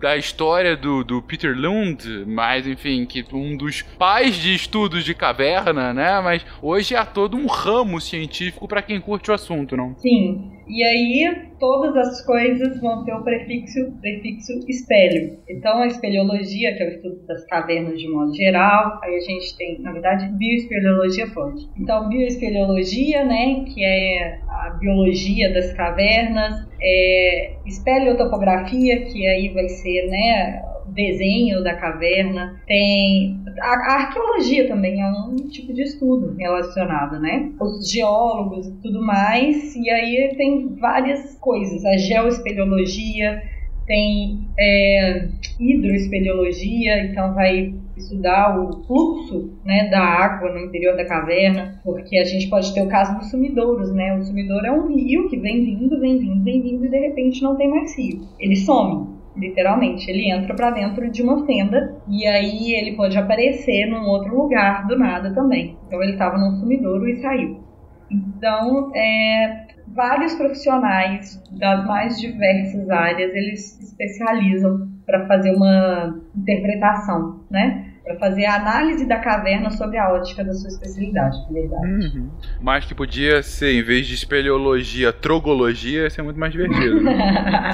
da 0.00 0.16
história 0.16 0.76
do, 0.76 1.04
do 1.04 1.22
Peter 1.22 1.56
Lund, 1.56 2.24
mas 2.26 2.66
enfim, 2.66 3.04
que 3.06 3.24
um 3.32 3.56
dos 3.56 3.82
pais 3.82 4.36
de 4.36 4.54
estudos 4.54 5.04
de 5.04 5.14
caverna, 5.14 5.92
né? 5.92 6.20
Mas 6.20 6.44
hoje 6.62 6.94
há 6.94 7.04
todo 7.04 7.36
um 7.36 7.46
ramo 7.46 8.00
científico 8.00 8.68
para 8.68 8.82
quem 8.82 9.00
curte 9.00 9.30
o 9.30 9.34
assunto, 9.34 9.76
não? 9.76 9.94
Sim. 9.96 10.52
E 10.66 10.82
aí 10.82 11.48
todas 11.60 11.94
as 11.96 12.24
coisas 12.24 12.80
vão 12.80 13.04
ter 13.04 13.12
o 13.12 13.22
prefixo, 13.22 13.92
prefixo 14.00 14.52
espelho. 14.68 15.38
Então 15.48 15.82
a 15.82 15.86
espeleologia, 15.86 16.74
que 16.74 16.82
é 16.82 16.86
o 16.86 16.90
estudo 16.90 17.26
das 17.26 17.44
cavernas 17.46 17.98
de 17.98 18.08
modo 18.08 18.34
geral, 18.34 18.98
aí 19.02 19.16
a 19.16 19.20
gente 19.20 19.56
tem, 19.56 19.80
na 19.80 19.92
verdade, 19.92 20.26
bioespeleologia 20.36 21.26
pode. 21.28 21.68
Então 21.78 22.08
bioespeleologia, 22.08 23.24
né, 23.24 23.64
que 23.64 23.84
é 23.84 24.40
a 24.62 24.70
biologia 24.70 25.52
das 25.52 25.72
cavernas, 25.72 26.66
é, 26.80 27.54
espeleotopografia, 27.66 29.04
que 29.06 29.26
aí 29.26 29.48
vai 29.48 29.68
ser, 29.68 30.08
né, 30.08 30.62
desenho 30.88 31.62
da 31.62 31.74
caverna, 31.74 32.60
tem 32.66 33.40
a, 33.60 33.68
a, 33.68 33.94
arqueologia 34.02 34.68
também 34.68 35.00
é 35.00 35.06
um 35.06 35.36
tipo 35.48 35.72
de 35.72 35.82
estudo 35.82 36.34
relacionado, 36.36 37.18
né? 37.20 37.50
Os 37.60 37.90
geólogos 37.90 38.66
e 38.66 38.72
tudo 38.82 39.02
mais, 39.02 39.74
e 39.74 39.90
aí 39.90 40.34
tem 40.36 40.74
várias 40.76 41.36
coisas, 41.38 41.84
a 41.84 41.96
geoespeleologia, 41.96 43.42
tem 43.86 44.48
é, 44.58 45.28
hidroespeleologia, 45.58 47.04
então 47.04 47.34
vai 47.34 47.74
estudar 47.96 48.58
o 48.58 48.84
fluxo 48.84 49.52
né, 49.64 49.88
da 49.88 50.00
água 50.00 50.52
no 50.52 50.60
interior 50.66 50.96
da 50.96 51.04
caverna, 51.04 51.80
porque 51.84 52.18
a 52.18 52.24
gente 52.24 52.48
pode 52.48 52.72
ter 52.74 52.82
o 52.82 52.88
caso 52.88 53.16
dos 53.18 53.30
sumidouros, 53.30 53.92
né? 53.92 54.16
O 54.16 54.22
sumidouro 54.22 54.66
é 54.66 54.72
um 54.72 54.88
rio 54.88 55.28
que 55.28 55.36
vem 55.36 55.64
vindo, 55.64 56.00
vem 56.00 56.18
vindo, 56.18 56.44
vem 56.44 56.62
vindo 56.62 56.86
e 56.86 56.88
de 56.88 56.98
repente 56.98 57.42
não 57.42 57.56
tem 57.56 57.68
mais 57.68 57.96
rio. 57.96 58.26
Ele 58.38 58.56
some 58.56 59.14
literalmente. 59.36 60.10
Ele 60.10 60.30
entra 60.30 60.54
para 60.54 60.70
dentro 60.70 61.10
de 61.10 61.22
uma 61.22 61.44
fenda 61.44 61.96
e 62.08 62.26
aí 62.26 62.72
ele 62.72 62.96
pode 62.96 63.16
aparecer 63.18 63.86
num 63.86 64.06
outro 64.06 64.36
lugar 64.36 64.86
do 64.86 64.98
nada 64.98 65.34
também. 65.34 65.76
Então 65.86 66.02
ele 66.02 66.12
estava 66.12 66.38
no 66.38 66.52
sumidouro 66.58 67.08
e 67.08 67.16
saiu. 67.16 67.62
Então, 68.10 68.92
é, 68.94 69.66
vários 69.88 70.34
profissionais 70.34 71.42
das 71.58 71.84
mais 71.86 72.20
diversas 72.20 72.88
áreas, 72.90 73.34
eles 73.34 73.60
se 73.62 73.84
especializam 73.84 74.93
para 75.06 75.26
fazer 75.26 75.54
uma 75.54 76.18
interpretação, 76.34 77.40
né? 77.50 77.93
Para 78.04 78.18
fazer 78.18 78.44
a 78.44 78.56
análise 78.56 79.06
da 79.06 79.18
caverna 79.18 79.70
sobre 79.70 79.96
a 79.96 80.12
ótica 80.12 80.44
da 80.44 80.52
sua 80.52 80.68
especialidade, 80.68 81.38
na 81.46 81.52
verdade. 81.52 81.86
Uhum. 81.86 82.30
Mas 82.60 82.84
que 82.84 82.94
podia 82.94 83.42
ser, 83.42 83.72
em 83.72 83.82
vez 83.82 84.06
de 84.06 84.14
espeleologia, 84.14 85.12
trogologia, 85.12 86.02
ia 86.02 86.10
ser 86.10 86.22
muito 86.22 86.38
mais 86.38 86.52
divertido. 86.52 87.00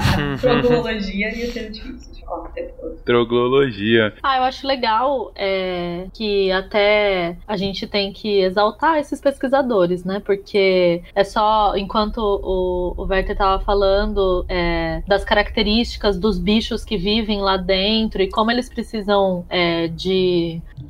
Trogologia 0.39 1.35
ia 1.35 1.51
ser 1.51 1.69
difícil 1.71 2.13
de 2.13 2.21
falar 2.21 2.43
o 2.45 2.47
tempo 2.49 2.73
todo. 2.79 2.95
Troglologia. 3.03 4.13
Ah, 4.23 4.37
eu 4.37 4.43
acho 4.43 4.65
legal 4.65 5.31
é, 5.35 6.07
que 6.13 6.51
até 6.51 7.35
a 7.47 7.57
gente 7.57 7.85
tem 7.87 8.13
que 8.13 8.41
exaltar 8.41 8.99
esses 8.99 9.19
pesquisadores, 9.19 10.05
né? 10.05 10.21
Porque 10.25 11.01
é 11.13 11.23
só, 11.23 11.75
enquanto 11.75 12.19
o, 12.19 12.93
o 12.97 13.05
Werther 13.05 13.33
estava 13.33 13.61
falando 13.63 14.45
é, 14.47 15.03
das 15.07 15.23
características 15.23 16.17
dos 16.17 16.37
bichos 16.37 16.85
que 16.85 16.97
vivem 16.97 17.41
lá 17.41 17.57
dentro 17.57 18.21
e 18.21 18.29
como 18.29 18.51
eles 18.51 18.69
precisam 18.69 19.45
é, 19.49 19.87
de 19.87 20.20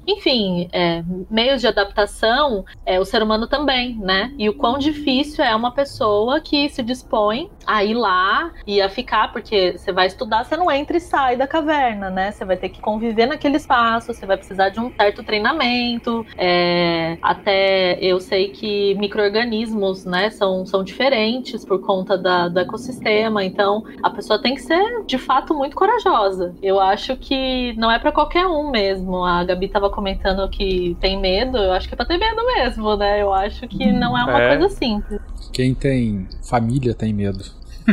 enfim, 0.07 0.67
é, 0.71 1.03
meios 1.29 1.61
de 1.61 1.67
adaptação, 1.67 2.65
é, 2.85 2.99
o 2.99 3.05
ser 3.05 3.21
humano 3.21 3.47
também, 3.47 3.95
né? 3.97 4.33
E 4.37 4.49
o 4.49 4.53
quão 4.53 4.77
difícil 4.77 5.43
é 5.43 5.55
uma 5.55 5.71
pessoa 5.71 6.39
que 6.39 6.69
se 6.69 6.81
dispõe 6.81 7.49
a 7.65 7.83
ir 7.83 7.93
lá 7.93 8.51
e 8.65 8.81
a 8.81 8.89
ficar, 8.89 9.31
porque 9.31 9.77
você 9.77 9.91
vai 9.91 10.07
estudar, 10.07 10.43
você 10.43 10.57
não 10.57 10.71
entra 10.71 10.97
e 10.97 10.99
sai 10.99 11.35
da 11.35 11.47
caverna, 11.47 12.09
né? 12.09 12.31
Você 12.31 12.43
vai 12.43 12.57
ter 12.57 12.69
que 12.69 12.81
conviver 12.81 13.27
naquele 13.27 13.57
espaço, 13.57 14.13
você 14.13 14.25
vai 14.25 14.37
precisar 14.37 14.69
de 14.69 14.79
um 14.79 14.91
certo 14.95 15.23
treinamento. 15.23 16.25
É, 16.37 17.17
até 17.21 17.99
eu 18.01 18.19
sei 18.19 18.49
que 18.49 18.95
micro-organismos, 18.95 20.05
né, 20.05 20.29
são, 20.29 20.65
são 20.65 20.83
diferentes 20.83 21.63
por 21.63 21.79
conta 21.81 22.17
da, 22.17 22.47
do 22.47 22.59
ecossistema, 22.59 23.43
então 23.43 23.83
a 24.01 24.09
pessoa 24.09 24.41
tem 24.41 24.55
que 24.55 24.61
ser 24.61 25.03
de 25.05 25.17
fato 25.17 25.53
muito 25.53 25.75
corajosa. 25.75 26.55
Eu 26.61 26.79
acho 26.79 27.15
que 27.17 27.73
não 27.77 27.91
é 27.91 27.99
para 27.99 28.11
qualquer 28.11 28.45
um 28.47 28.71
mesmo. 28.71 29.20
A 29.23 29.43
Gabi 29.43 29.67
tava 29.67 29.89
comentando 29.89 30.47
que 30.49 30.95
tem 30.99 31.19
medo, 31.19 31.57
eu 31.57 31.71
acho 31.73 31.87
que 31.87 31.93
é 31.93 31.97
pra 31.97 32.05
ter 32.05 32.17
medo 32.17 32.45
mesmo, 32.45 32.95
né? 32.97 33.21
Eu 33.21 33.33
acho 33.33 33.67
que 33.67 33.91
não 33.91 34.17
é 34.17 34.23
uma 34.23 34.41
É. 34.41 34.57
coisa 34.57 34.75
simples. 34.75 35.19
Quem 35.53 35.73
tem 35.73 36.27
família 36.47 36.93
tem 36.93 37.13
medo. 37.13 37.43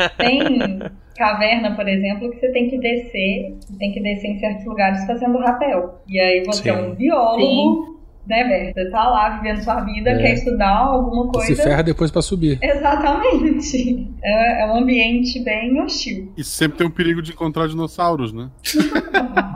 É. 0.00 0.08
Tem 0.16 0.80
caverna, 1.16 1.74
por 1.74 1.88
exemplo, 1.88 2.30
que 2.30 2.38
você 2.40 2.50
tem 2.52 2.68
que 2.70 2.78
descer, 2.78 3.56
você 3.60 3.78
tem 3.78 3.92
que 3.92 4.00
descer 4.02 4.28
em 4.28 4.38
certos 4.38 4.66
lugares 4.66 5.04
fazendo 5.06 5.38
rapel. 5.38 6.00
E 6.08 6.18
aí 6.20 6.42
você 6.44 6.68
é 6.70 6.74
Sim. 6.74 6.80
um 6.90 6.94
biólogo, 6.94 7.96
né, 8.26 8.44
Berta? 8.44 8.82
Você 8.82 8.90
tá 8.90 9.08
lá 9.08 9.28
vivendo 9.38 9.62
sua 9.62 9.80
vida, 9.84 10.10
É. 10.10 10.18
quer 10.18 10.32
estudar 10.34 10.76
alguma 10.76 11.26
Se 11.26 11.48
coisa. 11.48 11.62
ferra 11.62 11.82
depois 11.82 12.10
pra 12.10 12.20
subir. 12.22 12.58
Exatamente. 12.62 14.08
É, 14.22 14.62
é 14.62 14.66
um 14.72 14.76
ambiente 14.78 15.38
bem 15.42 15.80
hostil. 15.80 16.32
E 16.36 16.42
sempre 16.44 16.78
tem 16.78 16.86
um 16.86 16.90
perigo 16.90 17.22
de 17.22 17.32
encontrar 17.32 17.68
dinossauros, 17.68 18.32
né? 18.32 18.50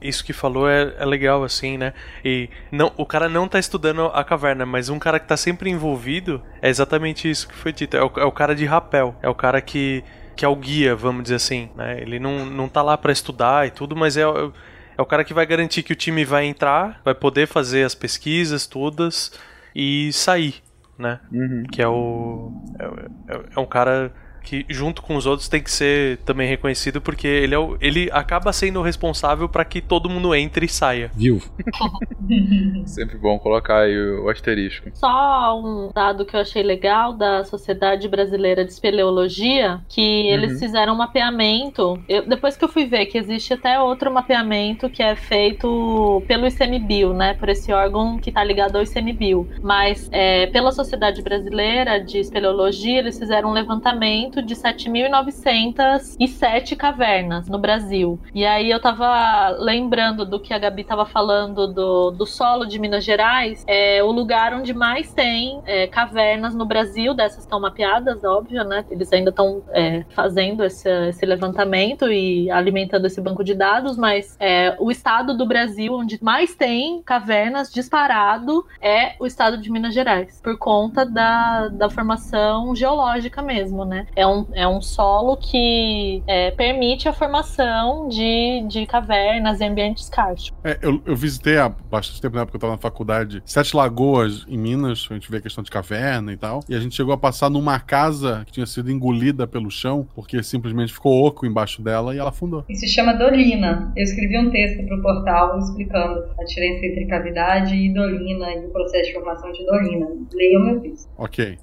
Isso 0.00 0.24
que 0.24 0.32
falou 0.32 0.68
é, 0.68 0.94
é 0.98 1.04
legal, 1.04 1.44
assim, 1.44 1.76
né? 1.76 1.92
E 2.24 2.48
não, 2.72 2.90
o 2.96 3.04
cara 3.04 3.28
não 3.28 3.46
tá 3.46 3.58
estudando 3.58 4.06
a 4.06 4.24
caverna, 4.24 4.64
mas 4.64 4.88
um 4.88 4.98
cara 4.98 5.20
que 5.20 5.26
tá 5.26 5.36
sempre 5.36 5.68
envolvido 5.70 6.42
é 6.62 6.68
exatamente 6.70 7.30
isso 7.30 7.46
que 7.48 7.54
foi 7.54 7.72
dito. 7.72 7.96
É 7.96 8.02
o, 8.02 8.10
é 8.16 8.24
o 8.24 8.32
cara 8.32 8.54
de 8.54 8.64
rapel. 8.64 9.14
É 9.22 9.28
o 9.28 9.34
cara 9.34 9.60
que, 9.60 10.02
que 10.34 10.44
é 10.44 10.48
o 10.48 10.56
guia, 10.56 10.96
vamos 10.96 11.24
dizer 11.24 11.34
assim, 11.36 11.68
né? 11.76 12.00
Ele 12.00 12.18
não, 12.18 12.46
não 12.46 12.68
tá 12.68 12.80
lá 12.82 12.96
pra 12.96 13.12
estudar 13.12 13.66
e 13.66 13.70
tudo, 13.70 13.94
mas 13.94 14.16
é, 14.16 14.26
o- 14.26 14.52
é 14.96 15.02
o 15.02 15.06
cara 15.06 15.22
que 15.24 15.34
vai 15.34 15.44
garantir 15.44 15.82
que 15.82 15.92
o 15.92 15.96
time 15.96 16.24
vai 16.24 16.46
entrar, 16.46 17.00
vai 17.04 17.14
poder 17.14 17.46
fazer 17.46 17.84
as 17.84 17.94
pesquisas 17.94 18.66
todas 18.66 19.32
e 19.74 20.10
sair, 20.14 20.56
né? 20.98 21.20
Uhum. 21.30 21.64
Que 21.70 21.82
é 21.82 21.88
o. 21.88 22.52
É, 22.78 23.34
é- 23.34 23.40
é 23.56 23.60
um 23.60 23.66
cara 23.66 24.12
que, 24.42 24.64
junto 24.68 25.02
com 25.02 25.16
os 25.16 25.26
outros, 25.26 25.48
tem 25.48 25.62
que 25.62 25.70
ser 25.70 26.18
também 26.18 26.48
reconhecido 26.48 27.00
porque 27.00 27.26
ele, 27.26 27.54
é 27.54 27.58
o, 27.58 27.76
ele 27.80 28.08
acaba 28.12 28.52
sendo 28.52 28.80
o 28.80 28.82
responsável 28.82 29.48
para 29.48 29.64
que 29.64 29.80
todo 29.80 30.08
mundo 30.08 30.34
entre 30.34 30.66
e 30.66 30.68
saia. 30.68 31.10
Viu? 31.14 31.40
Sempre 32.86 33.18
bom 33.18 33.38
colocar 33.38 33.80
aí 33.80 33.96
o, 33.96 34.24
o 34.24 34.28
asterisco. 34.28 34.90
Só 34.94 35.58
um 35.60 35.90
dado 35.94 36.24
que 36.24 36.36
eu 36.36 36.40
achei 36.40 36.62
legal 36.62 37.12
da 37.12 37.44
Sociedade 37.44 38.06
Brasileira 38.08 38.64
de 38.64 38.70
Espeleologia, 38.72 39.80
que 39.88 40.28
eles 40.28 40.58
fizeram 40.58 40.94
um 40.94 40.98
mapeamento. 40.98 42.00
Eu- 42.08 42.26
depois 42.28 42.56
que 42.56 42.64
eu 42.64 42.68
fui 42.68 42.86
ver 42.86 43.06
que 43.06 43.18
existe 43.18 43.52
até 43.54 43.80
outro 43.80 44.12
mapeamento 44.12 44.88
que 44.90 45.02
é 45.02 45.14
feito 45.16 46.22
pelo 46.26 46.46
ICMBio, 46.46 47.12
né? 47.12 47.34
Por 47.34 47.48
esse 47.48 47.72
órgão 47.72 48.18
que 48.18 48.30
tá 48.30 48.42
ligado 48.44 48.76
ao 48.76 48.82
ICMBio. 48.82 49.48
Mas 49.62 50.08
é, 50.12 50.46
pela 50.48 50.72
Sociedade 50.72 51.22
Brasileira 51.22 51.98
de 52.02 52.18
Espeleologia, 52.18 52.98
eles 52.98 53.18
fizeram 53.18 53.50
um 53.50 53.52
levantamento 53.52 54.29
de 54.40 54.54
7.907 54.54 56.76
cavernas 56.76 57.48
no 57.48 57.58
Brasil. 57.58 58.20
E 58.34 58.46
aí 58.46 58.70
eu 58.70 58.80
tava 58.80 59.48
lembrando 59.58 60.24
do 60.24 60.38
que 60.38 60.54
a 60.54 60.58
Gabi 60.58 60.84
tava 60.84 61.04
falando 61.04 61.66
do, 61.66 62.12
do 62.12 62.26
solo 62.26 62.64
de 62.64 62.78
Minas 62.78 63.04
Gerais, 63.04 63.64
é 63.66 64.02
o 64.02 64.12
lugar 64.12 64.54
onde 64.54 64.72
mais 64.72 65.12
tem 65.12 65.60
é, 65.66 65.86
cavernas 65.86 66.54
no 66.54 66.64
Brasil, 66.64 67.14
dessas 67.14 67.40
estão 67.40 67.58
mapeadas, 67.58 68.22
óbvio, 68.22 68.62
né? 68.64 68.84
Eles 68.90 69.12
ainda 69.12 69.30
estão 69.30 69.62
fazendo 70.10 70.64
esse, 70.64 70.88
esse 71.08 71.26
levantamento 71.26 72.10
e 72.10 72.50
alimentando 72.50 73.06
esse 73.06 73.20
banco 73.20 73.42
de 73.42 73.54
dados, 73.54 73.96
mas 73.96 74.36
é, 74.38 74.76
o 74.78 74.90
estado 74.90 75.36
do 75.36 75.46
Brasil 75.46 75.94
onde 75.94 76.18
mais 76.22 76.54
tem 76.54 77.02
cavernas 77.02 77.72
disparado 77.72 78.64
é 78.80 79.14
o 79.18 79.26
estado 79.26 79.58
de 79.58 79.70
Minas 79.70 79.94
Gerais, 79.94 80.40
por 80.42 80.56
conta 80.58 81.04
da, 81.04 81.68
da 81.68 81.90
formação 81.90 82.74
geológica 82.74 83.42
mesmo, 83.42 83.84
né? 83.84 84.06
É 84.20 84.26
um, 84.26 84.46
é 84.52 84.68
um 84.68 84.82
solo 84.82 85.36
que 85.36 86.22
é, 86.26 86.50
permite 86.50 87.08
a 87.08 87.12
formação 87.12 88.08
de, 88.08 88.64
de 88.68 88.84
cavernas 88.84 89.60
e 89.60 89.64
ambientes 89.64 90.08
cársticos. 90.08 90.58
É, 90.62 90.78
eu, 90.82 91.00
eu 91.06 91.16
visitei 91.16 91.56
há 91.56 91.68
bastante 91.68 92.20
tempo, 92.20 92.36
na 92.36 92.42
época 92.42 92.52
que 92.52 92.56
eu 92.56 92.60
tava 92.60 92.74
na 92.74 92.78
faculdade, 92.78 93.42
Sete 93.46 93.74
Lagoas, 93.74 94.44
em 94.46 94.58
Minas, 94.58 95.08
a 95.10 95.14
gente 95.14 95.30
vê 95.30 95.38
a 95.38 95.40
questão 95.40 95.64
de 95.64 95.70
caverna 95.70 96.32
e 96.32 96.36
tal. 96.36 96.60
E 96.68 96.74
a 96.74 96.80
gente 96.80 96.94
chegou 96.94 97.14
a 97.14 97.18
passar 97.18 97.48
numa 97.48 97.80
casa 97.80 98.42
que 98.44 98.52
tinha 98.52 98.66
sido 98.66 98.90
engolida 98.90 99.46
pelo 99.46 99.70
chão, 99.70 100.06
porque 100.14 100.42
simplesmente 100.42 100.92
ficou 100.92 101.24
oco 101.24 101.46
embaixo 101.46 101.80
dela 101.80 102.14
e 102.14 102.18
ela 102.18 102.28
afundou. 102.28 102.64
Isso 102.68 102.80
se 102.80 102.88
chama 102.88 103.14
dolina. 103.14 103.90
Eu 103.96 104.04
escrevi 104.04 104.38
um 104.38 104.50
texto 104.50 104.86
para 104.86 104.96
o 104.96 105.02
portal 105.02 105.58
explicando 105.58 106.24
a 106.38 106.44
diferença 106.44 106.86
entre 106.86 107.06
cavidade 107.06 107.74
e 107.74 107.92
dolina 107.92 108.52
e 108.52 108.66
o 108.66 108.70
processo 108.70 109.08
de 109.08 109.14
formação 109.14 109.50
de 109.52 109.64
dolina. 109.64 110.06
Leiam 110.34 110.62
meu 110.64 110.80
texto. 110.80 111.08
Ok. 111.16 111.58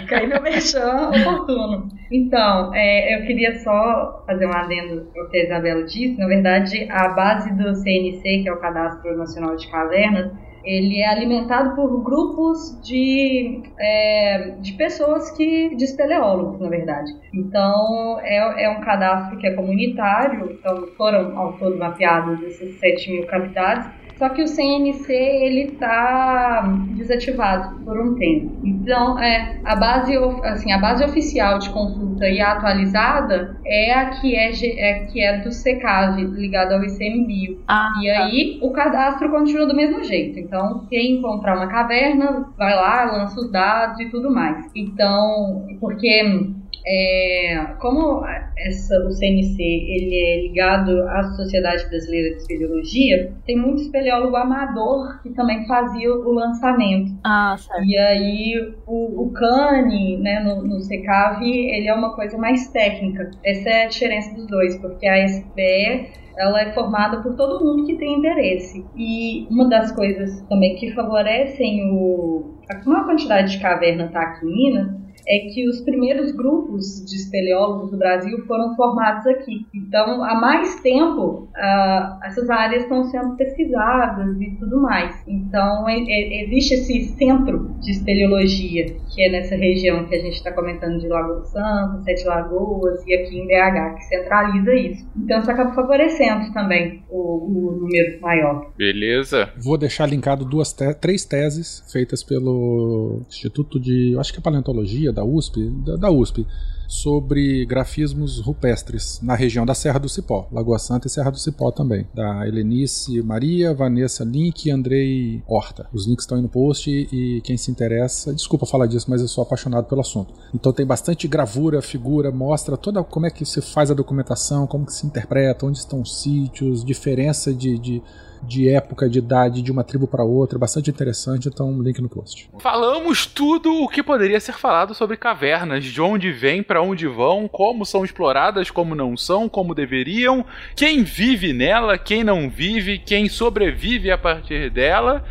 Fica 0.00 0.18
aí 0.18 0.26
meu 0.26 0.40
merchan 0.40 1.10
oportuno. 1.10 1.73
Então, 2.10 2.74
é, 2.74 3.16
eu 3.16 3.26
queria 3.26 3.58
só 3.58 4.22
fazer 4.26 4.46
um 4.46 4.52
adendo 4.52 5.08
ao 5.16 5.28
que 5.28 5.38
a 5.38 5.44
Isabela 5.44 5.82
disse. 5.84 6.18
Na 6.18 6.26
verdade, 6.26 6.86
a 6.90 7.08
base 7.08 7.52
do 7.54 7.74
CNC, 7.74 8.42
que 8.42 8.48
é 8.48 8.52
o 8.52 8.60
Cadastro 8.60 9.16
Nacional 9.16 9.56
de 9.56 9.70
Cavernas, 9.70 10.32
ele 10.64 11.00
é 11.00 11.08
alimentado 11.08 11.74
por 11.76 12.02
grupos 12.02 12.80
de, 12.82 13.62
é, 13.78 14.54
de 14.60 14.72
pessoas 14.72 15.30
que. 15.32 15.74
de 15.76 15.84
espeleólogos, 15.84 16.58
na 16.58 16.68
verdade. 16.68 17.12
Então, 17.34 18.18
é, 18.22 18.64
é 18.64 18.70
um 18.70 18.80
cadastro 18.80 19.36
que 19.38 19.46
é 19.46 19.54
comunitário, 19.54 20.50
então 20.52 20.86
foram 20.96 21.38
ao 21.38 21.52
todo 21.58 21.76
mapeados 21.76 22.42
esses 22.42 22.78
7 22.80 23.12
mil 23.12 23.26
cavidades. 23.26 23.90
Só 24.18 24.28
que 24.28 24.42
o 24.42 24.48
CNC 24.48 25.12
ele 25.12 25.72
está 25.72 26.62
desativado 26.90 27.80
por 27.84 27.98
um 28.00 28.14
tempo. 28.14 28.52
Então, 28.64 29.18
é, 29.18 29.58
a 29.64 29.74
base 29.76 30.16
assim, 30.44 30.72
a 30.72 30.78
base 30.78 31.04
oficial 31.04 31.58
de 31.58 31.70
consulta 31.70 32.28
e 32.28 32.40
atualizada 32.40 33.56
é 33.64 33.92
a 33.92 34.10
que 34.10 34.34
é, 34.34 34.50
é, 34.50 35.06
que 35.06 35.20
é 35.20 35.38
do 35.38 35.50
SECAV, 35.50 36.22
ligado 36.24 36.72
ao 36.72 36.84
ICMBio. 36.84 37.62
Ah, 37.66 37.90
E 38.02 38.10
aí 38.10 38.58
o 38.62 38.70
cadastro 38.70 39.30
continua 39.30 39.66
do 39.66 39.74
mesmo 39.74 40.02
jeito. 40.04 40.38
Então, 40.38 40.86
quem 40.88 41.18
encontrar 41.18 41.56
uma 41.56 41.66
caverna, 41.66 42.48
vai 42.56 42.74
lá, 42.74 43.04
lança 43.04 43.40
os 43.40 43.50
dados 43.50 43.98
e 44.00 44.08
tudo 44.10 44.30
mais. 44.30 44.70
Então, 44.74 45.66
porque 45.80 46.54
é, 46.86 47.74
como 47.80 48.24
essa, 48.58 48.98
o 49.06 49.10
CNC 49.10 49.62
ele 49.62 50.16
é 50.16 50.42
ligado 50.42 51.02
à 51.08 51.22
Sociedade 51.34 51.88
Brasileira 51.88 52.30
de 52.30 52.42
Espeleologia, 52.42 53.32
tem 53.46 53.56
muito 53.56 53.82
espeleólogo 53.82 54.36
amador 54.36 55.22
que 55.22 55.30
também 55.30 55.66
fazia 55.66 56.12
o 56.12 56.32
lançamento. 56.32 57.12
Ah, 57.24 57.56
certo. 57.58 57.84
E 57.84 57.96
aí 57.96 58.74
o, 58.86 59.24
o 59.24 59.32
CANI, 59.32 60.18
né, 60.18 60.40
no, 60.40 60.62
no 60.62 60.80
CECAV, 60.80 61.42
ele 61.42 61.88
é 61.88 61.94
uma 61.94 62.14
coisa 62.14 62.36
mais 62.36 62.68
técnica. 62.68 63.30
Essa 63.42 63.68
é 63.68 63.84
a 63.84 63.88
diferença 63.88 64.34
dos 64.34 64.46
dois, 64.46 64.76
porque 64.78 65.06
a 65.06 65.24
SBE 65.24 66.24
ela 66.36 66.60
é 66.60 66.72
formada 66.72 67.22
por 67.22 67.36
todo 67.36 67.64
mundo 67.64 67.86
que 67.86 67.96
tem 67.96 68.18
interesse. 68.18 68.84
E 68.96 69.46
uma 69.50 69.68
das 69.68 69.92
coisas 69.92 70.42
também 70.48 70.74
que 70.76 70.92
favorecem 70.92 71.90
o, 71.92 72.56
a 72.68 72.88
maior 72.88 73.06
quantidade 73.06 73.52
de 73.52 73.60
caverna 73.60 74.08
tá 74.08 74.20
aqui 74.20 74.46
em 74.46 74.52
Minas 74.52 75.03
é 75.26 75.50
que 75.52 75.68
os 75.68 75.80
primeiros 75.80 76.32
grupos 76.32 77.04
de 77.04 77.16
espeleólogos 77.16 77.90
do 77.90 77.96
Brasil 77.96 78.44
foram 78.46 78.74
formados 78.76 79.26
aqui. 79.26 79.66
Então, 79.74 80.22
há 80.22 80.34
mais 80.34 80.80
tempo, 80.80 81.48
uh, 81.54 82.24
essas 82.24 82.48
áreas 82.50 82.82
estão 82.82 83.04
sendo 83.04 83.36
pesquisadas 83.36 84.40
e 84.40 84.50
tudo 84.58 84.80
mais. 84.80 85.22
Então, 85.26 85.88
é, 85.88 85.98
é, 85.98 86.44
existe 86.44 86.74
esse 86.74 87.04
centro 87.16 87.74
de 87.80 87.92
espeleologia, 87.92 88.86
que 89.14 89.22
é 89.22 89.30
nessa 89.30 89.56
região 89.56 90.06
que 90.06 90.14
a 90.14 90.20
gente 90.20 90.34
está 90.34 90.52
comentando 90.52 90.98
de 90.98 91.08
Lagoa 91.08 91.44
Santa, 91.44 92.02
Sete 92.04 92.24
Lagoas 92.26 93.04
e 93.06 93.14
aqui 93.14 93.38
em 93.38 93.46
BH, 93.46 93.96
que 93.96 94.04
centraliza 94.04 94.74
isso. 94.74 95.06
Então, 95.16 95.40
isso 95.40 95.50
acaba 95.50 95.74
favorecendo 95.74 96.52
também 96.52 97.02
o, 97.08 97.46
o 97.46 97.78
número 97.80 98.20
maior. 98.20 98.72
Beleza. 98.76 99.50
Vou 99.56 99.78
deixar 99.78 100.06
linkado 100.06 100.44
duas 100.44 100.72
te 100.72 100.92
três 100.94 101.24
teses 101.24 101.82
feitas 101.90 102.22
pelo 102.22 103.22
Instituto 103.28 103.80
de, 103.80 104.12
eu 104.12 104.20
acho 104.20 104.32
que 104.32 104.38
é 104.38 104.42
Paleontologia 104.42 105.13
da 105.14 105.24
USP, 105.24 105.70
da, 105.70 105.96
da 105.96 106.10
USP, 106.10 106.46
sobre 106.86 107.64
grafismos 107.64 108.40
rupestres 108.40 109.18
na 109.22 109.34
região 109.34 109.64
da 109.64 109.74
Serra 109.74 109.98
do 109.98 110.08
Cipó, 110.08 110.46
Lagoa 110.52 110.78
Santa 110.78 111.06
e 111.06 111.10
Serra 111.10 111.30
do 111.30 111.38
Cipó 111.38 111.70
também, 111.70 112.06
da 112.14 112.46
Helenice 112.46 113.22
Maria, 113.22 113.74
Vanessa 113.74 114.24
Link 114.24 114.66
e 114.66 114.70
Andrei 114.70 115.42
Horta. 115.46 115.86
Os 115.92 116.06
links 116.06 116.24
estão 116.24 116.36
aí 116.36 116.42
no 116.42 116.48
post 116.48 116.90
e 116.90 117.40
quem 117.42 117.56
se 117.56 117.70
interessa, 117.70 118.34
desculpa 118.34 118.66
falar 118.66 118.86
disso, 118.86 119.06
mas 119.08 119.20
eu 119.20 119.28
sou 119.28 119.42
apaixonado 119.42 119.86
pelo 119.86 120.00
assunto. 120.00 120.34
Então 120.54 120.72
tem 120.72 120.86
bastante 120.86 121.26
gravura, 121.26 121.80
figura, 121.82 122.30
mostra 122.30 122.76
toda 122.76 123.02
como 123.02 123.26
é 123.26 123.30
que 123.30 123.44
se 123.44 123.60
faz 123.60 123.90
a 123.90 123.94
documentação, 123.94 124.66
como 124.66 124.86
que 124.86 124.92
se 124.92 125.06
interpreta, 125.06 125.66
onde 125.66 125.78
estão 125.78 126.00
os 126.00 126.20
sítios, 126.20 126.84
diferença 126.84 127.52
de, 127.52 127.78
de 127.78 128.02
de 128.46 128.68
época, 128.68 129.08
de 129.08 129.18
idade 129.18 129.62
de 129.62 129.72
uma 129.72 129.84
tribo 129.84 130.06
para 130.06 130.24
outra, 130.24 130.58
bastante 130.58 130.90
interessante, 130.90 131.48
então 131.48 131.82
link 131.82 132.00
no 132.00 132.08
post. 132.08 132.48
Falamos 132.58 133.26
tudo 133.26 133.82
o 133.82 133.88
que 133.88 134.02
poderia 134.02 134.40
ser 134.40 134.54
falado 134.54 134.94
sobre 134.94 135.16
cavernas, 135.16 135.84
de 135.84 136.00
onde 136.00 136.30
vêm, 136.30 136.62
para 136.62 136.82
onde 136.82 137.06
vão, 137.06 137.48
como 137.48 137.84
são 137.84 138.04
exploradas, 138.04 138.70
como 138.70 138.94
não 138.94 139.16
são, 139.16 139.48
como 139.48 139.74
deveriam, 139.74 140.44
quem 140.76 141.02
vive 141.02 141.52
nela, 141.52 141.98
quem 141.98 142.22
não 142.22 142.48
vive, 142.48 142.98
quem 142.98 143.28
sobrevive 143.28 144.10
a 144.10 144.18
partir 144.18 144.70
dela. 144.70 145.24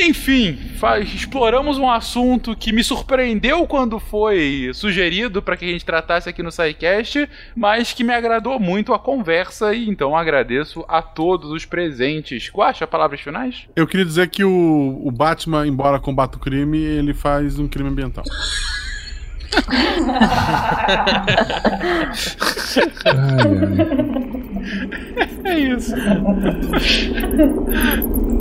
Enfim, 0.00 0.56
faz, 0.78 1.12
exploramos 1.12 1.76
um 1.76 1.90
assunto 1.90 2.54
que 2.54 2.72
me 2.72 2.84
surpreendeu 2.84 3.66
quando 3.66 3.98
foi 3.98 4.70
sugerido 4.72 5.42
para 5.42 5.56
que 5.56 5.64
a 5.64 5.68
gente 5.68 5.84
tratasse 5.84 6.28
aqui 6.28 6.40
no 6.40 6.52
SciCast, 6.52 7.28
mas 7.56 7.92
que 7.92 8.04
me 8.04 8.14
agradou 8.14 8.60
muito 8.60 8.94
a 8.94 8.98
conversa 8.98 9.74
e 9.74 9.88
então 9.88 10.16
agradeço 10.16 10.84
a 10.86 11.02
todos 11.02 11.50
os 11.50 11.64
presentes. 11.64 12.48
Guacha, 12.54 12.86
palavras 12.86 13.20
finais? 13.20 13.66
Eu 13.74 13.88
queria 13.88 14.06
dizer 14.06 14.28
que 14.28 14.44
o, 14.44 15.02
o 15.04 15.10
Batman, 15.10 15.66
embora 15.66 15.98
combata 15.98 16.36
o 16.36 16.40
crime, 16.40 16.78
ele 16.78 17.12
faz 17.12 17.58
um 17.58 17.66
crime 17.66 17.88
ambiental. 17.88 18.22
ai, 23.04 23.16
ai. 25.44 25.44
É 25.44 25.58
isso. 25.58 25.92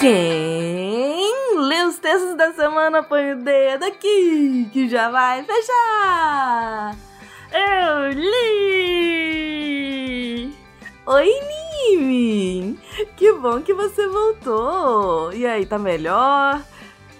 Quem 0.00 1.58
lê 1.58 1.82
os 1.84 1.98
textos 1.98 2.34
da 2.34 2.54
semana 2.54 3.02
põe 3.02 3.32
o 3.32 3.36
dedo 3.36 3.84
aqui, 3.84 4.66
que 4.72 4.88
já 4.88 5.10
vai 5.10 5.44
fechar. 5.44 6.96
Eu 7.52 8.08
li! 8.08 8.40
Oi, 11.04 11.30
Nimi! 11.90 12.78
Que 13.14 13.30
bom 13.34 13.60
que 13.60 13.74
você 13.74 14.08
voltou! 14.08 15.34
E 15.34 15.46
aí, 15.46 15.66
tá 15.66 15.78
melhor? 15.78 16.62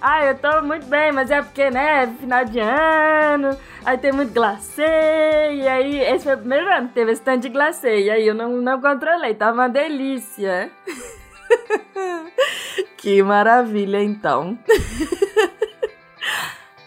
Ah, 0.00 0.24
eu 0.24 0.38
tô 0.38 0.62
muito 0.62 0.86
bem, 0.86 1.12
mas 1.12 1.30
é 1.30 1.42
porque, 1.42 1.68
né, 1.70 2.06
final 2.18 2.46
de 2.46 2.60
ano, 2.60 3.58
aí 3.84 3.98
tem 3.98 4.10
muito 4.10 4.32
glacê, 4.32 5.52
e 5.52 5.68
aí 5.68 6.00
esse 6.00 6.24
foi 6.24 6.32
o 6.34 6.38
primeiro 6.38 6.66
ano 6.66 6.88
que 6.88 6.94
teve 6.94 7.12
esse 7.12 7.20
tanto 7.20 7.42
de 7.42 7.50
glacê, 7.50 8.04
e 8.04 8.10
aí 8.10 8.26
eu 8.26 8.34
não, 8.34 8.56
não 8.56 8.80
controlei, 8.80 9.34
tava 9.34 9.52
uma 9.52 9.68
delícia. 9.68 10.70
que 12.96 13.22
maravilha, 13.22 14.02
então. 14.02 14.58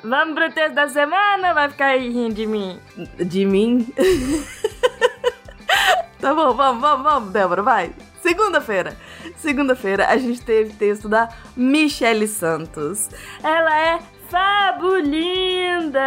Vamos 0.04 0.36
pro 0.36 0.52
texto 0.52 0.76
da 0.76 0.90
semana? 0.90 1.54
Vai 1.54 1.70
ficar 1.70 1.86
aí 1.88 2.10
rindo 2.10 2.36
de 2.36 2.46
mim? 2.46 2.78
De 3.18 3.46
mim? 3.46 3.88
tá 6.20 6.34
bom, 6.34 6.54
vamos, 6.54 6.82
vamos, 6.82 7.04
vamos, 7.04 7.32
Débora, 7.32 7.62
vai. 7.62 7.94
Segunda-feira. 8.22 8.98
Segunda-feira 9.38 10.08
a 10.08 10.18
gente 10.18 10.42
teve 10.42 10.74
texto 10.74 11.08
da 11.08 11.30
Michele 11.56 12.28
Santos. 12.28 13.10
Ela 13.42 13.80
é 13.80 14.00
fabulinda! 14.34 16.02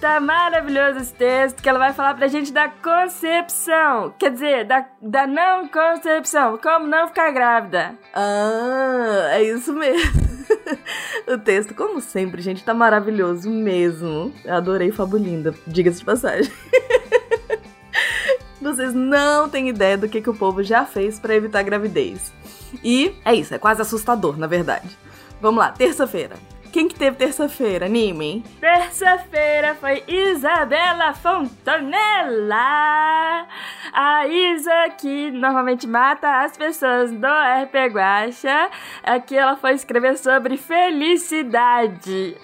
Tá 0.00 0.20
maravilhoso 0.20 1.00
esse 1.00 1.12
texto 1.12 1.60
que 1.60 1.68
ela 1.68 1.80
vai 1.80 1.92
falar 1.92 2.14
pra 2.14 2.28
gente 2.28 2.52
da 2.52 2.68
concepção. 2.68 4.14
Quer 4.16 4.30
dizer, 4.30 4.64
da, 4.64 4.86
da 5.00 5.26
não 5.26 5.66
concepção. 5.66 6.56
Como 6.58 6.86
não 6.86 7.08
ficar 7.08 7.32
grávida. 7.32 7.96
Ah, 8.14 9.30
é 9.32 9.42
isso 9.42 9.72
mesmo. 9.72 10.22
o 11.26 11.36
texto, 11.38 11.74
como 11.74 12.00
sempre, 12.00 12.40
gente, 12.40 12.62
tá 12.62 12.72
maravilhoso 12.72 13.50
mesmo. 13.50 14.32
Eu 14.44 14.54
adorei 14.54 14.92
Fabulinda, 14.92 15.52
diga-se 15.66 15.98
de 15.98 16.04
passagem. 16.04 16.50
Vocês 18.62 18.94
não 18.94 19.48
têm 19.48 19.68
ideia 19.68 19.98
do 19.98 20.08
que, 20.08 20.22
que 20.22 20.30
o 20.30 20.34
povo 20.34 20.62
já 20.62 20.84
fez 20.84 21.18
para 21.18 21.34
evitar 21.34 21.64
gravidez. 21.64 22.32
E 22.84 23.16
é 23.24 23.34
isso, 23.34 23.52
é 23.52 23.58
quase 23.58 23.82
assustador, 23.82 24.38
na 24.38 24.46
verdade. 24.46 24.96
Vamos 25.40 25.58
lá, 25.58 25.72
terça-feira. 25.72 26.36
Quem 26.72 26.88
que 26.88 26.94
teve 26.94 27.18
terça-feira, 27.18 27.84
Anime? 27.84 28.42
Terça-feira 28.58 29.74
foi 29.74 30.02
Isabela 30.08 31.12
Fontanella. 31.12 32.56
A 33.92 34.26
Isa 34.26 34.88
que 34.98 35.30
normalmente 35.32 35.86
mata 35.86 36.42
as 36.42 36.56
pessoas 36.56 37.12
do 37.12 37.26
RP 37.26 37.92
Guacha. 37.92 38.70
Aqui 39.02 39.36
ela 39.36 39.54
foi 39.54 39.74
escrever 39.74 40.16
sobre 40.16 40.56
felicidade. 40.56 42.38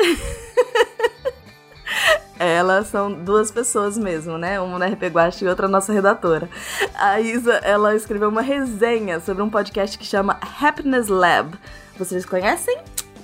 Elas 2.39 2.87
são 2.89 3.11
duas 3.11 3.51
pessoas 3.51 3.97
mesmo, 3.99 4.37
né? 4.39 4.61
Uma 4.61 4.79
na 4.79 4.87
RP 4.89 5.05
Guacha 5.05 5.45
e 5.45 5.49
outra 5.49 5.67
nossa 5.67 5.93
redatora. 5.93 6.49
A 6.95 7.19
Isa, 7.19 7.55
ela 7.65 7.97
escreveu 7.97 8.29
uma 8.29 8.43
resenha 8.43 9.19
sobre 9.19 9.43
um 9.43 9.51
podcast 9.51 9.99
que 9.99 10.05
chama 10.05 10.39
Happiness 10.61 11.09
Lab. 11.09 11.59
Vocês 11.99 12.25
conhecem? 12.25 12.79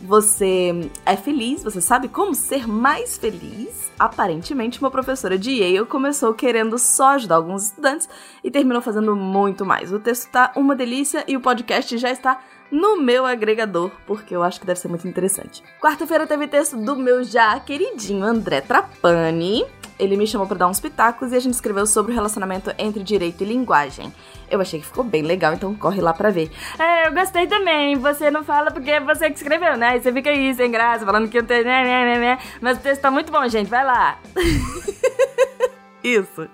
Você 0.04 0.90
é 1.06 1.16
feliz, 1.16 1.64
você 1.64 1.80
sabe 1.80 2.08
como 2.08 2.34
ser 2.34 2.68
mais 2.68 3.16
feliz? 3.16 3.90
Aparentemente, 3.98 4.78
uma 4.78 4.90
professora 4.90 5.38
de 5.38 5.50
Yale 5.50 5.86
começou 5.86 6.34
querendo 6.34 6.78
só 6.78 7.14
ajudar 7.14 7.36
alguns 7.36 7.66
estudantes 7.66 8.06
e 8.42 8.50
terminou 8.50 8.82
fazendo 8.82 9.16
muito 9.16 9.64
mais. 9.64 9.94
O 9.94 9.98
texto 9.98 10.30
tá 10.30 10.52
uma 10.56 10.76
delícia 10.76 11.24
e 11.26 11.38
o 11.38 11.40
podcast 11.40 11.96
já 11.96 12.10
está 12.10 12.38
no 12.70 13.00
meu 13.00 13.24
agregador, 13.24 13.90
porque 14.06 14.36
eu 14.36 14.42
acho 14.42 14.60
que 14.60 14.66
deve 14.66 14.78
ser 14.78 14.88
muito 14.88 15.08
interessante. 15.08 15.62
Quarta-feira 15.80 16.26
teve 16.26 16.48
texto 16.48 16.76
do 16.76 16.96
meu 16.96 17.24
já 17.24 17.58
queridinho 17.60 18.24
André 18.24 18.60
Trapani. 18.60 19.64
Ele 19.98 20.16
me 20.16 20.26
chamou 20.26 20.46
para 20.46 20.58
dar 20.58 20.68
uns 20.68 20.80
pitacos 20.80 21.32
e 21.32 21.36
a 21.36 21.40
gente 21.40 21.54
escreveu 21.54 21.86
sobre 21.86 22.12
o 22.12 22.14
relacionamento 22.14 22.74
entre 22.78 23.02
direito 23.02 23.42
e 23.42 23.46
linguagem. 23.46 24.12
Eu 24.50 24.60
achei 24.60 24.80
que 24.80 24.86
ficou 24.86 25.04
bem 25.04 25.22
legal, 25.22 25.54
então 25.54 25.74
corre 25.74 26.00
lá 26.00 26.12
pra 26.12 26.30
ver. 26.30 26.50
É, 26.78 27.08
eu 27.08 27.12
gostei 27.12 27.46
também. 27.46 27.96
Você 27.96 28.30
não 28.30 28.44
fala 28.44 28.70
porque 28.70 28.90
é 28.90 29.00
você 29.00 29.30
que 29.30 29.36
escreveu, 29.36 29.76
né? 29.76 29.90
Aí 29.90 30.02
você 30.02 30.12
fica 30.12 30.30
aí 30.30 30.54
sem 30.54 30.70
graça, 30.70 31.04
falando 31.04 31.28
que 31.28 31.38
eu 31.38 31.44
tenho. 31.44 31.64
Né, 31.64 31.84
né, 31.84 32.18
né, 32.18 32.38
Mas 32.60 32.78
o 32.78 32.80
texto 32.80 33.00
tá 33.00 33.10
muito 33.10 33.30
bom, 33.30 33.46
gente. 33.48 33.70
Vai 33.70 33.84
lá. 33.84 34.18
Isso. 36.02 36.48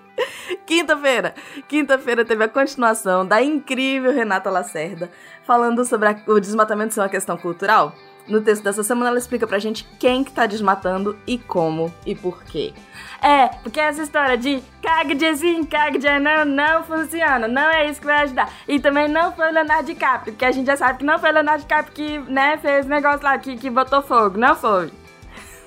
Quinta-feira. 0.66 1.34
Quinta-feira 1.66 2.24
teve 2.24 2.44
a 2.44 2.48
continuação 2.48 3.26
da 3.26 3.42
incrível 3.42 4.12
Renata 4.12 4.50
Lacerda 4.50 5.10
falando 5.44 5.84
sobre 5.84 6.08
a, 6.08 6.16
o 6.28 6.38
desmatamento 6.38 6.94
ser 6.94 7.00
uma 7.00 7.08
questão 7.08 7.36
cultural. 7.36 7.94
No 8.26 8.40
texto 8.40 8.62
dessa 8.62 8.82
semana 8.82 9.10
ela 9.10 9.18
explica 9.18 9.47
pra 9.47 9.59
gente 9.59 9.84
quem 9.98 10.22
que 10.22 10.32
tá 10.32 10.47
desmatando 10.47 11.18
e 11.26 11.36
como 11.38 11.92
e 12.06 12.14
por 12.14 12.42
quê. 12.44 12.72
É, 13.22 13.48
porque 13.62 13.80
essa 13.80 14.02
história 14.02 14.36
de 14.36 14.62
cague 14.82 15.14
de 15.14 15.36
sim, 15.36 15.64
cague 15.64 15.98
de 15.98 16.18
não, 16.18 16.44
não 16.44 16.82
funciona. 16.84 17.48
Não 17.48 17.70
é 17.70 17.88
isso 17.88 18.01
que 18.01 18.06
vai 18.06 18.22
ajudar. 18.22 18.51
E 18.66 18.78
também 18.78 19.09
não 19.09 19.32
foi 19.32 19.51
o 19.51 19.52
Leonardo 19.52 19.86
DiCaprio, 19.86 20.32
porque 20.32 20.44
a 20.44 20.52
gente 20.52 20.66
já 20.66 20.76
sabe 20.76 20.98
que 20.98 21.05
não 21.05 21.18
foi 21.18 21.30
o 21.30 21.34
Leonardo 21.34 21.62
DiCaprio 21.62 21.94
que, 21.94 22.18
né, 22.30 22.56
fez 22.59 22.86
negócio 22.86 23.22
lá, 23.22 23.38
que, 23.38 23.56
que 23.56 23.68
botou 23.68 24.02
fogo. 24.02 24.38
Não 24.38 24.55
foi. 24.55 24.90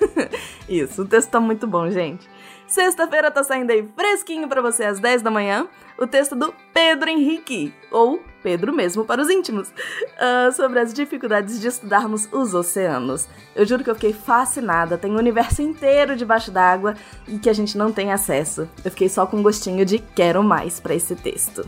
isso, 0.68 1.02
o 1.02 1.06
texto 1.06 1.30
tá 1.30 1.40
muito 1.40 1.66
bom, 1.66 1.88
gente. 1.90 2.28
Sexta-feira 2.66 3.30
tá 3.30 3.44
saindo 3.44 3.70
aí 3.70 3.86
fresquinho 3.94 4.48
para 4.48 4.62
você 4.62 4.84
às 4.84 4.98
10 4.98 5.22
da 5.22 5.30
manhã, 5.30 5.68
o 5.98 6.06
texto 6.06 6.34
do 6.34 6.52
Pedro 6.72 7.08
Henrique, 7.10 7.72
ou 7.90 8.20
Pedro 8.44 8.74
mesmo 8.74 9.06
para 9.06 9.22
os 9.22 9.30
íntimos, 9.30 9.70
uh, 9.70 10.52
sobre 10.52 10.78
as 10.78 10.92
dificuldades 10.92 11.58
de 11.58 11.66
estudarmos 11.66 12.28
os 12.30 12.52
oceanos. 12.52 13.26
Eu 13.56 13.64
juro 13.64 13.82
que 13.82 13.90
eu 13.90 13.94
fiquei 13.94 14.12
fascinada, 14.12 14.98
tem 14.98 15.10
um 15.10 15.18
universo 15.18 15.62
inteiro 15.62 16.14
debaixo 16.14 16.50
d'água 16.50 16.94
e 17.26 17.38
que 17.38 17.48
a 17.48 17.54
gente 17.54 17.78
não 17.78 17.90
tem 17.90 18.12
acesso. 18.12 18.68
Eu 18.84 18.90
fiquei 18.90 19.08
só 19.08 19.26
com 19.26 19.38
um 19.38 19.42
gostinho 19.42 19.86
de 19.86 19.98
quero 19.98 20.44
mais 20.44 20.78
para 20.78 20.94
esse 20.94 21.16
texto. 21.16 21.66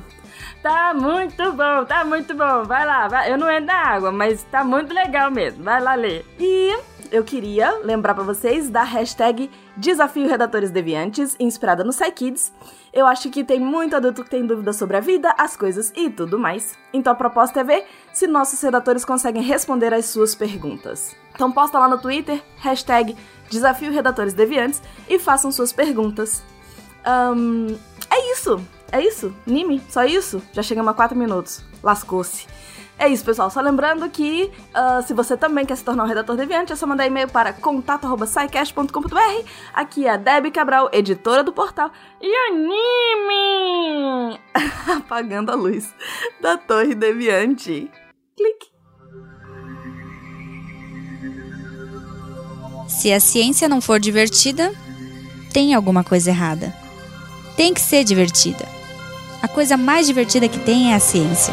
Tá 0.62 0.92
muito 0.94 1.52
bom, 1.52 1.84
tá 1.86 2.04
muito 2.04 2.34
bom. 2.34 2.64
Vai 2.64 2.84
lá, 2.84 3.08
vai. 3.08 3.32
eu 3.32 3.38
não 3.38 3.50
entro 3.50 3.66
na 3.66 3.82
água, 3.94 4.12
mas 4.12 4.42
tá 4.44 4.62
muito 4.62 4.92
legal 4.92 5.30
mesmo. 5.30 5.64
Vai 5.64 5.80
lá 5.80 5.94
ler. 5.94 6.26
E 6.38 6.76
eu 7.10 7.24
queria 7.24 7.78
lembrar 7.84 8.14
para 8.14 8.24
vocês 8.24 8.68
da 8.68 8.82
hashtag 8.82 9.50
Desafio 9.76 10.28
Redatores 10.28 10.70
Deviantes, 10.70 11.36
inspirada 11.38 11.82
no 11.82 11.92
PsyKids. 11.92 12.52
Eu 12.92 13.06
acho 13.06 13.30
que 13.30 13.44
tem 13.44 13.60
muito 13.60 13.94
adulto 13.94 14.24
que 14.24 14.30
tem 14.30 14.46
dúvidas 14.46 14.76
sobre 14.76 14.96
a 14.96 15.00
vida, 15.00 15.34
as 15.38 15.56
coisas 15.56 15.92
e 15.96 16.10
tudo 16.10 16.38
mais. 16.38 16.76
Então 16.92 17.12
a 17.12 17.16
proposta 17.16 17.60
é 17.60 17.64
ver 17.64 17.86
se 18.12 18.26
nossos 18.26 18.60
redatores 18.60 19.04
conseguem 19.04 19.42
responder 19.42 19.92
às 19.92 20.06
suas 20.06 20.34
perguntas. 20.34 21.16
Então 21.34 21.52
posta 21.52 21.78
lá 21.78 21.88
no 21.88 21.98
Twitter, 21.98 22.42
hashtag 22.56 23.16
Desafio 23.50 23.92
Redatores 23.92 24.34
Deviantes 24.34 24.82
e 25.08 25.18
façam 25.18 25.50
suas 25.52 25.72
perguntas. 25.72 26.42
Um, 27.06 27.76
é 28.10 28.32
isso! 28.32 28.60
É 28.92 29.00
isso? 29.00 29.34
Nime? 29.44 29.82
Só 29.88 30.04
isso? 30.04 30.40
Já 30.52 30.62
chegamos 30.62 30.90
a 30.90 30.94
4 30.94 31.16
minutos. 31.16 31.64
Lascou-se. 31.82 32.46
É 32.98 33.08
isso, 33.08 33.24
pessoal. 33.24 33.50
Só 33.50 33.60
lembrando 33.60 34.08
que 34.08 34.50
uh, 34.70 35.02
se 35.06 35.12
você 35.12 35.36
também 35.36 35.66
quer 35.66 35.76
se 35.76 35.84
tornar 35.84 36.04
um 36.04 36.06
redator 36.06 36.34
deviante, 36.34 36.72
é 36.72 36.76
só 36.76 36.86
mandar 36.86 37.06
e-mail 37.06 37.28
para 37.28 37.52
contato.sicast.com.br. 37.52 39.18
Aqui 39.74 40.06
é 40.06 40.10
a 40.10 40.16
Debbie 40.16 40.50
Cabral, 40.50 40.88
editora 40.92 41.44
do 41.44 41.52
portal. 41.52 41.90
E 42.20 42.34
anime! 42.48 44.40
Apagando 44.96 45.50
a 45.50 45.54
luz 45.54 45.94
da 46.40 46.56
Torre 46.56 46.94
Deviante. 46.94 47.90
Clique. 48.34 48.76
Se 52.88 53.12
a 53.12 53.20
ciência 53.20 53.68
não 53.68 53.80
for 53.80 54.00
divertida, 54.00 54.72
tem 55.52 55.74
alguma 55.74 56.02
coisa 56.02 56.30
errada. 56.30 56.74
Tem 57.56 57.74
que 57.74 57.80
ser 57.80 58.04
divertida. 58.04 58.66
A 59.42 59.48
coisa 59.48 59.76
mais 59.76 60.06
divertida 60.06 60.48
que 60.48 60.58
tem 60.58 60.92
é 60.92 60.94
a 60.94 61.00
ciência. 61.00 61.52